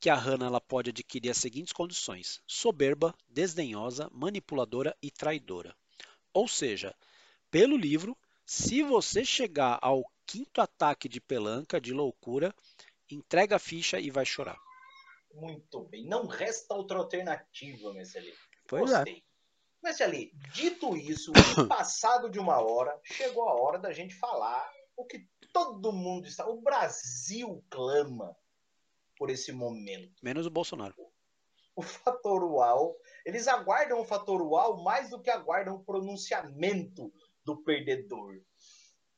Que 0.00 0.10
a 0.10 0.14
Hannah 0.14 0.46
ela 0.46 0.60
pode 0.60 0.90
adquirir 0.90 1.30
as 1.30 1.38
seguintes 1.38 1.72
condições: 1.72 2.42
soberba, 2.46 3.14
desdenhosa, 3.28 4.08
manipuladora 4.12 4.96
e 5.02 5.10
traidora. 5.10 5.74
Ou 6.32 6.46
seja, 6.46 6.94
pelo 7.50 7.76
livro, 7.76 8.16
se 8.44 8.82
você 8.82 9.24
chegar 9.24 9.78
ao 9.80 10.04
quinto 10.26 10.60
ataque 10.60 11.08
de 11.08 11.20
pelanca, 11.20 11.80
de 11.80 11.92
loucura, 11.92 12.54
entrega 13.14 13.56
a 13.56 13.58
ficha 13.58 13.98
e 13.98 14.10
vai 14.10 14.24
chorar. 14.24 14.58
Muito 15.34 15.84
bem. 15.84 16.04
Não 16.06 16.26
resta 16.26 16.74
outra 16.74 16.98
alternativa, 16.98 17.92
Messeli. 17.92 18.34
Pois 18.68 18.90
é. 18.90 18.96
Gostei. 18.96 19.16
é. 19.16 19.32
Messeli, 19.82 20.32
dito 20.52 20.96
isso, 20.96 21.32
passado 21.68 22.30
de 22.30 22.38
uma 22.38 22.60
hora, 22.60 22.96
chegou 23.02 23.48
a 23.48 23.54
hora 23.54 23.78
da 23.78 23.92
gente 23.92 24.14
falar 24.14 24.70
o 24.96 25.04
que 25.04 25.26
todo 25.52 25.92
mundo 25.92 26.26
está. 26.26 26.48
O 26.48 26.60
Brasil 26.60 27.64
clama 27.68 28.36
por 29.16 29.30
esse 29.30 29.52
momento. 29.52 30.12
Menos 30.22 30.46
o 30.46 30.50
Bolsonaro. 30.50 30.94
O 31.74 31.82
fator 31.82 32.44
UAU. 32.44 32.96
Eles 33.24 33.48
aguardam 33.48 34.00
o 34.00 34.04
fator 34.04 34.40
UAU 34.42 34.82
mais 34.82 35.10
do 35.10 35.20
que 35.20 35.30
aguardam 35.30 35.76
o 35.76 35.84
pronunciamento 35.84 37.12
do 37.44 37.62
perdedor. 37.62 38.40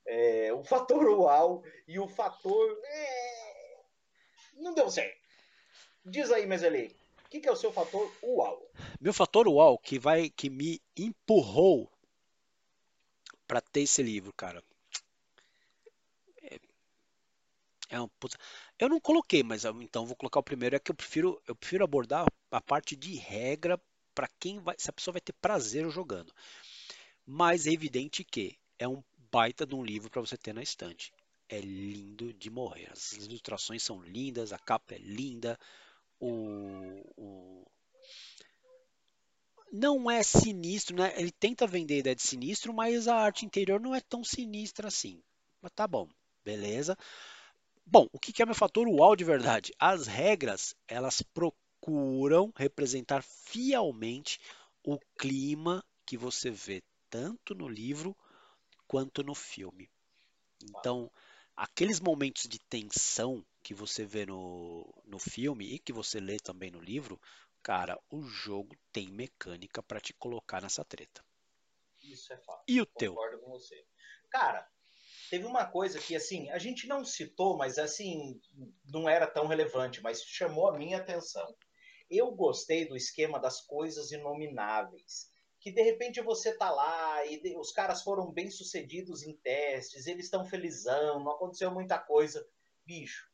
É, 0.06 0.52
o 0.52 0.62
fator 0.62 1.04
UAU 1.06 1.62
e 1.86 1.98
o 1.98 2.08
fator. 2.08 2.78
É, 2.84 3.53
não 4.56 4.74
deu 4.74 4.90
certo. 4.90 5.18
Diz 6.04 6.30
aí, 6.30 6.46
Meseli, 6.46 6.94
o 7.24 7.28
que, 7.30 7.40
que, 7.40 7.48
é 7.48 7.52
o 7.52 7.56
seu 7.56 7.72
fator 7.72 8.12
UAU? 8.22 8.70
Meu 9.00 9.12
fator 9.12 9.48
UAU 9.48 9.78
que 9.78 9.98
vai 9.98 10.28
que 10.28 10.50
me 10.50 10.80
empurrou 10.96 11.90
para 13.46 13.60
ter 13.60 13.82
esse 13.82 14.02
livro, 14.02 14.32
cara. 14.32 14.62
É, 16.42 16.58
é 17.90 18.00
um 18.00 18.08
puta... 18.08 18.36
Eu 18.78 18.88
não 18.88 19.00
coloquei, 19.00 19.42
mas 19.42 19.64
então 19.64 20.06
vou 20.06 20.16
colocar 20.16 20.40
o 20.40 20.44
primeiro. 20.44 20.76
É 20.76 20.78
que 20.78 20.90
eu 20.90 20.94
prefiro, 20.94 21.40
eu 21.46 21.54
prefiro 21.54 21.84
abordar 21.84 22.26
a 22.50 22.60
parte 22.60 22.94
de 22.94 23.14
regra 23.16 23.80
para 24.14 24.28
quem 24.38 24.60
vai, 24.60 24.74
se 24.78 24.90
a 24.90 24.92
pessoa 24.92 25.12
vai 25.12 25.20
ter 25.20 25.32
prazer 25.32 25.88
jogando. 25.90 26.32
Mas 27.26 27.66
é 27.66 27.72
evidente 27.72 28.22
que 28.22 28.58
é 28.78 28.86
um 28.86 29.02
baita 29.30 29.66
de 29.66 29.74
um 29.74 29.82
livro 29.82 30.10
para 30.10 30.20
você 30.20 30.36
ter 30.36 30.52
na 30.52 30.62
estante. 30.62 31.12
É 31.54 31.60
lindo 31.60 32.32
de 32.32 32.50
morrer. 32.50 32.90
As 32.90 33.12
ilustrações 33.12 33.82
são 33.82 34.02
lindas, 34.02 34.52
a 34.52 34.58
capa 34.58 34.94
é 34.94 34.98
linda, 34.98 35.56
o, 36.18 36.32
o... 37.16 37.66
não 39.72 40.10
é 40.10 40.22
sinistro, 40.22 40.96
né? 40.96 41.12
Ele 41.16 41.30
tenta 41.30 41.66
vender 41.66 41.94
a 41.94 41.98
ideia 41.98 42.16
de 42.16 42.22
sinistro, 42.22 42.74
mas 42.74 43.06
a 43.06 43.14
arte 43.14 43.46
interior 43.46 43.80
não 43.80 43.94
é 43.94 44.00
tão 44.00 44.24
sinistra 44.24 44.88
assim. 44.88 45.22
Mas 45.62 45.70
tá 45.72 45.86
bom, 45.86 46.08
beleza. 46.44 46.98
Bom, 47.86 48.08
o 48.12 48.18
que 48.18 48.42
é 48.42 48.46
meu 48.46 48.54
fator 48.54 48.88
uau 48.88 49.14
de 49.14 49.24
verdade? 49.24 49.72
As 49.78 50.08
regras, 50.08 50.74
elas 50.88 51.22
procuram 51.22 52.52
representar 52.56 53.22
fielmente 53.22 54.40
o 54.82 54.98
clima 55.16 55.84
que 56.04 56.16
você 56.16 56.50
vê 56.50 56.82
tanto 57.08 57.54
no 57.54 57.68
livro 57.68 58.16
quanto 58.88 59.22
no 59.22 59.34
filme. 59.36 59.88
Então, 60.62 61.10
aqueles 61.56 62.00
momentos 62.00 62.44
de 62.48 62.58
tensão 62.58 63.44
que 63.62 63.74
você 63.74 64.04
vê 64.04 64.26
no, 64.26 64.86
no 65.04 65.18
filme 65.18 65.74
e 65.74 65.78
que 65.78 65.92
você 65.92 66.20
lê 66.20 66.38
também 66.38 66.70
no 66.70 66.80
livro, 66.80 67.20
cara, 67.62 67.98
o 68.10 68.22
jogo 68.22 68.76
tem 68.92 69.08
mecânica 69.08 69.82
para 69.82 70.00
te 70.00 70.12
colocar 70.12 70.60
nessa 70.60 70.84
treta. 70.84 71.24
Isso 72.02 72.32
é 72.32 72.36
fato. 72.38 72.64
E 72.68 72.80
o 72.80 72.86
teu? 72.86 73.14
Concordo 73.14 73.38
com 73.40 73.50
você. 73.50 73.86
Cara, 74.30 74.68
teve 75.30 75.46
uma 75.46 75.64
coisa 75.64 75.98
que 75.98 76.14
assim, 76.14 76.50
a 76.50 76.58
gente 76.58 76.86
não 76.86 77.04
citou, 77.04 77.56
mas 77.56 77.78
assim, 77.78 78.40
não 78.84 79.08
era 79.08 79.26
tão 79.26 79.46
relevante, 79.46 80.02
mas 80.02 80.22
chamou 80.22 80.68
a 80.68 80.76
minha 80.76 80.98
atenção. 80.98 81.56
Eu 82.10 82.30
gostei 82.32 82.86
do 82.86 82.96
esquema 82.96 83.40
das 83.40 83.62
coisas 83.62 84.12
inomináveis 84.12 85.32
que 85.64 85.72
de 85.72 85.80
repente 85.80 86.20
você 86.20 86.54
tá 86.54 86.70
lá 86.70 87.24
e 87.24 87.56
os 87.56 87.72
caras 87.72 88.02
foram 88.02 88.30
bem 88.30 88.50
sucedidos 88.50 89.22
em 89.22 89.34
testes, 89.38 90.06
eles 90.06 90.26
estão 90.26 90.44
felizão, 90.44 91.24
não 91.24 91.32
aconteceu 91.32 91.70
muita 91.70 91.98
coisa. 91.98 92.46
Bicho, 92.84 93.26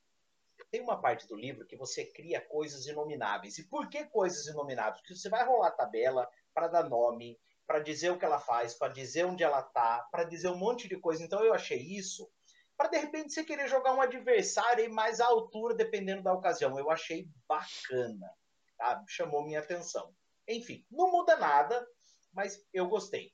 tem 0.71 0.81
uma 0.81 1.01
parte 1.01 1.27
do 1.27 1.35
livro 1.35 1.67
que 1.67 1.77
você 1.77 2.05
cria 2.05 2.41
coisas 2.41 2.87
inomináveis. 2.87 3.59
E 3.59 3.69
por 3.69 3.91
que 3.91 4.05
coisas 4.05 4.47
inomináveis? 4.47 5.01
Porque 5.01 5.17
você 5.17 5.29
vai 5.29 5.45
rolar 5.45 5.67
a 5.67 5.73
tabela 5.73 6.31
para 6.55 6.69
dar 6.69 6.89
nome, 6.89 7.37
para 7.67 7.81
dizer 7.81 8.11
o 8.11 8.19
que 8.19 8.25
ela 8.25 8.39
faz, 8.39 8.75
para 8.75 8.93
dizer 8.93 9.27
onde 9.27 9.43
ela 9.43 9.61
tá, 9.61 10.07
para 10.13 10.23
dizer 10.23 10.51
um 10.51 10.57
monte 10.57 10.87
de 10.87 11.01
coisa. 11.01 11.25
Então 11.25 11.45
eu 11.45 11.53
achei 11.53 11.81
isso 11.81 12.31
para 12.77 12.91
de 12.91 12.99
repente 12.99 13.33
você 13.33 13.43
querer 13.43 13.67
jogar 13.67 13.93
um 13.93 14.01
adversário 14.01 14.89
mais 14.95 15.21
à 15.21 15.27
altura, 15.27 15.75
dependendo 15.75 16.23
da 16.23 16.33
ocasião. 16.33 16.79
Eu 16.79 16.93
achei 16.93 17.29
bacana, 17.49 18.33
tá? 18.79 19.03
chamou 19.09 19.45
minha 19.45 19.59
atenção. 19.59 20.15
Enfim, 20.47 20.87
não 20.89 21.11
muda 21.11 21.37
nada, 21.37 21.85
mas 22.33 22.67
eu 22.73 22.89
gostei. 22.89 23.33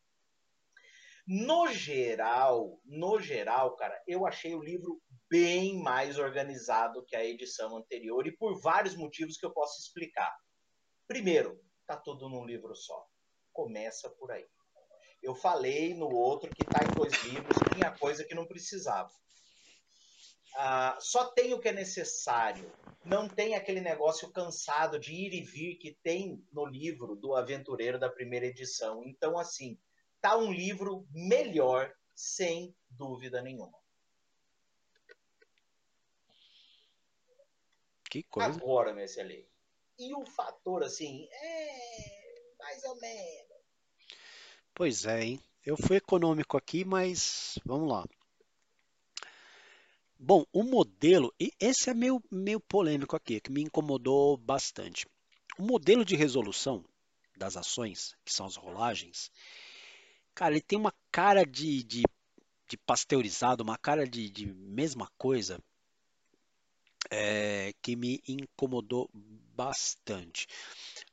No 1.27 1.67
geral, 1.73 2.81
no 2.85 3.19
geral, 3.19 3.75
cara, 3.75 4.01
eu 4.07 4.27
achei 4.27 4.55
o 4.55 4.63
livro 4.63 5.03
bem 5.29 5.83
mais 5.83 6.19
organizado 6.19 7.05
que 7.05 7.17
a 7.17 7.25
edição 7.25 7.77
anterior 7.77 8.27
e 8.27 8.37
por 8.37 8.61
vários 8.61 8.95
motivos 8.95 9.37
que 9.37 9.45
eu 9.45 9.53
posso 9.53 9.81
explicar. 9.81 10.33
Primeiro, 11.09 11.61
tá 11.85 11.97
tudo 11.97 12.29
num 12.29 12.45
livro 12.45 12.75
só. 12.77 13.05
Começa 13.53 14.09
por 14.11 14.31
aí. 14.31 14.47
Eu 15.21 15.35
falei 15.35 15.95
no 15.95 16.09
outro 16.09 16.55
que 16.55 16.65
tá 16.65 16.85
em 16.85 16.95
dois 16.95 17.13
livros, 17.25 17.57
tinha 17.75 17.91
coisa 17.99 18.25
que 18.25 18.35
não 18.35 18.47
precisava. 18.47 19.11
Ah, 20.59 20.97
só 20.99 21.27
tem 21.33 21.53
o 21.53 21.61
que 21.61 21.69
é 21.69 21.73
necessário. 21.73 22.73
Não 23.05 23.29
tem 23.29 23.55
aquele 23.55 23.81
negócio 23.81 24.33
cansado 24.33 24.99
de 24.99 25.13
ir 25.13 25.35
e 25.35 25.43
vir 25.43 25.77
que 25.77 25.99
tem 26.03 26.43
no 26.51 26.65
livro 26.65 27.15
do 27.15 27.35
Aventureiro 27.35 27.99
da 27.99 28.09
primeira 28.09 28.47
edição. 28.47 29.05
Então, 29.05 29.39
assim, 29.39 29.79
tá 30.19 30.35
um 30.37 30.51
livro 30.51 31.07
melhor, 31.13 31.95
sem 32.15 32.75
dúvida 32.89 33.43
nenhuma. 33.43 33.79
Que 38.11 38.23
coisa. 38.23 38.49
Agora, 38.49 38.95
meu 38.95 39.05
excelente. 39.05 39.47
E 39.99 40.15
o 40.15 40.25
fator, 40.25 40.83
assim, 40.83 41.29
é 41.31 42.55
mais 42.59 42.83
ou 42.85 42.97
menos. 42.97 43.57
Pois 44.75 45.05
é, 45.05 45.23
hein? 45.23 45.43
Eu 45.65 45.77
fui 45.77 45.97
econômico 45.97 46.57
aqui, 46.57 46.83
mas 46.83 47.59
vamos 47.65 47.91
lá. 47.91 48.05
Bom, 50.19 50.47
o 50.53 50.63
modelo, 50.63 51.33
e 51.39 51.53
esse 51.61 51.91
é 51.91 51.95
meio, 51.95 52.23
meio 52.31 52.59
polêmico 52.59 53.15
aqui, 53.15 53.41
que 53.41 53.53
me 53.53 53.63
incomodou 53.63 54.37
bastante. 54.37 55.07
O 55.59 55.63
modelo 55.63 56.05
de 56.05 56.17
resolução 56.17 56.85
das 57.37 57.57
ações, 57.57 58.17
que 58.25 58.33
são 58.33 58.47
as 58.47 58.57
rolagens, 58.57 59.31
cara, 60.35 60.55
ele 60.55 60.63
tem 60.63 60.79
uma 60.79 60.95
cara 61.13 61.45
de, 61.45 61.83
de, 61.83 62.03
de 62.67 62.77
pasteurizado, 62.79 63.63
uma 63.63 63.77
cara 63.77 64.07
de, 64.07 64.31
de 64.31 64.47
mesma 64.47 65.11
coisa, 65.19 65.63
é, 67.11 67.75
que 67.83 67.95
me 67.95 68.23
incomodou 68.27 69.11
bastante. 69.55 70.47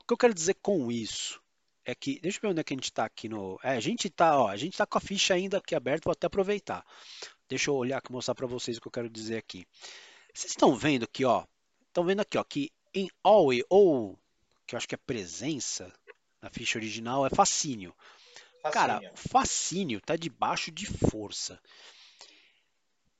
O 0.02 0.06
que 0.06 0.14
eu 0.14 0.18
quero 0.18 0.34
dizer 0.34 0.56
com 0.62 0.92
isso 0.92 1.42
é 1.86 1.94
que, 1.94 2.20
deixa 2.20 2.38
eu 2.38 2.42
ver 2.42 2.48
onde 2.50 2.62
é 2.62 2.64
que 2.64 2.74
a 2.74 2.78
gente 2.78 2.86
está 2.86 3.06
aqui 3.06 3.28
no. 3.28 3.60
É, 3.62 3.72
a 3.72 3.80
gente 3.80 4.08
está, 4.08 4.40
ó, 4.40 4.48
a 4.48 4.58
gente 4.58 4.74
está 4.74 4.86
com 4.86 4.98
a 4.98 5.02
ficha 5.02 5.34
ainda 5.34 5.58
aqui 5.58 5.76
aberta, 5.76 6.06
vou 6.06 6.14
até 6.14 6.28
aproveitar. 6.28 6.86
Deixa 7.54 7.70
eu 7.70 7.76
olhar 7.76 8.00
aqui 8.00 8.12
mostrar 8.12 8.34
para 8.34 8.48
vocês 8.48 8.78
o 8.78 8.82
que 8.82 8.88
eu 8.88 8.92
quero 8.92 9.08
dizer 9.08 9.38
aqui. 9.38 9.68
Vocês 10.34 10.54
estão 10.54 10.76
vendo 10.76 11.04
aqui, 11.04 11.24
ó? 11.24 11.46
Estão 11.88 12.04
vendo 12.04 12.22
aqui, 12.22 12.36
ó, 12.36 12.44
que 12.44 12.72
em 12.92 13.12
always 13.22 13.64
ou 13.70 14.18
que 14.66 14.74
eu 14.74 14.78
acho 14.78 14.88
que 14.88 14.96
é 14.96 14.98
presença 14.98 15.94
na 16.42 16.50
ficha 16.50 16.80
original 16.80 17.28
é 17.28 17.30
fascínio. 17.30 17.94
fascínio. 18.60 18.74
Cara, 18.74 19.02
fascínio 19.16 20.02
tá 20.02 20.16
debaixo 20.16 20.72
de 20.72 20.88
força. 20.88 21.62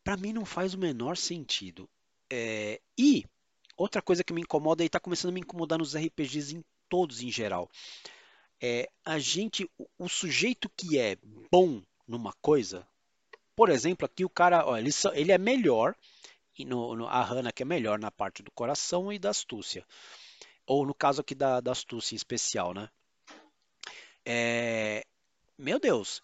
Para 0.04 0.18
mim 0.18 0.34
não 0.34 0.46
faz 0.46 0.74
o 0.74 0.80
menor 0.80 1.16
sentido. 1.16 1.88
É... 2.28 2.82
e 2.98 3.26
outra 3.78 4.02
coisa 4.02 4.24
que 4.24 4.34
me 4.34 4.42
incomoda 4.42 4.82
e 4.82 4.88
está 4.88 5.00
começando 5.00 5.30
a 5.30 5.34
me 5.36 5.42
incomodar 5.42 5.78
nos 5.78 5.96
RPGs 5.96 6.56
em 6.56 6.66
todos 6.90 7.22
em 7.22 7.30
geral. 7.30 7.70
É 8.60 8.90
a 9.06 9.20
gente, 9.20 9.70
o 10.00 10.10
sujeito 10.10 10.72
que 10.76 10.98
é 10.98 11.18
bom 11.52 11.84
numa 12.08 12.34
coisa, 12.42 12.88
por 13.56 13.70
exemplo, 13.70 14.06
aqui 14.06 14.26
o 14.26 14.30
cara, 14.30 14.66
ó, 14.66 14.78
ele, 14.78 14.90
ele 15.14 15.32
é 15.32 15.38
melhor, 15.38 15.96
no, 16.60 16.96
no, 16.96 17.08
a 17.08 17.24
Hannah 17.24 17.52
que 17.52 17.64
é 17.64 17.66
melhor 17.66 18.00
na 18.00 18.12
parte 18.12 18.44
do 18.44 18.52
coração 18.52 19.12
e 19.12 19.20
da 19.20 19.30
astúcia. 19.30 19.86
Ou 20.66 20.86
no 20.86 20.94
caso 20.94 21.22
aqui 21.22 21.36
da, 21.36 21.60
da 21.60 21.72
astúcia 21.72 22.16
em 22.16 22.18
especial, 22.18 22.74
né? 22.74 22.90
É, 24.26 25.06
meu 25.58 25.80
Deus, 25.80 26.22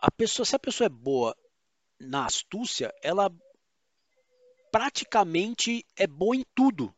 a 0.00 0.10
pessoa, 0.10 0.46
se 0.46 0.54
a 0.54 0.58
pessoa 0.58 0.86
é 0.86 0.90
boa 0.90 1.36
na 1.98 2.26
astúcia, 2.26 2.94
ela 3.02 3.32
praticamente 4.70 5.84
é 5.96 6.06
boa 6.06 6.36
em 6.36 6.44
tudo. 6.54 6.94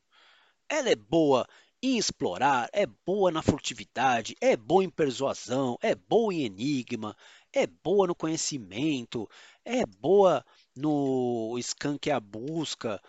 Ela 0.68 0.90
é 0.90 0.96
boa 0.96 1.46
em 1.82 1.98
explorar, 1.98 2.68
é 2.72 2.86
boa 2.86 3.30
na 3.30 3.42
furtividade, 3.42 4.34
é 4.40 4.56
boa 4.56 4.82
em 4.82 4.90
persuasão, 4.90 5.78
é 5.80 5.94
boa 5.94 6.32
em 6.34 6.44
enigma, 6.44 7.16
é 7.56 7.66
boa 7.66 8.06
no 8.06 8.14
conhecimento, 8.14 9.28
é 9.64 9.86
boa 9.86 10.44
no 10.76 11.56
scan 11.62 11.96
que 11.96 12.10
é 12.10 12.12
a 12.12 12.20
busca. 12.20 13.02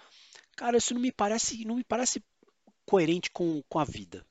Cara, 0.55 0.77
isso 0.77 0.93
não 0.93 1.01
me 1.01 1.11
parece, 1.11 1.65
não 1.65 1.75
me 1.75 1.83
parece 1.83 2.23
coerente 2.85 3.29
com, 3.29 3.61
com 3.63 3.77
a 3.77 3.83
vida. 3.83 4.25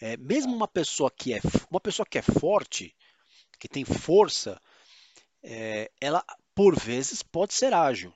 É, 0.00 0.16
mesmo 0.16 0.54
uma 0.54 0.66
pessoa 0.66 1.08
que 1.08 1.32
é 1.32 1.40
uma 1.70 1.80
pessoa 1.80 2.04
que 2.04 2.18
é 2.18 2.22
forte, 2.22 2.94
que 3.60 3.68
tem 3.68 3.84
força, 3.84 4.60
é, 5.42 5.90
ela 6.00 6.24
por 6.52 6.76
vezes 6.76 7.22
pode 7.22 7.54
ser 7.54 7.72
ágil, 7.72 8.12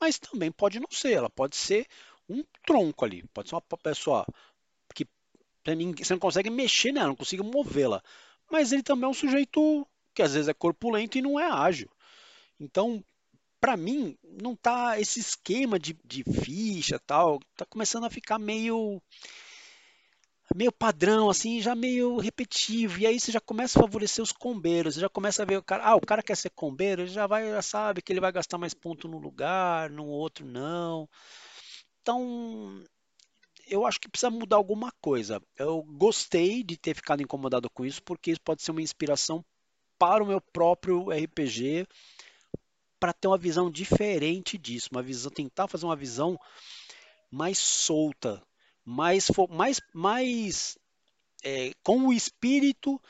mas 0.00 0.20
também 0.20 0.52
pode 0.52 0.78
não 0.78 0.90
ser. 0.90 1.14
Ela 1.14 1.28
pode 1.28 1.56
ser 1.56 1.86
um 2.28 2.44
tronco 2.64 3.04
ali, 3.04 3.24
pode 3.34 3.48
ser 3.48 3.56
uma 3.56 3.62
pessoa 3.62 4.24
você 5.64 6.12
não 6.12 6.20
consegue 6.20 6.50
mexer 6.50 6.92
nela, 6.92 7.08
não 7.08 7.16
consegue 7.16 7.42
movê-la. 7.42 8.02
Mas 8.50 8.72
ele 8.72 8.82
também 8.82 9.04
é 9.04 9.08
um 9.08 9.14
sujeito 9.14 9.86
que 10.14 10.22
às 10.22 10.34
vezes 10.34 10.48
é 10.48 10.54
corpulento 10.54 11.18
e 11.18 11.22
não 11.22 11.38
é 11.38 11.50
ágil. 11.50 11.90
Então, 12.58 13.04
para 13.60 13.76
mim, 13.76 14.16
não 14.22 14.56
tá 14.56 14.98
esse 15.00 15.20
esquema 15.20 15.78
de, 15.78 15.96
de 16.04 16.24
ficha 16.24 16.98
tal, 16.98 17.40
tá 17.56 17.64
começando 17.66 18.04
a 18.04 18.10
ficar 18.10 18.38
meio 18.38 19.00
meio 20.54 20.72
padrão, 20.72 21.28
assim, 21.28 21.60
já 21.60 21.74
meio 21.74 22.18
repetitivo. 22.18 22.98
E 22.98 23.06
aí 23.06 23.20
você 23.20 23.30
já 23.30 23.40
começa 23.40 23.78
a 23.78 23.82
favorecer 23.82 24.22
os 24.22 24.32
combeiros, 24.32 24.94
você 24.94 25.00
já 25.00 25.08
começa 25.08 25.42
a 25.42 25.46
ver 25.46 25.58
o 25.58 25.62
cara, 25.62 25.84
ah, 25.84 25.94
o 25.94 26.00
cara 26.00 26.22
quer 26.22 26.36
ser 26.36 26.50
combeiro, 26.50 27.02
ele 27.02 27.10
já 27.10 27.26
vai, 27.26 27.48
já 27.50 27.62
sabe 27.62 28.02
que 28.02 28.12
ele 28.12 28.20
vai 28.20 28.32
gastar 28.32 28.58
mais 28.58 28.74
ponto 28.74 29.06
no 29.08 29.18
lugar, 29.18 29.90
no 29.90 30.06
outro 30.06 30.46
não. 30.46 31.08
Então, 32.00 32.82
eu 33.68 33.86
acho 33.86 34.00
que 34.00 34.08
precisa 34.08 34.30
mudar 34.30 34.56
alguma 34.56 34.92
coisa. 35.00 35.42
Eu 35.56 35.82
gostei 35.82 36.62
de 36.62 36.76
ter 36.76 36.94
ficado 36.94 37.22
incomodado 37.22 37.68
com 37.70 37.84
isso, 37.84 38.02
porque 38.02 38.30
isso 38.30 38.40
pode 38.40 38.62
ser 38.62 38.70
uma 38.70 38.82
inspiração 38.82 39.44
para 39.98 40.22
o 40.22 40.26
meu 40.26 40.40
próprio 40.40 41.10
RPG, 41.10 41.86
para 43.00 43.12
ter 43.12 43.28
uma 43.28 43.38
visão 43.38 43.70
diferente 43.70 44.56
disso, 44.56 44.88
uma 44.92 45.02
visão, 45.02 45.30
tentar 45.30 45.68
fazer 45.68 45.84
uma 45.84 45.96
visão 45.96 46.38
mais 47.30 47.58
solta, 47.58 48.42
mais, 48.84 49.28
mais, 49.50 49.80
mais 49.92 50.78
é, 51.44 51.72
com 51.82 52.06
o 52.06 52.12
espírito 52.12 53.00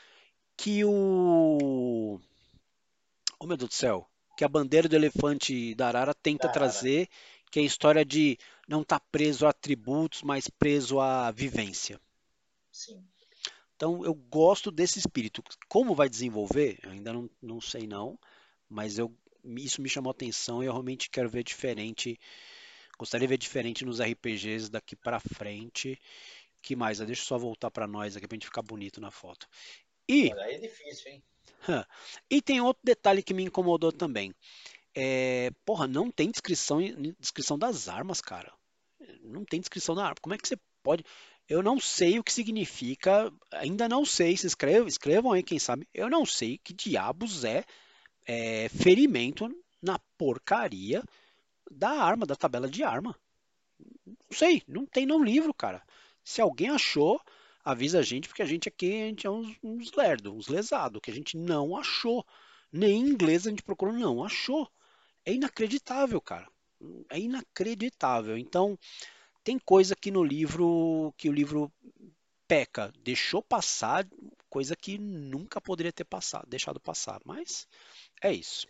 que 0.57 0.83
o, 0.83 2.19
oh 3.39 3.45
meu 3.45 3.55
Deus 3.55 3.69
do 3.69 3.75
céu, 3.75 4.07
que 4.35 4.43
a 4.43 4.49
bandeira 4.49 4.87
do 4.87 4.95
elefante 4.95 5.73
da 5.75 5.87
Arara 5.87 6.13
tenta 6.13 6.49
trazer, 6.49 7.07
que 7.51 7.59
é 7.59 7.63
a 7.63 7.65
história 7.65 8.05
de 8.05 8.37
não 8.67 8.81
está 8.81 8.99
preso 8.99 9.45
a 9.45 9.49
atributos, 9.49 10.21
mas 10.21 10.49
preso 10.49 10.99
à 10.99 11.31
vivência. 11.31 11.99
Sim. 12.71 13.03
Então 13.75 14.03
eu 14.03 14.13
gosto 14.13 14.71
desse 14.71 14.99
espírito. 14.99 15.41
Como 15.67 15.95
vai 15.95 16.09
desenvolver? 16.09 16.77
Eu 16.83 16.91
ainda 16.91 17.13
não, 17.13 17.29
não 17.41 17.61
sei 17.61 17.87
não, 17.87 18.19
mas 18.69 18.99
eu, 18.99 19.13
isso 19.57 19.81
me 19.81 19.89
chamou 19.89 20.11
atenção 20.11 20.61
e 20.61 20.65
eu 20.65 20.73
realmente 20.73 21.09
quero 21.09 21.29
ver 21.29 21.43
diferente. 21.43 22.19
Gostaria 22.97 23.25
de 23.25 23.31
ver 23.31 23.37
diferente 23.37 23.85
nos 23.85 24.01
RPGs 24.01 24.69
daqui 24.69 24.95
para 24.95 25.19
frente. 25.19 25.97
Que 26.61 26.75
mais? 26.75 26.99
Deixa 26.99 27.21
eu 27.21 27.25
só 27.25 27.37
voltar 27.37 27.71
para 27.71 27.87
nós 27.87 28.17
aqui 28.17 28.27
para 28.27 28.35
gente 28.35 28.47
ficar 28.47 28.61
bonito 28.61 28.99
na 28.99 29.09
foto. 29.09 29.47
E 30.07 30.31
aí 30.33 30.55
é 30.55 30.59
difícil, 30.59 31.11
hein? 31.11 31.23
E 32.29 32.41
tem 32.41 32.61
outro 32.61 32.81
detalhe 32.83 33.23
que 33.23 33.33
me 33.33 33.43
incomodou 33.43 33.91
também. 33.91 34.33
É, 34.95 35.51
porra, 35.65 35.87
não 35.87 36.11
tem 36.11 36.31
descrição, 36.31 36.79
descrição 37.19 37.57
das 37.57 37.87
armas, 37.87 38.21
cara 38.21 38.53
não 39.23 39.45
tem 39.45 39.59
descrição 39.59 39.95
na 39.95 40.03
arma. 40.03 40.15
Como 40.21 40.33
é 40.35 40.37
que 40.37 40.47
você 40.47 40.57
pode? 40.83 41.03
Eu 41.47 41.63
não 41.63 41.79
sei 41.79 42.19
o 42.19 42.23
que 42.23 42.31
significa, 42.31 43.31
ainda 43.51 43.89
não 43.89 44.05
sei. 44.05 44.35
Se 44.37 44.47
escrevam, 44.47 44.87
escrevam 44.87 45.31
aí, 45.31 45.43
quem 45.43 45.59
sabe. 45.59 45.87
Eu 45.93 46.09
não 46.09 46.25
sei 46.25 46.57
que 46.57 46.73
diabos 46.73 47.43
é, 47.43 47.63
é 48.25 48.69
ferimento 48.69 49.49
na 49.81 49.97
porcaria 50.17 51.03
da 51.69 51.89
arma, 51.89 52.25
da 52.25 52.35
tabela 52.35 52.69
de 52.69 52.83
arma. 52.83 53.15
Não 54.05 54.15
sei, 54.31 54.61
não 54.67 54.85
tem 54.85 55.05
no 55.05 55.23
livro, 55.23 55.53
cara. 55.53 55.81
Se 56.23 56.41
alguém 56.41 56.69
achou, 56.69 57.19
avisa 57.63 57.99
a 57.99 58.03
gente, 58.03 58.27
porque 58.27 58.43
a 58.43 58.45
gente 58.45 58.67
aqui 58.67 59.03
a 59.03 59.05
gente 59.05 59.25
é 59.25 59.29
uns, 59.29 59.55
uns 59.63 59.93
lerdos, 59.93 60.31
uns 60.31 60.47
lesados, 60.47 61.01
que 61.01 61.09
a 61.09 61.13
gente 61.13 61.37
não 61.37 61.75
achou. 61.75 62.25
Nem 62.71 63.01
em 63.01 63.09
inglês 63.09 63.47
a 63.47 63.49
gente 63.49 63.63
procurou, 63.63 63.93
não 63.93 64.23
achou. 64.23 64.69
É 65.25 65.33
inacreditável, 65.33 66.19
cara. 66.21 66.47
É 67.09 67.19
inacreditável. 67.19 68.37
Então, 68.37 68.77
tem 69.43 69.59
coisa 69.59 69.95
que 69.95 70.11
no 70.11 70.23
livro 70.23 71.13
que 71.17 71.29
o 71.29 71.33
livro 71.33 71.71
peca, 72.47 72.91
deixou 73.03 73.43
passar 73.43 74.07
coisa 74.49 74.75
que 74.75 74.97
nunca 74.97 75.61
poderia 75.61 75.93
ter 75.93 76.03
passado, 76.03 76.47
deixado 76.47 76.79
passar, 76.79 77.21
mas 77.23 77.67
é 78.21 78.33
isso. 78.33 78.67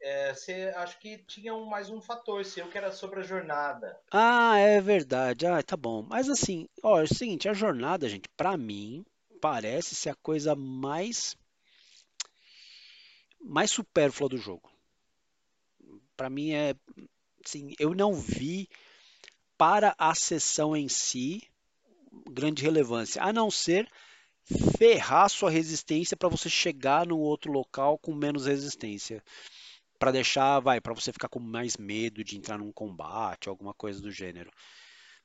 É, 0.00 0.34
você 0.34 0.72
acho 0.76 0.98
que 0.98 1.18
tinha 1.18 1.54
um, 1.54 1.64
mais 1.64 1.88
um 1.88 2.00
fator 2.00 2.44
seu 2.44 2.68
que 2.68 2.76
era 2.76 2.92
sobre 2.92 3.20
a 3.20 3.22
jornada. 3.22 3.98
Ah, 4.10 4.58
é 4.58 4.80
verdade. 4.80 5.46
Ah, 5.46 5.62
tá 5.62 5.76
bom. 5.76 6.02
Mas 6.02 6.28
assim, 6.28 6.68
ó, 6.82 7.00
é 7.00 7.04
o 7.04 7.14
seguinte, 7.14 7.48
a 7.48 7.54
jornada, 7.54 8.08
gente, 8.08 8.28
pra 8.36 8.56
mim 8.56 9.06
parece 9.40 9.94
ser 9.94 10.10
a 10.10 10.14
coisa 10.16 10.54
mais 10.54 11.36
mais 13.40 13.70
supérflua 13.70 14.28
do 14.28 14.36
jogo. 14.36 14.73
Pra 16.16 16.30
mim 16.30 16.52
é, 16.52 16.74
assim, 17.44 17.74
eu 17.78 17.94
não 17.94 18.14
vi 18.14 18.68
para 19.56 19.94
a 19.98 20.14
sessão 20.14 20.76
em 20.76 20.88
si 20.88 21.42
grande 22.30 22.62
relevância, 22.62 23.22
a 23.22 23.32
não 23.32 23.50
ser 23.50 23.90
ferrar 24.78 25.28
sua 25.28 25.50
resistência 25.50 26.16
para 26.16 26.28
você 26.28 26.48
chegar 26.48 27.06
no 27.06 27.18
outro 27.18 27.50
local 27.50 27.98
com 27.98 28.14
menos 28.14 28.46
resistência 28.46 29.22
para 29.98 30.12
deixar, 30.12 30.60
vai, 30.60 30.80
para 30.80 30.92
você 30.92 31.12
ficar 31.12 31.28
com 31.28 31.40
mais 31.40 31.76
medo 31.76 32.22
de 32.22 32.36
entrar 32.36 32.58
num 32.58 32.72
combate, 32.72 33.48
alguma 33.48 33.72
coisa 33.72 34.00
do 34.00 34.10
gênero. 34.10 34.50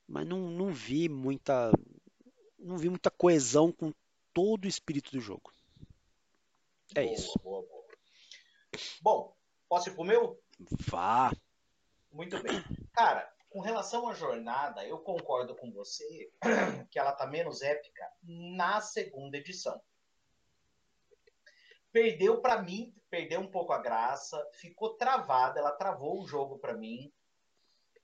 Mas 0.08 0.26
não, 0.26 0.50
não 0.50 0.72
vi 0.72 1.10
muita 1.10 1.72
não 2.58 2.78
vi 2.78 2.90
muita 2.90 3.10
coesão 3.10 3.72
com 3.72 3.94
todo 4.34 4.66
o 4.66 4.68
espírito 4.68 5.12
do 5.12 5.20
jogo. 5.20 5.52
É 6.96 7.04
Boa, 7.04 7.14
isso. 7.14 7.40
boa, 7.44 7.62
boa. 7.62 7.86
Bom, 9.02 9.38
posso 9.68 9.90
ir 9.90 9.96
pro 9.96 10.04
meu? 10.04 10.40
Vá. 10.88 11.32
Muito 12.12 12.42
bem. 12.42 12.64
Cara, 12.94 13.32
com 13.50 13.62
relação 13.62 14.08
à 14.08 14.14
jornada, 14.14 14.86
eu 14.86 15.00
concordo 15.00 15.56
com 15.56 15.72
você 15.72 16.32
que 16.92 17.00
ela 17.00 17.12
tá 17.12 17.26
menos 17.26 17.62
épica 17.62 18.08
na 18.24 18.82
segunda 18.82 19.38
edição. 19.38 19.82
Perdeu 21.92 22.40
pra 22.42 22.62
mim, 22.62 22.94
perdeu 23.10 23.40
um 23.40 23.50
pouco 23.50 23.74
a 23.74 23.82
graça, 23.82 24.44
ficou 24.54 24.96
travada, 24.96 25.60
ela 25.60 25.72
travou 25.72 26.22
o 26.22 26.28
jogo 26.28 26.60
pra 26.60 26.74
mim. 26.74 27.12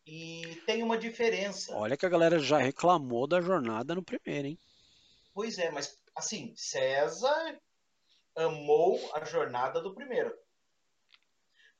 E 0.08 0.62
tem 0.68 0.84
uma 0.84 0.98
diferença. 0.98 1.76
Olha 1.76 1.98
que 1.98 2.06
a 2.06 2.10
galera 2.10 2.38
já 2.38 2.58
reclamou 2.58 3.28
da 3.28 3.42
jornada 3.42 3.96
no 3.96 4.04
primeiro, 4.04 4.50
hein? 4.50 4.60
Pois 5.34 5.58
é, 5.58 5.72
mas 5.72 6.00
assim, 6.16 6.54
César 6.56 7.60
amou 8.36 9.00
a 9.14 9.24
jornada 9.26 9.82
do 9.82 9.94
primeiro. 9.94 10.36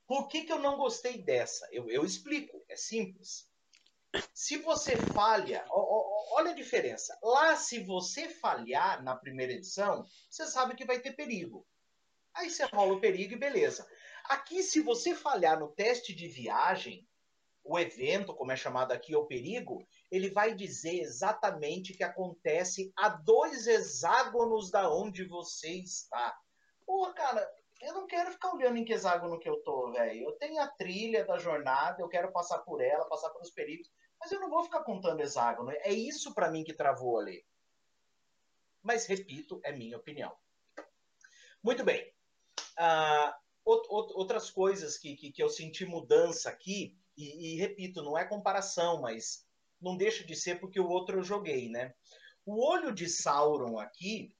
Por 0.06 0.28
que, 0.28 0.44
que 0.44 0.52
eu 0.52 0.58
não 0.58 0.76
gostei 0.76 1.22
dessa? 1.22 1.68
Eu, 1.72 1.90
eu 1.90 2.04
explico, 2.04 2.64
é 2.68 2.76
simples. 2.76 3.50
Se 4.32 4.56
você 4.58 4.96
falha, 4.96 5.64
ó, 5.68 5.80
ó, 5.80 6.38
olha 6.38 6.52
a 6.52 6.54
diferença. 6.54 7.18
Lá, 7.22 7.56
se 7.56 7.80
você 7.80 8.28
falhar 8.28 9.02
na 9.02 9.16
primeira 9.16 9.52
edição, 9.52 10.06
você 10.30 10.46
sabe 10.46 10.74
que 10.74 10.84
vai 10.84 11.00
ter 11.00 11.12
perigo. 11.12 11.66
Aí 12.34 12.48
você 12.50 12.64
rola 12.64 12.94
o 12.94 13.00
perigo 13.00 13.34
e 13.34 13.38
beleza. 13.38 13.86
Aqui, 14.24 14.62
se 14.62 14.80
você 14.80 15.14
falhar 15.14 15.58
no 15.58 15.68
teste 15.68 16.14
de 16.14 16.28
viagem, 16.28 17.06
o 17.64 17.78
evento, 17.78 18.34
como 18.34 18.52
é 18.52 18.56
chamado 18.56 18.92
aqui, 18.92 19.16
o 19.16 19.26
perigo, 19.26 19.86
ele 20.10 20.30
vai 20.30 20.54
dizer 20.54 21.00
exatamente 21.00 21.92
o 21.92 21.96
que 21.96 22.04
acontece 22.04 22.92
a 22.96 23.08
dois 23.08 23.66
hexágonos 23.66 24.70
da 24.70 24.92
onde 24.92 25.24
você 25.24 25.70
está. 25.70 26.36
Pô, 26.84 27.12
cara, 27.12 27.44
eu 27.80 27.94
não 27.94 28.06
quero 28.06 28.32
ficar 28.32 28.52
olhando 28.52 28.78
em 28.78 28.84
que 28.84 28.92
hexágono 28.92 29.38
que 29.38 29.48
eu 29.48 29.62
tô, 29.62 29.92
velho. 29.92 30.28
Eu 30.28 30.32
tenho 30.32 30.60
a 30.60 30.66
trilha 30.66 31.24
da 31.24 31.38
jornada, 31.38 32.00
eu 32.00 32.08
quero 32.08 32.32
passar 32.32 32.58
por 32.58 32.80
ela, 32.80 33.08
passar 33.08 33.30
pelos 33.30 33.50
perigos, 33.50 33.90
mas 34.18 34.32
eu 34.32 34.40
não 34.40 34.48
vou 34.48 34.64
ficar 34.64 34.82
contando 34.82 35.20
hexágono. 35.20 35.70
É 35.70 35.92
isso 35.92 36.34
para 36.34 36.50
mim 36.50 36.64
que 36.64 36.72
travou 36.72 37.18
ali. 37.18 37.44
Mas, 38.82 39.06
repito, 39.06 39.60
é 39.64 39.72
minha 39.72 39.96
opinião. 39.96 40.34
Muito 41.62 41.84
bem. 41.84 42.14
Uh, 42.78 43.32
outras 43.64 44.50
coisas 44.50 44.96
que, 44.96 45.16
que, 45.16 45.32
que, 45.32 45.42
eu 45.42 45.48
senti 45.48 45.84
mudança 45.84 46.48
aqui, 46.48 46.96
e, 47.16 47.54
e, 47.54 47.56
repito, 47.56 48.02
não 48.02 48.16
é 48.16 48.24
comparação, 48.24 49.00
mas 49.00 49.44
não 49.80 49.96
deixa 49.96 50.24
de 50.24 50.36
ser 50.36 50.60
porque 50.60 50.78
o 50.78 50.88
outro 50.88 51.18
eu 51.18 51.24
joguei, 51.24 51.68
né? 51.68 51.94
O 52.44 52.64
olho 52.64 52.92
de 52.92 53.08
Sauron 53.08 53.78
aqui, 53.78 54.32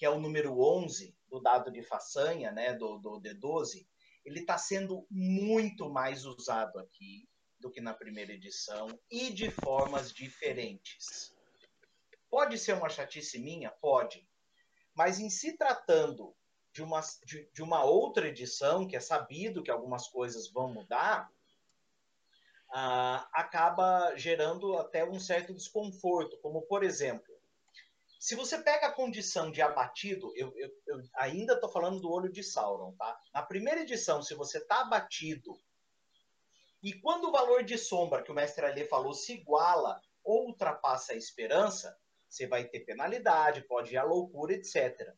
que 0.00 0.06
é 0.06 0.08
o 0.08 0.18
número 0.18 0.58
11 0.58 1.14
do 1.28 1.40
dado 1.42 1.70
de 1.70 1.82
façanha, 1.82 2.50
né, 2.50 2.72
do, 2.72 2.96
do 2.96 3.20
D12, 3.20 3.86
ele 4.24 4.40
está 4.40 4.56
sendo 4.56 5.06
muito 5.10 5.90
mais 5.90 6.24
usado 6.24 6.78
aqui 6.78 7.28
do 7.58 7.70
que 7.70 7.82
na 7.82 7.92
primeira 7.92 8.32
edição 8.32 8.98
e 9.10 9.30
de 9.30 9.50
formas 9.50 10.10
diferentes. 10.10 11.36
Pode 12.30 12.56
ser 12.56 12.72
uma 12.72 12.88
chatice 12.88 13.38
minha? 13.38 13.70
Pode. 13.70 14.26
Mas 14.94 15.20
em 15.20 15.28
se 15.28 15.54
tratando 15.58 16.34
de 16.72 16.82
uma, 16.82 17.02
de, 17.26 17.50
de 17.52 17.62
uma 17.62 17.84
outra 17.84 18.26
edição, 18.26 18.88
que 18.88 18.96
é 18.96 19.00
sabido 19.00 19.62
que 19.62 19.70
algumas 19.70 20.08
coisas 20.08 20.50
vão 20.50 20.72
mudar, 20.72 21.30
ah, 22.72 23.28
acaba 23.34 24.16
gerando 24.16 24.78
até 24.78 25.04
um 25.04 25.20
certo 25.20 25.52
desconforto. 25.52 26.38
Como, 26.38 26.62
por 26.62 26.82
exemplo, 26.82 27.29
se 28.20 28.34
você 28.34 28.58
pega 28.58 28.88
a 28.88 28.92
condição 28.92 29.50
de 29.50 29.62
abatido, 29.62 30.30
eu, 30.36 30.52
eu, 30.54 30.70
eu 30.86 31.02
ainda 31.16 31.54
estou 31.54 31.72
falando 31.72 32.00
do 32.00 32.12
olho 32.12 32.30
de 32.30 32.44
Sauron, 32.44 32.94
tá? 32.94 33.18
Na 33.32 33.42
primeira 33.42 33.80
edição, 33.80 34.22
se 34.22 34.34
você 34.34 34.58
está 34.58 34.82
abatido, 34.82 35.58
e 36.82 36.92
quando 36.92 37.28
o 37.28 37.32
valor 37.32 37.64
de 37.64 37.78
sombra 37.78 38.22
que 38.22 38.30
o 38.30 38.34
mestre 38.34 38.66
Alê 38.66 38.84
falou 38.84 39.14
se 39.14 39.32
iguala 39.32 40.02
ou 40.22 40.48
ultrapassa 40.48 41.14
a 41.14 41.16
esperança, 41.16 41.98
você 42.28 42.46
vai 42.46 42.64
ter 42.64 42.80
penalidade, 42.80 43.66
pode 43.66 43.94
ir 43.94 43.96
à 43.96 44.04
loucura, 44.04 44.52
etc. 44.52 45.14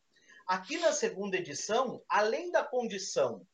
Aqui 0.47 0.77
na 0.77 0.93
segunda 0.93 1.35
edição, 1.35 2.01
além 2.07 2.51
da 2.51 2.63
condição, 2.63 3.45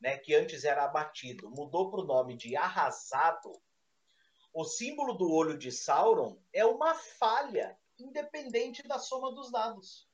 né, 0.00 0.18
que 0.18 0.34
antes 0.34 0.64
era 0.64 0.84
abatido, 0.84 1.48
mudou 1.48 1.88
para 1.88 2.00
o 2.00 2.06
nome 2.06 2.36
de 2.36 2.56
arrasado, 2.56 3.62
o 4.52 4.64
símbolo 4.64 5.14
do 5.14 5.32
olho 5.32 5.56
de 5.56 5.70
Sauron 5.70 6.36
é 6.52 6.66
uma 6.66 6.96
falha, 6.96 7.78
independente 8.02 8.86
da 8.86 8.98
soma 8.98 9.32
dos 9.34 9.50
dados. 9.50 10.08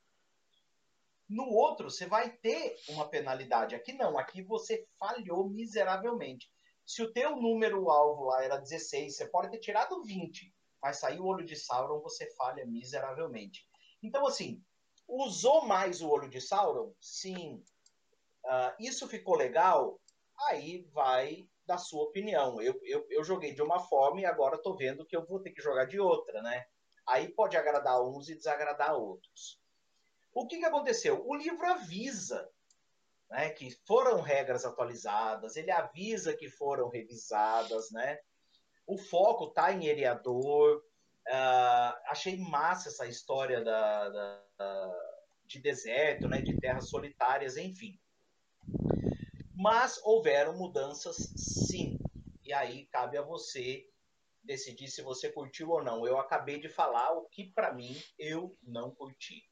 No 1.29 1.45
outro, 1.45 1.91
você 1.91 2.07
vai 2.07 2.31
ter 2.31 2.77
uma 2.89 3.09
penalidade. 3.09 3.75
Aqui 3.75 3.93
não, 3.93 4.19
aqui 4.19 4.43
você 4.43 4.87
falhou 4.99 5.49
miseravelmente. 5.49 6.51
Se 6.87 7.03
o 7.03 7.13
teu 7.13 7.37
número 7.37 7.91
alvo 7.91 8.25
lá 8.25 8.43
era 8.43 8.57
16, 8.57 9.17
você 9.17 9.27
pode 9.27 9.51
ter 9.51 9.59
tirado 9.59 10.03
20, 10.03 10.55
mas 10.83 10.99
saiu 10.99 11.25
o 11.25 11.27
olho 11.27 11.45
de 11.45 11.55
Sauron, 11.55 12.01
você 12.01 12.31
falha 12.35 12.65
miseravelmente. 12.65 13.69
Então, 14.03 14.27
assim, 14.27 14.63
Usou 15.09 15.63
mais 15.63 16.03
o 16.03 16.11
olho 16.11 16.29
de 16.29 16.39
Sauron? 16.39 16.93
Sim. 17.01 17.65
Uh, 18.45 18.75
isso 18.79 19.09
ficou 19.09 19.35
legal? 19.35 19.99
Aí 20.47 20.87
vai 20.93 21.49
da 21.65 21.79
sua 21.79 22.05
opinião. 22.05 22.61
Eu, 22.61 22.79
eu, 22.85 23.07
eu 23.09 23.25
joguei 23.25 23.55
de 23.55 23.63
uma 23.63 23.81
forma 23.81 24.21
e 24.21 24.27
agora 24.27 24.57
estou 24.57 24.77
vendo 24.77 25.07
que 25.07 25.17
eu 25.17 25.25
vou 25.25 25.41
ter 25.41 25.51
que 25.51 25.63
jogar 25.63 25.87
de 25.87 25.99
outra, 25.99 26.43
né? 26.43 26.67
Aí 27.09 27.29
pode 27.29 27.57
agradar 27.57 28.03
uns 28.03 28.29
e 28.29 28.35
desagradar 28.35 28.95
outros. 28.95 29.61
O 30.33 30.47
que, 30.47 30.59
que 30.59 30.65
aconteceu? 30.65 31.27
O 31.27 31.35
livro 31.35 31.67
avisa 31.67 32.49
né, 33.31 33.51
que 33.51 33.71
foram 33.87 34.21
regras 34.21 34.65
atualizadas, 34.65 35.57
ele 35.57 35.71
avisa 35.71 36.37
que 36.37 36.49
foram 36.49 36.89
revisadas, 36.89 37.91
né? 37.91 38.19
O 38.87 38.97
foco 38.97 39.49
está 39.49 39.73
em 39.73 39.87
Eriador, 39.87 40.83
Uh, 41.29 41.93
achei 42.07 42.39
massa 42.39 42.89
essa 42.89 43.07
história 43.07 43.63
da, 43.63 44.09
da, 44.09 44.43
de 45.45 45.61
deserto, 45.61 46.27
né, 46.27 46.41
de 46.41 46.59
terras 46.59 46.89
solitárias, 46.89 47.59
enfim. 47.59 48.01
Mas 49.55 50.01
houveram 50.03 50.57
mudanças, 50.57 51.17
sim. 51.37 51.99
E 52.43 52.51
aí 52.51 52.87
cabe 52.87 53.19
a 53.19 53.23
você 53.23 53.87
decidir 54.49 54.89
se 54.89 55.03
você 55.03 55.31
curtiu 55.31 55.69
ou 55.71 55.85
não. 55.85 56.07
Eu 56.07 56.19
acabei 56.19 56.59
de 56.59 56.69
falar 56.69 57.13
o 57.13 57.27
que, 57.27 57.53
para 57.53 57.73
mim, 57.73 57.95
eu 58.19 58.57
não 58.63 58.91
curti. 58.91 59.45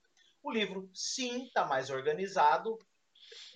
O 0.42 0.50
livro, 0.50 0.90
sim, 0.94 1.44
está 1.44 1.66
mais 1.66 1.90
organizado, 1.90 2.78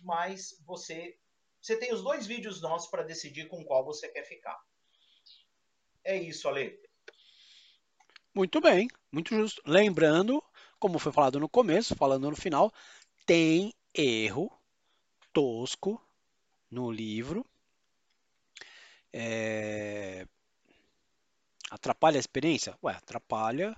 mas 0.04 0.62
você, 0.66 1.16
você 1.60 1.78
tem 1.78 1.92
os 1.92 2.02
dois 2.02 2.26
vídeos 2.26 2.60
nossos 2.60 2.90
para 2.90 3.02
decidir 3.02 3.48
com 3.48 3.64
qual 3.64 3.84
você 3.84 4.08
quer 4.08 4.24
ficar. 4.24 4.60
É 6.04 6.14
isso, 6.14 6.46
Ale. 6.46 6.78
Muito 8.34 8.60
bem, 8.60 8.88
muito 9.10 9.34
justo. 9.34 9.62
Lembrando, 9.64 10.42
como 10.78 10.98
foi 10.98 11.10
falado 11.10 11.40
no 11.40 11.48
começo, 11.48 11.96
falando 11.96 12.28
no 12.28 12.36
final, 12.36 12.72
tem 13.24 13.72
erro 13.94 14.52
tosco 15.32 16.00
no 16.70 16.90
livro. 16.90 17.46
É... 19.12 20.26
Atrapalha 21.70 22.18
a 22.18 22.20
experiência? 22.20 22.76
Ué, 22.82 22.94
atrapalha. 22.94 23.76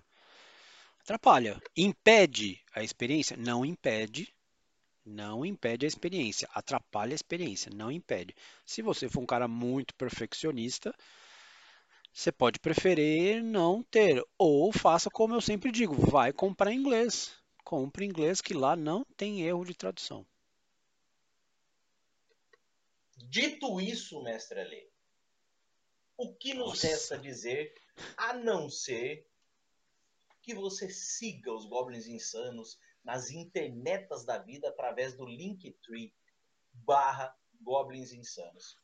Atrapalha. 1.01 1.61
Impede 1.77 2.61
a 2.75 2.83
experiência? 2.83 3.37
Não 3.37 3.65
impede. 3.65 4.35
Não 5.05 5.45
impede 5.47 5.87
a 5.87 5.89
experiência. 5.89 6.49
Atrapalha 6.55 7.13
a 7.13 7.17
experiência, 7.17 7.71
não 7.75 7.91
impede. 7.93 8.35
Se 8.67 8.83
você 8.83 9.09
for 9.09 9.21
um 9.23 9.27
cara 9.27 9.49
muito 9.49 9.95
perfeccionista, 9.97 10.95
Você 12.11 12.33
pode 12.33 12.59
preferir 12.59 13.43
não 13.43 13.83
ter, 13.83 14.25
ou 14.39 14.73
faça 14.73 15.11
como 15.11 15.35
eu 15.35 15.43
sempre 15.43 15.71
digo, 15.71 15.95
vai 15.95 16.33
comprar 16.33 16.73
inglês. 16.73 17.37
Compre 17.65 18.07
inglês 18.07 18.41
que 18.41 18.55
lá 18.55 18.75
não 18.75 19.05
tem 19.15 19.43
erro 19.43 19.63
de 19.67 19.75
tradução. 19.75 20.27
Dito 23.31 23.81
isso, 23.81 24.23
mestre 24.23 24.61
Ale, 24.61 24.93
o 26.17 26.35
que 26.35 26.55
nos 26.55 26.81
Nossa. 26.83 26.87
resta 26.87 27.19
dizer 27.19 27.75
a 28.17 28.33
não 28.35 28.69
ser 28.69 29.27
que 30.41 30.55
você 30.55 30.89
siga 30.91 31.53
os 31.53 31.67
Goblins 31.67 32.07
Insanos 32.07 32.79
nas 33.05 33.31
internetas 33.31 34.25
da 34.25 34.39
vida 34.39 34.69
através 34.69 35.15
do 35.15 35.25
Linktree 35.25 36.15
barra 36.73 37.37
Goblins 37.61 38.13
Insanos. 38.13 38.77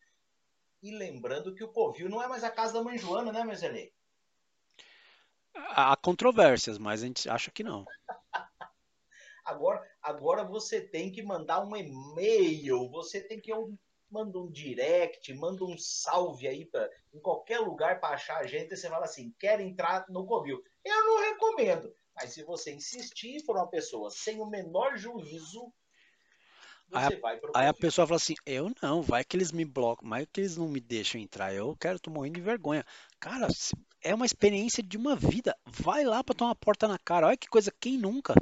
E 0.82 0.92
lembrando 0.92 1.54
que 1.54 1.64
o 1.64 1.72
Covil 1.72 2.08
não 2.08 2.22
é 2.22 2.28
mais 2.28 2.44
a 2.44 2.50
casa 2.50 2.74
da 2.74 2.82
mãe 2.82 2.98
Joana, 2.98 3.32
né, 3.32 3.42
Mezelê? 3.44 3.92
Há 5.54 5.96
controvérsias, 5.96 6.78
mas 6.78 7.02
a 7.02 7.06
gente 7.06 7.28
acha 7.28 7.50
que 7.50 7.64
não. 7.64 7.84
Agora, 9.44 9.82
agora 10.02 10.44
você 10.44 10.78
tem 10.78 11.10
que 11.10 11.22
mandar 11.22 11.64
um 11.64 11.74
e-mail, 11.74 12.86
você 12.90 13.18
tem 13.18 13.40
que 13.40 13.50
um, 13.54 13.78
manda 14.10 14.38
um 14.38 14.50
direct, 14.50 15.32
manda 15.34 15.64
um 15.64 15.76
salve 15.76 16.48
aí 16.48 16.64
pra, 16.64 16.88
em 17.12 17.20
qualquer 17.20 17.60
lugar 17.60 18.00
para 18.00 18.14
achar 18.14 18.38
a 18.38 18.46
gente. 18.46 18.72
E 18.72 18.76
você 18.76 18.88
fala 18.88 19.04
assim: 19.04 19.34
quer 19.38 19.60
entrar 19.60 20.06
no 20.08 20.26
Covil? 20.26 20.62
Eu 20.84 21.04
não 21.04 21.20
recomendo, 21.20 21.94
mas 22.14 22.32
se 22.32 22.42
você 22.42 22.72
insistir 22.72 23.36
e 23.36 23.44
for 23.44 23.56
uma 23.56 23.68
pessoa 23.68 24.10
sem 24.10 24.40
o 24.40 24.46
menor 24.46 24.96
juízo, 24.96 25.72
você 26.90 27.14
Aí, 27.14 27.20
vai 27.20 27.36
pro 27.38 27.52
aí 27.54 27.66
a 27.66 27.74
pessoa 27.74 28.06
fala 28.06 28.16
assim: 28.16 28.34
eu 28.46 28.72
não, 28.82 29.02
vai 29.02 29.22
que 29.22 29.36
eles 29.36 29.52
me 29.52 29.64
blocam, 29.64 30.08
vai 30.08 30.24
que 30.24 30.40
eles 30.40 30.56
não 30.56 30.68
me 30.68 30.80
deixam 30.80 31.20
entrar. 31.20 31.54
Eu 31.54 31.76
quero, 31.76 32.00
tô 32.00 32.10
morrendo 32.10 32.36
de 32.36 32.40
vergonha. 32.40 32.84
Cara, 33.20 33.46
é 34.02 34.14
uma 34.14 34.26
experiência 34.26 34.82
de 34.82 34.96
uma 34.96 35.14
vida. 35.14 35.56
Vai 35.66 36.04
lá 36.04 36.24
pra 36.24 36.34
tomar 36.34 36.50
uma 36.50 36.56
porta 36.56 36.88
na 36.88 36.98
cara. 36.98 37.26
Olha 37.26 37.36
que 37.36 37.48
coisa, 37.48 37.72
quem 37.78 37.98
nunca? 37.98 38.34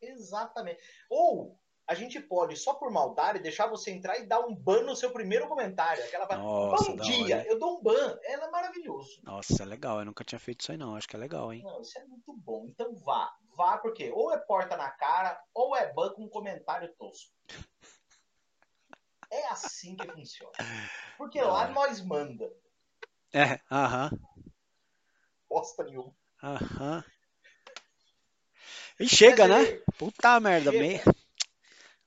Exatamente. 0.00 0.80
Ou 1.10 1.60
a 1.86 1.94
gente 1.94 2.20
pode, 2.20 2.56
só 2.56 2.74
por 2.74 2.90
maldade, 2.90 3.40
deixar 3.40 3.66
você 3.66 3.90
entrar 3.90 4.18
e 4.18 4.26
dar 4.26 4.40
um 4.40 4.54
ban 4.54 4.82
no 4.82 4.96
seu 4.96 5.10
primeiro 5.10 5.46
comentário. 5.48 6.02
Aquela 6.04 6.26
Nossa, 6.38 6.90
bom 6.92 6.96
dia, 6.96 7.36
hora. 7.38 7.46
eu 7.48 7.58
dou 7.58 7.78
um 7.78 7.82
ban. 7.82 8.18
Ela 8.22 8.46
é 8.46 8.50
maravilhoso. 8.50 9.20
Nossa, 9.22 9.62
é 9.62 9.66
legal. 9.66 9.98
Eu 9.98 10.04
nunca 10.04 10.24
tinha 10.24 10.38
feito 10.38 10.60
isso 10.60 10.72
aí, 10.72 10.78
não. 10.78 10.94
Acho 10.96 11.08
que 11.08 11.16
é 11.16 11.18
legal, 11.18 11.52
hein? 11.52 11.62
Não, 11.64 11.80
isso 11.82 11.98
é 11.98 12.04
muito 12.04 12.32
bom. 12.32 12.66
Então 12.68 12.94
vá. 12.96 13.32
Vá, 13.54 13.76
porque 13.78 14.10
ou 14.10 14.32
é 14.32 14.38
porta 14.38 14.76
na 14.76 14.90
cara, 14.90 15.38
ou 15.52 15.76
é 15.76 15.92
ban 15.92 16.10
com 16.14 16.24
um 16.24 16.28
comentário 16.28 16.90
tosco. 16.96 17.30
É 19.30 19.46
assim 19.48 19.94
que 19.94 20.06
funciona. 20.10 20.52
Porque 21.18 21.40
lá 21.40 21.68
nós 21.68 22.00
manda. 22.00 22.50
É, 23.32 23.60
aham, 23.70 24.10
Bosta 25.48 25.84
nenhuma. 25.84 26.14
aham. 26.42 27.04
E 29.00 29.08
chega, 29.08 29.46
Mas, 29.48 29.68
né? 29.70 29.82
Puta 29.98 30.38
merda, 30.40 30.70
chega. 30.70 30.82
meio. 30.82 31.00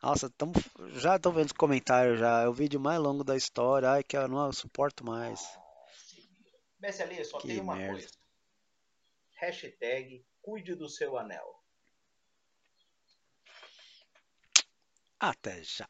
Nossa, 0.06 0.30
tamo... 0.30 0.54
já 1.00 1.18
tô 1.18 1.32
vendo 1.32 1.48
os 1.48 1.52
comentários 1.52 2.20
já. 2.20 2.42
É 2.42 2.48
o 2.48 2.54
vídeo 2.54 2.80
mais 2.80 3.00
longo 3.00 3.24
da 3.24 3.36
história. 3.36 3.90
Ai, 3.90 4.04
que 4.04 4.16
eu 4.16 4.28
não 4.28 4.54
suporto 4.54 5.04
mais. 5.04 5.42
Messi 6.80 7.02
Ali, 7.02 7.26
só 7.26 7.40
Que 7.40 7.48
tem 7.48 7.60
uma 7.60 7.76
merda. 7.76 7.94
coisa. 7.94 8.10
Hashtag 9.38 10.24
cuide 10.44 10.76
do 10.76 10.88
seu 10.88 11.18
anel. 11.18 11.60
Até 15.20 15.64
já. 15.64 15.90